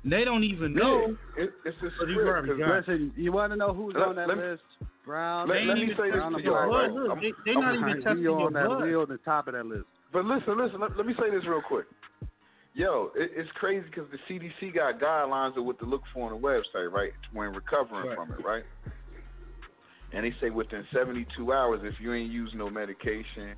And 0.02 0.10
they 0.10 0.24
don't 0.24 0.42
even 0.44 0.72
know. 0.72 1.14
It, 1.36 1.52
it's 1.66 1.76
a 1.82 1.90
But 1.98 2.08
you 2.08 2.14
script. 2.14 2.28
already 2.28 2.48
'cause 2.48 2.58
got 2.58 2.70
it. 2.70 2.88
Listen, 2.88 3.12
you 3.16 3.32
want 3.32 3.52
to 3.52 3.56
know 3.56 3.72
who's 3.74 3.94
Let- 3.94 4.08
on 4.08 4.16
that 4.16 4.28
let 4.28 4.38
list? 4.38 4.62
Brown. 5.04 5.46
let- 5.48 5.54
They 5.60 5.64
let 5.66 5.76
ain't 5.76 5.86
me 5.88 5.92
even 5.92 5.96
say 6.04 6.10
this 6.10 6.22
to 6.22 6.30
your 6.42 6.56
y'all, 6.66 6.68
blood. 6.68 7.08
right? 7.10 7.20
They, 7.20 7.32
they 7.44 7.52
I'm- 7.52 7.60
not 7.82 7.90
even 7.90 8.02
testing 8.02 8.22
your 8.22 8.40
on 8.46 8.52
blood. 8.52 8.82
We 8.82 8.94
on 8.96 9.08
the 9.08 9.18
top 9.18 9.46
of 9.48 9.52
that 9.54 9.66
list. 9.66 9.84
But 10.12 10.24
listen, 10.24 10.56
listen. 10.56 10.80
Let, 10.80 10.96
let 10.96 11.04
me 11.06 11.14
say 11.20 11.28
this 11.30 11.44
real 11.46 11.60
quick. 11.60 11.84
Yo, 12.74 13.10
it, 13.14 13.30
it's 13.36 13.50
crazy 13.54 13.86
because 13.86 14.10
the 14.10 14.18
CDC 14.28 14.74
got 14.74 15.00
guidelines 15.00 15.56
of 15.56 15.64
what 15.64 15.78
to 15.78 15.84
look 15.84 16.02
for 16.12 16.32
on 16.32 16.40
the 16.40 16.46
website, 16.46 16.90
right? 16.90 17.12
When 17.32 17.52
recovering 17.52 18.08
Right. 18.08 18.16
from 18.16 18.32
it, 18.32 18.44
right? 18.44 18.64
And 20.12 20.24
they 20.24 20.32
say 20.40 20.50
within 20.50 20.84
72 20.92 21.52
hours, 21.52 21.80
if 21.84 21.94
you 22.00 22.12
ain't 22.14 22.32
using 22.32 22.58
no 22.58 22.68
medication, 22.70 23.54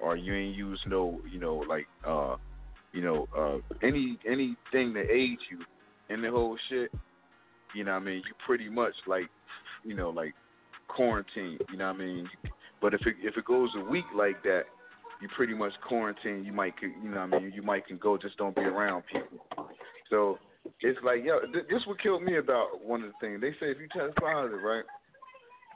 or 0.00 0.16
you 0.16 0.34
ain't 0.34 0.56
use 0.56 0.80
no, 0.86 1.20
you 1.30 1.38
know, 1.40 1.56
like 1.68 1.86
uh, 2.06 2.36
you 2.92 3.02
know, 3.02 3.26
uh, 3.36 3.58
any 3.82 4.18
anything 4.28 4.94
to 4.94 5.00
aid 5.00 5.38
you 5.50 5.58
in 6.08 6.22
the 6.22 6.30
whole 6.30 6.56
shit. 6.68 6.90
You 7.74 7.84
know, 7.84 7.92
what 7.92 8.02
I 8.02 8.04
mean, 8.04 8.16
you 8.16 8.34
pretty 8.46 8.68
much 8.68 8.94
like, 9.06 9.28
you 9.84 9.94
know, 9.94 10.10
like 10.10 10.34
quarantine. 10.88 11.58
You 11.70 11.78
know, 11.78 11.88
what 11.88 11.96
I 11.96 12.04
mean. 12.04 12.28
But 12.80 12.94
if 12.94 13.00
it 13.06 13.16
if 13.20 13.36
it 13.36 13.44
goes 13.44 13.70
a 13.76 13.90
week 13.90 14.04
like 14.14 14.42
that, 14.44 14.64
you 15.20 15.28
pretty 15.36 15.54
much 15.54 15.72
quarantine. 15.88 16.44
You 16.44 16.52
might, 16.52 16.76
can- 16.78 16.94
you 17.02 17.10
know, 17.10 17.26
what 17.26 17.34
I 17.34 17.40
mean, 17.40 17.52
you 17.54 17.62
might 17.62 17.86
can 17.86 17.98
go, 17.98 18.16
just 18.18 18.36
don't 18.36 18.54
be 18.54 18.62
around 18.62 19.04
people. 19.12 19.46
So 20.10 20.38
it's 20.80 20.98
like, 21.04 21.24
yo, 21.24 21.40
th- 21.40 21.66
this 21.70 21.82
what 21.86 22.00
killed 22.02 22.22
me 22.22 22.36
about 22.38 22.84
one 22.84 23.02
of 23.02 23.12
the 23.12 23.18
things. 23.20 23.40
They 23.40 23.52
say 23.52 23.70
if 23.72 23.78
you 23.78 23.88
test 23.88 24.16
positive, 24.16 24.62
right, 24.62 24.84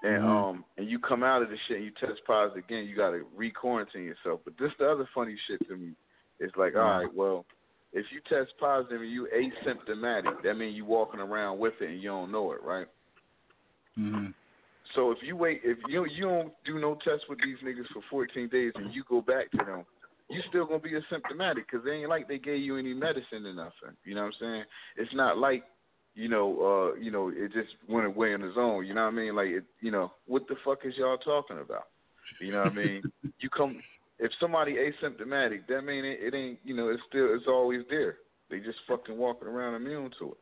and 0.03 0.23
Mhm. 0.23 0.51
um, 0.51 0.65
and 0.77 0.89
you 0.89 0.99
come 0.99 1.23
out 1.23 1.43
of 1.43 1.49
the 1.51 1.57
shit 1.67 1.79
and 1.79 1.85
you 1.87 1.93
test 1.93 2.25
positive 2.27 2.65
again, 2.65 2.87
you 2.87 2.97
got 2.97 3.11
to 3.11 3.25
re-quarantine 3.35 4.05
yourself. 4.05 4.41
But 4.45 4.55
this 4.59 4.73
the 4.79 4.91
other 4.91 5.09
funny 5.15 5.37
shit 5.47 5.67
to 5.69 5.77
me. 5.77 5.93
It's 6.39 6.57
like, 6.57 6.75
all 6.75 6.81
right, 6.81 7.15
well, 7.15 7.45
if 7.93 8.07
you 8.13 8.21
test 8.29 8.53
positive 8.59 9.03
and 9.03 9.11
you 9.11 9.29
asymptomatic, 9.35 10.43
that 10.43 10.55
means 10.55 10.75
you 10.77 10.85
walking 10.87 11.21
around 11.21 11.59
with 11.59 11.75
it 11.81 11.91
and 11.91 12.03
you 12.03 12.09
don't 12.09 12.33
know 12.33 12.53
it, 12.53 12.63
right? 12.63 12.87
hmm 13.97 14.29
So 14.95 15.11
if 15.11 15.19
you 15.23 15.37
wait, 15.37 15.61
if 15.65 15.79
you 15.89 16.05
you 16.07 16.25
don't 16.25 16.53
do 16.65 16.79
no 16.79 16.97
test 17.05 17.25
with 17.29 17.39
these 17.45 17.59
niggas 17.65 17.87
for 17.93 18.03
14 18.11 18.49
days 18.49 18.73
and 18.75 18.93
you 18.93 19.05
go 19.09 19.21
back 19.21 19.51
to 19.53 19.59
them, 19.59 19.85
you 20.29 20.41
still 20.49 20.67
gonna 20.67 20.81
be 20.81 20.93
asymptomatic 20.93 21.67
because 21.71 21.85
they 21.85 21.93
ain't 21.93 22.09
like 22.09 22.29
they 22.29 22.39
gave 22.39 22.61
you 22.61 22.77
any 22.77 22.95
medicine 22.95 23.47
or 23.47 23.55
nothing. 23.55 23.97
You 24.05 24.15
know 24.15 24.23
what 24.23 24.35
I'm 24.35 24.41
saying? 24.41 24.65
It's 24.97 25.15
not 25.15 25.39
like 25.39 25.65
you 26.15 26.29
know, 26.29 26.93
uh, 26.95 27.01
you 27.01 27.11
know, 27.11 27.29
it 27.29 27.53
just 27.53 27.71
went 27.89 28.07
away 28.07 28.35
on 28.35 28.43
its 28.43 28.57
own. 28.59 28.85
You 28.85 28.95
know 28.95 29.03
what 29.03 29.13
I 29.13 29.17
mean? 29.17 29.37
Like, 29.37 29.47
it, 29.47 29.65
you 29.81 29.93
know, 29.93 30.13
what 30.27 30.43
the 30.49 30.57
fuck 30.65 30.81
is 30.85 30.95
y'all 30.99 31.19
talking 31.19 31.59
about? 31.59 31.85
You 32.41 32.53
know 32.53 32.65
what 32.65 32.73
I 32.73 32.75
mean? 32.75 33.03
you 33.41 33.49
come 33.49 33.81
if 34.21 34.31
somebody 34.39 34.75
asymptomatic, 34.75 35.67
that 35.69 35.83
mean 35.83 36.05
it, 36.05 36.19
it 36.21 36.35
ain't. 36.35 36.59
You 36.65 36.77
know, 36.77 36.89
it's 36.91 37.03
still 37.09 37.35
it's 37.35 37.47
always 37.49 37.81
there. 37.89 38.17
They 38.51 38.59
just 38.59 38.79
fucking 38.89 39.17
walking 39.17 39.49
around 39.49 39.75
immune 39.75 40.11
to 40.19 40.33
it. 40.33 40.39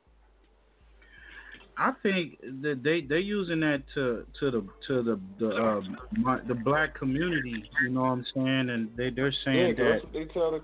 I 1.78 1.92
think 2.02 2.40
that 2.62 2.82
they 2.82 3.02
they 3.02 3.20
using 3.20 3.60
that 3.60 3.84
to 3.94 4.26
to 4.40 4.50
the 4.50 4.66
to 4.88 5.02
the 5.02 5.20
the 5.38 5.50
um, 5.50 5.96
my, 6.12 6.40
the 6.48 6.54
black 6.54 6.98
community. 6.98 7.62
You 7.84 7.90
know 7.90 8.00
what 8.00 8.08
I'm 8.08 8.26
saying? 8.34 8.70
And 8.70 8.90
they 8.96 9.10
they're 9.10 9.32
saying 9.44 9.76
yeah, 9.78 9.84
that 9.84 10.00
they 10.12 10.24
tell 10.24 10.50
the 10.50 10.62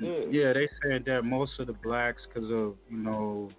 yeah. 0.00 0.24
yeah 0.30 0.52
they 0.52 0.68
said 0.82 1.04
that 1.06 1.22
most 1.22 1.52
of 1.60 1.68
the 1.68 1.74
blacks 1.74 2.20
because 2.26 2.50
of 2.50 2.74
you 2.90 2.96
know 2.96 3.50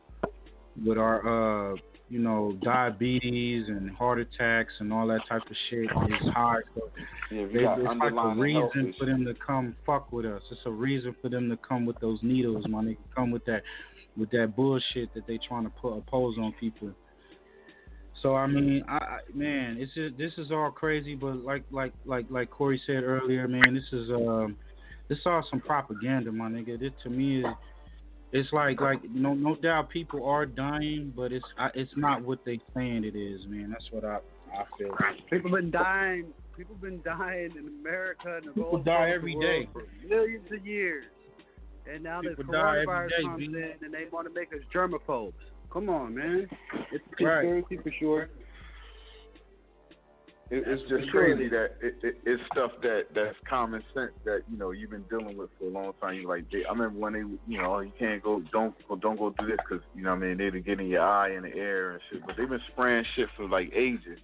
with 0.85 0.97
our 0.97 1.71
uh 1.73 1.76
you 2.10 2.19
know 2.19 2.57
diabetes 2.64 3.68
and 3.68 3.91
heart 3.91 4.19
attacks 4.19 4.73
and 4.80 4.91
all 4.91 5.07
that 5.07 5.22
type 5.30 5.44
of 5.44 5.56
shit 5.69 5.86
is 5.86 6.30
high. 6.34 6.60
So 6.76 6.81
Yeah, 7.31 7.45
they, 7.45 7.60
it's 7.60 7.99
like 7.99 8.14
a 8.14 8.36
reason 8.36 8.94
for 8.98 9.06
them 9.06 9.26
to 9.26 9.34
come 9.36 9.76
fuck 9.86 10.11
with 10.11 10.26
us. 10.26 10.41
It's 10.52 10.61
a 10.65 10.72
reason 10.72 11.15
for 11.22 11.30
them 11.30 11.49
to 11.49 11.57
come 11.57 11.86
with 11.86 11.99
those 11.99 12.19
needles, 12.23 12.65
my 12.68 12.84
nigga. 12.84 12.98
Come 13.15 13.31
with 13.31 13.45
that, 13.45 13.61
with 14.18 14.31
that 14.31 14.56
bullshit 14.56 15.14
that 15.14 15.27
they 15.27 15.40
trying 15.48 15.64
to 15.64 15.69
put 15.69 15.98
oppose 15.98 16.36
on 16.40 16.53
people. 16.60 16.91
So 18.23 18.36
I 18.36 18.48
mean, 18.48 18.84
I, 18.90 19.19
man, 19.34 19.77
it's 19.80 19.94
just, 19.94 20.18
this 20.18 20.34
is 20.38 20.52
all 20.52 20.72
crazy, 20.72 21.15
but 21.15 21.44
like 21.44 21.64
like 21.72 21.94
like 22.06 22.26
like 22.30 22.49
Corey 22.49 22.81
said 22.86 23.03
earlier, 23.03 23.48
man, 23.48 23.73
this 23.73 23.86
is 23.94 24.10
um, 24.10 24.57
this 25.07 25.19
all 25.26 25.45
some 25.49 25.61
propaganda, 25.61 26.31
my 26.31 26.49
nigga. 26.49 26.80
This 26.80 26.91
to 27.03 27.10
me 27.10 27.41
is. 27.41 27.45
It's 28.31 28.51
like 28.53 28.80
like 28.80 28.99
no 29.10 29.34
no 29.34 29.56
doubt 29.56 29.89
people 29.89 30.23
are 30.26 30.45
dying, 30.45 31.11
but 31.15 31.31
it's 31.31 31.45
I, 31.57 31.69
it's 31.73 31.91
not 31.95 32.23
what 32.23 32.39
they 32.45 32.60
saying 32.76 33.03
it 33.03 33.15
is, 33.15 33.41
man. 33.47 33.69
That's 33.72 33.88
what 33.91 34.06
I 34.06 34.19
I 34.56 34.64
feel. 34.77 34.95
People 35.31 35.51
been 35.51 35.72
dying. 35.72 36.26
People 36.56 36.76
been 36.76 37.01
dying 37.03 37.51
in 37.57 37.68
America 37.80 38.35
and 38.38 38.45
the 38.47 38.51
People 38.51 38.80
die 38.84 39.11
every 39.11 39.34
day. 39.35 39.68
for 39.72 39.84
millions 40.07 40.45
of 40.51 40.65
years. 40.65 41.06
And 41.91 42.03
now 42.03 42.22
this 42.22 42.35
People 42.35 42.53
every 42.56 42.85
coronavirus 42.85 43.10
day, 43.10 43.23
comes 43.23 43.38
B. 43.39 43.45
in 43.45 43.56
and 43.85 43.93
they 43.93 44.06
want 44.11 44.27
to 44.27 44.34
make 44.34 44.49
us 44.53 44.60
germaphobes. 44.73 45.34
Come 45.72 45.89
on, 45.89 46.14
man. 46.15 46.47
It's 46.91 47.03
a 47.19 47.23
Right. 47.23 47.41
conspiracy 47.64 47.77
for 47.84 47.91
sure. 47.99 48.30
It, 50.51 50.63
it's 50.65 50.81
just 50.89 51.11
crazy 51.11 51.47
that 51.49 51.76
it, 51.81 51.95
it, 52.01 52.21
it's 52.26 52.41
stuff 52.51 52.71
that 52.81 53.03
that's 53.13 53.35
common 53.47 53.84
sense 53.93 54.11
that 54.26 54.41
you 54.51 54.57
know 54.57 54.71
you've 54.71 54.89
been 54.89 55.05
dealing 55.09 55.38
with 55.38 55.49
for 55.59 55.65
a 55.65 55.69
long 55.69 55.93
time. 56.01 56.15
You 56.15 56.27
like, 56.27 56.49
they, 56.51 56.65
I 56.65 56.71
remember 56.71 56.99
when 56.99 57.13
they, 57.13 57.19
you 57.19 57.61
know, 57.61 57.76
oh, 57.76 57.80
you 57.81 57.91
can't 57.99 58.23
go, 58.23 58.41
don't 58.51 58.73
go, 58.88 58.95
don't 58.95 59.17
go 59.17 59.30
do 59.38 59.45
this 59.45 59.57
because 59.67 59.84
you 59.95 60.03
know, 60.03 60.15
what 60.15 60.23
I 60.23 60.34
mean, 60.34 60.38
they'd 60.38 60.65
get 60.65 60.80
in 60.80 60.88
your 60.88 61.03
eye 61.03 61.35
in 61.35 61.43
the 61.43 61.55
air 61.55 61.91
and 61.91 62.01
shit. 62.11 62.26
But 62.26 62.35
they've 62.35 62.49
been 62.49 62.61
spraying 62.71 63.05
shit 63.15 63.27
for 63.38 63.47
like 63.47 63.71
ages. 63.76 64.19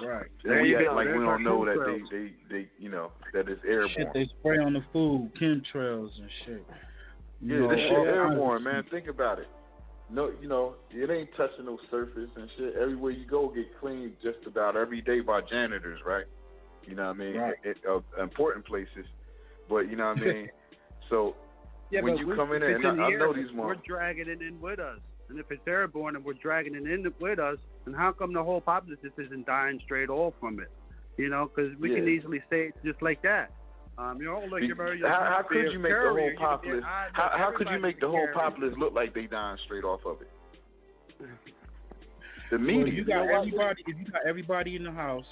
Right. 0.00 0.26
And 0.44 0.62
we 0.62 0.76
act 0.76 0.84
go. 0.86 0.94
like 0.94 1.06
we 1.06 1.12
There's 1.12 1.26
our 1.26 1.38
don't 1.38 1.44
know 1.44 1.64
that 1.64 2.06
they, 2.10 2.16
they, 2.16 2.32
they, 2.48 2.68
you 2.78 2.90
know, 2.90 3.10
that 3.32 3.48
it's 3.48 3.60
airborne. 3.66 3.90
Shit 3.96 4.12
they 4.14 4.30
spray 4.38 4.58
on 4.58 4.74
the 4.74 4.84
food, 4.92 5.32
chemtrails 5.40 6.10
and 6.16 6.30
shit. 6.46 6.66
You 7.40 7.54
Yeah, 7.54 7.60
know, 7.60 7.68
this 7.70 7.80
shit 7.80 7.90
all 7.90 8.06
airborne, 8.06 8.62
man. 8.62 8.84
Think 8.90 9.08
about 9.08 9.40
it. 9.40 9.48
No, 10.10 10.30
you 10.40 10.48
know, 10.48 10.74
it 10.90 11.10
ain't 11.10 11.30
touching 11.36 11.64
no 11.64 11.78
surface 11.90 12.28
and 12.36 12.48
shit. 12.56 12.74
Everywhere 12.80 13.12
you 13.12 13.26
go, 13.26 13.48
get 13.48 13.66
cleaned 13.80 14.12
just 14.22 14.38
about 14.46 14.76
every 14.76 15.00
day 15.00 15.20
by 15.20 15.40
janitors, 15.40 16.00
right? 16.04 16.26
You 16.86 16.94
know 16.94 17.06
what 17.06 17.16
I 17.16 17.18
mean? 17.18 17.36
Right. 17.36 17.54
It, 17.64 17.78
uh, 17.88 18.00
important 18.22 18.66
places, 18.66 19.06
but 19.68 19.90
you 19.90 19.96
know 19.96 20.08
what 20.08 20.18
I 20.18 20.20
mean. 20.20 20.48
so 21.10 21.34
Yeah, 21.90 22.02
when 22.02 22.16
you 22.18 22.34
come 22.36 22.50
in 22.52 22.56
if 22.56 22.60
there, 22.60 22.76
it's 22.76 22.84
and 22.84 23.00
I, 23.00 23.10
the 23.10 23.16
I 23.16 23.18
know 23.18 23.32
these 23.32 23.52
We're 23.54 23.76
dragging 23.76 24.28
it 24.28 24.42
in 24.42 24.60
with 24.60 24.78
us. 24.78 24.98
And 25.30 25.38
if 25.38 25.50
it's 25.50 25.62
airborne 25.66 26.16
and 26.16 26.24
we're 26.24 26.34
dragging 26.34 26.74
it 26.74 26.86
in 26.86 27.10
with 27.18 27.38
us, 27.38 27.56
and 27.86 27.96
how 27.96 28.12
come 28.12 28.34
the 28.34 28.42
whole 28.42 28.60
populace 28.60 28.98
isn't 29.02 29.46
dying 29.46 29.80
straight 29.84 30.10
off 30.10 30.34
from 30.38 30.60
it? 30.60 30.70
You 31.16 31.30
know, 31.30 31.48
because 31.54 31.72
we 31.78 31.94
can 31.94 32.08
easily 32.08 32.40
say 32.50 32.68
it's 32.68 32.78
just 32.84 33.00
like 33.00 33.22
that. 33.22 33.52
Um, 33.96 34.18
you 34.20 34.26
know, 34.26 34.42
like 34.50 34.62
you're 34.64 35.08
how, 35.08 35.36
how 35.36 35.42
could 35.48 35.72
you 35.72 35.78
make 35.78 35.92
the 35.92 36.10
whole 36.10 36.18
you 36.18 36.30
could 36.30 36.38
populace? 36.38 36.84
How, 37.12 37.30
how 37.36 37.52
could 37.56 37.68
you 37.70 37.78
make 37.78 38.00
the 38.00 38.08
whole 38.08 38.16
carrier. 38.16 38.32
populace 38.34 38.74
look 38.76 38.92
like 38.92 39.14
they 39.14 39.26
dying 39.26 39.58
straight 39.64 39.84
off 39.84 40.00
of 40.04 40.20
it? 40.20 40.30
The 42.50 42.58
Well, 42.58 42.60
media. 42.60 42.92
you 42.92 43.04
got 43.04 43.28
everybody. 43.28 43.82
If 43.86 43.96
you 43.98 44.04
got 44.10 44.26
everybody 44.26 44.74
in 44.74 44.84
the 44.84 44.90
house, 44.90 45.26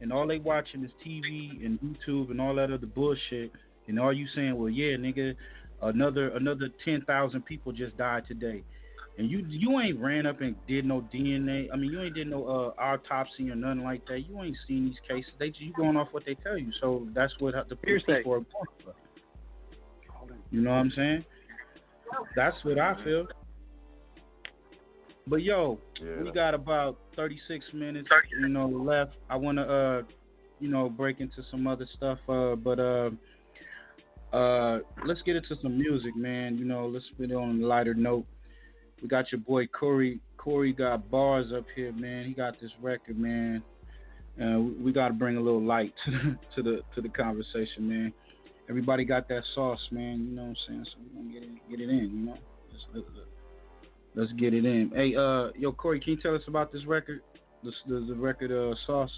and 0.00 0.12
all 0.12 0.26
they 0.26 0.38
watching 0.38 0.84
is 0.84 0.90
TV 1.06 1.64
and 1.64 1.78
YouTube 1.80 2.30
and 2.30 2.40
all 2.40 2.54
that 2.56 2.72
other 2.72 2.86
bullshit, 2.86 3.52
and 3.86 4.00
all 4.00 4.12
you 4.12 4.26
saying, 4.34 4.58
well, 4.58 4.68
yeah, 4.70 4.96
nigga, 4.96 5.36
another 5.82 6.30
another 6.30 6.70
ten 6.84 7.02
thousand 7.02 7.42
people 7.42 7.70
just 7.70 7.96
died 7.96 8.24
today, 8.26 8.64
and 9.16 9.30
you 9.30 9.44
you 9.48 9.80
ain't 9.80 10.00
ran 10.00 10.26
up 10.26 10.40
and 10.40 10.56
did 10.66 10.84
no 10.84 11.06
DNA. 11.12 11.68
I 11.72 11.76
mean, 11.76 11.92
you 11.92 12.02
ain't 12.02 12.14
did 12.14 12.26
no 12.26 12.46
uh, 12.46 12.80
autopsy 12.80 13.50
or 13.50 13.54
nothing 13.54 13.84
like 13.84 14.06
that. 14.08 14.20
You 14.20 14.42
ain't 14.42 14.56
seen 14.66 14.86
these 14.86 14.98
cases. 15.08 15.30
They 15.38 15.52
you 15.56 15.72
going 15.72 15.96
off 15.96 16.08
what 16.10 16.24
they 16.24 16.34
tell 16.34 16.58
you. 16.58 16.72
So 16.80 17.06
that's 17.14 17.32
what 17.38 17.54
the 17.68 17.76
Hearsay. 17.86 18.18
people 18.18 18.32
are 18.32 18.38
going 18.38 18.66
for. 18.84 18.94
You 20.50 20.62
know 20.62 20.70
what 20.70 20.76
I'm 20.76 20.92
saying? 20.94 21.24
That's 22.36 22.56
what 22.64 22.78
I 22.78 22.94
feel. 23.04 23.26
But 25.26 25.42
yo, 25.42 25.78
we 26.00 26.30
got 26.32 26.54
about 26.54 26.98
36 27.16 27.64
minutes, 27.72 28.08
you 28.38 28.48
know, 28.48 28.66
left. 28.66 29.12
I 29.30 29.36
want 29.36 29.58
to, 29.58 29.62
uh, 29.62 30.02
you 30.60 30.68
know, 30.68 30.88
break 30.90 31.20
into 31.20 31.42
some 31.50 31.66
other 31.66 31.86
stuff. 31.96 32.18
Uh, 32.28 32.56
but 32.56 32.78
uh, 32.78 33.10
uh, 34.36 34.80
let's 35.06 35.22
get 35.22 35.36
into 35.36 35.56
some 35.62 35.78
music, 35.78 36.14
man. 36.14 36.58
You 36.58 36.66
know, 36.66 36.86
let's 36.86 37.06
put 37.16 37.30
it 37.30 37.34
on 37.34 37.62
a 37.62 37.66
lighter 37.66 37.94
note. 37.94 38.26
We 39.04 39.08
got 39.08 39.30
your 39.30 39.42
boy 39.42 39.66
Corey. 39.66 40.18
Corey 40.38 40.72
got 40.72 41.10
bars 41.10 41.52
up 41.54 41.66
here, 41.76 41.92
man. 41.92 42.24
He 42.24 42.32
got 42.32 42.58
this 42.58 42.70
record, 42.80 43.18
man. 43.18 43.62
Uh, 44.42 44.58
we, 44.60 44.70
we 44.84 44.92
got 44.94 45.08
to 45.08 45.14
bring 45.14 45.36
a 45.36 45.40
little 45.42 45.62
light 45.62 45.92
to 46.06 46.10
the, 46.10 46.38
to 46.54 46.62
the 46.62 46.80
to 46.94 47.02
the 47.02 47.10
conversation, 47.10 47.86
man. 47.86 48.14
Everybody 48.70 49.04
got 49.04 49.28
that 49.28 49.42
sauce, 49.54 49.86
man. 49.90 50.26
You 50.26 50.36
know 50.36 50.42
what 50.44 50.48
I'm 50.48 50.56
saying? 50.66 50.86
So 50.86 51.02
we're 51.12 51.22
gonna 51.22 51.34
get 51.34 51.42
it 51.42 51.70
get 51.70 51.80
it 51.80 51.90
in, 51.90 51.98
you 51.98 52.26
know. 52.26 52.38
Let's, 52.94 53.06
let's, 54.14 54.32
get 54.32 54.54
it 54.54 54.64
in. 54.64 54.90
Hey, 54.94 55.14
uh, 55.14 55.50
yo, 55.54 55.70
Corey, 55.72 56.00
can 56.00 56.14
you 56.14 56.20
tell 56.22 56.34
us 56.34 56.42
about 56.48 56.72
this 56.72 56.86
record? 56.86 57.20
The, 57.62 57.72
the 57.86 58.14
record, 58.14 58.52
uh, 58.52 58.74
sauce. 58.86 59.10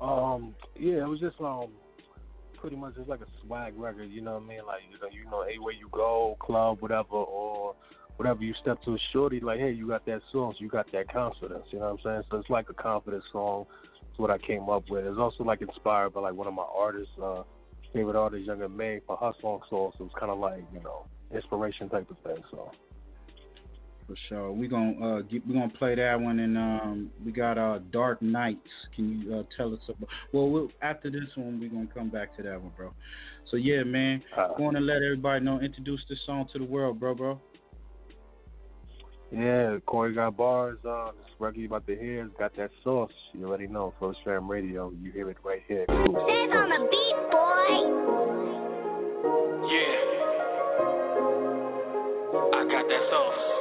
Um, 0.00 0.56
yeah, 0.76 1.04
it 1.04 1.08
was 1.08 1.20
just 1.20 1.40
um, 1.40 1.68
pretty 2.60 2.76
much 2.76 2.96
just 2.96 3.08
like 3.08 3.20
a 3.20 3.26
swag 3.42 3.74
record. 3.76 4.10
You 4.10 4.20
know 4.20 4.34
what 4.34 4.42
I 4.44 4.46
mean? 4.46 4.60
Like 4.66 4.82
you 4.90 4.98
know, 4.98 5.08
you 5.12 5.30
know, 5.30 5.40
anywhere 5.42 5.72
you 5.72 5.88
go, 5.92 6.36
club, 6.40 6.78
whatever, 6.80 7.14
or 7.14 7.74
whatever 8.16 8.42
you 8.42 8.54
step 8.60 8.82
to 8.84 8.94
a 8.94 8.98
shorty, 9.12 9.40
like, 9.40 9.60
hey, 9.60 9.70
you 9.70 9.88
got 9.88 10.04
that 10.06 10.20
sauce, 10.32 10.56
you 10.58 10.68
got 10.68 10.90
that 10.92 11.10
confidence. 11.12 11.64
You 11.70 11.78
know 11.78 11.86
what 11.86 11.92
I'm 11.92 11.98
saying? 12.04 12.22
So 12.30 12.38
it's 12.38 12.50
like 12.50 12.68
a 12.68 12.74
confidence 12.74 13.24
song. 13.32 13.66
It's 14.10 14.18
what 14.18 14.30
I 14.30 14.38
came 14.38 14.68
up 14.68 14.90
with. 14.90 15.06
It's 15.06 15.18
also 15.18 15.44
like 15.44 15.62
inspired 15.62 16.14
by 16.14 16.20
like 16.20 16.34
one 16.34 16.46
of 16.46 16.54
my 16.54 16.66
artists, 16.76 17.12
uh, 17.22 17.42
favorite 17.92 18.16
artist, 18.16 18.46
Young 18.46 18.62
M.A, 18.62 19.00
for 19.06 19.16
her 19.16 19.32
song 19.40 19.60
sauce. 19.70 19.94
It 19.98 20.02
was 20.02 20.12
kind 20.18 20.32
of 20.32 20.38
like 20.38 20.64
you 20.72 20.80
know, 20.80 21.06
inspiration 21.34 21.88
type 21.88 22.10
of 22.10 22.18
thing. 22.18 22.42
So. 22.50 22.70
For 24.08 24.16
sure. 24.30 24.52
We 24.52 24.68
gonna 24.68 25.18
uh 25.18 25.20
get, 25.22 25.46
we 25.46 25.52
gonna 25.52 25.68
play 25.68 25.94
that 25.94 26.18
one 26.18 26.38
and 26.38 26.56
um 26.56 27.10
we 27.24 27.30
got 27.30 27.58
uh 27.58 27.80
Dark 27.92 28.22
Nights. 28.22 28.66
Can 28.96 29.20
you 29.20 29.36
uh, 29.36 29.42
tell 29.54 29.72
us 29.74 29.80
about 29.86 30.08
well 30.32 30.48
we'll 30.48 30.70
after 30.80 31.10
this 31.10 31.28
one 31.34 31.60
we're 31.60 31.68
gonna 31.68 31.88
come 31.92 32.08
back 32.08 32.34
to 32.38 32.42
that 32.42 32.60
one, 32.60 32.72
bro. 32.74 32.94
So 33.50 33.58
yeah, 33.58 33.82
man. 33.82 34.22
Uh, 34.36 34.54
Go 34.56 34.64
on 34.64 34.76
and 34.76 34.86
let 34.86 35.02
everybody 35.02 35.44
know, 35.44 35.60
introduce 35.60 36.00
this 36.08 36.18
song 36.24 36.48
to 36.54 36.58
the 36.58 36.64
world, 36.64 36.98
bro, 36.98 37.14
bro. 37.14 37.38
Yeah, 39.30 39.76
Corey 39.84 40.14
got 40.14 40.38
bars. 40.38 40.78
Uh, 40.88 41.10
this 41.12 41.26
record 41.38 41.58
you 41.58 41.66
about 41.66 41.86
to 41.86 41.94
hear 41.94 42.22
has 42.22 42.30
got 42.38 42.56
that 42.56 42.70
sauce. 42.82 43.12
You 43.34 43.46
already 43.46 43.66
know. 43.66 43.92
First 44.00 44.20
Fam 44.24 44.50
Radio. 44.50 44.90
You 45.02 45.12
hear 45.12 45.28
it 45.28 45.36
right 45.44 45.62
here. 45.68 45.84
Stay 45.84 45.92
on 45.94 46.70
the 46.70 46.78
beat, 46.90 47.16
boy. 47.30 47.68
Yeah. 49.68 50.08
I 52.54 52.64
got 52.64 52.88
that 52.88 53.10
sauce. 53.10 53.57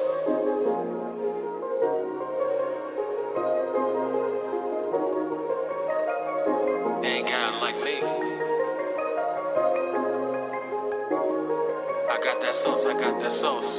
I 12.18 12.23
got 12.26 12.41
that 12.41 12.57
sauce, 12.65 12.81
I 12.81 12.98
got 12.98 13.14
that 13.22 13.34
sauce. 13.45 13.77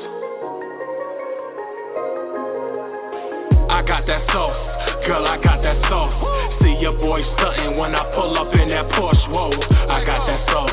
I 3.67 3.83
got 3.83 4.07
that 4.07 4.23
sauce, 4.31 4.59
girl, 5.11 5.27
I 5.27 5.43
got 5.43 5.59
that 5.67 5.75
sauce. 5.91 6.15
See 6.63 6.79
your 6.79 6.95
boy 7.03 7.19
stunting 7.35 7.75
when 7.75 7.99
I 7.99 8.07
pull 8.15 8.39
up 8.39 8.55
in 8.55 8.71
that 8.71 8.95
Porsche. 8.95 9.27
Whoa, 9.35 9.51
I 9.51 10.07
got 10.07 10.23
that 10.31 10.47
sauce, 10.55 10.71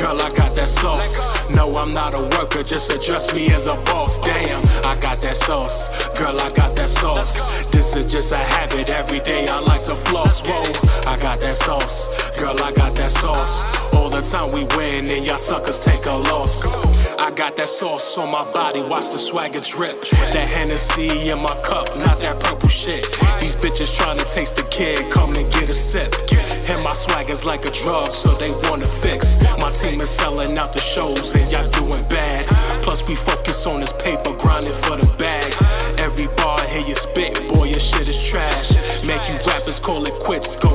girl, 0.00 0.24
I 0.24 0.32
got 0.32 0.56
that 0.56 0.72
sauce. 0.80 1.52
No, 1.52 1.76
I'm 1.76 1.92
not 1.92 2.16
a 2.16 2.22
worker, 2.32 2.64
just 2.64 2.88
address 2.88 3.28
me 3.36 3.52
as 3.52 3.60
a 3.60 3.76
boss. 3.84 4.08
Damn, 4.24 4.64
I 4.64 4.96
got 4.96 5.20
that 5.20 5.36
sauce, 5.44 6.16
girl, 6.16 6.40
I 6.40 6.48
got 6.56 6.72
that 6.80 6.96
sauce. 6.96 7.28
This 7.76 7.84
is 7.92 8.08
just 8.08 8.32
a 8.32 8.40
habit, 8.40 8.88
every 8.88 9.20
day 9.20 9.52
I 9.52 9.60
like 9.60 9.84
to 9.84 10.00
floss. 10.08 10.32
Whoa, 10.48 10.64
I 11.12 11.20
got 11.20 11.44
that 11.44 11.60
sauce, 11.68 11.92
girl, 12.40 12.56
I 12.56 12.72
got 12.72 12.96
that 12.96 13.12
sauce. 13.20 13.92
All 14.00 14.08
the 14.08 14.24
time 14.32 14.50
we 14.56 14.64
win 14.64 15.12
and 15.12 15.26
y'all 15.28 15.44
suckers 15.44 15.76
take 15.84 16.00
a 16.08 16.16
loss. 16.16 16.91
I 17.32 17.48
got 17.48 17.56
that 17.56 17.72
sauce 17.80 18.04
on 18.20 18.28
my 18.28 18.44
body, 18.52 18.84
watch 18.84 19.08
the 19.08 19.32
swagger 19.32 19.64
drip. 19.72 19.96
That 20.12 20.52
Hennessy 20.52 21.32
in 21.32 21.40
my 21.40 21.56
cup, 21.64 21.88
not 21.96 22.20
that 22.20 22.36
purple 22.44 22.68
shit. 22.84 23.08
These 23.40 23.56
bitches 23.64 23.88
trying 23.96 24.20
to 24.20 24.28
taste 24.36 24.52
the 24.52 24.68
kid, 24.68 25.00
come 25.16 25.32
and 25.32 25.48
get 25.48 25.64
a 25.64 25.76
sip. 25.96 26.12
And 26.12 26.84
my 26.84 26.92
swagger's 27.08 27.40
like 27.48 27.64
a 27.64 27.72
drug, 27.72 28.12
so 28.20 28.36
they 28.36 28.52
wanna 28.52 28.84
fix. 29.00 29.24
My 29.56 29.72
team 29.80 30.04
is 30.04 30.12
selling 30.20 30.60
out 30.60 30.76
the 30.76 30.84
shows 30.92 31.24
and 31.24 31.48
y'all 31.48 31.72
doing 31.72 32.04
bad. 32.12 32.52
Plus 32.84 33.00
we 33.08 33.16
focus 33.24 33.56
on 33.64 33.80
this 33.80 33.94
paper, 34.04 34.36
grinding 34.36 34.76
for 34.84 35.00
the 35.00 35.08
bag. 35.16 35.56
Every 35.96 36.28
bar 36.36 36.68
here 36.68 36.84
you 36.84 36.96
spit, 37.16 37.32
boy, 37.48 37.72
your 37.72 37.80
shit 37.96 38.12
is 38.12 38.20
trash. 38.28 38.68
Make 39.08 39.24
you 39.32 39.40
rappers 39.48 39.80
call 39.88 40.04
it 40.04 40.12
quits, 40.28 40.44
go 40.60 40.71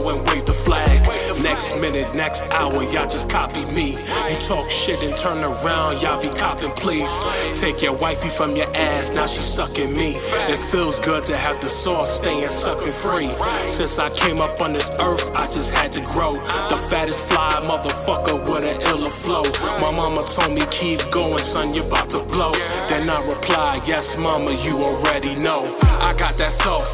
Next 2.16 2.40
hour, 2.54 2.84
y'all 2.88 3.10
just 3.12 3.28
copy 3.32 3.64
me. 3.74 3.98
You 3.98 4.38
talk 4.48 4.66
shit 4.86 5.00
and 5.04 5.16
turn 5.24 5.44
around, 5.44 6.00
y'all 6.00 6.22
be 6.22 6.32
copping, 6.40 6.72
please. 6.80 7.08
Take 7.60 7.82
your 7.82 7.98
wifey 7.98 8.32
from 8.38 8.56
your 8.56 8.70
ass, 8.72 9.12
now 9.12 9.28
she 9.28 9.42
sucking 9.58 9.92
me. 9.92 10.16
It 10.16 10.62
feels 10.72 10.96
good 11.04 11.28
to 11.28 11.36
have 11.36 11.60
the 11.60 11.70
sauce 11.84 12.10
staying 12.24 12.48
sucking 12.64 12.96
free. 13.04 13.30
Since 13.82 13.96
I 14.00 14.10
came 14.24 14.40
up 14.40 14.56
on 14.62 14.74
this 14.74 14.88
earth, 15.02 15.24
I 15.36 15.52
just 15.52 15.70
had 15.76 15.92
to 15.98 16.02
grow. 16.14 16.38
The 16.38 16.80
fattest 16.90 17.20
fly 17.28 17.60
motherfucker 17.66 18.38
with 18.48 18.64
an 18.64 18.78
iller 18.82 19.14
flow. 19.26 19.46
My 19.84 19.92
mama 19.92 20.24
told 20.36 20.54
me 20.56 20.64
keep 20.80 21.02
going, 21.12 21.44
son, 21.54 21.74
you 21.74 21.84
about 21.84 22.10
to 22.14 22.24
blow. 22.30 22.54
Then 22.90 23.10
I 23.10 23.20
replied, 23.22 23.84
yes, 23.86 24.06
mama, 24.18 24.52
you 24.64 24.80
already 24.80 25.36
know. 25.36 25.66
I 25.82 26.14
got 26.18 26.38
that 26.38 26.56
sauce, 26.64 26.88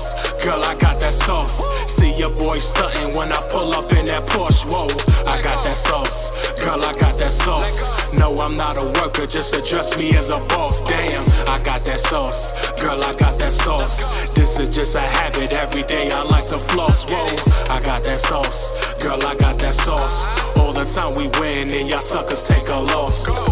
girl, 0.44 0.61
I 0.61 0.76
got 0.76 0.99
that 0.99 1.15
sauce. 1.26 1.49
See 1.98 2.14
your 2.20 2.36
boy 2.36 2.60
stunting 2.76 3.15
when 3.15 3.32
I 3.32 3.40
pull 3.49 3.72
up 3.74 3.88
in 3.95 4.06
that 4.11 4.28
Porsche. 4.28 4.68
Whoa, 4.68 4.91
I 4.91 5.40
got 5.40 5.64
that 5.64 5.80
sauce, 5.88 6.11
girl, 6.60 6.84
I 6.84 6.91
got 6.99 7.15
that 7.18 7.34
sauce. 7.48 7.72
No, 8.20 8.40
I'm 8.44 8.60
not 8.60 8.78
a 8.78 8.84
worker, 8.84 9.26
just 9.26 9.49
address 9.56 9.95
me 9.98 10.11
as 10.11 10.28
a 10.28 10.44
boss. 10.52 10.76
Damn, 10.91 11.24
I 11.48 11.64
got 11.64 11.88
that 11.88 12.03
sauce, 12.11 12.36
girl, 12.78 12.99
I 13.02 13.15
got 13.18 13.40
that 13.40 13.56
sauce. 13.64 13.91
This 14.36 14.52
is 14.68 14.76
just 14.76 14.91
a 14.94 15.06
habit, 15.07 15.56
every 15.56 15.88
day 15.88 16.11
I 16.11 16.22
like 16.28 16.45
to 16.52 16.60
floss. 16.76 16.99
Whoa, 17.07 17.28
I 17.72 17.80
got 17.80 18.03
that 18.03 18.22
sauce, 18.28 18.57
girl, 19.02 19.24
I 19.24 19.34
got 19.40 19.57
that 19.57 19.76
sauce. 19.88 20.60
All 20.60 20.74
the 20.76 20.86
time 20.91 21.15
we 21.15 21.28
win 21.40 21.72
and 21.72 21.88
y'all 21.88 22.03
suckers 22.11 22.44
take 22.52 22.68
a 22.68 22.80
loss. 22.84 23.43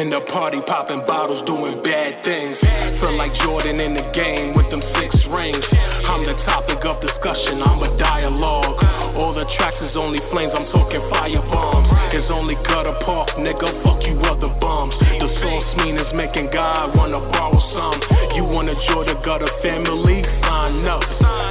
In 0.00 0.08
the 0.08 0.20
party, 0.32 0.56
popping 0.66 1.04
bottles, 1.04 1.44
doing 1.44 1.82
bad 1.84 2.24
things. 2.24 2.56
Feel 3.04 3.18
like 3.20 3.36
Jordan 3.44 3.80
in 3.80 3.92
the 3.92 4.08
game 4.16 4.56
with 4.56 4.64
them 4.72 4.80
six 4.96 5.12
rings. 5.28 5.60
I'm 6.08 6.24
the 6.24 6.40
topic 6.48 6.80
of 6.88 7.04
discussion, 7.04 7.60
I'm 7.60 7.84
a 7.84 7.92
dialogue. 7.98 8.80
All 9.16 9.34
the 9.34 9.44
tracks 9.56 9.76
is 9.82 9.96
only 9.96 10.20
flames, 10.30 10.52
I'm 10.54 10.66
talking 10.72 11.02
fire 11.10 11.42
bombs. 11.50 11.88
It's 12.12 12.30
only 12.30 12.54
gutter 12.66 12.94
park, 13.04 13.30
nigga, 13.38 13.82
fuck 13.82 14.02
you 14.02 14.18
other 14.26 14.52
bums. 14.60 14.94
The 14.98 15.28
sauce 15.42 15.70
mean 15.78 15.98
is 15.98 16.10
making 16.14 16.50
God 16.52 16.96
wanna 16.96 17.20
borrow 17.30 17.60
some. 17.74 18.02
You 18.34 18.44
wanna 18.44 18.74
join 18.88 19.06
the 19.06 19.14
gutter 19.24 19.50
family? 19.62 20.22
Sign 20.42 20.86
up. 20.86 21.02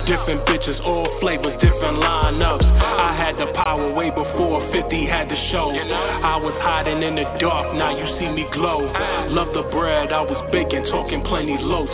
Different 0.08 0.42
bitches, 0.48 0.80
all 0.84 1.06
flavors, 1.20 1.54
different 1.62 2.02
lineups. 2.02 2.66
I 2.66 3.14
had 3.16 3.38
the 3.38 3.54
power 3.64 3.94
way 3.94 4.10
before 4.10 4.66
50 4.72 5.06
had 5.06 5.30
the 5.30 5.38
show. 5.52 5.70
I 5.70 6.36
was 6.36 6.56
hiding 6.64 7.04
in 7.04 7.16
the 7.16 7.28
dark, 7.40 7.76
now 7.76 7.94
you 7.94 8.06
see 8.18 8.28
me 8.28 8.48
glow. 8.54 8.90
Love 9.30 9.54
the 9.54 9.64
bread, 9.70 10.12
I 10.12 10.22
was 10.22 10.40
baking, 10.52 10.90
talking 10.90 11.22
plenty 11.24 11.58
loaves. 11.60 11.94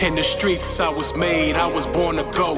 In 0.00 0.14
the 0.14 0.24
streets, 0.38 0.62
I 0.78 0.88
was 0.88 1.10
made, 1.16 1.56
I 1.56 1.66
was 1.66 1.84
born 1.92 2.16
to 2.16 2.26
go. 2.36 2.54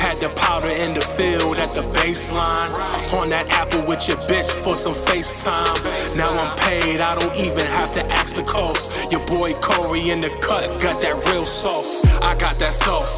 Had 0.00 0.24
the 0.24 0.32
powder 0.40 0.70
in 0.70 0.94
the 0.94 1.04
field 1.18 1.58
at 1.58 1.74
the 1.76 1.84
baseline. 1.96 2.70
On 3.16 3.30
that 3.30 3.48
apple 3.48 3.86
with 3.88 4.00
your 4.06 4.20
bitch 4.28 4.50
for 4.62 4.76
some 4.84 4.94
FaceTime. 5.08 6.16
Now 6.16 6.36
I'm 6.36 6.52
paid, 6.60 7.00
I 7.00 7.14
don't 7.16 7.38
even 7.40 7.64
have 7.64 7.94
to 7.96 8.02
ask 8.04 8.28
the 8.36 8.44
cost. 8.44 8.78
Your 9.10 9.24
boy 9.26 9.54
Corey 9.64 10.10
in 10.10 10.20
the 10.20 10.30
cut 10.44 10.68
got 10.82 11.00
that 11.00 11.16
real 11.24 11.46
sauce. 11.64 11.88
I 12.20 12.34
got 12.38 12.58
that 12.58 12.76
sauce, 12.84 13.08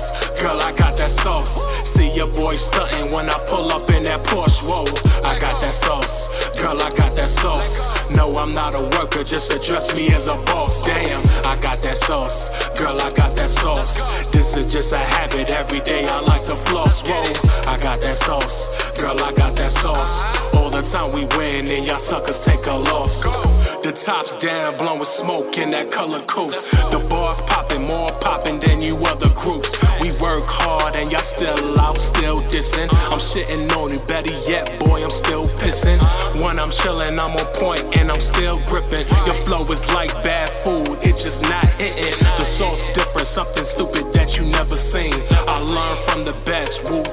girl, 0.40 0.60
I 0.60 0.76
got 0.76 0.96
that 0.98 1.12
sauce. 1.24 1.48
See 1.96 2.07
your 2.18 2.34
boy 2.34 2.58
stunting 2.74 3.14
when 3.14 3.30
I 3.30 3.38
pull 3.46 3.70
up 3.70 3.86
in 3.94 4.02
that 4.02 4.18
Porsche. 4.26 4.66
Whoa, 4.66 4.90
I 5.22 5.38
got 5.38 5.62
that 5.62 5.78
sauce, 5.86 6.10
girl, 6.58 6.82
I 6.82 6.90
got 6.90 7.14
that 7.14 7.30
sauce. 7.38 8.10
No, 8.10 8.34
I'm 8.42 8.50
not 8.50 8.74
a 8.74 8.82
worker, 8.90 9.22
just 9.22 9.46
address 9.46 9.86
me 9.94 10.10
as 10.10 10.26
a 10.26 10.34
boss. 10.42 10.74
Damn, 10.82 11.22
I 11.46 11.54
got 11.62 11.78
that 11.78 12.02
sauce, 12.10 12.34
girl, 12.74 12.98
I 12.98 13.14
got 13.14 13.38
that 13.38 13.54
sauce. 13.62 13.86
This 14.34 14.50
is 14.58 14.66
just 14.74 14.90
a 14.90 14.98
habit, 14.98 15.46
every 15.46 15.78
day 15.86 16.10
I 16.10 16.18
like 16.18 16.42
to 16.50 16.58
floss. 16.66 16.98
Whoa, 17.06 17.38
I 17.70 17.78
got 17.78 18.02
that 18.02 18.18
sauce, 18.26 18.50
girl, 18.98 19.22
I 19.22 19.30
got 19.38 19.54
that 19.54 19.72
sauce. 19.78 20.58
All 20.58 20.74
the 20.74 20.82
time 20.90 21.14
we 21.14 21.22
win 21.22 21.70
and 21.70 21.86
y'all 21.86 22.02
suckers 22.10 22.42
take 22.42 22.66
a 22.66 22.74
loss. 22.74 23.14
Top's 24.08 24.40
down, 24.40 24.80
blowing 24.80 25.04
smoke 25.20 25.52
in 25.60 25.68
that 25.76 25.92
color 25.92 26.24
coat. 26.32 26.56
The 26.72 26.96
bars 27.12 27.44
popping, 27.44 27.84
more 27.84 28.08
popping 28.24 28.56
than 28.56 28.80
you 28.80 28.96
other 29.04 29.28
groups. 29.44 29.68
We 30.00 30.16
work 30.16 30.48
hard 30.48 30.96
and 30.96 31.12
y'all 31.12 31.28
still 31.36 31.76
out, 31.76 32.00
still 32.16 32.40
dissing. 32.48 32.88
I'm 32.88 33.20
sitting 33.36 33.68
on 33.68 33.92
it, 33.92 34.00
better 34.08 34.32
yet, 34.48 34.80
boy, 34.80 35.04
I'm 35.04 35.12
still 35.28 35.44
pissing. 35.60 36.00
When 36.40 36.56
I'm 36.56 36.72
chilling, 36.80 37.20
I'm 37.20 37.36
on 37.36 37.52
point 37.60 37.84
and 38.00 38.08
I'm 38.08 38.24
still 38.32 38.56
gripping. 38.72 39.04
Your 39.28 39.44
flow 39.44 39.68
is 39.68 39.84
like 39.92 40.08
bad 40.24 40.56
food, 40.64 41.04
it's 41.04 41.20
just 41.20 41.44
not 41.44 41.68
hitting. 41.76 42.16
The 42.16 42.46
sauce 42.56 42.80
different, 42.96 43.28
something 43.36 43.66
stupid 43.76 44.08
that 44.16 44.32
you 44.32 44.48
never 44.48 44.80
seen. 44.88 45.20
I 45.36 45.60
learned 45.60 46.00
from 46.08 46.24
the 46.24 46.32
best, 46.48 46.72
Wu 46.88 47.04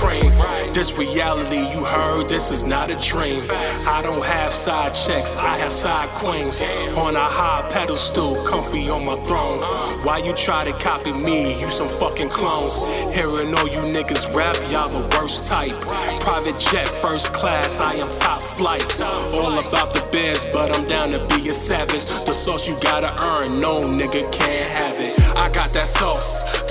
cream. 0.00 0.30
This 0.76 0.86
reality, 1.00 1.58
you 1.74 1.82
heard, 1.82 2.28
this 2.30 2.44
is 2.54 2.62
not 2.68 2.90
a 2.90 2.98
dream. 3.10 3.48
I 3.50 4.02
don't 4.04 4.22
have 4.22 4.50
side 4.68 4.92
checks, 5.08 5.26
I 5.26 5.54
have 5.58 5.74
side 5.82 6.10
queens. 6.20 6.54
On 6.94 7.16
a 7.16 7.28
high 7.28 7.72
pedestal, 7.72 8.46
comfy 8.52 8.86
on 8.92 9.02
my 9.08 9.16
throne. 9.26 9.58
Why 10.04 10.22
you 10.22 10.36
try 10.44 10.68
to 10.68 10.74
copy 10.84 11.10
me? 11.10 11.56
You 11.58 11.68
some 11.80 11.96
fucking 11.98 12.30
clones. 12.36 13.16
Hearing 13.16 13.50
all 13.56 13.66
you 13.66 13.88
niggas 13.90 14.34
rap, 14.36 14.54
y'all 14.70 14.92
the 14.92 15.08
worst 15.08 15.38
type. 15.48 15.74
Private 16.22 16.58
jet, 16.70 16.88
first 17.00 17.24
class, 17.40 17.72
I 17.80 17.96
am 17.98 18.10
top 18.20 18.42
flight. 18.60 18.84
All 19.00 19.56
about 19.56 19.96
the 19.96 20.04
biz, 20.12 20.38
but 20.52 20.70
I'm 20.70 20.86
down 20.86 21.16
to 21.16 21.20
be 21.32 21.48
a 21.48 21.56
savage. 21.66 22.04
The 22.28 22.34
sauce 22.44 22.62
you 22.68 22.76
gotta 22.82 23.08
earn, 23.08 23.58
no 23.58 23.88
nigga 23.88 24.20
can't 24.36 24.68
have 24.68 24.96
it. 25.00 25.16
I 25.38 25.48
got 25.48 25.72
that 25.72 25.96
sauce, 25.96 26.22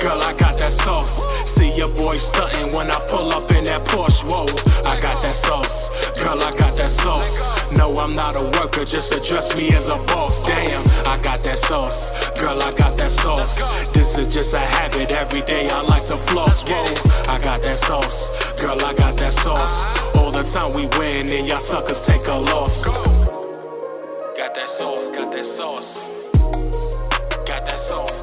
girl, 0.04 0.22
I 0.22 0.38
got 0.38 0.60
that 0.60 0.78
sauce. 0.86 1.10
See 1.58 1.74
your 1.74 1.90
boy 1.90 2.20
stunting 2.30 2.70
when 2.74 2.92
I 2.92 3.02
pull 3.10 3.17
up 3.34 3.50
in 3.50 3.66
that 3.66 3.82
Porsche. 3.90 4.22
Whoa, 4.30 4.46
I 4.86 5.02
got 5.02 5.22
that 5.26 5.38
sauce, 5.42 5.74
girl, 6.22 6.38
I 6.44 6.52
got 6.54 6.78
that 6.78 6.94
sauce. 7.02 7.74
No, 7.74 7.98
I'm 8.00 8.16
not 8.16 8.38
a 8.38 8.44
worker, 8.44 8.86
just 8.86 9.10
address 9.12 9.50
me 9.58 9.74
as 9.74 9.86
a 9.86 9.98
boss. 10.06 10.34
Damn, 10.46 10.86
I 11.06 11.18
got 11.22 11.42
that 11.42 11.60
sauce, 11.66 11.98
girl, 12.38 12.62
I 12.62 12.72
got 12.78 12.96
that 12.98 13.14
sauce. 13.24 13.50
This 13.98 14.08
is 14.22 14.34
just 14.34 14.54
a 14.54 14.62
habit, 14.62 15.10
every 15.10 15.42
day 15.50 15.70
I 15.70 15.82
like 15.82 16.06
to 16.08 16.18
floss. 16.30 16.58
Whoa, 16.70 16.94
I 17.28 17.42
got 17.42 17.62
that 17.66 17.80
sauce, 17.90 18.14
girl, 18.62 18.78
I 18.84 18.94
got 18.94 19.16
that 19.18 19.34
sauce. 19.42 20.16
All 20.16 20.32
the 20.32 20.44
time 20.54 20.74
we 20.74 20.86
win 20.86 21.30
and 21.32 21.48
y'all 21.48 21.66
suckers 21.72 21.98
take 22.08 22.22
a 22.28 22.38
loss. 22.38 22.72
Got 24.38 24.54
that 24.54 24.70
sauce. 24.78 25.06
Got 25.18 25.32
that 25.34 25.48
sauce, 25.58 25.90
got 27.48 27.66
that 27.66 27.80
sauce. 27.90 28.17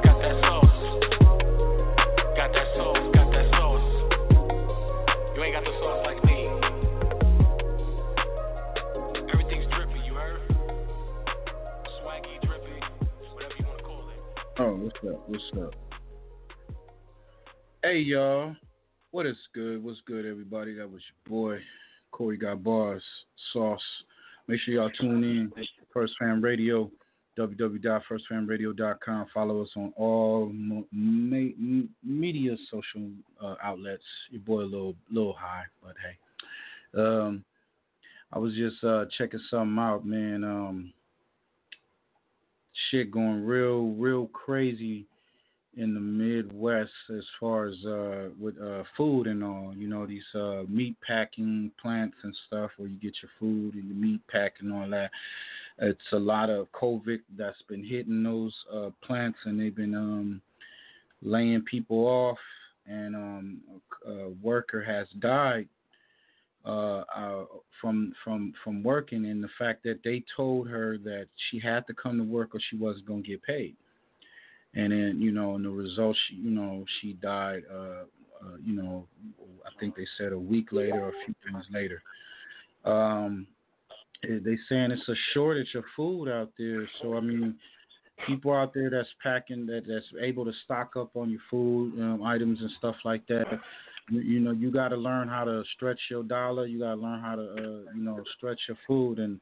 Oh, 14.57 14.77
what's 14.77 14.97
up? 15.05 15.29
What's 15.29 15.43
up? 15.61 15.75
Hey 17.83 17.99
y'all, 17.99 18.55
what 19.11 19.27
is 19.27 19.37
good? 19.53 19.83
What's 19.83 19.99
good, 20.07 20.25
everybody? 20.25 20.75
That 20.75 20.89
was 20.89 21.03
your 21.03 21.57
boy 21.57 21.59
Corey 22.13 22.37
Got 22.37 22.63
Bars 22.63 23.03
Sauce. 23.53 23.83
Make 24.47 24.61
sure 24.61 24.75
y'all 24.75 24.91
tune 24.91 25.25
in. 25.25 25.53
First 25.93 26.13
Fam 26.21 26.41
Radio, 26.41 26.89
www.firstfamradio.com. 27.37 29.27
Follow 29.35 29.63
us 29.63 29.71
on 29.77 29.93
all 29.97 30.53
media 30.93 32.57
social 32.71 33.11
uh, 33.43 33.57
outlets. 33.61 34.05
Your 34.31 34.43
boy 34.43 34.61
a 34.61 34.71
little 34.71 34.95
little 35.11 35.35
high, 35.35 35.65
but 35.83 35.97
hey. 36.01 36.17
Um, 37.03 37.45
I 38.33 38.39
was 38.39 38.55
just 38.55 38.85
uh, 38.85 39.07
checking 39.19 39.41
something 39.51 39.79
out, 39.81 40.07
man. 40.07 40.45
Um, 40.45 40.93
shit 42.91 43.11
going 43.11 43.45
real, 43.45 43.91
real 43.91 44.27
crazy 44.29 45.07
in 45.77 45.95
the 45.95 46.01
Midwest 46.01 46.91
as 47.17 47.25
far 47.41 47.67
as 47.67 47.75
uh, 47.85 48.29
with 48.39 48.61
uh, 48.61 48.85
food 48.97 49.27
and 49.27 49.43
all. 49.43 49.75
You 49.77 49.89
know 49.89 50.07
these 50.07 50.23
uh, 50.35 50.63
meat 50.69 50.97
packing 51.07 51.71
plants 51.81 52.17
and 52.23 52.35
stuff 52.47 52.71
where 52.77 52.89
you 52.89 52.97
get 52.97 53.15
your 53.23 53.31
food 53.39 53.75
and 53.75 53.85
your 53.87 53.97
meat 53.97 54.21
pack 54.31 54.55
and 54.61 54.73
all 54.73 54.89
that. 54.91 55.11
It's 55.79 56.13
a 56.13 56.19
lot 56.19 56.51
of 56.51 56.71
COVID 56.73 57.21
that's 57.37 57.61
been 57.69 57.85
hitting 57.85 58.23
those 58.23 58.55
uh, 58.73 58.91
plants, 59.05 59.39
and 59.45 59.59
they've 59.59 59.75
been 59.75 59.95
um, 59.95 60.41
laying 61.23 61.63
people 61.63 62.07
off. 62.07 62.39
And 62.87 63.17
um, 63.17 63.61
a 64.07 64.29
worker 64.43 64.85
has 64.85 65.07
died 65.19 65.69
uh, 66.65 67.05
uh, 67.15 67.45
from 67.81 68.13
from 68.25 68.53
from 68.63 68.83
working, 68.83 69.27
and 69.27 69.43
the 69.43 69.49
fact 69.59 69.83
that 69.85 70.01
they 70.03 70.23
told 70.37 70.69
her 70.69 70.97
that 70.99 71.27
she 71.51 71.61
had 71.61 71.87
to 71.87 71.95
come 71.95 72.17
to 72.19 72.25
work 72.25 72.55
or 72.55 72.61
she 72.71 72.77
wasn't 72.77 73.07
gonna 73.07 73.23
get 73.23 73.43
paid. 73.43 73.77
And 74.75 74.91
then 74.91 75.21
you 75.21 75.31
know, 75.31 75.55
and 75.55 75.65
the 75.65 75.71
result, 75.71 76.17
she 76.29 76.37
you 76.37 76.51
know, 76.51 76.85
she 77.01 77.15
died. 77.15 77.63
Uh, 77.71 78.05
uh, 78.45 78.57
you 78.65 78.75
know, 78.75 79.07
I 79.65 79.71
think 79.79 79.95
they 79.97 80.07
said 80.19 80.33
a 80.33 80.39
week 80.39 80.73
later 80.73 81.05
or 81.05 81.09
a 81.09 81.25
few 81.25 81.35
days 81.53 81.65
later. 81.73 82.03
Um, 82.85 83.47
eh, 84.25 84.39
they 84.45 84.57
saying 84.69 84.91
it's 84.91 85.09
a 85.09 85.15
shortage 85.33 85.75
of 85.75 85.85
food 85.97 86.29
out 86.29 86.51
there. 86.59 86.89
So 87.01 87.17
I 87.17 87.21
mean, 87.21 87.57
people 88.27 88.53
out 88.53 88.75
there 88.75 88.91
that's 88.91 89.09
packing 89.23 89.67
that 89.67 89.83
that's 89.87 90.07
able 90.21 90.45
to 90.45 90.53
stock 90.65 90.97
up 90.97 91.15
on 91.15 91.31
your 91.31 91.41
food 91.51 91.93
um, 92.01 92.23
items 92.23 92.61
and 92.61 92.71
stuff 92.79 92.97
like 93.05 93.27
that. 93.29 93.45
You, 94.11 94.41
know, 94.41 94.51
you 94.51 94.71
got 94.71 94.89
to 94.89 94.97
learn 94.97 95.29
how 95.29 95.45
to 95.45 95.63
stretch 95.75 95.99
your 96.11 96.23
dollar. 96.23 96.67
You 96.67 96.79
got 96.79 96.97
to 96.97 97.01
learn 97.01 97.21
how 97.21 97.37
to, 97.37 97.43
uh, 97.43 97.93
you 97.95 98.03
know, 98.03 98.23
stretch 98.37 98.61
your 98.69 98.77
food 98.87 99.19
and 99.19 99.41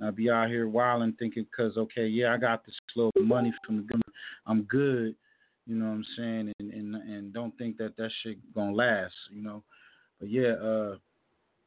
not 0.00 0.16
be 0.16 0.28
out 0.30 0.48
here 0.48 0.68
wilding 0.68 1.14
thinking 1.18 1.46
because 1.50 1.76
okay, 1.78 2.06
yeah, 2.06 2.34
I 2.34 2.36
got 2.36 2.66
this 2.66 2.74
little 2.94 3.12
money 3.22 3.54
from 3.64 3.76
the 3.76 3.82
government, 3.82 4.14
I'm 4.46 4.62
good. 4.62 5.14
You 5.66 5.76
know 5.76 5.86
what 5.86 5.92
I'm 5.92 6.04
saying? 6.16 6.52
And 6.58 6.72
and 6.72 6.94
and 6.94 7.32
don't 7.32 7.56
think 7.56 7.78
that 7.78 7.96
that 7.96 8.10
shit 8.22 8.38
gonna 8.54 8.74
last. 8.74 9.14
You 9.30 9.42
know, 9.42 9.62
but 10.18 10.28
yeah, 10.28 10.54
uh, 10.54 10.96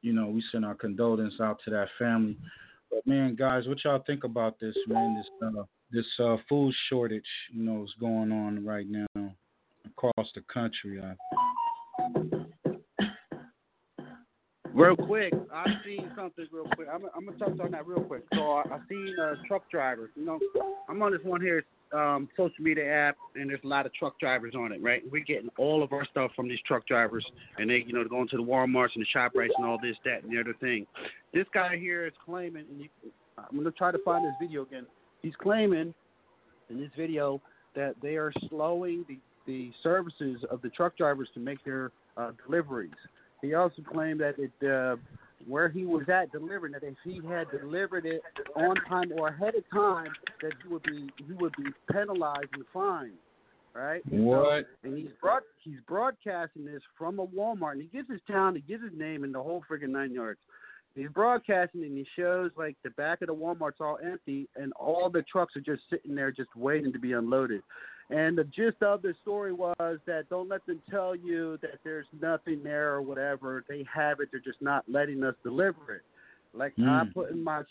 you 0.02 0.14
know, 0.14 0.28
we 0.28 0.44
send 0.52 0.66
our 0.66 0.76
condolences 0.76 1.40
out 1.40 1.60
to 1.66 1.72
that 1.72 1.88
family. 1.98 2.38
But 2.92 3.08
man, 3.08 3.36
guys, 3.36 3.68
what 3.68 3.84
y'all 3.84 4.04
think 4.06 4.24
about 4.24 4.60
this, 4.60 4.76
man? 4.88 5.16
This 5.16 5.48
uh, 5.48 5.64
this 5.92 6.06
uh, 6.20 6.38
food 6.50 6.74
shortage, 6.90 7.24
you 7.52 7.64
know, 7.64 7.84
is 7.84 7.94
going 8.00 8.32
on 8.32 8.66
right 8.66 8.86
now 8.88 9.32
across 9.86 10.30
the 10.36 10.42
country. 10.54 11.02
Uh, 11.02 11.14
Real 14.74 14.98
quick, 14.98 15.32
I 15.54 15.66
seen 15.86 16.12
something 16.18 16.48
real 16.52 16.68
quick. 16.76 16.90
I'm, 16.94 17.04
I'm 17.16 17.26
gonna 17.26 17.38
touch 17.38 17.58
on 17.64 17.72
that 17.72 17.88
real 17.88 18.02
quick. 18.02 18.24
So 18.34 18.42
I, 18.42 18.64
I 18.70 18.80
seen 18.90 19.16
uh, 19.22 19.36
truck 19.48 19.72
drivers. 19.72 20.10
You 20.16 20.26
know, 20.26 20.40
I'm 20.90 21.02
on 21.02 21.14
this 21.14 21.22
one 21.24 21.40
here 21.40 21.64
um, 21.94 22.28
social 22.36 22.62
media 22.62 22.86
app, 22.92 23.16
and 23.36 23.50
there's 23.50 23.62
a 23.64 23.68
lot 23.68 23.86
of 23.86 23.94
truck 23.94 24.20
drivers 24.20 24.54
on 24.54 24.74
it. 24.74 24.84
Right, 24.84 25.02
we're 25.10 25.24
getting 25.24 25.50
all 25.58 25.82
of 25.82 25.94
our 25.94 26.06
stuff 26.06 26.32
from 26.36 26.50
these 26.50 26.60
truck 26.68 26.86
drivers, 26.88 27.26
and 27.58 27.70
they, 27.70 27.86
you 27.88 27.94
know, 27.94 28.04
going 28.04 28.28
to 28.28 28.38
the 28.38 28.44
WalMarts 28.44 28.90
and 28.96 29.06
the 29.06 29.18
Shoprites 29.18 29.52
and 29.58 29.66
all 29.66 29.80
this, 29.82 29.96
that, 30.04 30.24
and 30.24 30.32
the 30.36 30.42
other 30.42 30.56
thing. 30.60 30.86
This 31.34 31.46
guy 31.54 31.78
here 31.78 32.06
is 32.06 32.14
claiming, 32.26 32.66
and 32.70 32.82
you, 32.82 32.90
I'm 33.38 33.56
gonna 33.58 33.72
try 33.72 33.92
to 33.92 34.00
find 34.04 34.26
this 34.26 34.34
video 34.42 34.64
again. 34.64 34.86
He's 35.22 35.36
claiming 35.42 35.94
in 36.70 36.80
this 36.80 36.92
video 36.98 37.42
that 37.76 37.96
they 38.02 38.16
are 38.18 38.34
slowing 38.50 39.06
the 39.08 39.20
the 39.46 39.72
services 39.84 40.44
of 40.50 40.62
the 40.62 40.70
truck 40.70 40.98
drivers 40.98 41.30
to 41.34 41.40
make 41.40 41.64
their 41.64 41.92
uh, 42.18 42.32
deliveries. 42.46 42.92
He 43.42 43.54
also 43.54 43.82
claimed 43.82 44.20
that 44.22 44.36
it, 44.40 44.52
uh, 44.68 44.96
where 45.48 45.70
he 45.70 45.86
was 45.86 46.08
at 46.10 46.32
delivering 46.32 46.74
it, 46.74 46.84
if 46.84 46.96
he 47.04 47.22
had 47.28 47.48
delivered 47.52 48.06
it 48.06 48.22
on 48.56 48.76
time 48.88 49.12
or 49.18 49.28
ahead 49.28 49.56
of 49.56 49.64
time, 49.72 50.08
that 50.42 50.54
he 50.64 50.74
would 50.74 50.84
be 50.84 51.10
he 51.28 51.34
would 51.34 51.54
be 51.58 51.70
penalized 51.92 52.50
and 52.54 52.64
fined. 52.74 53.14
Right? 53.74 54.02
And 54.06 54.22
so- 54.22 54.42
What? 54.42 54.66
and 54.84 54.98
he's 54.98 55.12
broad, 55.22 55.44
he's 55.62 55.80
broadcasting 55.88 56.66
this 56.66 56.82
from 56.98 57.20
a 57.20 57.28
Walmart, 57.28 57.74
and 57.74 57.82
he 57.82 57.88
gives 57.90 58.10
his 58.10 58.22
town, 58.26 58.56
he 58.56 58.62
gives 58.62 58.84
his 58.84 58.98
name, 58.98 59.26
and 59.26 59.36
the 59.36 59.44
whole 59.44 59.64
freaking 59.70 59.90
nine 59.90 60.14
yards. 60.14 60.40
He's 60.96 61.10
broadcasting 61.10 61.84
and 61.84 61.98
he 61.98 62.08
shows 62.16 62.52
like 62.56 62.78
the 62.84 62.90
back 62.92 63.22
of 63.22 63.28
the 63.28 63.36
Walmart's 63.36 63.82
all 63.82 64.00
empty 64.02 64.48
and 64.56 64.72
all 64.74 65.10
the 65.10 65.24
trucks 65.24 65.58
are 65.58 65.62
just 65.62 65.82
sitting 65.90 66.16
there 66.16 66.32
just 66.32 66.56
waiting 66.56 66.94
to 66.94 67.00
be 67.00 67.12
unloaded. 67.12 67.62
And 68.10 68.38
the 68.38 68.44
gist 68.44 68.84
of 68.84 69.02
the 69.02 69.16
story 69.24 69.52
was 69.52 69.98
that 70.06 70.30
don't 70.30 70.48
let 70.48 70.66
them 70.68 70.82
tell 70.92 71.16
you 71.16 71.58
that 71.62 71.80
there's 71.84 72.06
nothing 72.22 72.62
there 72.64 72.94
or 72.94 73.02
whatever. 73.02 73.64
They 73.68 73.86
have 73.92 74.20
it. 74.20 74.30
They're 74.32 74.40
just 74.42 74.62
not 74.62 74.84
letting 74.88 75.24
us 75.24 75.34
deliver 75.44 75.96
it. 75.96 76.04
Like 76.54 76.74
I'm 76.80 77.12
putting 77.14 77.44
my 77.44 77.64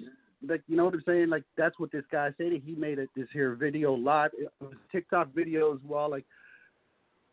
like 0.46 0.62
you 0.66 0.76
know 0.76 0.86
what 0.86 0.94
I'm 0.94 1.02
saying? 1.06 1.28
Like 1.28 1.44
that's 1.56 1.78
what 1.78 1.92
this 1.92 2.04
guy 2.10 2.30
said. 2.36 2.52
He 2.64 2.74
made 2.74 2.98
it 2.98 3.10
this 3.16 3.28
here 3.32 3.54
video 3.54 3.94
live. 3.94 4.30
It 4.36 4.52
was 4.60 4.72
a 4.72 4.92
TikTok 4.92 5.32
video 5.34 5.72
as 5.72 5.80
well. 5.86 6.10
Like 6.10 6.24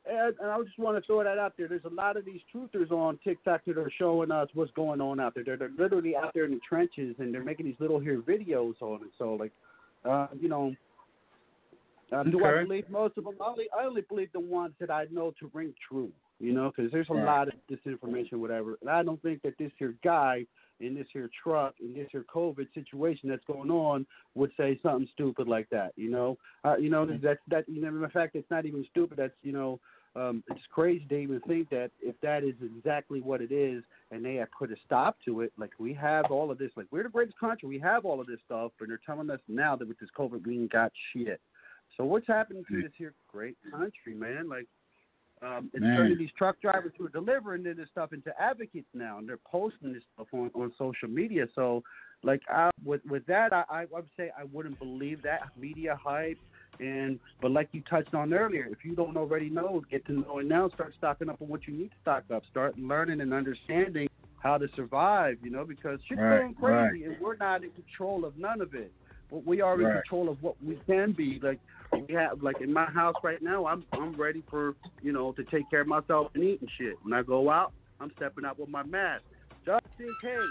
and, 0.10 0.36
and 0.40 0.49
I 0.49 0.61
just 0.64 0.80
want 0.80 0.98
to 0.98 1.06
throw 1.06 1.23
that 1.23 1.38
out 1.38 1.53
there. 1.57 1.68
There's 1.68 1.86
a 1.86 1.94
lot 1.94 2.18
of 2.18 2.26
these 2.26 2.41
truthers 2.53 2.91
on 2.91 3.19
TikTok 3.23 3.61
that 3.65 3.78
are 3.78 3.91
showing 3.98 4.32
us 4.32 4.48
what's 4.53 4.72
going 4.72 4.99
on 5.02 5.19
out 5.19 5.36
there. 5.36 5.44
They're, 5.44 5.57
they're 5.57 5.69
literally 5.78 6.15
out 6.15 6.34
there 6.34 6.45
in 6.45 6.52
the 6.52 6.60
trenches 6.68 7.15
and 7.19 7.34
they're 7.34 7.44
making 7.44 7.68
these 7.68 7.76
little 7.80 7.99
here 7.99 8.19
videos 8.22 8.73
on 8.82 9.02
it. 9.03 9.11
So 9.18 9.34
like, 9.34 9.52
uh, 10.03 10.28
you 10.40 10.49
know, 10.49 10.73
uh, 12.11 12.23
do 12.23 12.43
I 12.43 12.63
believe 12.63 12.89
most 12.89 13.17
of 13.17 13.23
them? 13.23 13.35
I 13.41 13.45
only, 13.45 13.65
I 13.77 13.85
only 13.85 14.01
believe 14.01 14.31
the 14.33 14.39
ones 14.39 14.73
that 14.79 14.91
I 14.91 15.05
know 15.11 15.33
to 15.39 15.49
ring 15.53 15.73
true. 15.88 16.11
You 16.39 16.53
know, 16.53 16.71
because 16.75 16.91
there's 16.91 17.07
a 17.11 17.13
Right. 17.13 17.23
lot 17.23 17.47
of 17.49 17.53
disinformation, 17.69 18.33
whatever. 18.33 18.75
And 18.81 18.89
I 18.89 19.03
don't 19.03 19.21
think 19.21 19.43
that 19.43 19.55
this 19.59 19.71
here 19.77 19.93
guy 20.03 20.47
in 20.79 20.95
this 20.95 21.05
here 21.13 21.29
truck 21.43 21.75
in 21.79 21.93
this 21.93 22.07
here 22.11 22.25
COVID 22.33 22.67
situation 22.73 23.29
that's 23.29 23.45
going 23.45 23.69
on 23.69 24.07
would 24.33 24.51
say 24.57 24.79
something 24.81 25.07
stupid 25.13 25.47
like 25.47 25.69
that. 25.69 25.93
You 25.95 26.09
know, 26.09 26.38
uh, 26.65 26.77
you 26.77 26.89
know 26.89 27.05
that's 27.05 27.39
that. 27.49 27.69
You 27.69 27.81
know, 27.81 28.03
in 28.03 28.09
fact, 28.09 28.35
it's 28.35 28.49
not 28.49 28.65
even 28.65 28.83
stupid. 28.89 29.17
That's 29.19 29.35
you 29.43 29.51
know, 29.51 29.79
um, 30.15 30.43
it's 30.49 30.65
crazy 30.71 31.05
to 31.09 31.15
even 31.15 31.41
think 31.41 31.69
that 31.69 31.91
if 32.01 32.19
that 32.21 32.43
is 32.43 32.55
exactly 32.63 33.21
what 33.21 33.41
it 33.41 33.51
is, 33.51 33.83
and 34.09 34.25
they 34.25 34.35
have 34.35 34.49
put 34.57 34.71
a 34.71 34.75
stop 34.83 35.17
to 35.25 35.41
it. 35.41 35.53
Like 35.57 35.71
we 35.77 35.93
have 35.93 36.31
all 36.31 36.49
of 36.49 36.57
this. 36.57 36.71
Like 36.75 36.88
we're 36.89 37.03
the 37.03 37.09
greatest 37.09 37.38
country. 37.38 37.69
We 37.69 37.79
have 37.79 38.03
all 38.03 38.19
of 38.19 38.25
this 38.25 38.39
stuff, 38.45 38.71
and 38.79 38.89
they're 38.89 38.99
telling 39.05 39.29
us 39.29 39.39
now 39.47 39.75
that 39.75 39.88
with 39.88 39.99
this 39.99 40.09
COVID 40.17 40.45
we 40.45 40.57
ain't 40.57 40.71
got 40.71 40.91
shit. 41.13 41.39
So 42.02 42.06
what's 42.06 42.26
happening 42.26 42.64
to 42.68 42.82
this 42.82 42.91
here 42.98 43.14
great 43.32 43.57
country, 43.69 44.15
man? 44.15 44.49
Like 44.49 44.65
um, 45.44 45.69
it's 45.72 45.84
Man. 45.84 45.95
turning 45.95 46.18
these 46.18 46.32
truck 46.36 46.60
drivers 46.60 46.94
who 46.98 47.06
are 47.06 47.10
delivering 47.10 47.61
this 47.61 47.78
stuff 47.91 48.11
into 48.11 48.32
advocates 48.41 48.88
now, 48.95 49.19
and 49.19 49.30
they're 49.30 49.38
posting 49.45 49.94
this 49.94 50.02
stuff 50.15 50.26
on, 50.34 50.49
on 50.56 50.73
social 50.80 51.07
media. 51.07 51.45
So, 51.53 51.84
like, 52.23 52.41
I, 52.49 52.72
with 52.84 53.02
with 53.07 53.23
that, 53.28 53.53
I, 53.53 53.65
I 53.69 53.86
would 53.91 54.07
say 54.18 54.32
I 54.36 54.45
wouldn't 54.52 54.80
believe 54.80 55.22
that 55.22 55.41
media 55.56 55.95
hype. 56.03 56.40
And 56.80 57.19
but 57.40 57.52
like 57.52 57.69
you 57.72 57.84
touched 57.88 58.15
on 58.15 58.34
earlier, 58.34 58.68
if 58.72 58.84
you 58.84 58.95
don't 58.95 59.15
already 59.15 59.52
know, 59.52 59.84
get 59.91 60.03
to 60.07 60.14
know 60.14 60.40
it 60.40 60.48
now. 60.48 60.69
Start 60.69 60.95
stocking 60.98 61.30
up 61.30 61.40
on 61.40 61.49
what 61.49 61.68
you 61.68 61.73
need 61.76 61.90
to 61.90 61.95
stock 62.02 62.23
up. 62.34 62.41
Start 62.49 62.80
learning 62.80 63.22
and 63.22 63.32
understanding 63.32 64.07
how 64.41 64.57
to 64.57 64.68
survive. 64.76 65.38
You 65.44 65.52
know, 65.52 65.65
because 65.65 65.99
shit's 66.10 66.19
Right, 66.19 66.40
going 66.40 66.56
crazy, 66.56 67.03
and 67.03 67.15
we're 67.22 67.38
not 67.38 67.64
in 67.64 67.69
control 67.72 68.26
of 68.26 68.36
none 68.40 68.60
of 68.60 68.73
it. 68.73 68.91
But 69.31 69.47
we 69.47 69.61
are 69.61 69.75
in 69.75 69.87
Right. 69.87 70.03
control 70.03 70.29
of 70.29 70.43
what 70.43 70.61
we 70.61 70.75
can 70.85 71.13
be. 71.13 71.39
Like 71.41 71.59
we 71.93 72.13
have, 72.13 72.43
like 72.43 72.59
in 72.59 72.71
my 72.71 72.85
house 72.85 73.15
right 73.23 73.41
now, 73.41 73.65
I'm 73.65 73.85
I'm 73.93 74.19
ready 74.19 74.43
for 74.49 74.75
you 75.01 75.13
know 75.13 75.31
to 75.33 75.43
take 75.45 75.69
care 75.69 75.81
of 75.81 75.87
myself 75.87 76.31
and 76.35 76.43
eating 76.43 76.67
shit. 76.77 76.95
When 77.01 77.13
I 77.13 77.23
go 77.23 77.49
out, 77.49 77.71
I'm 78.01 78.11
stepping 78.17 78.45
out 78.45 78.59
with 78.59 78.69
my 78.69 78.83
mask 78.83 79.23
just 79.65 79.85
in 79.99 80.13
case, 80.21 80.41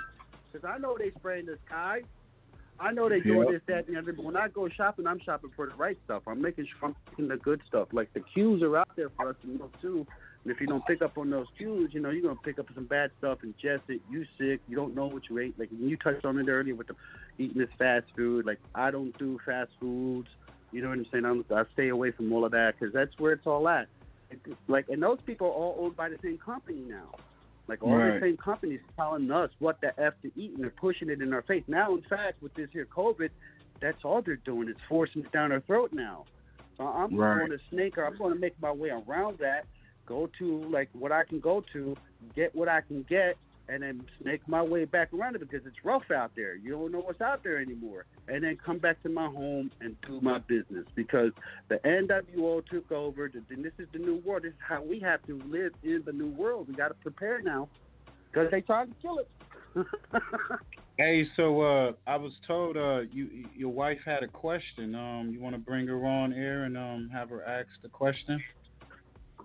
because 0.51 0.69
I 0.69 0.79
know 0.79 0.97
they 0.99 1.11
spraying 1.19 1.47
the 1.47 1.59
sky. 1.67 2.01
I 2.79 2.93
know 2.93 3.11
they 3.11 3.21
doing 3.21 3.51
this, 3.51 3.61
that, 3.69 3.87
and 3.87 3.95
the 3.95 4.01
other. 4.01 4.15
But 4.15 4.25
when 4.25 4.37
I 4.39 4.49
go 4.49 4.67
shopping, 4.71 5.07
I'm 5.07 5.21
shopping 5.21 5.51
for 5.55 5.67
the 5.67 5.75
right 5.75 5.99
stuff. 6.05 6.23
I'm 6.27 6.41
making 6.41 6.65
sure 6.65 6.89
I'm 6.89 6.97
picking 7.11 7.29
the 7.29 7.37
good 7.37 7.61
stuff. 7.69 7.89
Like 7.93 8.11
the 8.15 8.23
cues 8.33 8.63
are 8.63 8.79
out 8.79 8.89
there 8.97 9.11
for 9.11 9.29
us 9.29 9.37
to 9.43 9.51
know 9.51 9.71
too. 9.83 10.07
And 10.45 10.53
if 10.55 10.61
you 10.61 10.67
don't 10.67 10.85
pick 10.87 11.03
up 11.03 11.19
on 11.19 11.29
those 11.31 11.47
cues, 11.57 11.91
you 11.93 12.01
know 12.01 12.11
you're 12.11 12.23
gonna 12.23 12.37
pick 12.45 12.59
up 12.59 12.67
some 12.75 12.87
bad 12.87 13.11
stuff, 13.19 13.39
ingest 13.45 13.83
it. 13.89 14.01
You 14.09 14.25
sick. 14.39 14.61
You 14.67 14.77
don't 14.77 14.95
know 14.95 15.07
what 15.07 15.25
you 15.29 15.39
ate. 15.39 15.59
Like 15.59 15.69
you 15.71 15.97
touched 15.99 16.25
on 16.25 16.39
it 16.39 16.49
earlier 16.49 16.75
with 16.75 16.87
the 16.87 16.95
eating 17.39 17.59
this 17.59 17.69
fast 17.79 18.07
food. 18.17 18.47
Like 18.47 18.59
I 18.75 18.91
don't 18.91 19.17
do 19.19 19.39
fast 19.45 19.71
foods. 19.79 20.29
You 20.73 20.83
know 20.83 20.89
what 20.89 20.99
I'm 20.99 21.07
saying? 21.13 21.25
I'm, 21.25 21.45
I 21.55 21.65
stay 21.73 21.89
away 21.89 22.13
from 22.13 22.33
all 22.33 22.45
of 22.45 22.53
that 22.53 22.75
because 22.79 22.95
that's 22.95 23.13
where 23.19 23.33
it's 23.33 23.47
all 23.47 23.69
at. 23.69 23.89
Like, 24.69 24.87
and 24.89 25.03
those 25.03 25.19
people 25.27 25.49
are 25.49 25.53
all 25.53 25.77
owned 25.81 25.97
by 25.97 26.09
the 26.09 26.19
same 26.23 26.39
company 26.39 26.85
now. 26.87 27.11
Like 27.69 27.83
all 27.83 27.97
Right. 27.99 28.15
the 28.21 28.27
same 28.27 28.37
companies 28.37 28.81
telling 28.97 29.31
us 29.31 29.51
what 29.59 29.81
the 29.81 29.93
f 30.01 30.15
to 30.23 30.31
eat, 30.37 30.53
and 30.55 30.63
they're 30.63 30.71
pushing 30.81 31.11
it 31.11 31.21
in 31.21 31.33
our 31.33 31.43
face. 31.43 31.65
Now, 31.69 31.95
in 31.95 32.03
fact, 32.09 32.41
with 32.43 32.55
this 32.55 32.69
here 32.73 32.87
COVID, 32.97 33.31
that's 33.83 33.99
all 34.05 34.23
they're 34.23 34.37
doing 34.37 34.69
is 34.69 34.77
forcing 34.89 35.23
it 35.23 35.33
down 35.33 35.53
our 35.53 35.61
throat 35.63 35.91
now. 35.93 36.27
So 36.77 36.85
I'm 36.87 37.15
Right. 37.17 37.39
going 37.39 37.51
to 37.51 37.59
snake 37.71 37.97
her. 37.97 38.07
I'm 38.07 38.17
going 38.17 38.33
to 38.33 38.39
make 38.39 38.55
my 38.61 38.73
way 38.73 38.91
around 38.91 39.39
that, 39.39 39.67
go 40.11 40.29
to 40.41 40.65
like 40.69 40.89
what 40.93 41.13
I 41.13 41.25
can 41.25 41.39
go 41.39 41.63
to, 41.73 41.97
get 42.35 42.55
what 42.55 42.69
I 42.69 42.81
can 42.81 43.07
get, 43.09 43.37
and 43.69 43.85
then 43.85 44.05
snake 44.21 44.41
my 44.49 44.61
way 44.61 44.85
back 44.85 45.15
around 45.15 45.37
it 45.37 45.39
because 45.39 45.65
it's 45.65 45.85
rough 45.85 46.11
out 46.11 46.33
there. 46.35 46.57
You 46.57 46.73
don't 46.73 46.91
know 46.91 46.99
what's 46.99 47.21
out 47.21 47.45
there 47.45 47.59
anymore. 47.59 48.05
And 48.27 48.43
then 48.43 48.59
come 48.65 48.79
back 48.79 49.01
to 49.05 49.09
my 49.09 49.27
home 49.27 49.71
and 49.81 49.97
do 50.07 50.21
my 50.21 50.39
business 50.39 50.85
because 50.97 51.31
the 51.69 51.77
NWO 51.77 52.67
took 52.67 52.91
over. 52.91 53.31
And 53.33 53.65
this 53.65 53.73
is 53.79 53.87
the 53.93 54.01
new 54.01 54.17
world. 54.17 54.43
This 54.43 54.51
is 54.51 54.59
how 54.69 54.83
we 54.83 54.99
have 55.01 55.25
to 55.27 55.41
live 55.47 55.73
in 55.85 56.03
the 56.05 56.13
new 56.13 56.31
world. 56.31 56.67
We 56.67 56.75
got 56.75 56.89
to 56.89 56.95
prepare 56.95 57.41
now 57.41 57.69
because 58.33 58.51
they 58.51 58.61
trying 58.63 58.89
to 58.89 58.95
kill 59.01 59.19
it. 59.19 59.29
Hey, 61.01 61.27
so 61.35 61.63
uh, 61.63 61.93
I 62.07 62.17
was 62.17 62.33
told 62.47 62.77
uh, 62.77 63.01
you 63.11 63.47
your 63.57 63.71
wife 63.71 64.01
had 64.05 64.23
a 64.23 64.29
question. 64.29 64.95
Um, 64.95 65.31
you 65.33 65.41
want 65.41 65.55
to 65.55 65.59
bring 65.59 65.87
her 65.87 66.05
on 66.05 66.35
air 66.35 66.65
and 66.65 66.77
um, 66.77 67.09
have 67.11 67.31
her 67.31 67.43
ask 67.43 67.69
the 67.81 67.89
question? 67.89 68.39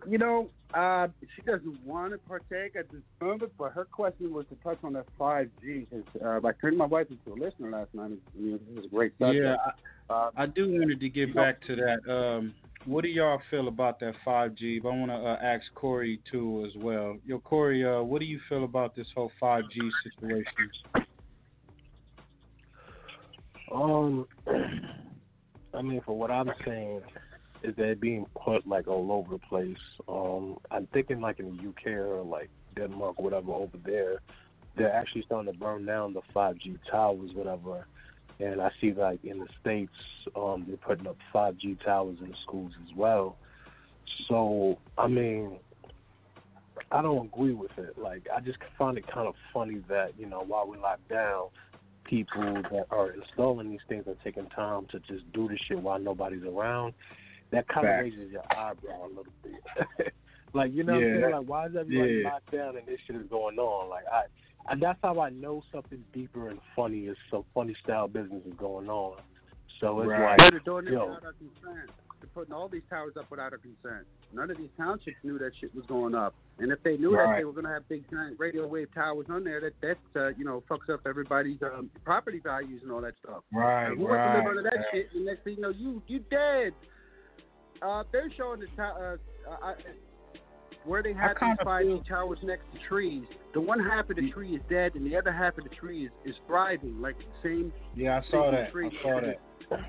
You 0.07 0.17
know, 0.17 0.49
uh, 0.73 1.07
she 1.35 1.41
doesn't 1.41 1.79
want 1.85 2.13
to 2.13 2.17
partake 2.19 2.75
at 2.75 2.91
this 2.91 3.01
moment, 3.21 3.51
but 3.57 3.71
her 3.73 3.85
question 3.85 4.33
was 4.33 4.45
to 4.49 4.55
touch 4.63 4.77
on 4.83 4.93
that 4.93 5.05
5G. 5.17 5.87
'cause, 5.89 6.21
Uh, 6.21 6.47
I 6.47 6.51
turned 6.53 6.77
my 6.77 6.85
wife 6.85 7.09
into 7.09 7.33
a 7.33 7.37
listener 7.43 7.71
last 7.71 7.93
night. 7.93 8.11
and, 8.11 8.21
You 8.35 8.51
know, 8.51 8.57
this 8.57 8.79
is 8.79 8.85
a 8.85 8.89
great 8.89 9.17
subject. 9.17 9.43
Yeah, 9.43 9.71
Uh, 10.09 10.31
I, 10.35 10.43
I 10.43 10.45
do 10.45 10.71
wanted 10.71 10.99
to 10.99 11.09
get 11.09 11.33
back 11.33 11.61
to 11.61 11.75
that. 11.75 12.07
Um, 12.07 12.53
what 12.85 13.01
do 13.01 13.09
y'all 13.09 13.41
feel 13.49 13.67
about 13.67 13.99
that 14.01 14.15
5G? 14.23 14.79
But 14.79 14.89
I 14.89 14.99
want 14.99 15.11
to 15.11 15.17
uh, 15.17 15.39
ask 15.41 15.73
Corey 15.73 16.19
too 16.29 16.65
as 16.67 16.75
well. 16.75 17.17
Yo, 17.25 17.39
Corey, 17.39 17.83
uh, 17.83 18.03
what 18.03 18.19
do 18.19 18.25
you 18.25 18.39
feel 18.47 18.63
about 18.63 18.95
this 18.95 19.07
whole 19.15 19.31
5G 19.41 19.91
situation? 20.03 20.71
Um, 23.71 24.27
I 25.73 25.81
mean, 25.81 26.01
for 26.05 26.15
what 26.17 26.29
I'm 26.29 26.51
saying, 26.63 27.01
is 27.65 27.75
that 27.77 27.99
being 27.99 28.25
put 28.35 28.67
like 28.67 28.87
all 28.87 29.11
over 29.11 29.35
the 29.35 29.39
place. 29.39 29.77
Um, 30.07 30.57
I'm 30.71 30.87
thinking 30.87 31.19
like 31.19 31.39
in 31.39 31.57
the 31.57 31.69
UK 31.69 31.97
or 31.97 32.23
like 32.23 32.49
Denmark 32.75 33.15
or 33.17 33.23
whatever 33.23 33.51
over 33.51 33.77
there, 33.83 34.21
they're 34.77 34.93
actually 34.93 35.23
starting 35.25 35.51
to 35.51 35.57
burn 35.57 35.85
down 35.85 36.13
the 36.13 36.21
5G 36.35 36.77
towers, 36.89 37.31
whatever. 37.33 37.87
And 38.39 38.61
I 38.61 38.69
see 38.79 38.93
like 38.93 39.23
in 39.23 39.39
the 39.39 39.47
states, 39.61 39.93
um, 40.35 40.65
they're 40.67 40.77
putting 40.77 41.07
up 41.07 41.17
5G 41.33 41.83
towers 41.83 42.17
in 42.21 42.29
the 42.29 42.37
schools 42.43 42.73
as 42.87 42.95
well. 42.95 43.37
So 44.27 44.77
I 44.97 45.07
mean, 45.07 45.57
I 46.91 47.01
don't 47.01 47.27
agree 47.33 47.53
with 47.53 47.77
it. 47.77 47.97
Like 47.97 48.27
I 48.35 48.41
just 48.41 48.59
find 48.77 48.97
it 48.97 49.07
kind 49.07 49.27
of 49.27 49.35
funny 49.53 49.81
that 49.89 50.13
you 50.19 50.27
know 50.27 50.43
while 50.45 50.67
we're 50.67 50.77
locked 50.77 51.09
down, 51.09 51.47
people 52.03 52.61
that 52.71 52.87
are 52.91 53.11
installing 53.11 53.71
these 53.71 53.79
things 53.89 54.05
are 54.07 54.17
taking 54.23 54.47
time 54.47 54.85
to 54.91 54.99
just 54.99 55.31
do 55.33 55.47
the 55.47 55.57
shit 55.67 55.79
while 55.79 55.99
nobody's 55.99 56.43
around. 56.43 56.93
That 57.55 57.67
kind 57.67 57.87
of 57.87 57.99
raises 58.03 58.31
your 58.31 58.43
eyebrow 58.51 59.05
a 59.05 59.07
little 59.07 59.25
bit. 59.43 60.13
like 60.53 60.73
you 60.73 60.83
know, 60.83 60.93
what 60.93 61.03
I'm 61.03 61.15
Yeah. 61.15 61.21
saying? 61.21 61.31
like 61.33 61.47
why 61.47 61.65
is 61.67 61.75
everybody 61.75 62.13
Yeah. 62.23 62.29
locked 62.29 62.51
down 62.51 62.77
and 62.77 62.85
this 62.85 62.99
shit 63.07 63.15
is 63.15 63.27
going 63.29 63.57
on? 63.57 63.89
Like 63.89 64.05
I, 64.11 64.23
and 64.71 64.81
that's 64.81 64.99
how 65.01 65.19
I 65.19 65.29
know 65.29 65.63
something 65.71 66.03
deeper 66.13 66.49
and 66.49 66.59
funny 66.75 67.05
is 67.07 67.17
some 67.29 67.43
funny 67.53 67.75
style 67.83 68.07
business 68.07 68.43
is 68.45 68.53
going 68.55 68.89
on. 68.89 69.17
So 69.79 69.99
it's 70.01 70.09
Right. 70.09 70.37
they're 70.39 70.51
like, 70.51 70.63
doing 70.65 70.87
it 70.87 70.93
yo, 70.93 71.05
without 71.07 71.25
our 71.25 71.33
consent. 71.33 71.91
They're 72.21 72.29
putting 72.33 72.53
all 72.53 72.69
these 72.69 72.83
towers 72.89 73.13
up 73.17 73.29
without 73.29 73.51
our 73.51 73.59
consent. 73.59 74.07
None 74.33 74.49
of 74.49 74.57
these 74.57 74.69
townships 74.77 75.17
knew 75.23 75.37
that 75.37 75.51
shit 75.59 75.75
was 75.75 75.85
going 75.85 76.15
up. 76.15 76.33
And 76.59 76.71
if 76.71 76.81
they 76.81 76.97
knew 76.97 77.11
that 77.11 77.35
they 77.37 77.43
were 77.43 77.51
going 77.51 77.65
to 77.65 77.71
have 77.71 77.87
big 77.89 78.09
giant 78.09 78.39
radio 78.39 78.65
wave 78.65 78.87
towers 78.95 79.27
on 79.29 79.43
there, 79.43 79.59
that 79.59 79.73
that 79.81 80.19
uh, 80.19 80.29
you 80.37 80.45
know 80.45 80.63
fucks 80.69 80.91
up 80.91 81.01
everybody's 81.05 81.61
um, 81.61 81.91
property 82.05 82.39
values 82.39 82.81
and 82.83 82.91
all 82.91 83.01
that 83.01 83.15
stuff. 83.23 83.43
Right, 83.53 83.87
And 83.87 83.97
who 83.97 84.05
wants 84.07 84.23
to 84.25 84.37
live 84.37 84.47
under 84.47 84.63
that 84.63 84.75
right. 84.75 84.85
shit? 84.93 85.09
And 85.13 85.25
next 85.25 85.43
thing 85.43 85.55
you 85.57 85.61
know, 85.61 85.69
you 85.69 86.01
you 86.07 86.19
dead. 86.31 86.73
Uh, 87.85 88.03
they're 88.11 88.31
showing 88.35 88.59
the 88.59 88.67
to- 88.75 88.81
uh, 88.83 89.17
uh, 89.51 89.73
where 90.85 91.03
they 91.03 91.13
have 91.13 91.35
these 91.39 91.57
five 91.63 91.85
G 91.85 92.01
towers 92.07 92.39
next 92.43 92.63
to 92.73 92.79
trees. 92.87 93.23
The 93.53 93.61
one 93.61 93.79
half 93.79 94.09
of 94.09 94.15
the 94.15 94.29
tree 94.31 94.55
is 94.55 94.61
dead, 94.69 94.95
and 94.95 95.05
the 95.05 95.15
other 95.15 95.31
half 95.31 95.57
of 95.57 95.63
the 95.63 95.75
tree 95.75 96.05
is, 96.05 96.11
is 96.25 96.35
thriving, 96.47 97.01
like 97.01 97.15
the 97.17 97.25
same. 97.43 97.73
Yeah, 97.95 98.19
I 98.19 98.31
saw 98.31 98.51
thing 98.51 98.59
that. 98.59 98.71
tree. 98.71 98.87
I 98.87 99.03
saw 99.03 99.21
that. 99.21 99.79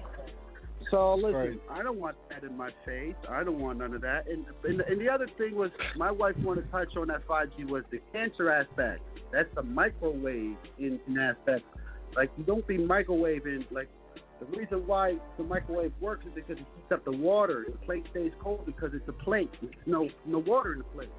So 0.91 1.15
listen, 1.15 1.33
crazy. 1.33 1.61
I 1.71 1.83
don't 1.83 1.99
want 1.99 2.17
that 2.31 2.45
in 2.45 2.57
my 2.57 2.71
face. 2.85 3.17
I 3.29 3.43
don't 3.43 3.59
want 3.59 3.79
none 3.79 3.95
of 3.95 4.03
that. 4.03 4.29
And 4.29 4.47
and, 4.65 4.81
and 4.83 5.01
the 5.01 5.09
other 5.09 5.27
thing 5.37 5.57
was, 5.57 5.71
my 5.97 6.11
wife 6.11 6.37
wanted 6.39 6.63
to 6.63 6.71
touch 6.71 6.97
on 6.97 7.09
that 7.09 7.27
5G 7.27 7.69
was 7.69 7.83
the 7.91 8.01
cancer 8.13 8.51
aspect. 8.51 9.01
That's 9.33 9.49
the 9.55 9.63
microwave 9.63 10.57
in, 10.79 11.01
in 11.09 11.19
aspect. 11.19 11.65
Like 12.15 12.31
you 12.39 12.45
don't 12.45 12.67
be 12.67 12.79
microwaving. 12.79 13.71
Like 13.73 13.89
the 14.41 14.47
reason 14.47 14.87
why 14.87 15.17
the 15.39 15.45
microwave 15.45 15.93
works 16.01 16.27
is 16.27 16.33
because 16.35 16.59
it 16.59 16.67
heats 16.75 16.93
up 16.93 17.05
the 17.05 17.13
water. 17.13 17.67
The 17.71 17.79
plate 17.79 18.07
stays 18.11 18.33
cold 18.41 18.67
because 18.67 18.91
it's 18.93 19.09
a 19.09 19.13
plate. 19.13 19.51
There's 19.61 19.75
no 19.87 20.09
no 20.25 20.39
water 20.39 20.73
in 20.73 20.79
the 20.79 20.85
plate. 20.85 21.11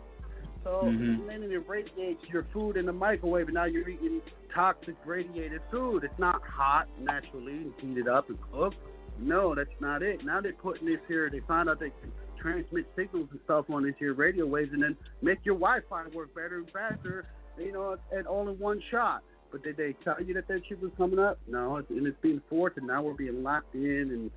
So 0.64 0.84
Mhm. 0.84 1.28
then 1.28 1.44
it 1.44 1.68
radiates 1.68 2.28
your 2.30 2.44
food 2.54 2.78
in 2.78 2.86
the 2.86 2.94
microwave, 2.94 3.48
and 3.48 3.56
now 3.56 3.66
you're 3.66 3.88
eating 3.88 4.22
toxic 4.54 4.96
radiated 5.06 5.62
food. 5.72 6.04
It's 6.04 6.20
not 6.20 6.42
hot 6.44 6.88
naturally 7.00 7.54
and 7.54 7.74
heated 7.80 8.08
up 8.08 8.30
and 8.30 8.38
cooked. 8.52 8.78
No, 9.20 9.56
that's 9.56 9.80
not 9.80 10.04
it. 10.04 10.24
Now 10.24 10.42
they're 10.42 10.54
putting 10.54 10.88
this 10.88 11.00
here. 11.08 11.30
They 11.30 11.40
found 11.42 11.70
out 11.70 11.80
they 11.80 11.90
can 11.90 12.12
transmit 12.38 12.86
signals 12.96 13.30
and 13.32 13.40
stuff 13.46 13.70
on 13.70 13.84
these 13.84 13.96
here 13.98 14.14
radio 14.14 14.46
waves, 14.46 14.74
and 14.74 14.84
then 14.84 14.96
make 15.22 15.44
your 15.44 15.56
Wi-Fi 15.56 16.08
work 16.14 16.34
better 16.36 16.58
and 16.58 16.70
faster. 16.72 17.26
You 17.58 17.72
know, 17.72 17.98
at 18.12 18.28
all 18.28 18.48
in 18.50 18.60
one 18.60 18.80
shot. 18.92 19.24
But 19.52 19.64
did 19.64 19.78
they 19.78 19.96
tell 20.04 20.22
you 20.22 20.34
that 20.34 20.48
that 20.48 20.62
shit 20.68 20.82
was 20.82 20.92
coming 20.98 21.20
up? 21.20 21.40
No, 21.48 21.78
it's, 21.78 21.90
and 21.90 22.06
it's 22.06 22.18
being 22.22 22.42
forced, 22.50 22.78
and 22.78 22.88
now 22.88 23.02
we're 23.02 23.14
being 23.14 23.44
locked 23.44 23.74
in, 23.76 24.10
and 24.12 24.32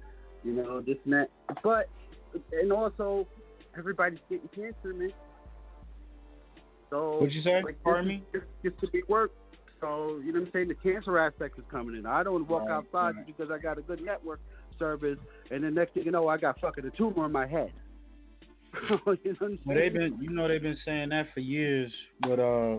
you 0.45 0.53
know 0.53 0.81
this 0.81 0.97
and 1.05 1.13
that. 1.15 1.29
But 1.63 1.89
and 2.53 2.73
also 2.73 3.27
everybody's 3.77 4.21
getting 4.29 4.49
cancer, 4.55 4.95
man. 4.95 5.13
So 6.91 7.19
What'd 7.19 7.35
you 7.35 7.43
say? 7.43 7.63
Like, 7.63 7.83
Pardon 7.83 8.09
me? 8.09 8.23
just 8.63 8.79
to 8.81 8.89
be 8.89 9.03
work. 9.09 9.31
So 9.81 10.21
you 10.25 10.33
know 10.33 10.41
what 10.41 10.47
I'm 10.47 10.53
saying? 10.53 10.69
The 10.69 10.75
cancer 10.75 11.19
aspect 11.19 11.59
is 11.59 11.65
coming 11.71 11.97
in. 11.97 12.07
I 12.07 12.23
don't 12.23 12.47
walk 12.49 12.63
Right, 12.69 12.71
outside 12.71 13.17
right. 13.17 13.27
because 13.27 13.51
I 13.51 13.59
got 13.59 13.79
a 13.79 13.83
good 13.83 14.03
network 14.05 14.41
service, 14.79 15.19
and 15.51 15.65
the 15.65 15.71
next 15.71 15.95
thing 15.95 16.05
you 16.05 16.11
know, 16.11 16.29
I 16.29 16.37
got 16.37 16.61
fucking 16.61 16.85
a 16.85 16.91
tumor 16.91 17.27
in 17.27 17.33
my 17.33 17.47
head. 17.47 17.73
you 18.89 18.97
know 18.97 19.01
what 19.05 19.19
I'm 19.41 19.59
Well, 19.65 19.77
they've 19.77 19.93
been, 19.93 20.19
you 20.21 20.31
know, 20.31 20.47
they've 20.47 20.63
been 20.63 20.79
saying 20.85 21.09
that 21.09 21.27
for 21.35 21.41
years, 21.41 21.93
but 22.21 22.39
uh, 22.39 22.79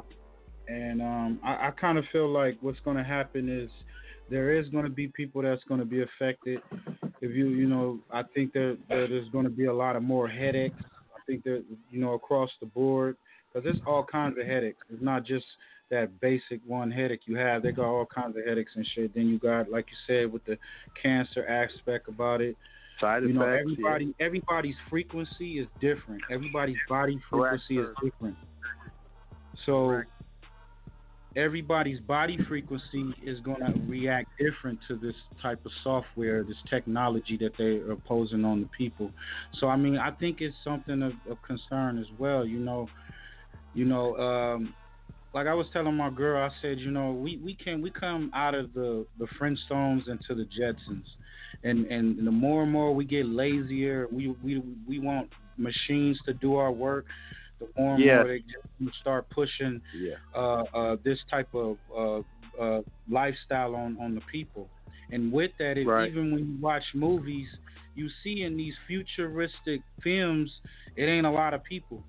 and 0.68 1.02
um, 1.02 1.40
I, 1.44 1.68
I 1.68 1.72
kind 1.80 1.98
of 1.98 2.06
feel 2.12 2.30
like 2.30 2.58
what's 2.62 2.80
going 2.86 2.98
to 2.98 3.04
happen 3.04 3.50
is 3.50 3.70
there 4.30 4.58
is 4.58 4.68
going 4.70 4.86
to 4.86 4.90
be 4.90 5.08
people 5.10 5.42
that's 5.42 5.64
going 5.68 5.80
to 5.80 5.86
be 5.86 6.02
affected. 6.02 6.60
If 7.22 7.36
you, 7.36 7.50
you 7.50 7.68
know, 7.68 8.00
I 8.12 8.24
think 8.34 8.54
that, 8.54 8.78
that 8.90 9.08
there's 9.10 9.30
going 9.30 9.44
to 9.44 9.52
be 9.52 9.66
a 9.66 9.74
lot 9.74 9.96
of 9.96 10.04
more 10.04 10.28
headaches. 10.28 10.80
I 11.16 11.20
think 11.28 11.44
that, 11.44 11.64
you 11.92 12.00
know, 12.00 12.14
across 12.14 12.50
the 12.60 12.66
board, 12.68 13.18
because 13.54 13.66
there's 13.66 13.82
all 13.86 14.06
kinds 14.10 14.38
of 14.40 14.46
headaches. 14.48 14.80
It's 14.90 15.04
not 15.04 15.26
just 15.26 15.46
that 15.90 16.20
basic 16.22 16.62
one 16.66 16.90
headache 16.90 17.22
you 17.26 17.36
have. 17.36 17.62
They 17.62 17.74
got 17.74 17.86
all 17.86 18.06
kinds 18.06 18.38
of 18.38 18.46
headaches 18.46 18.72
and 18.76 18.88
shit. 18.96 19.14
Then 19.14 19.28
you 19.28 19.38
got, 19.38 19.70
like 19.70 19.88
you 19.90 19.98
said, 20.08 20.32
with 20.32 20.46
the 20.46 20.58
cancer 21.02 21.46
aspect 21.46 22.08
about 22.08 22.42
it. 22.42 22.56
Side 23.00 23.24
you 23.24 23.34
know, 23.34 23.42
effects, 23.42 23.72
everybody, 23.72 24.16
everybody's 24.20 24.76
frequency 24.90 25.60
is 25.60 25.68
different. 25.82 26.22
Everybody's 26.32 26.78
body 26.88 27.20
Correct, 27.30 27.64
frequency 27.68 27.90
is 27.90 27.96
different. 28.02 28.38
So 29.66 30.04
everybody's 31.36 32.00
body 32.02 32.38
frequency 32.48 33.14
is 33.24 33.40
going 33.40 33.60
to 33.60 33.74
react 33.88 34.30
different 34.40 34.80
to 34.88 34.96
this 34.96 35.16
type 35.42 35.66
of 35.66 35.72
software, 35.84 36.44
this 36.44 36.58
technology 36.70 37.38
that 37.40 37.54
they 37.58 37.78
are 37.90 37.96
posing 38.08 38.44
on 38.44 38.62
the 38.62 38.70
people. 38.78 39.12
So 39.60 39.68
I 39.68 39.78
mean, 39.78 39.98
I 39.98 40.12
think 40.12 40.42
it's 40.42 40.56
something 40.64 41.02
of, 41.02 41.14
of 41.30 41.38
concern 41.42 41.98
as 42.00 42.08
well. 42.20 42.46
You 42.46 42.60
know, 42.60 42.88
you 43.74 43.86
know, 43.86 44.16
um, 44.18 44.74
like 45.34 45.48
I 45.48 45.54
was 45.54 45.68
telling 45.72 45.96
my 45.96 46.10
girl, 46.10 46.44
I 46.44 46.54
said, 46.62 46.80
you 46.80 46.92
know, 46.92 47.14
we 47.14 47.38
we 47.38 47.56
can 47.56 47.82
we 47.82 47.92
come 47.92 48.32
out 48.36 48.54
of 48.54 48.74
the 48.74 49.06
the 49.18 49.28
Flintstones 49.40 50.10
into 50.10 50.36
the 50.36 50.46
Jetsons, 50.60 51.06
and 51.64 51.86
and 51.86 52.28
the 52.28 52.32
more 52.32 52.64
and 52.64 52.72
more 52.72 52.94
we 52.94 53.06
get 53.06 53.26
lazier, 53.26 54.08
we 54.12 54.36
we 54.44 54.62
we 54.88 55.00
want 55.00 55.30
machines 55.58 56.20
to 56.26 56.34
do 56.34 56.56
our 56.56 56.72
work. 56.72 57.06
The 57.62 57.82
and 57.82 58.00
Yes. 58.00 58.18
more 58.26 58.28
they 58.28 58.44
start 59.00 59.30
pushing 59.30 59.82
Yeah. 59.94 60.16
uh, 60.36 60.64
uh, 60.74 60.96
this 61.04 61.20
type 61.30 61.54
of 61.54 61.78
uh, 61.96 62.22
uh, 62.62 62.82
lifestyle 63.10 63.76
on, 63.76 63.98
on 64.02 64.16
the 64.16 64.22
people. 64.32 64.70
And 65.12 65.32
with 65.32 65.52
that, 65.60 65.78
if, 65.78 65.88
Right. 65.88 66.10
even 66.10 66.32
when 66.32 66.46
you 66.48 66.58
watch 66.62 66.84
movies, 66.94 67.48
you 67.96 68.10
see 68.24 68.44
in 68.44 68.56
these 68.58 68.74
futuristic 68.88 69.82
films, 70.04 70.50
it 70.96 71.06
ain't 71.06 71.26
a 71.28 71.32
lot 71.32 71.54
of 71.54 71.64
people. 71.64 72.04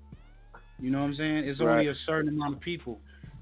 You 0.79 0.89
know 0.91 0.99
what 0.99 1.05
I'm 1.05 1.15
saying? 1.15 1.37
It's 1.47 1.61
only 1.61 1.87
a 1.87 1.95
certain 2.05 2.29
amount 2.29 2.55
of 2.55 2.61
people. 2.61 2.99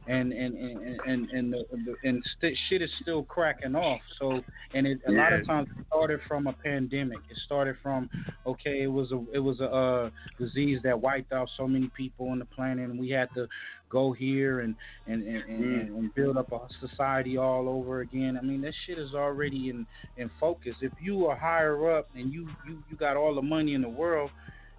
And 0.07 0.33
and 0.33 0.55
and 0.55 0.99
and 1.05 1.29
and, 1.29 1.53
the, 1.53 1.63
the, 1.71 1.95
and 2.03 2.23
st- 2.37 2.57
shit 2.69 2.81
is 2.81 2.89
still 3.01 3.23
cracking 3.23 3.75
off. 3.75 4.01
So 4.19 4.41
and 4.73 4.87
it, 4.87 4.99
a 5.07 5.11
lot 5.11 5.33
of 5.33 5.45
times 5.45 5.67
it 5.77 5.85
started 5.87 6.19
from 6.27 6.47
a 6.47 6.53
pandemic. 6.53 7.19
It 7.29 7.37
started 7.45 7.75
from 7.83 8.09
okay, 8.45 8.81
it 8.83 8.87
was 8.91 9.11
a 9.11 9.23
it 9.33 9.39
was 9.39 9.59
a 9.59 9.65
uh, 9.65 10.09
disease 10.39 10.79
that 10.83 10.99
wiped 10.99 11.33
out 11.33 11.49
so 11.57 11.67
many 11.67 11.89
people 11.95 12.29
on 12.29 12.39
the 12.39 12.45
planet, 12.45 12.89
and 12.89 12.99
we 12.99 13.09
had 13.09 13.29
to 13.35 13.47
go 13.89 14.11
here 14.11 14.61
and 14.61 14.75
and 15.05 15.21
and, 15.23 15.43
and, 15.49 15.61
Mm. 15.61 15.97
and 15.97 16.15
build 16.15 16.37
up 16.37 16.51
a 16.51 16.59
society 16.87 17.37
all 17.37 17.69
over 17.69 18.01
again. 18.01 18.37
I 18.37 18.41
mean, 18.43 18.61
that 18.61 18.73
shit 18.87 18.97
is 18.97 19.13
already 19.13 19.69
in 19.69 19.85
in 20.17 20.31
focus. 20.39 20.75
If 20.81 20.93
you 20.99 21.27
are 21.27 21.35
higher 21.35 21.95
up 21.95 22.07
and 22.15 22.33
you 22.33 22.47
you 22.67 22.81
you 22.89 22.97
got 22.97 23.17
all 23.17 23.35
the 23.35 23.41
money 23.41 23.75
in 23.75 23.81
the 23.81 23.89
world, 23.89 24.31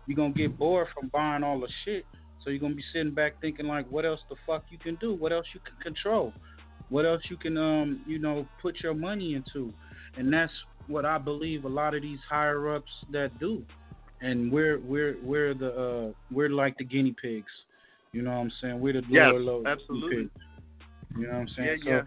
you're 0.07 0.17
gonna 0.17 0.35
get 0.35 0.59
bored 0.59 0.89
from 0.99 1.09
buying 1.09 1.45
all 1.45 1.61
the 1.61 1.69
shit. 1.85 2.05
So 2.45 2.51
you're 2.51 2.61
gonna 2.61 2.75
be 2.75 2.85
sitting 2.93 3.13
back 3.13 3.41
thinking 3.41 3.67
like, 3.67 3.87
what 3.91 4.05
else 4.05 4.21
the 4.29 4.37
fuck 4.47 4.65
you 4.71 4.79
can 4.79 4.97
do? 4.97 5.15
What 5.15 5.33
else 5.33 5.47
you 5.55 5.61
can 5.61 5.77
control? 5.83 6.33
What 6.89 7.07
else 7.07 7.23
you 7.31 7.37
can 7.37 7.57
um 7.57 8.03
you 8.07 8.19
know 8.19 8.47
put 8.61 8.81
your 8.83 8.95
money 8.95 9.35
into? 9.35 9.73
And 10.17 10.33
that's 10.33 10.53
what 10.89 11.05
I 11.05 11.19
believe 11.19 11.65
a 11.65 11.69
lot 11.69 11.95
of 11.95 12.03
these 12.03 12.19
higher 12.29 12.75
ups 12.75 12.91
that 13.13 13.39
do. 13.39 13.65
And 14.21 14.53
we're 14.53 14.79
we're 14.81 15.17
we're 15.23 15.55
the 15.55 15.73
uh 15.73 16.13
we're 16.31 16.51
like 16.51 16.77
the 16.79 16.85
guinea 16.85 17.15
pigs. 17.21 17.51
You 18.13 18.23
know 18.23 18.31
what 18.31 18.39
I'm 18.39 18.53
saying? 18.61 18.81
We're 18.81 18.95
the 18.95 19.03
lower 19.09 19.41
low 19.41 19.65
absolutely. 19.67 20.25
pigs. 20.25 20.31
You 21.17 21.27
know 21.27 21.33
what 21.33 21.39
I'm 21.41 21.49
saying? 21.57 21.79
Yeah, 21.85 21.85
so 21.85 21.91
yeah. 21.91 22.03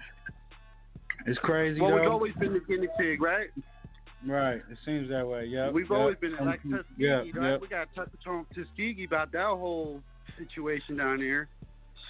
it's 1.28 1.40
crazy 1.40 1.82
Well, 1.82 1.94
we've 1.94 2.10
always 2.10 2.34
been 2.36 2.54
the 2.54 2.60
guinea 2.60 2.88
pig, 3.00 3.22
right? 3.22 3.50
Right. 4.26 4.62
It 4.72 4.78
seems 4.86 5.10
that 5.10 5.28
way. 5.28 5.46
Yeah. 5.46 5.70
We've 5.70 5.92
always 5.92 6.18
been 6.18 6.36
like 6.44 6.62
Tuskegee, 6.64 6.84
Yeah. 6.98 7.16
right? 7.18 7.32
Yeah. 7.36 7.58
We 7.58 7.68
got 7.68 7.88
to 7.90 7.96
touch 7.96 8.10
on 8.28 8.46
Tuskegee 8.56 9.06
about 9.06 9.32
that 9.34 9.46
whole 9.46 10.02
situation 10.38 10.98
down 10.98 11.20
here. 11.20 11.48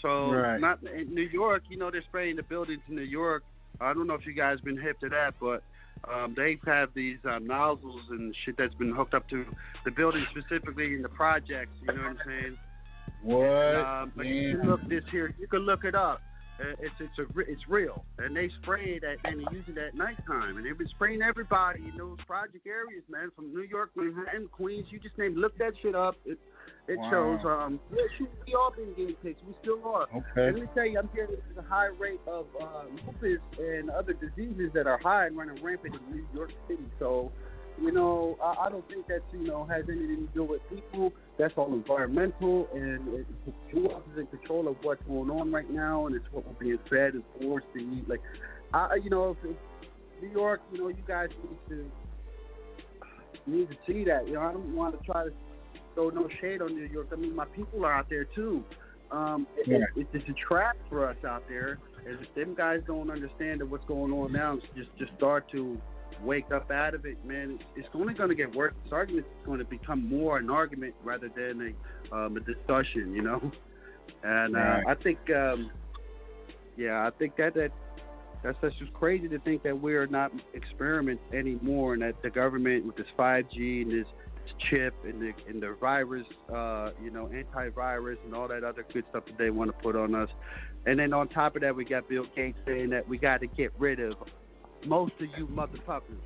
So 0.02 0.32
Right. 0.32 0.60
not 0.60 0.84
in 0.84 1.14
New 1.14 1.24
York, 1.24 1.64
you 1.70 1.78
know, 1.78 1.90
they're 1.90 2.04
spraying 2.04 2.36
the 2.36 2.44
buildings 2.44 2.82
in 2.88 2.96
New 2.96 3.02
York. 3.02 3.44
I 3.82 3.94
don't 3.94 4.08
know 4.08 4.14
if 4.14 4.26
you 4.26 4.34
guys 4.34 4.60
been 4.62 4.78
hip 4.78 5.00
to 5.00 5.10
that, 5.10 5.34
but 5.40 5.64
um, 6.12 6.34
they 6.36 6.60
have 6.66 6.76
had 6.76 6.90
these 6.94 7.18
uh, 7.26 7.40
nozzles 7.40 8.04
and 8.10 8.36
shit 8.46 8.56
that's 8.58 8.74
been 8.76 8.92
hooked 8.94 9.14
up 9.14 9.28
to 9.30 9.46
the 9.84 9.92
building 9.92 10.26
specifically 10.32 10.94
in 10.94 11.02
the 11.02 11.10
projects. 11.10 11.72
You 11.82 11.88
know 11.88 12.02
what 12.04 12.12
I'm 12.12 12.18
saying? 12.26 12.58
What? 13.24 13.46
Um, 13.46 14.12
but 14.16 14.26
you 14.26 14.58
can 14.58 14.70
look 14.70 14.88
this 14.88 15.04
here. 15.12 15.34
You 15.40 15.48
can 15.48 15.62
look 15.62 15.84
it 15.84 15.96
up. 15.96 16.22
Uh, 16.60 16.72
It's 16.80 16.96
it's 17.00 17.20
a 17.20 17.40
it's 17.52 17.68
real, 17.68 18.06
and 18.18 18.36
they 18.36 18.50
spray 18.62 18.96
it 18.96 19.04
at 19.04 19.18
and 19.30 19.40
they 19.42 19.56
use 19.56 19.66
it 19.68 19.78
at 19.78 19.94
nighttime, 19.94 20.56
and 20.56 20.66
they've 20.66 20.78
been 20.78 20.88
spraying 20.88 21.22
everybody 21.22 21.84
in 21.92 21.98
those 21.98 22.18
project 22.26 22.66
areas, 22.66 23.04
man, 23.10 23.30
from 23.36 23.54
New 23.54 23.64
York, 23.64 23.92
Manhattan, 23.96 24.48
Queens. 24.50 24.88
You 24.90 25.00
just 25.00 25.18
name. 25.18 25.36
Look 25.36 25.58
that 25.58 25.74
shit 25.82 25.96
up. 25.96 26.16
It 26.26 26.40
it 26.88 27.00
Wow. 27.00 27.10
shows. 27.12 27.40
Um, 27.46 27.80
yeah, 27.92 28.04
shoot, 28.18 28.30
we 28.46 28.54
all 28.54 28.72
been 28.72 28.94
guinea 28.94 29.18
pigs. 29.24 29.40
We 29.48 29.56
still 29.62 29.82
are. 29.86 30.04
Okay. 30.04 30.48
And 30.48 30.60
let 30.60 30.62
me 30.62 30.68
tell 30.76 30.86
you, 30.86 31.00
I'm 31.00 31.10
hearing 31.14 31.32
there's 31.32 31.66
a 31.66 31.68
high 31.68 31.88
rate 32.00 32.22
of 32.28 32.46
uh, 32.62 32.84
lupus 33.06 33.40
and 33.58 33.90
other 33.90 34.14
diseases 34.14 34.72
that 34.74 34.86
are 34.88 35.00
high 35.00 35.26
and 35.28 35.38
running 35.38 35.64
rampant 35.64 35.96
in 35.96 36.16
New 36.16 36.26
York 36.34 36.52
City. 36.68 36.86
So, 37.00 37.32
you 37.82 37.92
know, 37.92 38.38
I, 38.42 38.66
I 38.66 38.70
don't 38.70 38.88
think 38.88 39.08
that 39.08 39.22
you 39.34 39.48
know 39.48 39.66
has 39.66 39.86
anything 39.90 40.28
to 40.28 40.34
do 40.34 40.44
with 40.44 40.62
people. 40.70 41.12
That's 41.38 41.54
all 41.58 41.74
environmental, 41.74 42.70
and 42.74 43.08
it, 43.16 43.26
who 43.72 43.92
else 43.92 44.04
is 44.14 44.20
in 44.20 44.28
control 44.28 44.68
of 44.68 44.78
what's 44.84 45.04
going 45.04 45.30
on 45.30 45.52
right 45.52 45.70
now, 45.70 46.06
and 46.08 46.16
it's 46.16 46.26
what 46.32 46.46
we're 46.48 46.54
being 46.54 46.80
fed 46.90 47.16
and 47.16 47.24
forced 47.42 47.68
to 47.74 47.80
eat. 47.80 48.08
Like, 48.08 48.22
I, 48.74 48.96
you 49.04 49.10
know, 49.10 49.32
if, 49.44 49.50
if 49.50 49.58
New 50.22 50.30
York, 50.30 50.62
you 50.72 50.78
know, 50.80 50.88
you 50.88 51.04
guys 51.08 51.30
need 51.44 51.60
to 51.70 51.86
need 53.48 53.70
to 53.70 53.76
see 53.86 54.04
that. 54.06 54.28
You 54.28 54.36
know, 54.36 54.42
I 54.42 54.52
don't 54.54 54.76
want 54.76 54.98
to 55.00 55.06
try 55.06 55.26
to 55.26 55.32
throw 55.96 56.10
no 56.10 56.30
shade 56.40 56.62
on 56.62 56.76
New 56.76 56.86
York. 56.86 57.08
I 57.12 57.16
mean, 57.16 57.36
my 57.36 57.46
people 57.46 57.86
are 57.86 57.94
out 57.94 58.10
there 58.10 58.26
too. 58.26 58.64
Um, 59.12 59.48
it, 59.58 59.82
it, 59.96 60.08
it's 60.14 60.30
a 60.30 60.34
trap 60.48 60.78
for 60.90 61.08
us 61.10 61.18
out 61.28 61.44
there. 61.48 61.80
If 62.06 62.34
them 62.36 62.54
guys 62.56 62.82
don't 62.86 63.10
understand 63.10 63.62
that 63.62 63.68
what's 63.68 63.86
going 63.86 64.12
on 64.14 64.32
now, 64.32 64.60
just 64.76 64.90
just 64.98 65.12
start 65.18 65.50
to 65.52 65.80
wake 66.22 66.52
up 66.52 66.72
out 66.72 66.94
of 66.94 67.06
it, 67.06 67.24
man. 67.26 67.60
It's, 67.76 67.86
it's 67.86 67.88
only 67.96 68.14
going 68.14 68.30
to 68.30 68.36
get 68.36 68.56
worse. 68.56 68.74
This 68.84 68.94
argument 68.94 69.26
is 69.28 69.46
going 69.46 69.60
to 69.60 69.66
become 69.66 70.08
more 70.08 70.38
an 70.38 70.50
argument 70.50 70.96
rather 71.04 71.30
than 71.36 71.76
a 72.12 72.16
um, 72.16 72.38
a 72.38 72.40
discussion, 72.42 73.14
you 73.14 73.22
know. 73.22 73.52
And 74.24 74.56
uh, 74.56 74.60
Right. 74.60 74.84
I 74.88 74.96
think, 74.96 75.20
um, 75.30 75.72
yeah, 76.78 77.08
I 77.08 77.12
think 77.18 77.36
that 77.38 77.54
that 77.56 77.72
that's 78.44 78.58
that's 78.62 78.76
just 78.76 78.94
crazy 78.94 79.28
to 79.30 79.40
think 79.40 79.64
that 79.64 79.80
we're 79.80 80.08
not 80.08 80.32
experiment 80.54 81.20
anymore, 81.34 81.94
and 81.94 82.02
that 82.02 82.22
the 82.22 82.30
government 82.30 82.86
with 82.86 82.96
this 82.96 83.08
5G 83.18 83.84
and 83.84 83.92
this 83.92 84.08
chip 84.70 84.94
and 85.04 85.22
the 85.22 85.32
and 85.48 85.62
the 85.62 85.76
virus, 85.80 86.26
uh, 86.54 86.92
you 87.04 87.12
know, 87.12 87.30
antivirus 87.34 88.18
and 88.26 88.34
all 88.34 88.48
that 88.48 88.64
other 88.64 88.86
good 88.94 89.04
stuff 89.10 89.26
that 89.26 89.38
they 89.38 89.50
want 89.50 89.70
to 89.70 89.84
put 89.84 89.96
on 89.96 90.16
us. 90.16 90.30
And 90.86 91.00
then 91.00 91.14
on 91.14 91.28
top 91.30 91.56
of 91.56 91.62
that, 91.64 91.76
we 91.76 91.86
got 91.86 92.08
Bill 92.08 92.26
Gates 92.36 92.58
saying 92.66 92.90
that 92.92 93.08
we 93.08 93.18
got 93.18 93.42
to 93.42 93.48
get 93.48 93.72
rid 93.78 94.00
of 94.00 94.14
most 94.86 95.14
of 95.20 95.28
you 95.38 95.48
motherfuckers. 95.48 96.22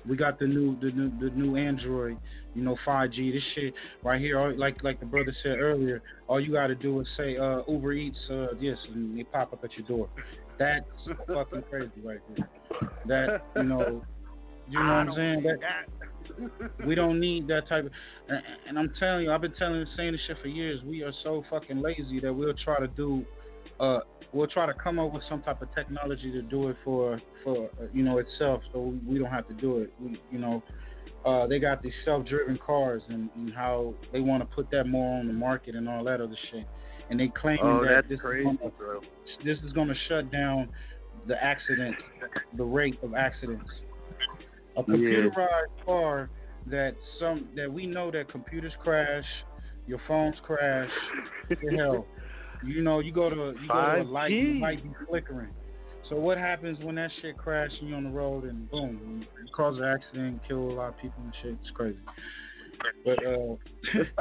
We 0.08 0.16
got 0.16 0.40
the 0.40 0.48
new 0.48 0.80
the 0.80 0.92
new 0.92 1.12
the 1.20 1.36
new 1.36 1.56
Android, 1.58 2.18
you 2.56 2.64
know, 2.64 2.78
5G. 2.86 3.34
This 3.34 3.44
shit 3.56 3.74
right 4.04 4.20
here, 4.20 4.40
all, 4.40 4.58
like 4.58 4.84
like 4.84 5.00
the 5.00 5.06
brother 5.06 5.36
said 5.44 5.60
earlier, 5.60 6.02
all 6.28 6.40
you 6.40 6.54
got 6.54 6.68
to 6.68 6.76
do 6.76 7.00
is 7.02 7.08
say 7.18 7.38
uh, 7.38 7.62
Uber 7.68 7.94
Eats, 7.94 8.18
uh, 8.32 8.48
yes, 8.60 8.78
and 8.94 9.18
they 9.18 9.24
pop 9.24 9.54
up 9.54 9.64
at 9.64 9.72
your 9.78 9.88
door. 9.88 10.10
That's 10.58 10.86
fucking 11.28 11.64
crazy 11.70 11.92
right 12.04 12.20
there. 12.36 12.50
That 13.06 13.42
you 13.58 13.64
know, 13.64 14.04
you 14.70 14.80
know 14.80 14.86
what 14.86 14.92
I'm 14.92 15.14
saying? 15.16 15.44
That 15.44 16.86
we 16.86 16.96
don't 16.96 17.20
need 17.28 17.48
that 17.48 17.68
type 17.68 17.86
of. 17.86 17.92
And, 18.28 18.42
and 18.68 18.80
I'm 18.80 18.94
telling 19.00 19.24
you, 19.24 19.32
I've 19.32 19.42
been 19.42 19.54
telling 19.54 19.86
saying 19.96 20.12
this 20.12 20.22
shit 20.28 20.38
for 20.42 20.48
years. 20.48 20.82
We 20.84 21.04
are 21.04 21.14
so 21.24 21.44
fucking 21.50 21.82
lazy 21.82 22.20
that 22.22 22.34
we'll 22.34 22.54
try 22.64 22.80
to 22.80 22.88
do. 22.88 23.26
Uh, 23.80 24.00
we'll 24.34 24.48
try 24.48 24.66
to 24.66 24.74
come 24.74 25.00
up 25.00 25.14
with 25.14 25.24
some 25.30 25.42
type 25.42 25.62
of 25.62 25.74
technology 25.74 26.32
to 26.32 26.42
do 26.42 26.70
it 26.70 26.78
for 26.84 27.22
for 27.44 27.70
uh, 27.82 27.86
you 27.94 28.04
know 28.04 28.18
itself, 28.18 28.62
so 28.74 28.80
we, 28.80 29.14
we 29.14 29.20
don't 29.20 29.32
have 29.32 29.48
to 29.48 29.54
do 29.54 29.80
it. 29.80 29.94
We, 30.00 30.20
you 30.32 30.40
know, 30.40 30.64
uh, 31.26 31.48
they 31.48 31.60
got 31.60 31.82
these 31.82 31.94
self-driven 32.06 32.60
cars 32.66 33.02
and, 33.10 33.30
and 33.36 33.54
how 33.54 33.94
they 34.12 34.20
want 34.20 34.42
to 34.48 34.56
put 34.56 34.70
that 34.72 34.86
more 34.86 35.20
on 35.20 35.28
the 35.28 35.34
market 35.34 35.76
and 35.76 35.88
all 35.88 36.04
that 36.04 36.22
other 36.22 36.38
shit. 36.52 36.66
And 37.10 37.20
they 37.20 37.30
claim 37.30 37.60
Oh, 37.62 37.84
that 37.86 38.10
this 38.10 38.20
crazy, 38.20 38.50
is 38.50 38.58
gonna, 38.58 38.72
bro. 38.78 39.02
this 39.46 39.58
is 39.66 39.72
going 39.74 39.88
to 39.88 39.96
shut 40.10 40.32
down 40.32 40.70
the 41.28 41.42
accident, 41.42 41.96
the 42.56 42.64
rate 42.64 42.98
of 43.04 43.14
accidents. 43.14 43.70
A 44.78 44.84
computerized 44.84 45.86
car 45.86 46.30
that 46.68 46.94
some 47.20 47.48
that 47.56 47.72
we 47.72 47.86
know 47.86 48.12
that 48.12 48.32
computers 48.32 48.74
crash, 48.84 49.26
your 49.88 50.00
phones 50.08 50.36
crash, 50.44 50.90
the 51.50 51.56
hell. 51.76 52.06
You 52.66 52.82
know, 52.82 53.02
you 53.02 53.14
go 53.14 53.30
to 53.30 53.36
you 53.36 53.68
go 53.68 53.96
to 53.96 54.02
a 54.02 54.04
light, 54.04 54.30
the 54.30 54.34
5G. 54.34 54.62
light 54.62 54.84
be 54.84 54.90
flickering. 55.08 55.50
So 56.10 56.16
what 56.16 56.40
happens 56.40 56.80
when 56.82 56.96
that 56.96 57.12
shit 57.22 57.38
crash 57.38 57.70
and 57.80 57.90
you're 57.90 57.98
on 57.98 58.06
the 58.06 58.10
road 58.10 58.46
and 58.46 58.70
boom, 58.72 59.28
you 59.40 59.52
cause 59.56 59.78
an 59.78 59.84
accident, 59.84 60.42
kill 60.48 60.72
a 60.72 60.74
lot 60.74 60.90
of 60.90 60.98
people 60.98 61.22
and 61.24 61.34
shit? 61.44 61.58
It's 61.62 61.70
crazy. 61.76 62.00
But 63.04 63.20
uh, 63.26 63.56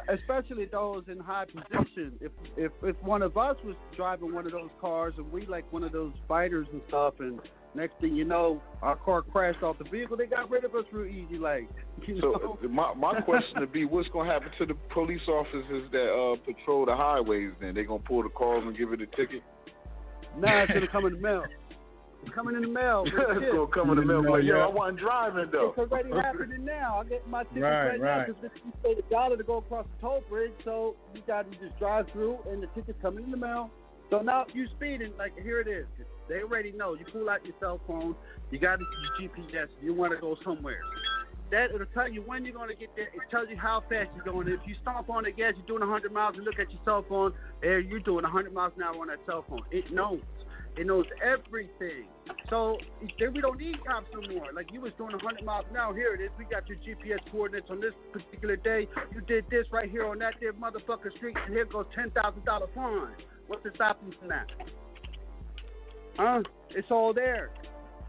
especially 0.15 0.67
those 0.67 1.05
in 1.09 1.19
high 1.19 1.45
position. 1.47 2.13
If 2.21 2.33
if 2.57 2.73
if 2.83 2.97
one 3.03 3.23
of 3.23 3.37
us 3.37 3.57
was 3.65 3.77
driving 3.97 4.35
one 4.35 4.47
of 4.47 4.53
those 4.53 4.71
cars 4.81 5.15
and 5.17 5.31
we 5.31 5.47
like 5.47 5.71
one 5.73 5.85
of 5.85 5.93
those 5.93 6.13
fighters 6.27 6.67
and 6.73 6.83
stuff, 6.89 7.15
and 7.21 7.41
next 7.75 8.01
thing 8.01 8.15
you 8.15 8.25
know, 8.25 8.63
our 8.83 8.97
car 8.97 9.23
crashed 9.23 9.63
off 9.63 9.79
the 9.79 9.85
vehicle, 9.85 10.17
they 10.17 10.27
got 10.27 10.51
rid 10.51 10.65
of 10.65 10.75
us 10.75 10.85
real 10.93 11.07
easy, 11.07 11.39
like 11.39 11.69
you 12.07 12.21
know. 12.21 12.39
So 12.41 12.59
uh, 12.65 12.69
my 12.69 12.95
my 12.95 13.21
question 13.21 13.61
to 13.61 13.67
be, 13.67 13.85
what's 13.85 14.09
gonna 14.09 14.31
happen 14.31 14.51
to 14.59 14.67
the 14.67 14.75
police 14.93 15.27
officers 15.29 15.91
that 15.93 16.11
uh, 16.11 16.37
patrol 16.45 16.87
the 16.87 16.97
highways? 16.97 17.53
Then 17.61 17.75
they 17.75 17.85
gonna 17.85 18.03
pull 18.03 18.23
the 18.23 18.29
cars 18.31 18.65
and 18.67 18.77
give 18.77 18.93
it 18.93 19.01
a 19.01 19.07
ticket? 19.17 19.43
Nah, 20.39 20.63
it's 20.63 20.73
gonna 20.73 20.89
come 20.89 21.07
in 21.07 21.15
the 21.15 21.21
mail. 21.21 21.45
It's 22.27 22.35
coming 22.35 22.57
in 22.57 22.63
the 22.63 22.69
mail. 22.69 23.05
it's 23.07 23.53
gonna 23.53 23.67
come 23.69 23.91
in 23.91 23.97
the 23.97 24.05
mail. 24.05 24.31
Like, 24.31 24.43
yo, 24.43 24.59
I 24.59 24.67
wasn't 24.67 24.99
driving 24.99 25.47
though. 25.53 25.75
It's 25.77 25.93
already 25.93 26.11
happening 26.15 26.65
now. 26.65 27.01
I 27.01 27.09
get 27.09 27.29
my 27.29 27.45
tickets 27.45 27.63
Right, 27.63 28.01
right, 28.01 28.29
now 28.29 28.35
because 28.35 28.51
you 28.65 28.73
paid 28.83 28.99
a 28.99 29.11
dollar 29.11 29.37
to 29.37 29.45
go 29.45 29.59
across 29.59 29.87
the 29.87 30.01
toll 30.01 30.23
bridge, 30.29 30.53
so 30.65 30.97
you 31.15 31.23
got 31.27 31.51
to 31.51 31.59
just 31.59 31.79
drive 31.79 32.07
through, 32.13 32.39
and 32.51 32.63
the 32.63 32.67
ticket's 32.69 32.99
coming 33.01 33.25
in 33.25 33.31
the 33.31 33.37
mail. 33.37 33.71
So 34.11 34.21
now 34.21 34.47
you 34.53 34.67
speeding, 34.77 35.13
like 35.19 35.33
here 35.43 35.61
it 35.61 35.69
is. 35.69 35.87
They 36.29 36.41
already 36.41 36.73
know. 36.73 36.95
You 36.95 37.05
pull 37.13 37.29
out 37.29 37.45
your 37.45 37.55
cell 37.61 37.81
phone. 37.87 38.15
You 38.51 38.59
got 38.59 38.79
your 38.81 39.31
GPS. 39.31 39.69
You 39.83 39.95
want 39.95 40.13
to 40.13 40.21
go 40.21 40.37
somewhere. 40.45 40.81
That 41.51 41.71
it'll 41.73 41.87
tell 41.95 42.11
you 42.11 42.23
when 42.23 42.45
you're 42.45 42.55
going 42.55 42.69
to 42.69 42.75
get 42.75 42.91
there. 42.97 43.07
It 43.07 43.31
tells 43.31 43.49
you 43.49 43.57
how 43.57 43.83
fast 43.89 44.11
you're 44.17 44.25
going. 44.25 44.49
If 44.49 44.61
you 44.67 44.75
stomp 44.83 45.09
on 45.09 45.25
the 45.25 45.31
gas, 45.31 45.55
you're 45.57 45.67
doing 45.67 45.81
100 45.81 46.13
miles, 46.13 46.35
and 46.37 46.45
look 46.45 46.59
at 46.59 46.71
your 46.71 46.81
cell 46.85 47.05
phone, 47.09 47.33
and 47.63 47.89
you're 47.89 48.01
doing 48.01 48.25
100 48.25 48.53
miles 48.53 48.73
an 48.77 48.83
hour 48.83 48.97
on 48.97 49.07
that 49.09 49.19
cell 49.27 49.45
phone. 49.49 49.63
It 49.71 49.93
knows. 49.93 50.21
It 50.77 50.87
knows 50.87 51.07
everything. 51.23 52.07
So 52.51 52.77
then 53.19 53.33
we 53.33 53.41
don't 53.41 53.59
need 53.59 53.77
cops 53.87 54.09
no 54.13 54.21
more. 54.35 54.53
Like 54.55 54.73
you 54.73 54.81
was 54.81 54.93
doing 54.99 55.13
100 55.13 55.45
miles 55.45 55.65
hour. 55.77 55.95
Here 55.95 56.15
it 56.15 56.21
is. 56.21 56.31
We 56.39 56.45
got 56.45 56.69
your 56.69 56.79
GPS 56.79 57.19
coordinates 57.33 57.69
on 57.71 57.81
this 57.81 57.95
particular 58.13 58.57
day. 58.57 58.87
You 59.15 59.21
did 59.23 59.47
this 59.51 59.67
right 59.73 59.91
here 59.91 60.07
on 60.07 60.19
that 60.19 60.35
there 60.41 60.53
motherfucker 60.53 61.17
street, 61.17 61.37
and 61.45 61.55
here 61.55 61.65
goes 61.65 61.87
ten 61.95 62.11
thousand 62.11 62.45
dollar 62.45 62.67
fine. 62.75 63.15
What's 63.47 63.63
to 63.63 63.71
stop 63.75 64.01
you 64.07 64.13
from 64.19 64.29
that? 64.29 64.47
Huh? 66.19 66.43
It's 66.71 66.91
all 66.91 67.15
there. 67.15 67.51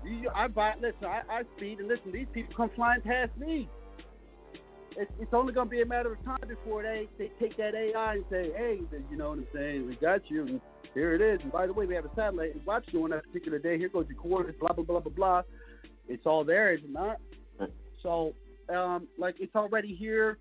You, 0.04 0.30
I 0.34 0.48
buy. 0.48 0.74
Listen, 0.76 1.06
I, 1.06 1.22
I 1.30 1.42
speed, 1.56 1.80
and 1.80 1.88
listen. 1.88 2.12
These 2.12 2.28
people 2.34 2.54
come 2.56 2.72
flying 2.76 3.02
past 3.02 3.32
me. 3.38 3.70
It's, 4.98 5.34
only 5.34 5.54
gonna 5.54 5.70
be 5.70 5.82
a 5.82 5.86
matter 5.86 6.14
of 6.14 6.24
time 6.26 6.40
before 6.48 6.82
they 6.82 7.08
they 7.20 7.32
take 7.40 7.56
that 7.58 7.76
AI 7.76 8.14
and 8.16 8.26
say, 8.32 8.52
hey, 8.56 8.80
you 9.12 9.18
know 9.18 9.30
what 9.30 9.38
I'm 9.40 9.48
saying? 9.54 9.88
We 9.88 9.96
got 9.96 10.22
you. 10.30 10.48
And 10.48 10.62
here 10.94 11.14
it 11.14 11.22
is. 11.22 11.40
And 11.44 11.52
by 11.52 11.68
the 11.68 11.74
way, 11.74 11.86
we 11.86 11.94
have 11.94 12.06
a 12.06 12.12
satellite 12.16 12.56
and 12.56 12.66
watch 12.66 12.86
you 12.92 13.04
on 13.04 13.12
that 13.12 13.24
particular 13.26 13.60
day. 13.60 13.78
Here 13.78 13.90
goes 13.90 14.08
your 14.10 14.18
coordinates. 14.18 14.60
Blah 14.60 14.74
blah 14.74 14.84
blah 14.84 15.00
blah 15.00 15.14
blah. 15.14 15.42
It's 16.08 16.26
all 16.26 16.44
there, 16.44 16.74
is 16.74 16.80
it 16.84 16.92
not? 16.92 17.18
So, 18.02 18.34
um, 18.74 19.08
like 19.18 19.36
it's 19.40 19.56
already 19.56 19.96
here. 19.96 20.40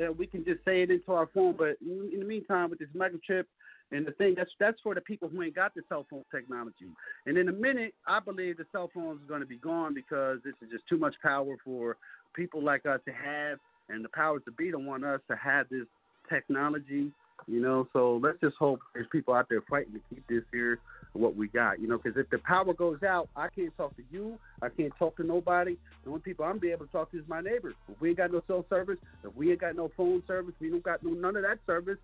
Uh, 0.00 0.12
we 0.12 0.26
can 0.26 0.44
just 0.44 0.64
say 0.64 0.82
it 0.82 0.90
into 0.90 1.12
our 1.12 1.28
phone. 1.34 1.54
But 1.58 1.76
in, 1.82 2.10
in 2.12 2.20
the 2.20 2.26
meantime, 2.26 2.70
with 2.70 2.78
this 2.78 2.88
microchip 2.96 3.44
and 3.90 4.06
the 4.06 4.12
thing, 4.12 4.34
that's 4.36 4.50
that's 4.58 4.80
for 4.82 4.94
the 4.94 5.00
people 5.02 5.28
who 5.28 5.42
ain't 5.42 5.54
got 5.54 5.74
the 5.74 5.82
cell 5.88 6.06
phone 6.08 6.24
technology. 6.34 6.86
And 7.26 7.36
in 7.36 7.48
a 7.48 7.52
minute, 7.52 7.94
I 8.06 8.20
believe 8.20 8.56
the 8.56 8.66
cell 8.72 8.90
phones 8.94 9.20
is 9.20 9.28
going 9.28 9.40
to 9.40 9.46
be 9.46 9.58
gone 9.58 9.92
because 9.92 10.38
this 10.44 10.54
is 10.62 10.70
just 10.70 10.84
too 10.88 10.98
much 10.98 11.14
power 11.22 11.56
for 11.64 11.96
people 12.34 12.62
like 12.62 12.86
us 12.86 13.00
to 13.06 13.12
have, 13.12 13.58
and 13.88 14.04
the 14.04 14.08
powers 14.08 14.42
to 14.44 14.52
be 14.52 14.70
don't 14.70 14.86
want 14.86 15.04
us 15.04 15.20
to 15.28 15.36
have 15.36 15.68
this 15.68 15.86
technology. 16.28 17.10
You 17.46 17.62
know, 17.62 17.88
so 17.92 18.20
let's 18.22 18.38
just 18.40 18.56
hope 18.58 18.80
there's 18.94 19.06
people 19.10 19.32
out 19.32 19.46
there 19.48 19.62
fighting 19.70 19.92
to 19.94 20.00
keep 20.10 20.26
this 20.28 20.42
here 20.52 20.80
what 21.12 21.36
we 21.36 21.48
got. 21.48 21.80
You 21.80 21.88
know, 21.88 21.98
because 21.98 22.18
if 22.18 22.28
the 22.30 22.38
power 22.38 22.72
goes 22.74 23.02
out, 23.02 23.28
I 23.36 23.48
can't 23.48 23.74
talk 23.76 23.96
to 23.96 24.02
you. 24.10 24.38
I 24.60 24.68
can't 24.68 24.92
talk 24.98 25.16
to 25.16 25.24
nobody. 25.24 25.76
The 26.04 26.10
only 26.10 26.22
people 26.22 26.44
I'm 26.44 26.58
be 26.58 26.70
able 26.70 26.86
to 26.86 26.92
talk 26.92 27.10
to 27.12 27.18
is 27.18 27.24
my 27.28 27.40
neighbors. 27.40 27.74
If 27.90 28.00
we 28.00 28.10
ain't 28.10 28.18
got 28.18 28.32
no 28.32 28.42
cell 28.46 28.64
service, 28.68 28.98
if 29.24 29.34
we 29.34 29.50
ain't 29.50 29.60
got 29.60 29.76
no 29.76 29.90
phone 29.96 30.22
service, 30.26 30.54
we 30.60 30.70
don't 30.70 30.82
got 30.82 31.02
no 31.02 31.10
none 31.10 31.36
of 31.36 31.42
that 31.42 31.58
service. 31.66 31.98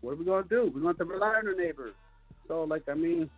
What 0.00 0.12
are 0.12 0.16
we 0.16 0.24
gonna 0.24 0.46
do? 0.48 0.70
We're 0.74 0.86
have 0.86 0.98
to 0.98 1.04
rely 1.04 1.28
on 1.28 1.48
our 1.48 1.54
neighbors. 1.54 1.94
So, 2.46 2.64
like, 2.64 2.82
I 2.88 2.94
mean, 2.94 3.30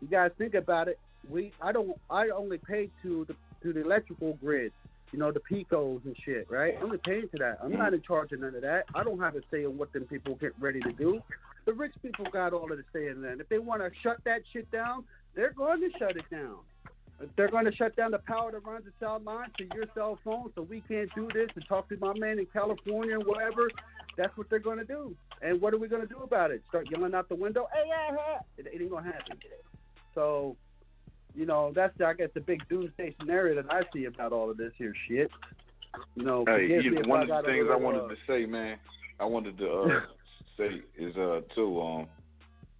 you 0.00 0.08
guys 0.08 0.30
think 0.38 0.54
about 0.54 0.88
it. 0.88 0.98
We, 1.28 1.52
I 1.60 1.72
don't, 1.72 1.98
I 2.10 2.28
only 2.28 2.58
pay 2.58 2.90
to 3.02 3.24
the 3.26 3.34
to 3.62 3.72
the 3.72 3.82
electrical 3.82 4.34
grid. 4.34 4.72
You 5.14 5.20
know, 5.20 5.30
the 5.30 5.38
PECOs 5.38 6.04
and 6.06 6.16
shit, 6.24 6.50
right? 6.50 6.74
I'm 6.76 6.86
only 6.86 6.98
paying 6.98 7.28
to 7.28 7.38
that. 7.38 7.58
I'm 7.62 7.70
not 7.70 7.94
in 7.94 8.02
charge 8.02 8.32
of 8.32 8.40
none 8.40 8.56
of 8.56 8.62
that. 8.62 8.86
I 8.96 9.04
don't 9.04 9.20
have 9.20 9.36
a 9.36 9.42
say 9.48 9.62
in 9.62 9.78
what 9.78 9.92
them 9.92 10.06
people 10.06 10.34
get 10.34 10.54
ready 10.58 10.80
to 10.80 10.90
do. 10.90 11.22
The 11.66 11.72
rich 11.72 11.92
people 12.02 12.26
got 12.32 12.52
all 12.52 12.72
of 12.72 12.76
the 12.76 12.84
say 12.92 13.06
in 13.06 13.22
that. 13.22 13.38
If 13.38 13.48
they 13.48 13.60
want 13.60 13.80
to 13.82 13.92
shut 14.02 14.16
that 14.24 14.40
shit 14.52 14.68
down, 14.72 15.04
they're 15.36 15.52
going 15.52 15.80
to 15.82 15.98
shut 16.00 16.16
it 16.16 16.28
down. 16.32 16.56
They're 17.36 17.48
going 17.48 17.64
to 17.64 17.72
shut 17.76 17.94
down 17.94 18.10
the 18.10 18.18
power 18.18 18.50
that 18.50 18.64
runs 18.64 18.86
the 18.86 18.90
cell 18.98 19.22
line 19.24 19.50
to 19.58 19.68
your 19.72 19.84
cell 19.94 20.18
phone 20.24 20.50
so 20.56 20.62
we 20.62 20.80
can't 20.80 21.08
do 21.14 21.28
this 21.32 21.48
and 21.54 21.64
talk 21.68 21.88
to 21.90 21.96
my 21.98 22.12
man 22.18 22.40
in 22.40 22.46
California 22.52 23.16
or 23.16 23.20
wherever, 23.20 23.70
that's 24.18 24.36
what 24.36 24.50
they're 24.50 24.58
going 24.58 24.78
to 24.78 24.84
do. 24.84 25.14
And 25.42 25.60
what 25.60 25.72
are 25.74 25.78
we 25.78 25.86
going 25.86 26.02
to 26.02 26.12
do 26.12 26.24
about 26.24 26.50
it? 26.50 26.64
Start 26.70 26.88
yelling 26.90 27.14
out 27.14 27.28
the 27.28 27.36
window? 27.36 27.68
Hey, 27.72 27.84
yeah, 27.86 28.16
yeah. 28.16 28.38
It, 28.58 28.66
it 28.66 28.82
ain't 28.82 28.90
going 28.90 29.04
to 29.04 29.12
happen. 29.12 29.38
So, 30.12 30.56
you 31.34 31.46
know, 31.46 31.72
that's, 31.74 31.92
I 32.00 32.14
guess, 32.14 32.30
the 32.34 32.40
big 32.40 32.66
doomsday 32.68 33.14
scenario 33.18 33.60
that 33.60 33.72
I 33.72 33.82
see 33.92 34.04
about 34.04 34.32
all 34.32 34.50
of 34.50 34.56
this 34.56 34.72
here 34.78 34.94
shit. 35.08 35.30
You 36.14 36.24
know, 36.24 36.44
Hey, 36.46 36.66
you 36.68 36.90
me 36.90 36.90
know, 36.90 37.00
if 37.00 37.06
one 37.06 37.22
of 37.22 37.28
the 37.28 37.42
things 37.50 37.66
I 37.70 37.76
wanted 37.76 38.04
uh, 38.04 38.08
to 38.08 38.16
say, 38.26 38.46
man, 38.46 38.78
I 39.20 39.24
wanted 39.24 39.58
to 39.58 39.70
uh, 39.70 40.00
say 40.56 40.82
is 40.98 41.16
uh 41.16 41.40
too 41.54 41.80
um, 41.80 42.06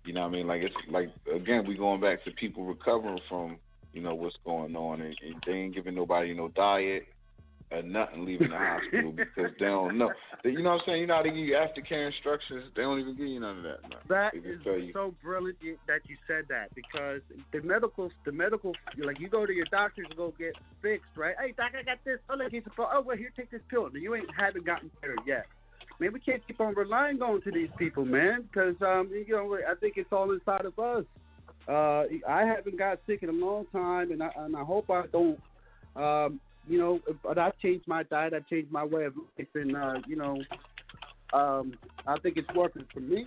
you 0.04 0.12
know, 0.12 0.22
what 0.22 0.28
I 0.28 0.30
mean, 0.32 0.46
like 0.46 0.62
it's 0.62 0.74
like 0.90 1.10
again, 1.32 1.64
we 1.66 1.76
going 1.76 2.00
back 2.00 2.24
to 2.24 2.32
people 2.32 2.64
recovering 2.64 3.20
from 3.28 3.58
you 3.92 4.02
know 4.02 4.14
what's 4.14 4.36
going 4.44 4.74
on, 4.74 5.00
and, 5.00 5.14
and 5.24 5.42
they 5.46 5.52
ain't 5.52 5.74
giving 5.74 5.94
nobody 5.94 6.34
no 6.34 6.48
diet 6.48 7.06
or 7.74 7.82
nothing 7.82 8.24
leaving 8.24 8.50
the 8.50 8.56
hospital 8.56 9.12
because 9.16 9.52
they 9.58 9.66
don't 9.66 9.98
know. 9.98 10.10
You 10.44 10.62
know 10.62 10.70
what 10.70 10.80
I'm 10.80 10.86
saying? 10.86 11.00
You 11.00 11.06
know 11.06 11.16
how 11.16 11.22
they 11.22 11.30
give 11.30 11.38
you 11.38 11.54
aftercare 11.54 12.06
instructions? 12.06 12.64
They 12.76 12.82
don't 12.82 13.00
even 13.00 13.16
give 13.16 13.26
you 13.26 13.40
none 13.40 13.58
of 13.58 13.62
that. 13.64 13.78
No. 13.90 13.96
That 14.08 14.34
is 14.34 14.60
you. 14.64 14.90
so 14.92 15.14
brilliant 15.22 15.58
that 15.86 16.00
you 16.06 16.16
said 16.26 16.44
that 16.48 16.74
because 16.74 17.20
the 17.52 17.62
medical, 17.62 18.10
the 18.24 18.32
medical, 18.32 18.72
like 19.02 19.20
you 19.20 19.28
go 19.28 19.46
to 19.46 19.52
your 19.52 19.66
doctor 19.70 20.04
to 20.04 20.14
go 20.14 20.32
get 20.38 20.54
fixed, 20.82 21.10
right? 21.16 21.34
Hey, 21.40 21.54
doc, 21.56 21.72
I 21.78 21.82
got 21.82 21.98
this. 22.04 22.18
Oh, 22.30 22.36
look, 22.36 22.50
he's 22.50 22.62
a 22.66 22.70
Oh, 22.78 23.02
well, 23.04 23.16
here, 23.16 23.32
take 23.36 23.50
this 23.50 23.62
pill. 23.70 23.86
And 23.86 23.94
you 23.94 24.14
ain't 24.14 24.28
haven't 24.36 24.66
gotten 24.66 24.90
better 25.00 25.16
yet. 25.26 25.46
Man, 26.00 26.12
we 26.12 26.20
can't 26.20 26.44
keep 26.46 26.60
on 26.60 26.74
relying 26.74 27.22
on 27.22 27.40
to 27.42 27.50
these 27.52 27.68
people, 27.78 28.04
man, 28.04 28.42
because 28.42 28.74
um, 28.82 29.10
you 29.12 29.34
know, 29.34 29.56
I 29.68 29.74
think 29.76 29.94
it's 29.96 30.12
all 30.12 30.32
inside 30.32 30.66
of 30.66 30.78
us. 30.78 31.04
Uh, 31.68 32.04
I 32.28 32.44
haven't 32.44 32.76
got 32.76 32.98
sick 33.06 33.22
in 33.22 33.28
a 33.28 33.32
long 33.32 33.66
time, 33.72 34.10
and 34.10 34.22
I 34.22 34.30
and 34.36 34.56
I 34.56 34.64
hope 34.64 34.90
I 34.90 35.04
don't. 35.06 35.40
Um, 35.96 36.40
you 36.68 36.78
know, 36.78 37.00
but 37.22 37.38
I've 37.38 37.58
changed 37.58 37.86
my 37.86 38.02
diet. 38.04 38.34
I've 38.34 38.48
changed 38.48 38.72
my 38.72 38.84
way 38.84 39.04
of 39.04 39.14
life, 39.16 39.48
and 39.54 39.76
uh, 39.76 39.94
you 40.06 40.16
know, 40.16 40.38
um, 41.32 41.74
I 42.06 42.18
think 42.20 42.36
it's 42.36 42.48
working 42.54 42.86
for 42.92 43.00
me. 43.00 43.26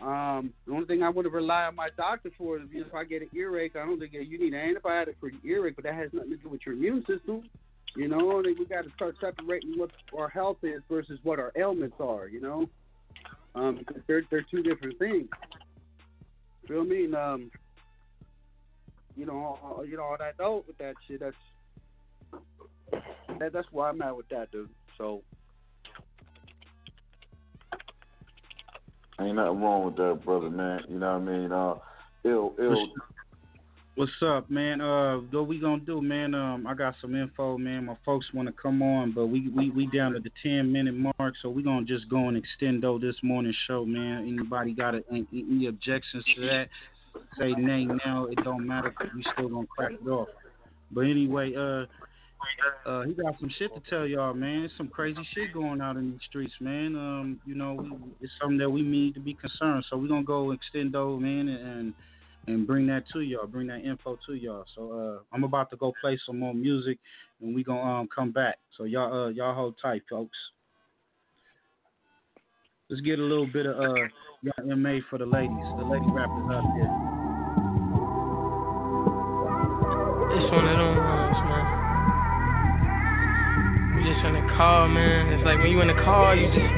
Um, 0.00 0.52
the 0.66 0.72
only 0.72 0.86
thing 0.86 1.02
I 1.02 1.08
would 1.08 1.30
rely 1.32 1.64
on 1.64 1.74
my 1.74 1.88
doctor 1.96 2.30
for 2.38 2.56
is 2.56 2.62
you 2.70 2.80
know, 2.80 2.86
if 2.86 2.94
I 2.94 3.04
get 3.04 3.22
an 3.22 3.28
earache, 3.34 3.74
I 3.74 3.84
don't 3.84 3.98
think 3.98 4.12
you 4.12 4.38
need 4.38 4.54
an 4.54 4.74
antibiotic 4.74 5.14
for 5.18 5.30
your 5.30 5.58
earache, 5.58 5.76
but 5.76 5.84
that 5.84 5.94
has 5.94 6.10
nothing 6.12 6.30
to 6.30 6.36
do 6.36 6.48
with 6.48 6.60
your 6.64 6.74
immune 6.76 7.04
system. 7.06 7.48
You 7.96 8.06
know, 8.06 8.38
I 8.38 8.42
think 8.42 8.58
we 8.58 8.66
got 8.66 8.84
to 8.84 8.90
start 8.94 9.16
separating 9.20 9.74
what 9.76 9.90
our 10.16 10.28
health 10.28 10.58
is 10.62 10.82
versus 10.88 11.18
what 11.24 11.40
our 11.40 11.52
ailments 11.56 11.96
are. 11.98 12.28
You 12.28 12.40
know, 12.40 12.68
um, 13.54 13.78
because 13.78 14.02
they're 14.06 14.22
they're 14.30 14.46
two 14.48 14.62
different 14.62 14.98
things. 14.98 15.28
Feel 16.68 16.84
me? 16.84 17.04
And, 17.06 17.14
um, 17.14 17.50
you 19.16 19.26
know, 19.26 19.82
you 19.88 19.96
know 19.96 20.04
all 20.04 20.16
that 20.18 20.38
note 20.38 20.64
with 20.68 20.78
that 20.78 20.94
shit. 21.08 21.20
That's 21.20 21.34
that, 23.38 23.52
that's 23.52 23.68
where 23.72 23.88
I'm 23.88 24.02
at 24.02 24.16
with 24.16 24.28
that, 24.28 24.50
dude. 24.50 24.68
So 24.96 25.22
Ain't 29.20 29.34
nothing 29.34 29.60
wrong 29.60 29.84
with 29.84 29.96
that, 29.96 30.20
brother, 30.24 30.48
man. 30.48 30.80
You 30.88 30.98
know 30.98 31.18
what 31.18 31.28
I 31.28 31.38
mean? 31.38 31.52
Uh, 31.52 31.74
ill, 32.24 32.54
ill. 32.60 32.88
What's 33.96 34.12
up, 34.24 34.48
man? 34.48 34.80
Uh, 34.80 35.16
what 35.32 35.48
we 35.48 35.58
gonna 35.58 35.80
do, 35.80 36.00
man? 36.00 36.32
Um, 36.32 36.68
I 36.68 36.74
got 36.74 36.94
some 37.00 37.16
info, 37.16 37.58
man. 37.58 37.86
My 37.86 37.96
folks 38.04 38.26
want 38.32 38.46
to 38.46 38.52
come 38.52 38.80
on, 38.80 39.10
but 39.10 39.26
we 39.26 39.48
we 39.48 39.70
we 39.70 39.86
down 39.88 40.12
to 40.12 40.20
the 40.20 40.30
ten 40.40 40.70
minute 40.70 40.94
mark, 40.94 41.34
so 41.42 41.50
we 41.50 41.64
gonna 41.64 41.84
just 41.84 42.08
go 42.08 42.28
and 42.28 42.36
extend 42.36 42.84
though 42.84 43.00
this 43.00 43.16
morning 43.24 43.52
show, 43.66 43.84
man. 43.84 44.22
Anybody 44.22 44.72
got 44.72 44.94
a, 44.94 45.02
any, 45.10 45.26
any 45.32 45.66
objections 45.66 46.24
to 46.36 46.40
that? 46.42 46.68
Say 47.40 47.54
nay 47.54 47.86
now. 48.04 48.26
It 48.26 48.38
don't 48.44 48.64
matter 48.64 48.92
'cause 48.92 49.08
we 49.16 49.24
still 49.32 49.48
gonna 49.48 49.66
crack 49.66 49.90
it 50.00 50.08
off. 50.08 50.28
But 50.92 51.00
anyway, 51.00 51.56
uh, 51.56 51.86
uh, 52.86 53.02
he 53.02 53.12
got 53.12 53.34
some 53.40 53.50
shit 53.58 53.70
to 53.74 53.90
tell 53.90 54.06
y'all, 54.06 54.34
man. 54.34 54.70
Some 54.76 54.88
crazy 54.88 55.20
shit 55.34 55.52
going 55.52 55.80
out 55.80 55.96
in 55.96 56.12
these 56.12 56.20
streets, 56.28 56.54
man. 56.60 56.96
Um, 56.96 57.40
you 57.44 57.54
know, 57.54 57.74
we, 57.74 57.90
it's 58.20 58.32
something 58.40 58.58
that 58.58 58.70
we 58.70 58.82
need 58.82 59.14
to 59.14 59.20
be 59.20 59.34
concerned. 59.34 59.84
So 59.90 59.96
we're 59.96 60.08
gonna 60.08 60.22
go 60.22 60.52
extend 60.52 60.94
extendo, 60.94 61.20
man, 61.20 61.48
and 61.48 61.94
and 62.46 62.66
bring 62.66 62.86
that 62.86 63.04
to 63.12 63.20
y'all, 63.20 63.46
bring 63.46 63.66
that 63.66 63.80
info 63.80 64.18
to 64.26 64.34
y'all. 64.34 64.64
So 64.74 64.92
uh, 64.92 65.34
I'm 65.34 65.44
about 65.44 65.70
to 65.70 65.76
go 65.76 65.92
play 66.00 66.18
some 66.24 66.38
more 66.38 66.54
music, 66.54 66.98
and 67.40 67.54
we 67.54 67.62
gonna 67.62 68.00
um, 68.00 68.08
come 68.14 68.32
back. 68.32 68.56
So 68.76 68.84
y'all 68.84 69.26
uh, 69.26 69.28
y'all 69.28 69.54
hold 69.54 69.74
tight, 69.80 70.02
folks. 70.08 70.36
Let's 72.88 73.02
get 73.02 73.18
a 73.18 73.22
little 73.22 73.46
bit 73.46 73.66
of 73.66 73.76
uh, 73.76 73.94
Young 74.42 74.72
M.A 74.72 75.00
for 75.10 75.18
the 75.18 75.26
ladies, 75.26 75.50
the 75.76 75.84
lady 75.84 76.06
rappers 76.08 76.48
out 76.50 76.64
there. 76.76 77.18
It's 80.30 80.52
one 80.52 80.68
of 80.68 80.78
them 80.78 80.97
car, 84.58 84.90
man. 84.90 85.30
It's 85.30 85.46
like 85.46 85.62
when 85.62 85.70
you 85.70 85.78
in 85.86 85.86
the 85.86 86.00
car, 86.02 86.34
you 86.34 86.50
just 86.50 86.70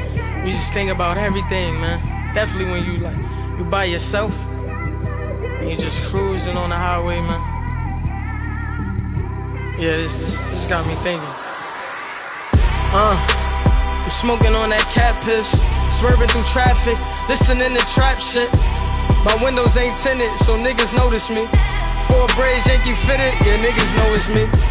you 0.44 0.52
just 0.52 0.70
think 0.76 0.92
about 0.92 1.16
everything, 1.16 1.80
man. 1.80 1.96
Definitely 2.36 2.68
when 2.68 2.84
you 2.84 3.00
like 3.00 3.16
you 3.56 3.64
by 3.72 3.88
yourself 3.88 4.28
and 4.28 5.64
you 5.64 5.80
just 5.80 5.96
cruising 6.12 6.60
on 6.60 6.68
the 6.68 6.76
highway, 6.76 7.16
man. 7.24 7.40
Yeah, 9.80 9.96
this 9.96 10.12
this, 10.12 10.36
this 10.36 10.64
got 10.68 10.84
me 10.84 10.92
thinking. 11.00 11.34
Uh, 12.92 13.16
I'm 13.16 14.12
smoking 14.28 14.52
on 14.52 14.68
that 14.76 14.84
cat 14.92 15.16
piss, 15.24 15.48
swerving 16.04 16.28
through 16.36 16.44
traffic, 16.52 17.00
listening 17.32 17.80
to 17.80 17.84
trap 17.96 18.20
shit. 18.36 18.52
My 19.24 19.40
windows 19.40 19.72
ain't 19.72 19.96
tinted, 20.04 20.28
so 20.44 20.52
niggas 20.60 20.92
notice 20.92 21.24
me. 21.32 21.48
Four 22.12 22.28
braids, 22.36 22.60
Yankee 22.68 22.92
fitted, 23.08 23.32
yeah, 23.40 23.56
niggas 23.56 23.90
know 23.96 24.12
it's 24.12 24.28
me. 24.36 24.69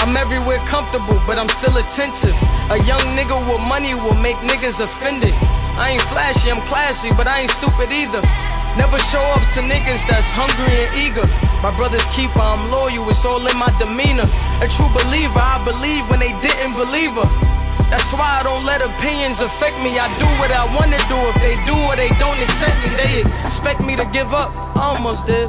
I'm 0.00 0.16
everywhere 0.16 0.64
comfortable, 0.72 1.20
but 1.28 1.36
I'm 1.36 1.52
still 1.60 1.76
attentive. 1.76 2.32
A 2.72 2.80
young 2.88 3.12
nigga 3.12 3.36
with 3.36 3.60
money 3.68 3.92
will 3.92 4.16
make 4.16 4.40
niggas 4.40 4.72
offended. 4.80 5.36
I 5.76 5.92
ain't 5.92 6.06
flashy, 6.08 6.48
I'm 6.48 6.64
classy, 6.72 7.12
but 7.12 7.28
I 7.28 7.44
ain't 7.44 7.52
stupid 7.60 7.92
either. 7.92 8.24
Never 8.80 8.96
show 9.12 9.20
up 9.36 9.44
to 9.54 9.60
niggas 9.60 10.00
that's 10.08 10.24
hungry 10.32 10.72
and 10.72 10.90
eager. 11.04 11.28
My 11.60 11.76
brother's 11.76 12.06
keeper, 12.16 12.40
I'm 12.40 12.72
loyal, 12.72 13.12
it's 13.12 13.20
all 13.28 13.44
in 13.44 13.52
my 13.60 13.68
demeanor. 13.76 14.24
A 14.24 14.66
true 14.80 14.88
believer, 14.96 15.36
I 15.36 15.60
believe 15.68 16.08
when 16.08 16.24
they 16.24 16.32
didn't 16.40 16.80
believe 16.80 17.12
her. 17.20 17.28
That's 17.92 18.08
why 18.16 18.40
I 18.40 18.42
don't 18.46 18.64
let 18.64 18.80
opinions 18.80 19.36
affect 19.36 19.84
me. 19.84 20.00
I 20.00 20.08
do 20.16 20.28
what 20.40 20.48
I 20.48 20.64
wanna 20.64 21.02
do. 21.12 21.18
If 21.28 21.36
they 21.44 21.60
do 21.68 21.76
or 21.76 21.98
they 22.00 22.08
don't 22.16 22.40
accept 22.40 22.78
me, 22.88 22.90
they 22.96 23.14
expect 23.52 23.84
me 23.84 24.00
to 24.00 24.08
give 24.16 24.32
up. 24.32 24.48
I 24.80 24.96
almost 24.96 25.28
did. 25.28 25.44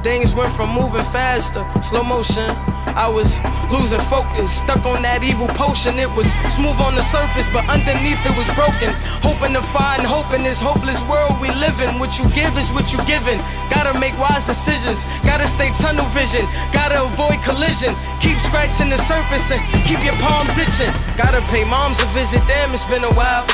Things 0.00 0.32
went 0.32 0.56
from 0.56 0.72
moving 0.72 1.04
faster, 1.12 1.60
slow 1.92 2.00
motion. 2.00 2.56
I 2.96 3.04
was 3.04 3.28
losing 3.68 4.00
focus, 4.08 4.48
stuck 4.64 4.80
on 4.88 5.04
that 5.04 5.20
evil 5.20 5.44
potion. 5.60 6.00
It 6.00 6.08
was 6.08 6.24
smooth 6.56 6.80
on 6.80 6.96
the 6.96 7.04
surface, 7.12 7.44
but 7.52 7.68
underneath 7.68 8.16
it 8.24 8.32
was 8.32 8.48
broken. 8.56 8.96
Hoping 9.20 9.52
to 9.52 9.62
find 9.76 10.00
hope 10.08 10.32
in 10.32 10.40
this 10.40 10.56
hopeless 10.64 10.96
world 11.04 11.36
we 11.44 11.52
live 11.52 11.76
in. 11.84 12.00
What 12.00 12.08
you 12.16 12.24
give 12.32 12.56
is 12.56 12.64
what 12.72 12.88
you 12.88 12.96
given. 13.04 13.44
Gotta 13.68 13.92
make 13.92 14.16
wise 14.16 14.40
decisions. 14.48 14.96
Gotta 15.20 15.52
stay 15.60 15.68
tunnel 15.84 16.08
vision. 16.16 16.48
Gotta 16.72 17.04
avoid 17.04 17.36
collision. 17.44 17.92
Keep 18.24 18.40
scratching 18.48 18.88
the 18.88 19.04
surface 19.04 19.46
and 19.52 19.84
keep 19.84 20.00
your 20.00 20.16
palms 20.16 20.56
itching. 20.56 20.96
Gotta 21.20 21.44
pay 21.52 21.60
moms 21.68 22.00
a 22.00 22.08
visit. 22.16 22.40
Damn, 22.48 22.72
it's 22.72 22.88
been 22.88 23.04
a 23.04 23.12
while. 23.12 23.44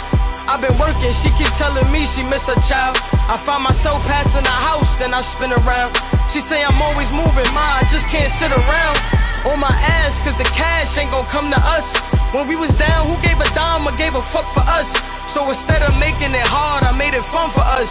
I've 0.47 0.62
been 0.62 0.78
working, 0.78 1.10
she 1.27 1.28
keep 1.43 1.51
telling 1.59 1.90
me 1.90 2.06
she 2.14 2.23
miss 2.23 2.39
her 2.47 2.55
child. 2.70 2.94
I 3.02 3.43
find 3.43 3.66
myself 3.66 3.98
passing 4.06 4.47
the 4.47 4.56
house, 4.62 4.86
then 5.02 5.10
I 5.10 5.27
spin 5.35 5.51
around. 5.51 6.15
She 6.35 6.43
say 6.51 6.62
I'm 6.65 6.81
always 6.82 7.09
moving, 7.15 7.48
ma, 7.55 7.81
I 7.81 7.82
just 7.93 8.07
can't 8.11 8.32
sit 8.43 8.51
around. 8.51 8.97
On 9.47 9.59
my 9.62 9.70
ass, 9.70 10.11
cause 10.27 10.35
the 10.39 10.48
cash 10.59 10.90
ain't 10.98 11.15
gon' 11.15 11.27
come 11.31 11.51
to 11.55 11.61
us. 11.61 11.86
When 12.35 12.51
we 12.51 12.57
was 12.59 12.70
down, 12.78 13.07
who 13.07 13.15
gave 13.23 13.39
a 13.39 13.48
dime 13.55 13.86
or 13.86 13.94
gave 13.94 14.19
a 14.19 14.24
fuck 14.35 14.47
for 14.53 14.66
us? 14.66 14.89
So 15.39 15.47
instead 15.55 15.86
of 15.86 15.94
making 15.97 16.35
it 16.35 16.47
hard, 16.48 16.82
I 16.82 16.90
made 16.90 17.15
it 17.15 17.23
fun 17.31 17.55
for 17.55 17.62
us. 17.62 17.86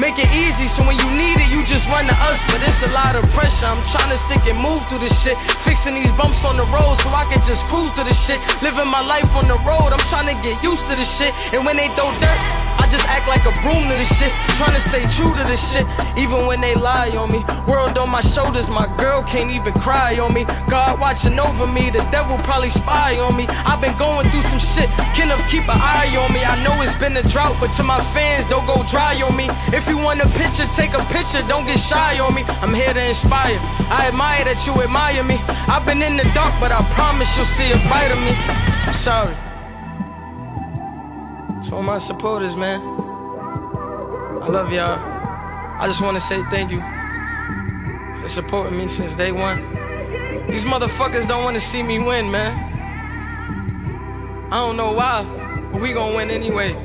Make 0.00 0.16
it 0.16 0.32
easy, 0.32 0.64
so 0.80 0.88
when 0.88 0.96
you 0.96 1.04
need 1.12 1.36
it, 1.44 1.52
you 1.52 1.60
just 1.68 1.84
run 1.92 2.08
to 2.08 2.16
us. 2.16 2.40
But 2.48 2.64
it's 2.64 2.80
a 2.88 2.90
lot 2.96 3.20
of 3.20 3.28
pressure. 3.36 3.68
I'm 3.68 3.84
trying 3.92 4.08
to 4.08 4.18
stick 4.32 4.40
and 4.48 4.56
move 4.56 4.80
through 4.88 5.04
this 5.04 5.12
shit. 5.20 5.36
Fixing 5.68 6.00
these 6.00 6.08
bumps 6.16 6.40
on 6.40 6.56
the 6.56 6.64
road 6.64 6.96
so 7.04 7.12
I 7.12 7.28
can 7.28 7.44
just 7.44 7.60
cruise 7.68 7.92
through 7.92 8.08
this 8.08 8.16
shit. 8.24 8.40
Living 8.64 8.88
my 8.88 9.04
life 9.04 9.28
on 9.36 9.44
the 9.44 9.60
road, 9.60 9.92
I'm 9.92 10.00
trying 10.08 10.32
to 10.32 10.36
get 10.40 10.56
used 10.64 10.80
to 10.88 10.96
this 10.96 11.10
shit. 11.20 11.36
And 11.52 11.68
when 11.68 11.76
they 11.76 11.92
throw 12.00 12.16
dirt, 12.16 12.40
I 12.80 12.88
just 12.88 13.04
act 13.04 13.28
like 13.28 13.44
a 13.44 13.52
broom 13.60 13.92
to 13.92 13.94
this 14.00 14.08
shit. 14.16 14.32
Trying 14.56 14.80
to 14.80 14.84
stay 14.88 15.04
true 15.20 15.36
to 15.36 15.44
this 15.44 15.60
shit, 15.68 15.84
even 16.16 16.48
when 16.48 16.64
they 16.64 16.72
lie 16.72 17.12
on 17.12 17.28
me. 17.28 17.44
World 17.68 18.00
on 18.00 18.08
my 18.08 18.24
shoulders, 18.32 18.64
my 18.72 18.88
girl 18.96 19.20
can't 19.28 19.52
even 19.52 19.76
cry 19.84 20.16
on 20.16 20.32
me. 20.32 20.48
God 20.72 20.96
watching 20.96 21.36
over 21.36 21.68
me, 21.68 21.92
the 21.92 22.00
devil 22.08 22.40
probably 22.48 22.72
spy 22.80 23.20
on 23.20 23.36
me. 23.36 23.44
I've 23.44 23.84
been 23.84 24.00
going 24.00 24.32
through 24.32 24.48
some 24.48 24.64
shit, 24.80 24.88
Kenneth 25.12 25.44
keep 25.52 25.68
an 25.68 25.76
eye 25.76 26.08
on 26.16 26.32
me. 26.32 26.40
I 26.40 26.56
know 26.64 26.80
it's 26.80 26.96
been 26.96 27.20
a 27.20 27.24
drought, 27.28 27.60
but 27.60 27.68
to 27.76 27.84
my 27.84 28.00
fans, 28.16 28.48
don't 28.48 28.64
go 28.64 28.80
dry 28.88 29.12
on 29.20 29.36
me. 29.36 29.44
If 29.76 29.89
you 29.90 29.98
want 29.98 30.22
a 30.22 30.30
picture, 30.38 30.66
take 30.78 30.94
a 30.94 31.02
picture, 31.10 31.42
don't 31.50 31.66
get 31.66 31.82
shy 31.90 32.22
on 32.22 32.30
me. 32.30 32.46
I'm 32.46 32.70
here 32.70 32.94
to 32.94 33.02
inspire. 33.02 33.58
I 33.58 34.06
admire 34.06 34.46
that 34.46 34.62
you 34.62 34.70
admire 34.78 35.26
me. 35.26 35.34
I've 35.34 35.82
been 35.82 35.98
in 35.98 36.14
the 36.14 36.30
dark, 36.30 36.62
but 36.62 36.70
I 36.70 36.78
promise 36.94 37.26
you'll 37.34 37.50
see 37.58 37.74
a 37.74 37.78
bite 37.90 38.14
of 38.14 38.22
me. 38.22 38.30
I'm 38.30 39.02
Sorry. 39.02 39.34
To 41.66 41.74
all 41.74 41.82
my 41.82 41.98
supporters, 42.06 42.54
man. 42.54 42.78
I 44.40 44.46
love 44.46 44.70
y'all. 44.70 44.94
I 45.82 45.90
just 45.90 45.98
want 45.98 46.14
to 46.14 46.24
say 46.30 46.38
thank 46.54 46.70
you 46.70 46.78
for 46.78 48.30
supporting 48.38 48.78
me 48.78 48.86
since 48.94 49.18
day 49.18 49.34
one. 49.34 49.58
These 50.54 50.62
motherfuckers 50.70 51.26
don't 51.26 51.42
want 51.42 51.58
to 51.58 51.64
see 51.74 51.82
me 51.82 51.98
win, 51.98 52.30
man. 52.30 52.54
I 54.54 54.62
don't 54.62 54.76
know 54.76 54.92
why, 54.94 55.26
but 55.72 55.82
we 55.82 55.92
gonna 55.92 56.14
win 56.14 56.30
anyway. 56.30 56.78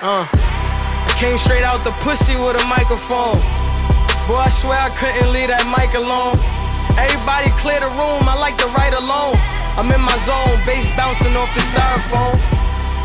Uh, 0.00 0.24
I 0.24 1.12
came 1.20 1.36
straight 1.44 1.60
out 1.60 1.84
the 1.84 1.92
pussy 2.00 2.32
with 2.32 2.56
a 2.56 2.64
microphone. 2.64 3.36
Boy, 4.24 4.40
I 4.40 4.50
swear 4.64 4.80
I 4.80 4.96
couldn't 4.96 5.28
leave 5.28 5.52
that 5.52 5.68
mic 5.68 5.92
alone. 5.92 6.40
Everybody 6.96 7.52
clear 7.60 7.84
the 7.84 7.92
room, 7.92 8.24
I 8.24 8.32
like 8.32 8.56
to 8.64 8.68
write 8.72 8.96
alone. 8.96 9.36
I'm 9.76 9.92
in 9.92 10.00
my 10.00 10.16
zone, 10.24 10.56
bass 10.64 10.88
bouncing 10.96 11.36
off 11.36 11.52
the 11.52 11.60
styrofoam. 11.76 12.32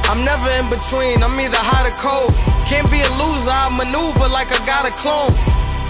I'm 0.07 0.23
never 0.23 0.47
in 0.55 0.71
between, 0.71 1.19
I'm 1.19 1.35
either 1.35 1.59
hot 1.59 1.83
or 1.83 1.99
cold. 1.99 2.31
Can't 2.71 2.87
be 2.87 3.03
a 3.03 3.11
loser, 3.11 3.51
I 3.51 3.67
maneuver 3.75 4.31
like 4.31 4.55
I 4.55 4.63
got 4.63 4.87
a 4.87 4.95
clone. 5.03 5.35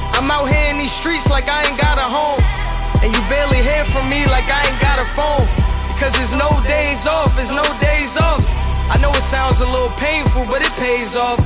I'm 0.09 0.25
out 0.33 0.49
here 0.49 0.73
in 0.73 0.81
these 0.81 0.95
streets 1.05 1.29
like 1.29 1.45
I 1.45 1.69
ain't 1.69 1.77
got 1.77 2.01
a 2.01 2.09
home. 2.09 2.41
And 3.05 3.13
you 3.13 3.21
barely 3.29 3.61
hear 3.61 3.85
from 3.93 4.09
me 4.09 4.25
like 4.25 4.49
I 4.49 4.73
ain't 4.73 4.81
got 4.81 4.97
a 4.97 5.05
phone. 5.13 5.45
Because 5.93 6.17
there's 6.17 6.33
no 6.33 6.49
days 6.65 6.97
off, 7.05 7.29
there's 7.37 7.53
no 7.53 7.77
days 7.77 8.09
off. 8.17 8.41
I 8.85 9.01
know 9.01 9.09
it 9.17 9.25
sounds 9.33 9.57
a 9.57 9.65
little 9.65 9.93
painful, 9.97 10.45
but 10.45 10.61
it 10.61 10.69
pays 10.77 11.09
off. 11.17 11.41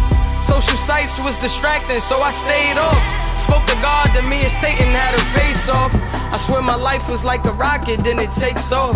Social 0.52 0.80
sites 0.84 1.16
was 1.24 1.32
distracting, 1.40 2.04
so 2.12 2.20
I 2.20 2.36
stayed 2.44 2.76
off. 2.76 3.00
Spoke 3.48 3.66
to 3.72 3.78
God, 3.80 4.12
then 4.12 4.28
me 4.28 4.44
and 4.44 4.54
Satan 4.60 4.92
had 4.92 5.16
a 5.16 5.24
face 5.32 5.66
off. 5.72 5.96
I 5.96 6.38
swear 6.46 6.62
my 6.62 6.76
life 6.76 7.02
was 7.08 7.24
like 7.24 7.42
a 7.48 7.56
rocket, 7.56 8.04
then 8.04 8.20
it 8.20 8.30
takes 8.44 8.68
off. 8.76 8.94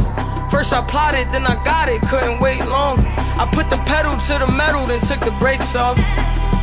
First 0.51 0.69
I 0.75 0.83
plotted, 0.91 1.31
then 1.33 1.47
I 1.47 1.55
got 1.63 1.87
it, 1.87 2.03
couldn't 2.11 2.43
wait 2.43 2.61
long. 2.67 3.01
I 3.01 3.47
put 3.55 3.65
the 3.71 3.79
pedal 3.89 4.13
to 4.13 4.33
the 4.43 4.51
metal, 4.51 4.85
then 4.85 5.01
took 5.07 5.23
the 5.23 5.33
brakes 5.39 5.71
off. 5.73 5.97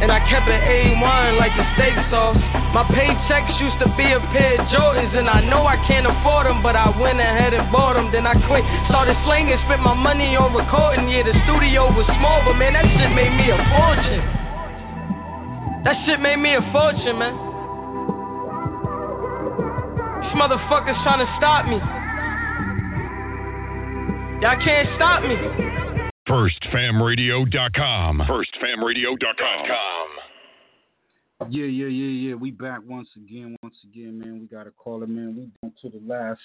And 0.00 0.08
I 0.08 0.16
kept 0.32 0.48
it 0.48 0.56
A1 0.56 1.36
like 1.36 1.52
the 1.60 1.66
steak 1.76 1.92
sauce. 2.08 2.40
My 2.72 2.88
paychecks 2.88 3.52
used 3.60 3.76
to 3.84 3.88
be 4.00 4.08
a 4.08 4.20
pair 4.32 4.56
of 4.56 4.64
Jordans, 4.72 5.12
and 5.12 5.28
I 5.28 5.44
know 5.44 5.68
I 5.68 5.76
can't 5.84 6.08
afford 6.08 6.48
them, 6.48 6.64
but 6.64 6.72
I 6.72 6.88
went 6.96 7.20
ahead 7.20 7.52
and 7.52 7.68
bought 7.68 8.00
them. 8.00 8.08
Then 8.08 8.24
I 8.24 8.32
quit, 8.48 8.64
started 8.88 9.12
slinging, 9.28 9.60
spent 9.68 9.84
my 9.84 9.92
money 9.92 10.32
on 10.40 10.56
recording. 10.56 11.04
Yeah, 11.12 11.28
the 11.28 11.36
studio 11.44 11.92
was 11.92 12.08
small, 12.16 12.40
but 12.48 12.56
man, 12.56 12.72
that 12.80 12.88
shit 12.96 13.12
made 13.12 13.36
me 13.36 13.52
a 13.52 13.60
fortune. 13.76 14.24
That 15.84 15.96
shit 16.08 16.20
made 16.20 16.40
me 16.40 16.56
a 16.56 16.64
fortune, 16.72 17.20
man. 17.20 17.36
These 20.24 20.32
motherfuckers 20.32 20.96
trying 21.04 21.20
to 21.20 21.28
stop 21.36 21.68
me. 21.68 21.76
Y'all 24.40 24.56
can't 24.64 24.88
stop 24.96 25.20
me. 25.28 25.69
FirstFamRadio.com. 26.28 28.22
FirstFamRadio.com. 28.28 30.08
Yeah, 31.48 31.64
yeah, 31.64 31.86
yeah, 31.86 32.28
yeah. 32.28 32.34
We 32.34 32.50
back 32.50 32.80
once 32.86 33.08
again, 33.16 33.56
once 33.62 33.76
again, 33.84 34.18
man. 34.18 34.40
We 34.40 34.46
got 34.46 34.66
a 34.66 34.70
caller, 34.72 35.06
man. 35.06 35.34
We 35.34 35.50
down 35.62 35.72
to 35.80 35.88
the 35.88 36.04
last 36.06 36.40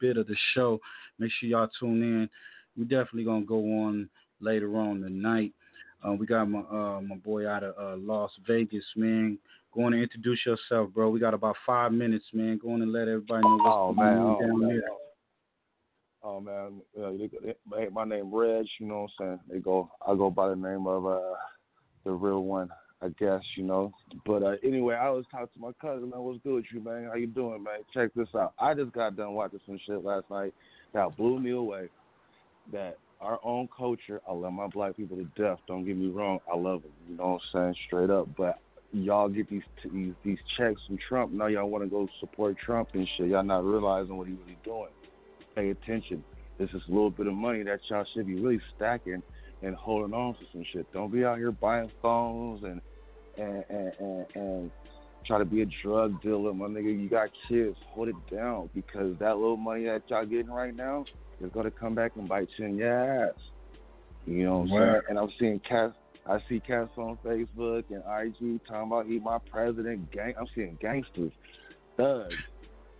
bit 0.00 0.18
of 0.18 0.26
the 0.26 0.36
show. 0.54 0.78
Make 1.18 1.30
sure 1.40 1.48
y'all 1.48 1.70
tune 1.80 2.02
in. 2.02 2.28
We 2.76 2.84
definitely 2.84 3.24
gonna 3.24 3.46
go 3.46 3.56
on 3.84 4.10
later 4.40 4.76
on 4.76 5.00
tonight. 5.00 5.52
Uh, 6.06 6.12
we 6.12 6.26
got 6.26 6.44
my 6.44 6.60
uh, 6.60 7.00
my 7.00 7.16
boy 7.16 7.48
out 7.48 7.64
of 7.64 7.74
uh, 7.78 7.96
Las 7.96 8.30
Vegas, 8.46 8.84
man. 8.96 9.38
Go 9.74 9.84
on 9.84 9.94
and 9.94 10.02
introduce 10.02 10.44
yourself, 10.44 10.90
bro. 10.92 11.08
We 11.08 11.20
got 11.20 11.32
about 11.32 11.56
five 11.64 11.92
minutes, 11.92 12.26
man. 12.34 12.58
Go 12.62 12.74
on 12.74 12.82
and 12.82 12.92
let 12.92 13.08
everybody 13.08 13.42
know 13.42 13.56
what's 13.56 13.74
Oh 13.74 13.94
going 13.94 14.08
man, 14.08 14.18
on 14.18 14.36
oh 14.36 14.40
down 14.46 14.60
man, 14.60 14.68
there. 14.68 14.82
Oh 16.24 16.40
man. 16.40 16.80
Uh, 17.00 17.10
they, 17.12 17.30
they, 17.70 17.88
my 17.90 18.04
name 18.04 18.34
Reg. 18.34 18.66
You 18.80 18.86
know 18.86 19.02
what 19.02 19.26
I'm 19.26 19.26
saying? 19.26 19.40
They 19.50 19.58
go. 19.58 19.90
I 20.06 20.14
go 20.14 20.30
by 20.30 20.48
the 20.48 20.56
name 20.56 20.86
of 20.86 21.06
uh 21.06 21.20
the 22.04 22.12
real 22.12 22.44
one. 22.44 22.70
I 23.02 23.08
guess 23.18 23.42
you 23.56 23.64
know. 23.64 23.92
But 24.24 24.42
uh, 24.42 24.54
anyway, 24.64 24.94
I 24.94 25.10
was 25.10 25.26
talking 25.30 25.48
to 25.54 25.60
my 25.60 25.72
cousin. 25.80 26.10
Man, 26.10 26.20
what's 26.20 26.42
good 26.42 26.54
with 26.54 26.64
you, 26.72 26.80
man? 26.80 27.04
How 27.04 27.16
you 27.16 27.26
doing, 27.26 27.62
man? 27.62 27.80
Check 27.92 28.14
this 28.14 28.28
out. 28.34 28.54
I 28.58 28.72
just 28.74 28.92
got 28.92 29.16
done 29.16 29.34
watching 29.34 29.60
some 29.66 29.78
shit 29.86 30.02
last 30.02 30.24
night 30.30 30.54
that 30.94 31.16
blew 31.16 31.38
me 31.38 31.50
away. 31.50 31.88
That 32.72 32.96
our 33.20 33.38
own 33.44 33.68
culture, 33.76 34.20
I 34.28 34.32
love 34.32 34.52
my 34.52 34.68
black 34.68 34.96
people 34.96 35.16
to 35.18 35.24
death. 35.40 35.58
Don't 35.68 35.84
get 35.84 35.96
me 35.96 36.08
wrong, 36.08 36.38
I 36.50 36.56
love 36.56 36.82
them. 36.82 36.92
You 37.08 37.16
know 37.16 37.32
what 37.32 37.40
I'm 37.54 37.74
saying, 37.74 37.76
straight 37.86 38.10
up. 38.10 38.28
But 38.36 38.58
y'all 38.92 39.28
get 39.28 39.50
these 39.50 39.62
these 39.92 40.14
these 40.24 40.38
checks 40.56 40.80
from 40.86 40.98
Trump. 41.08 41.32
Now 41.32 41.46
y'all 41.46 41.68
want 41.68 41.84
to 41.84 41.90
go 41.90 42.08
support 42.20 42.56
Trump 42.64 42.88
and 42.94 43.06
shit. 43.16 43.28
Y'all 43.28 43.42
not 43.42 43.64
realizing 43.64 44.16
what 44.16 44.28
he 44.28 44.34
really 44.34 44.56
doing. 44.64 44.88
Pay 45.54 45.70
attention. 45.70 46.24
This 46.58 46.70
is 46.70 46.82
a 46.88 46.90
little 46.90 47.10
bit 47.10 47.26
of 47.26 47.34
money 47.34 47.62
that 47.64 47.80
y'all 47.88 48.04
should 48.14 48.26
be 48.26 48.34
really 48.34 48.60
stacking 48.76 49.22
and 49.62 49.74
holding 49.74 50.14
on 50.14 50.34
to 50.34 50.40
some 50.52 50.64
shit. 50.72 50.90
Don't 50.92 51.12
be 51.12 51.24
out 51.24 51.38
here 51.38 51.52
buying 51.52 51.90
phones 52.02 52.62
and 52.64 52.80
and 53.36 53.64
and, 53.68 53.92
and, 53.98 54.26
and 54.34 54.70
try 55.26 55.38
to 55.38 55.44
be 55.44 55.62
a 55.62 55.66
drug 55.82 56.20
dealer, 56.22 56.52
my 56.52 56.66
nigga. 56.66 57.00
You 57.00 57.08
got 57.08 57.30
kids, 57.48 57.76
hold 57.88 58.08
it 58.08 58.14
down 58.32 58.70
because 58.74 59.16
that 59.18 59.36
little 59.36 59.56
money 59.56 59.84
that 59.84 60.02
y'all 60.08 60.26
getting 60.26 60.50
right 60.50 60.74
now 60.74 61.04
is 61.40 61.50
gonna 61.52 61.70
come 61.70 61.94
back 61.94 62.12
and 62.16 62.28
bite 62.28 62.48
you 62.56 62.66
in 62.66 62.76
your 62.76 63.28
ass. 63.28 63.34
You 64.26 64.44
know 64.44 64.58
what 64.58 64.80
I'm 64.80 64.92
saying? 64.92 65.02
And 65.08 65.18
I'm 65.18 65.32
seeing 65.38 65.60
cats. 65.60 65.94
I 66.26 66.38
see 66.48 66.58
cats 66.60 66.90
on 66.96 67.18
Facebook 67.24 67.84
and 67.90 67.98
IG 67.98 68.60
talking 68.66 68.86
about 68.86 69.06
eat 69.08 69.22
my 69.22 69.38
president. 69.50 70.10
Gang. 70.10 70.34
I'm 70.38 70.46
seeing 70.54 70.78
gangsters, 70.80 71.32
thugs. 71.96 72.34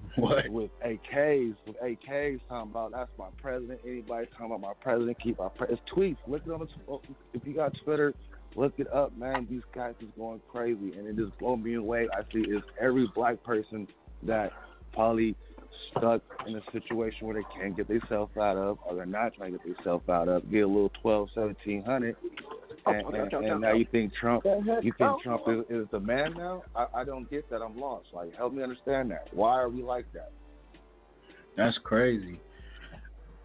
What? 0.17 0.49
With 0.49 0.71
AKs, 0.87 1.57
with 1.67 1.77
AKs 1.81 2.41
talking 2.49 2.71
about 2.71 2.93
that's 2.93 3.11
my 3.19 3.29
president. 3.43 3.81
Anybody 3.85 4.29
talking 4.33 4.47
about 4.47 4.61
my 4.61 4.73
president, 4.81 5.21
keep 5.21 5.39
my 5.39 5.49
pre- 5.49 5.69
it's 5.71 5.83
tweets. 5.95 6.17
Look 6.27 6.43
it 6.47 6.53
on 6.53 6.61
the 6.61 6.99
if 7.33 7.43
you 7.45 7.55
got 7.55 7.73
Twitter, 7.85 8.15
look 8.55 8.75
it 8.79 8.93
up, 8.93 9.17
man. 9.19 9.47
These 9.51 9.63
guys 9.75 9.95
is 10.01 10.09
going 10.17 10.41
crazy, 10.49 10.93
and 10.97 11.07
it 11.07 11.17
just 11.17 11.37
blows 11.39 11.59
me 11.59 11.75
away. 11.75 12.07
I 12.13 12.23
see 12.33 12.45
it's 12.47 12.67
every 12.81 13.11
black 13.15 13.43
person 13.43 13.89
that 14.23 14.53
probably 14.93 15.35
stuck 15.91 16.23
in 16.47 16.57
a 16.57 16.61
situation 16.73 17.27
where 17.27 17.37
they 17.37 17.47
can't 17.59 17.77
get 17.77 17.89
themselves 17.89 18.37
out 18.37 18.57
of, 18.57 18.79
or 18.85 18.95
they're 18.95 19.07
not 19.07 19.35
trying 19.35 19.53
to 19.53 19.59
get 19.59 19.77
themselves 19.77 20.09
out 20.09 20.29
of, 20.29 20.51
get 20.51 20.61
a 20.61 20.67
little 20.67 20.91
twelve, 21.03 21.29
seventeen 21.35 21.83
hundred, 21.83 22.17
and, 22.87 23.07
and, 23.15 23.33
and 23.33 23.61
now 23.61 23.73
you 23.73 23.87
think 23.91 24.13
Trump, 24.15 24.45
you 24.45 24.93
think 24.99 25.23
Trump 25.23 25.43
is, 25.49 25.65
is 25.71 25.87
the 25.91 26.01
man 26.01 26.35
now? 26.37 26.63
I, 26.75 26.87
I 26.97 27.05
don't 27.05 27.31
get 27.31 27.49
that. 27.51 27.63
I'm 27.63 27.79
lost. 27.79 28.07
Like, 28.13 28.35
help 28.37 28.53
me 28.53 28.63
understand 28.63 29.11
that. 29.11 29.29
Why 29.33 29.59
are 29.59 29.69
we 29.69 29.83
like 29.83 30.07
that? 30.13 30.33
That's 31.57 31.79
crazy. 31.85 32.41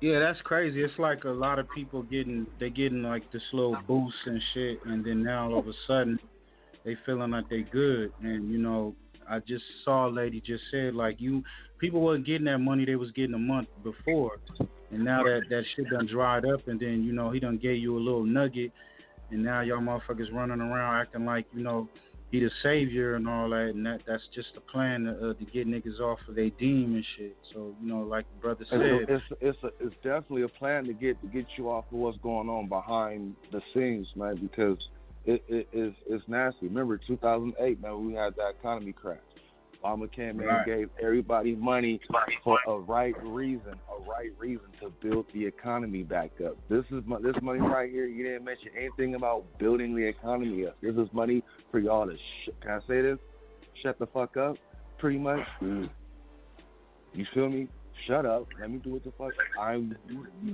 Yeah, 0.01 0.19
that's 0.19 0.39
crazy. 0.41 0.81
It's 0.81 0.97
like 0.97 1.25
a 1.25 1.29
lot 1.29 1.59
of 1.59 1.69
people 1.71 2.03
getting 2.03 2.47
they 2.59 2.69
getting 2.69 3.03
like 3.03 3.29
this 3.31 3.41
little 3.51 3.77
boost 3.87 4.15
and 4.25 4.41
shit, 4.53 4.79
and 4.85 5.05
then 5.05 5.23
now 5.23 5.51
all 5.51 5.59
of 5.59 5.67
a 5.67 5.73
sudden 5.87 6.17
they 6.85 6.95
feeling 7.05 7.31
like 7.31 7.49
they 7.49 7.61
good. 7.61 8.11
And 8.21 8.49
you 8.49 8.57
know, 8.57 8.95
I 9.29 9.39
just 9.39 9.63
saw 9.85 10.07
a 10.07 10.11
lady 10.11 10.41
just 10.45 10.63
said 10.71 10.95
like 10.95 11.19
you 11.19 11.43
people 11.79 12.01
wasn't 12.01 12.25
getting 12.25 12.45
that 12.45 12.59
money 12.59 12.85
they 12.85 12.95
was 12.95 13.11
getting 13.11 13.33
a 13.35 13.39
month 13.39 13.67
before, 13.83 14.37
and 14.91 15.03
now 15.03 15.23
that 15.23 15.41
that 15.49 15.63
shit 15.75 15.89
done 15.89 16.07
dried 16.07 16.45
up, 16.45 16.67
and 16.67 16.79
then 16.79 17.03
you 17.03 17.13
know 17.13 17.29
he 17.31 17.39
done 17.39 17.57
gave 17.57 17.77
you 17.77 17.97
a 17.97 17.99
little 17.99 18.25
nugget, 18.25 18.71
and 19.31 19.43
now 19.43 19.61
y'all 19.61 19.79
motherfuckers 19.79 20.33
running 20.33 20.61
around 20.61 21.01
acting 21.01 21.25
like 21.25 21.45
you 21.53 21.63
know 21.63 21.87
he 22.31 22.39
the 22.39 22.49
savior 22.61 23.15
and 23.15 23.27
all 23.27 23.49
that, 23.49 23.71
and 23.73 23.85
that 23.85 24.01
that's 24.07 24.23
just 24.35 24.49
a 24.55 24.61
plan 24.71 25.05
to, 25.05 25.31
uh, 25.31 25.33
to 25.33 25.45
get 25.45 25.67
niggas 25.67 25.99
off 25.99 26.19
of 26.27 26.35
their 26.35 26.49
deem 26.51 26.93
and 26.93 27.05
shit. 27.17 27.35
So 27.53 27.73
you 27.81 27.89
know, 27.89 28.01
like 28.01 28.25
brother 28.39 28.65
said, 28.69 28.79
It's 28.81 29.09
it's 29.09 29.41
it's, 29.41 29.63
a, 29.63 29.67
it's 29.79 29.95
definitely 30.03 30.43
a 30.43 30.47
plan 30.47 30.85
to 30.85 30.93
get 30.93 31.19
to 31.21 31.27
get 31.27 31.45
you 31.57 31.69
off 31.69 31.85
of 31.91 31.97
what's 31.97 32.17
going 32.19 32.47
on 32.49 32.69
behind 32.69 33.35
the 33.51 33.61
scenes, 33.73 34.07
man. 34.15 34.37
Because 34.41 34.77
it, 35.33 35.43
it 35.47 35.67
is 35.73 35.93
it's 36.07 36.23
nasty. 36.27 36.67
Remember 36.67 36.97
2008, 36.97 37.81
man, 37.81 38.05
we 38.05 38.13
had 38.13 38.35
that 38.35 38.53
economy 38.59 38.91
crash. 38.93 39.17
Obama 39.83 40.11
came 40.11 40.41
in 40.41 40.45
Right. 40.47 40.57
and 40.57 40.65
gave 40.65 40.89
everybody 41.01 41.55
money 41.55 42.01
for 42.43 42.59
a 42.67 42.77
right 42.79 43.15
reason, 43.23 43.75
a 43.89 44.09
right 44.09 44.31
reason 44.37 44.65
to 44.81 44.89
build 45.01 45.25
the 45.33 45.45
economy 45.45 46.03
back 46.03 46.31
up. 46.45 46.57
This 46.67 46.83
is 46.91 47.01
mo- 47.05 47.21
this 47.21 47.35
money 47.41 47.61
right 47.61 47.89
here. 47.89 48.05
You 48.05 48.23
didn't 48.25 48.43
mention 48.43 48.69
anything 48.77 49.15
about 49.15 49.45
building 49.57 49.95
the 49.95 50.05
economy 50.05 50.65
up. 50.67 50.75
This 50.81 50.95
is 50.95 51.07
money 51.13 51.43
for 51.71 51.79
y'all 51.79 52.05
to. 52.07 52.15
Sh- 52.17 52.49
can 52.61 52.71
I 52.71 52.79
say 52.87 53.01
this? 53.01 53.19
Shut 53.81 53.97
the 53.99 54.07
fuck 54.07 54.35
up. 54.35 54.57
Pretty 54.97 55.17
much. 55.17 55.47
Mm. 55.61 55.89
You 57.13 57.25
feel 57.33 57.47
me? 57.49 57.69
Shut 58.07 58.25
up. 58.25 58.47
Let 58.59 58.71
me 58.71 58.77
do 58.79 58.91
what 58.91 59.03
the 59.03 59.11
fuck 59.17 59.33
I'm 59.59 59.95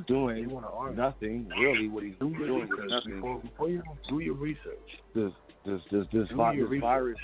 doing. 0.08 0.48
Nothing 0.96 1.48
really. 1.60 1.88
What 1.88 2.04
he's 2.04 2.14
Do 2.20 2.30
your 2.30 2.48
doing 2.48 2.64
is 2.64 2.70
nothing. 2.92 3.16
before, 3.16 3.40
before 3.40 3.70
you 3.70 3.82
do 4.10 4.20
your 4.20 4.36
research. 4.36 4.90
This 5.14 5.32
this 5.66 5.82
this 5.92 6.06
this, 6.12 6.28
Do 6.30 6.36
vi- 6.36 6.54
your 6.54 6.66
this 6.66 6.72
research. 6.72 6.82
virus. 6.82 7.18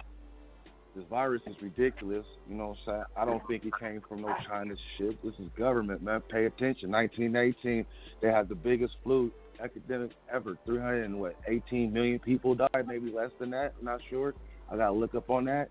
This 0.96 1.06
virus 1.10 1.42
is 1.48 1.56
ridiculous. 1.62 2.26
You 2.50 2.56
know 2.56 2.68
what 2.70 2.78
I'm 2.88 2.94
saying? 2.94 3.04
I 3.16 3.26
don't 3.26 3.46
think 3.48 3.64
it 3.66 3.72
came 3.80 4.02
from 4.10 4.22
no 4.22 4.34
China 4.48 4.74
shit. 4.98 5.22
This 5.24 5.34
is 5.40 5.48
government, 5.58 6.02
man. 6.04 6.22
Pay 6.30 6.46
attention. 6.46 6.92
1918, 6.92 7.86
they 8.22 8.28
had 8.30 8.50
the 8.50 8.56
biggest 8.56 8.96
flu 9.04 9.32
epidemic 9.64 10.12
ever. 10.34 10.58
300 10.66 11.04
and 11.06 11.20
what? 11.20 11.36
18 11.48 11.94
million 11.94 12.20
people 12.20 12.56
died. 12.56 12.88
Maybe 12.88 13.10
less 13.12 13.32
than 13.40 13.52
that. 13.52 13.74
I'm 13.80 13.86
not 13.86 14.02
sure. 14.10 14.34
I 14.70 14.76
gotta 14.76 14.92
look 14.92 15.16
up 15.16 15.30
on 15.30 15.46
that. 15.46 15.70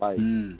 Like 0.00 0.18
Mm. 0.18 0.58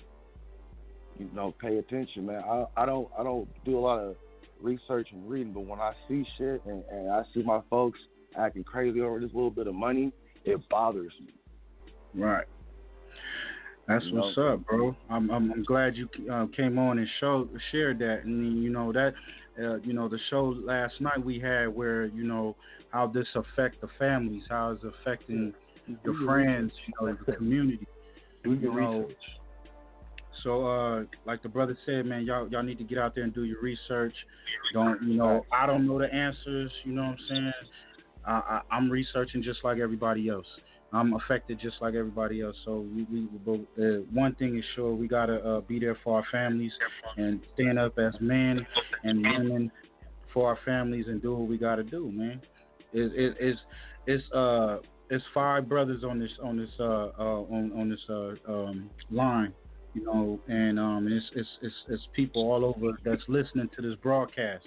You 1.19 1.29
know, 1.35 1.55
pay 1.61 1.79
attention, 1.79 2.27
man. 2.27 2.43
I 2.45 2.67
I 2.77 2.87
don't 2.87 3.09
I 3.19 3.23
don't 3.23 3.49
do 3.65 3.79
a 3.79 3.81
lot 3.81 3.99
of 3.99 4.17
research 4.61 5.09
and 5.13 5.29
reading, 5.29 5.53
but 5.53 5.67
when 5.67 5.81
I 5.81 5.93
see 6.09 6.25
shit 6.39 6.63
and, 6.65 6.83
and 6.91 7.11
I 7.11 7.23
see 7.35 7.43
my 7.43 7.61
folks 7.71 7.99
acting 8.37 8.65
crazy 8.65 9.01
over 9.01 9.21
this 9.21 9.31
little 9.35 9.51
bit 9.51 9.67
of 9.67 9.75
money, 9.75 10.13
it 10.45 10.61
bothers 10.69 11.13
me. 11.21 12.23
Right. 12.23 12.47
That's 13.87 14.05
You 14.07 14.17
what's 14.17 14.37
know? 14.37 14.55
up, 14.55 14.67
bro. 14.67 14.97
I'm 15.11 15.31
I'm, 15.31 15.53
I'm 15.53 15.65
glad 15.65 15.97
you 15.97 16.09
uh, 16.33 16.47
came 16.57 16.79
on 16.79 16.99
and 16.99 17.09
showed 17.21 17.49
shared 17.71 17.99
that, 17.99 18.23
and 18.25 18.63
you 18.63 18.71
know 18.71 18.93
that, 18.93 19.15
uh, 19.59 19.77
you 19.77 19.93
know 19.93 20.09
the 20.09 20.19
show 20.31 20.55
last 20.65 21.01
night 21.01 21.23
we 21.23 21.39
had 21.39 21.67
where 21.67 22.07
you 22.07 22.25
know 22.25 22.57
how 22.91 23.07
this 23.07 23.27
affect 23.35 23.81
the 23.81 23.89
families, 23.99 24.43
how 24.49 24.71
it's 24.71 24.85
affecting 24.85 25.53
your 26.05 26.15
friends, 26.25 26.73
you 26.87 26.95
know, 27.07 27.17
the 27.27 27.33
community. 27.33 27.87
Do 28.43 28.55
your 28.55 28.73
research. 28.73 29.17
So, 30.45 30.67
uh, 30.67 31.05
like 31.27 31.43
the 31.43 31.49
brother 31.49 31.77
said, 31.87 32.07
man, 32.07 32.25
y'all 32.25 32.49
y'all 32.49 32.63
need 32.63 32.79
to 32.79 32.85
get 32.85 32.99
out 32.99 33.15
there 33.15 33.25
and 33.25 33.35
do 33.35 33.45
your 33.45 33.61
research. 33.61 34.15
Don't 34.73 35.03
you 35.03 35.15
know? 35.15 35.45
I 35.51 35.67
don't 35.67 35.87
know 35.87 35.99
the 35.99 36.13
answers. 36.15 36.71
You 36.85 36.93
know 36.93 37.03
what 37.03 37.11
I'm 37.11 37.19
saying? 37.29 37.53
I, 38.27 38.33
I, 38.33 38.61
I'm 38.71 38.91
researching 38.91 39.43
just 39.43 39.65
like 39.65 39.79
everybody 39.79 40.29
else. 40.29 40.47
I'm 40.93 41.15
affected 41.15 41.59
just 41.61 41.77
like 41.81 41.95
everybody 41.95 42.41
else. 42.41 42.55
So 42.65 42.87
we, 42.95 43.05
we 43.11 43.29
but 43.45 43.83
uh, 43.83 44.03
one 44.13 44.35
thing 44.37 44.57
is 44.57 44.65
sure, 44.77 44.95
we 44.95 45.09
gotta 45.09 45.37
uh, 45.39 45.61
be 45.63 45.81
there 45.81 45.99
for 46.05 46.19
our 46.19 46.25
families 46.31 46.73
and 47.17 47.41
stand 47.55 47.79
up 47.79 47.99
as 47.99 48.15
men 48.21 48.65
and 49.03 49.23
women 49.23 49.73
for 50.33 50.49
our 50.49 50.59
families 50.65 51.07
and 51.09 51.21
do 51.21 51.35
what 51.35 51.49
we 51.49 51.59
gotta 51.59 51.83
do, 51.83 52.13
man. 52.13 52.41
It, 52.93 53.13
it, 53.15 53.37
it's 53.41 53.61
it's 54.07 54.33
uh 54.33 54.79
it's 55.11 55.25
five 55.33 55.69
brothers 55.69 56.05
on 56.05 56.19
this 56.19 56.31
on 56.43 56.57
this 56.57 56.71
uh, 56.79 57.11
uh 57.19 57.43
on 57.51 57.73
on 57.77 57.89
this 57.89 58.01
uh 58.09 58.53
um 58.53 58.91
line, 59.11 59.53
you 59.95 60.05
know, 60.05 60.39
and 60.49 60.79
um 60.79 61.09
it's 61.11 61.27
it's 61.35 61.49
it's, 61.63 61.75
it's 61.89 62.03
people 62.13 62.51
all 62.51 62.65
over 62.65 62.99
that's 63.05 63.23
listening 63.29 63.71
to 63.77 63.83
this 63.83 63.95
broadcast. 64.03 64.67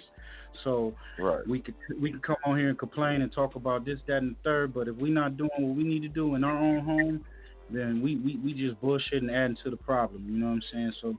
So 0.64 0.94
right. 1.18 1.46
we 1.46 1.60
could 1.60 1.74
we 2.00 2.10
can 2.10 2.20
come 2.20 2.36
on 2.44 2.58
here 2.58 2.68
and 2.68 2.78
complain 2.78 3.22
and 3.22 3.32
talk 3.32 3.54
about 3.54 3.84
this, 3.84 3.98
that, 4.08 4.18
and 4.18 4.32
the 4.32 4.36
third. 4.42 4.74
But 4.74 4.88
if 4.88 4.96
we're 4.96 5.12
not 5.12 5.36
doing 5.36 5.50
what 5.58 5.76
we 5.76 5.84
need 5.84 6.02
to 6.02 6.08
do 6.08 6.34
in 6.34 6.44
our 6.44 6.58
own 6.58 6.80
home, 6.80 7.24
then 7.70 8.02
we 8.02 8.16
we, 8.16 8.36
we 8.44 8.54
just 8.54 8.80
bullshit 8.80 9.22
and 9.22 9.30
adding 9.30 9.56
to 9.64 9.70
the 9.70 9.76
problem. 9.76 10.26
You 10.28 10.38
know 10.38 10.46
what 10.46 10.52
I'm 10.54 10.62
saying? 10.72 10.92
So 11.02 11.18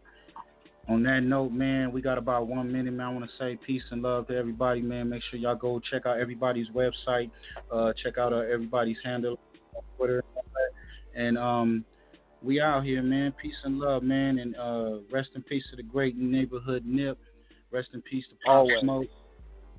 on 0.90 1.04
that 1.04 1.22
note, 1.22 1.52
man, 1.52 1.92
we 1.92 2.02
got 2.02 2.18
about 2.18 2.48
one 2.48 2.72
minute, 2.72 2.92
man. 2.92 3.08
I 3.08 3.14
want 3.14 3.26
to 3.26 3.32
say 3.38 3.58
peace 3.66 3.84
and 3.92 4.02
love 4.02 4.28
to 4.28 4.36
everybody, 4.36 4.82
man. 4.82 5.10
Make 5.10 5.22
sure 5.30 5.40
y'all 5.40 5.56
go 5.56 5.80
check 5.80 6.08
out 6.08 6.20
everybody's 6.20 6.68
website, 6.70 7.30
uh, 7.72 7.94
check 8.04 8.18
out 8.18 8.34
uh, 8.34 8.38
everybody's 8.38 8.98
handle 9.04 9.40
on 9.76 9.84
Twitter 9.98 10.18
and 10.18 10.24
all 10.36 10.46
that. 10.54 11.22
And 11.22 11.38
um, 11.38 11.86
we 12.42 12.62
out 12.62 12.84
here, 12.84 13.02
man. 13.02 13.34
Peace 13.42 13.56
and 13.64 13.80
love, 13.80 14.04
man. 14.04 14.40
And 14.40 14.56
uh, 14.56 15.00
rest 15.12 15.30
in 15.36 15.42
peace 15.44 15.64
to 15.72 15.76
the 15.76 15.84
great 15.84 16.18
neighborhood 16.18 16.84
Nip. 16.86 17.18
Rest 17.72 17.90
in 17.94 18.02
peace 18.02 18.26
to 18.30 18.36
Pop 18.46 18.56
Always. 18.56 18.80
Smoke. 18.82 19.08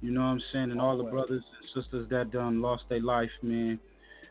You 0.00 0.10
know 0.12 0.20
what 0.20 0.26
I'm 0.26 0.42
saying? 0.52 0.70
And 0.70 0.80
all 0.80 0.96
the 0.96 1.04
brothers 1.04 1.42
and 1.58 1.82
sisters 1.82 2.08
that 2.10 2.30
done 2.30 2.62
lost 2.62 2.84
their 2.88 3.02
life, 3.02 3.30
man. 3.42 3.78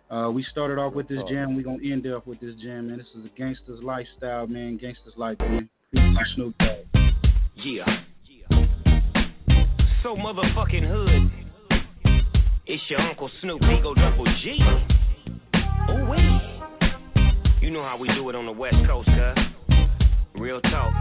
Uh, 0.10 0.32
we 0.32 0.44
started 0.52 0.80
off 0.80 0.94
with 0.94 1.08
this 1.08 1.20
jam. 1.30 1.56
we 1.56 1.62
going 1.62 1.80
to 1.80 1.92
end 1.92 2.08
up 2.08 2.26
with 2.26 2.40
this 2.40 2.56
jam, 2.64 2.88
man. 2.88 2.98
This 2.98 3.08
is 3.16 3.26
a 3.26 3.38
gangster's 3.38 3.84
lifestyle, 3.84 4.48
man. 4.48 4.78
Gangster's 4.78 5.14
life, 5.18 5.38
man. 5.40 5.70
Peace 5.94 6.02
to 6.02 6.36
Snoop 6.36 6.56
Dogg. 6.58 6.78
Yeah. 7.56 7.86
So 10.02 10.16
motherfucking 10.16 10.88
hood. 10.88 11.32
It's 12.66 12.84
your 12.90 13.02
Uncle 13.02 13.30
Snoop, 13.42 13.62
Ego 13.64 13.94
Double 13.94 14.26
G. 14.42 14.60
Oh, 15.90 16.06
wait. 16.10 16.39
You 17.70 17.76
know 17.76 17.84
how 17.84 17.98
we 17.98 18.08
do 18.16 18.28
it 18.32 18.36
on 18.36 18.48
the 18.48 18.52
West 18.52 18.78
Coast, 18.88 19.08
huh? 19.12 19.36
Real 20.34 20.60
talk. 20.60 20.92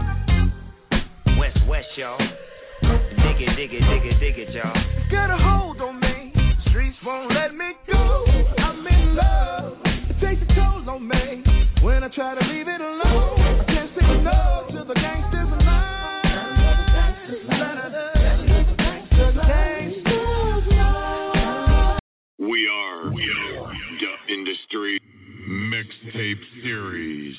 West, 1.39 1.57
West, 1.67 1.87
y'all. 1.97 2.19
Dig 2.19 3.41
it, 3.41 3.55
dig 3.55 3.73
it, 3.73 3.79
dig 3.79 4.05
it, 4.05 4.19
dig 4.19 4.37
it, 4.37 4.53
y'all. 4.53 4.71
Get 5.09 5.31
a 5.31 5.37
hold 5.39 5.81
on 5.81 5.99
me. 5.99 6.31
Streets 6.69 6.95
won't 7.03 7.33
let 7.33 7.55
me 7.55 7.71
go. 7.91 8.23
I'm 8.59 8.85
in 8.85 9.15
love. 9.15 9.77
It 9.83 10.21
takes 10.21 10.43
a 10.43 10.53
toll 10.53 10.87
on 10.87 11.07
me. 11.07 11.43
When 11.81 12.03
I 12.03 12.09
try 12.09 12.39
to 12.39 12.47
leave 12.47 12.67
it 12.67 12.81
alone, 12.81 13.39
I 13.41 13.63
can't 13.65 13.89
say 13.99 14.21
no 14.21 14.67
to 14.69 14.85
the 14.87 14.93
gangsters. 14.93 15.58
Tape 26.19 26.43
series. 26.61 27.37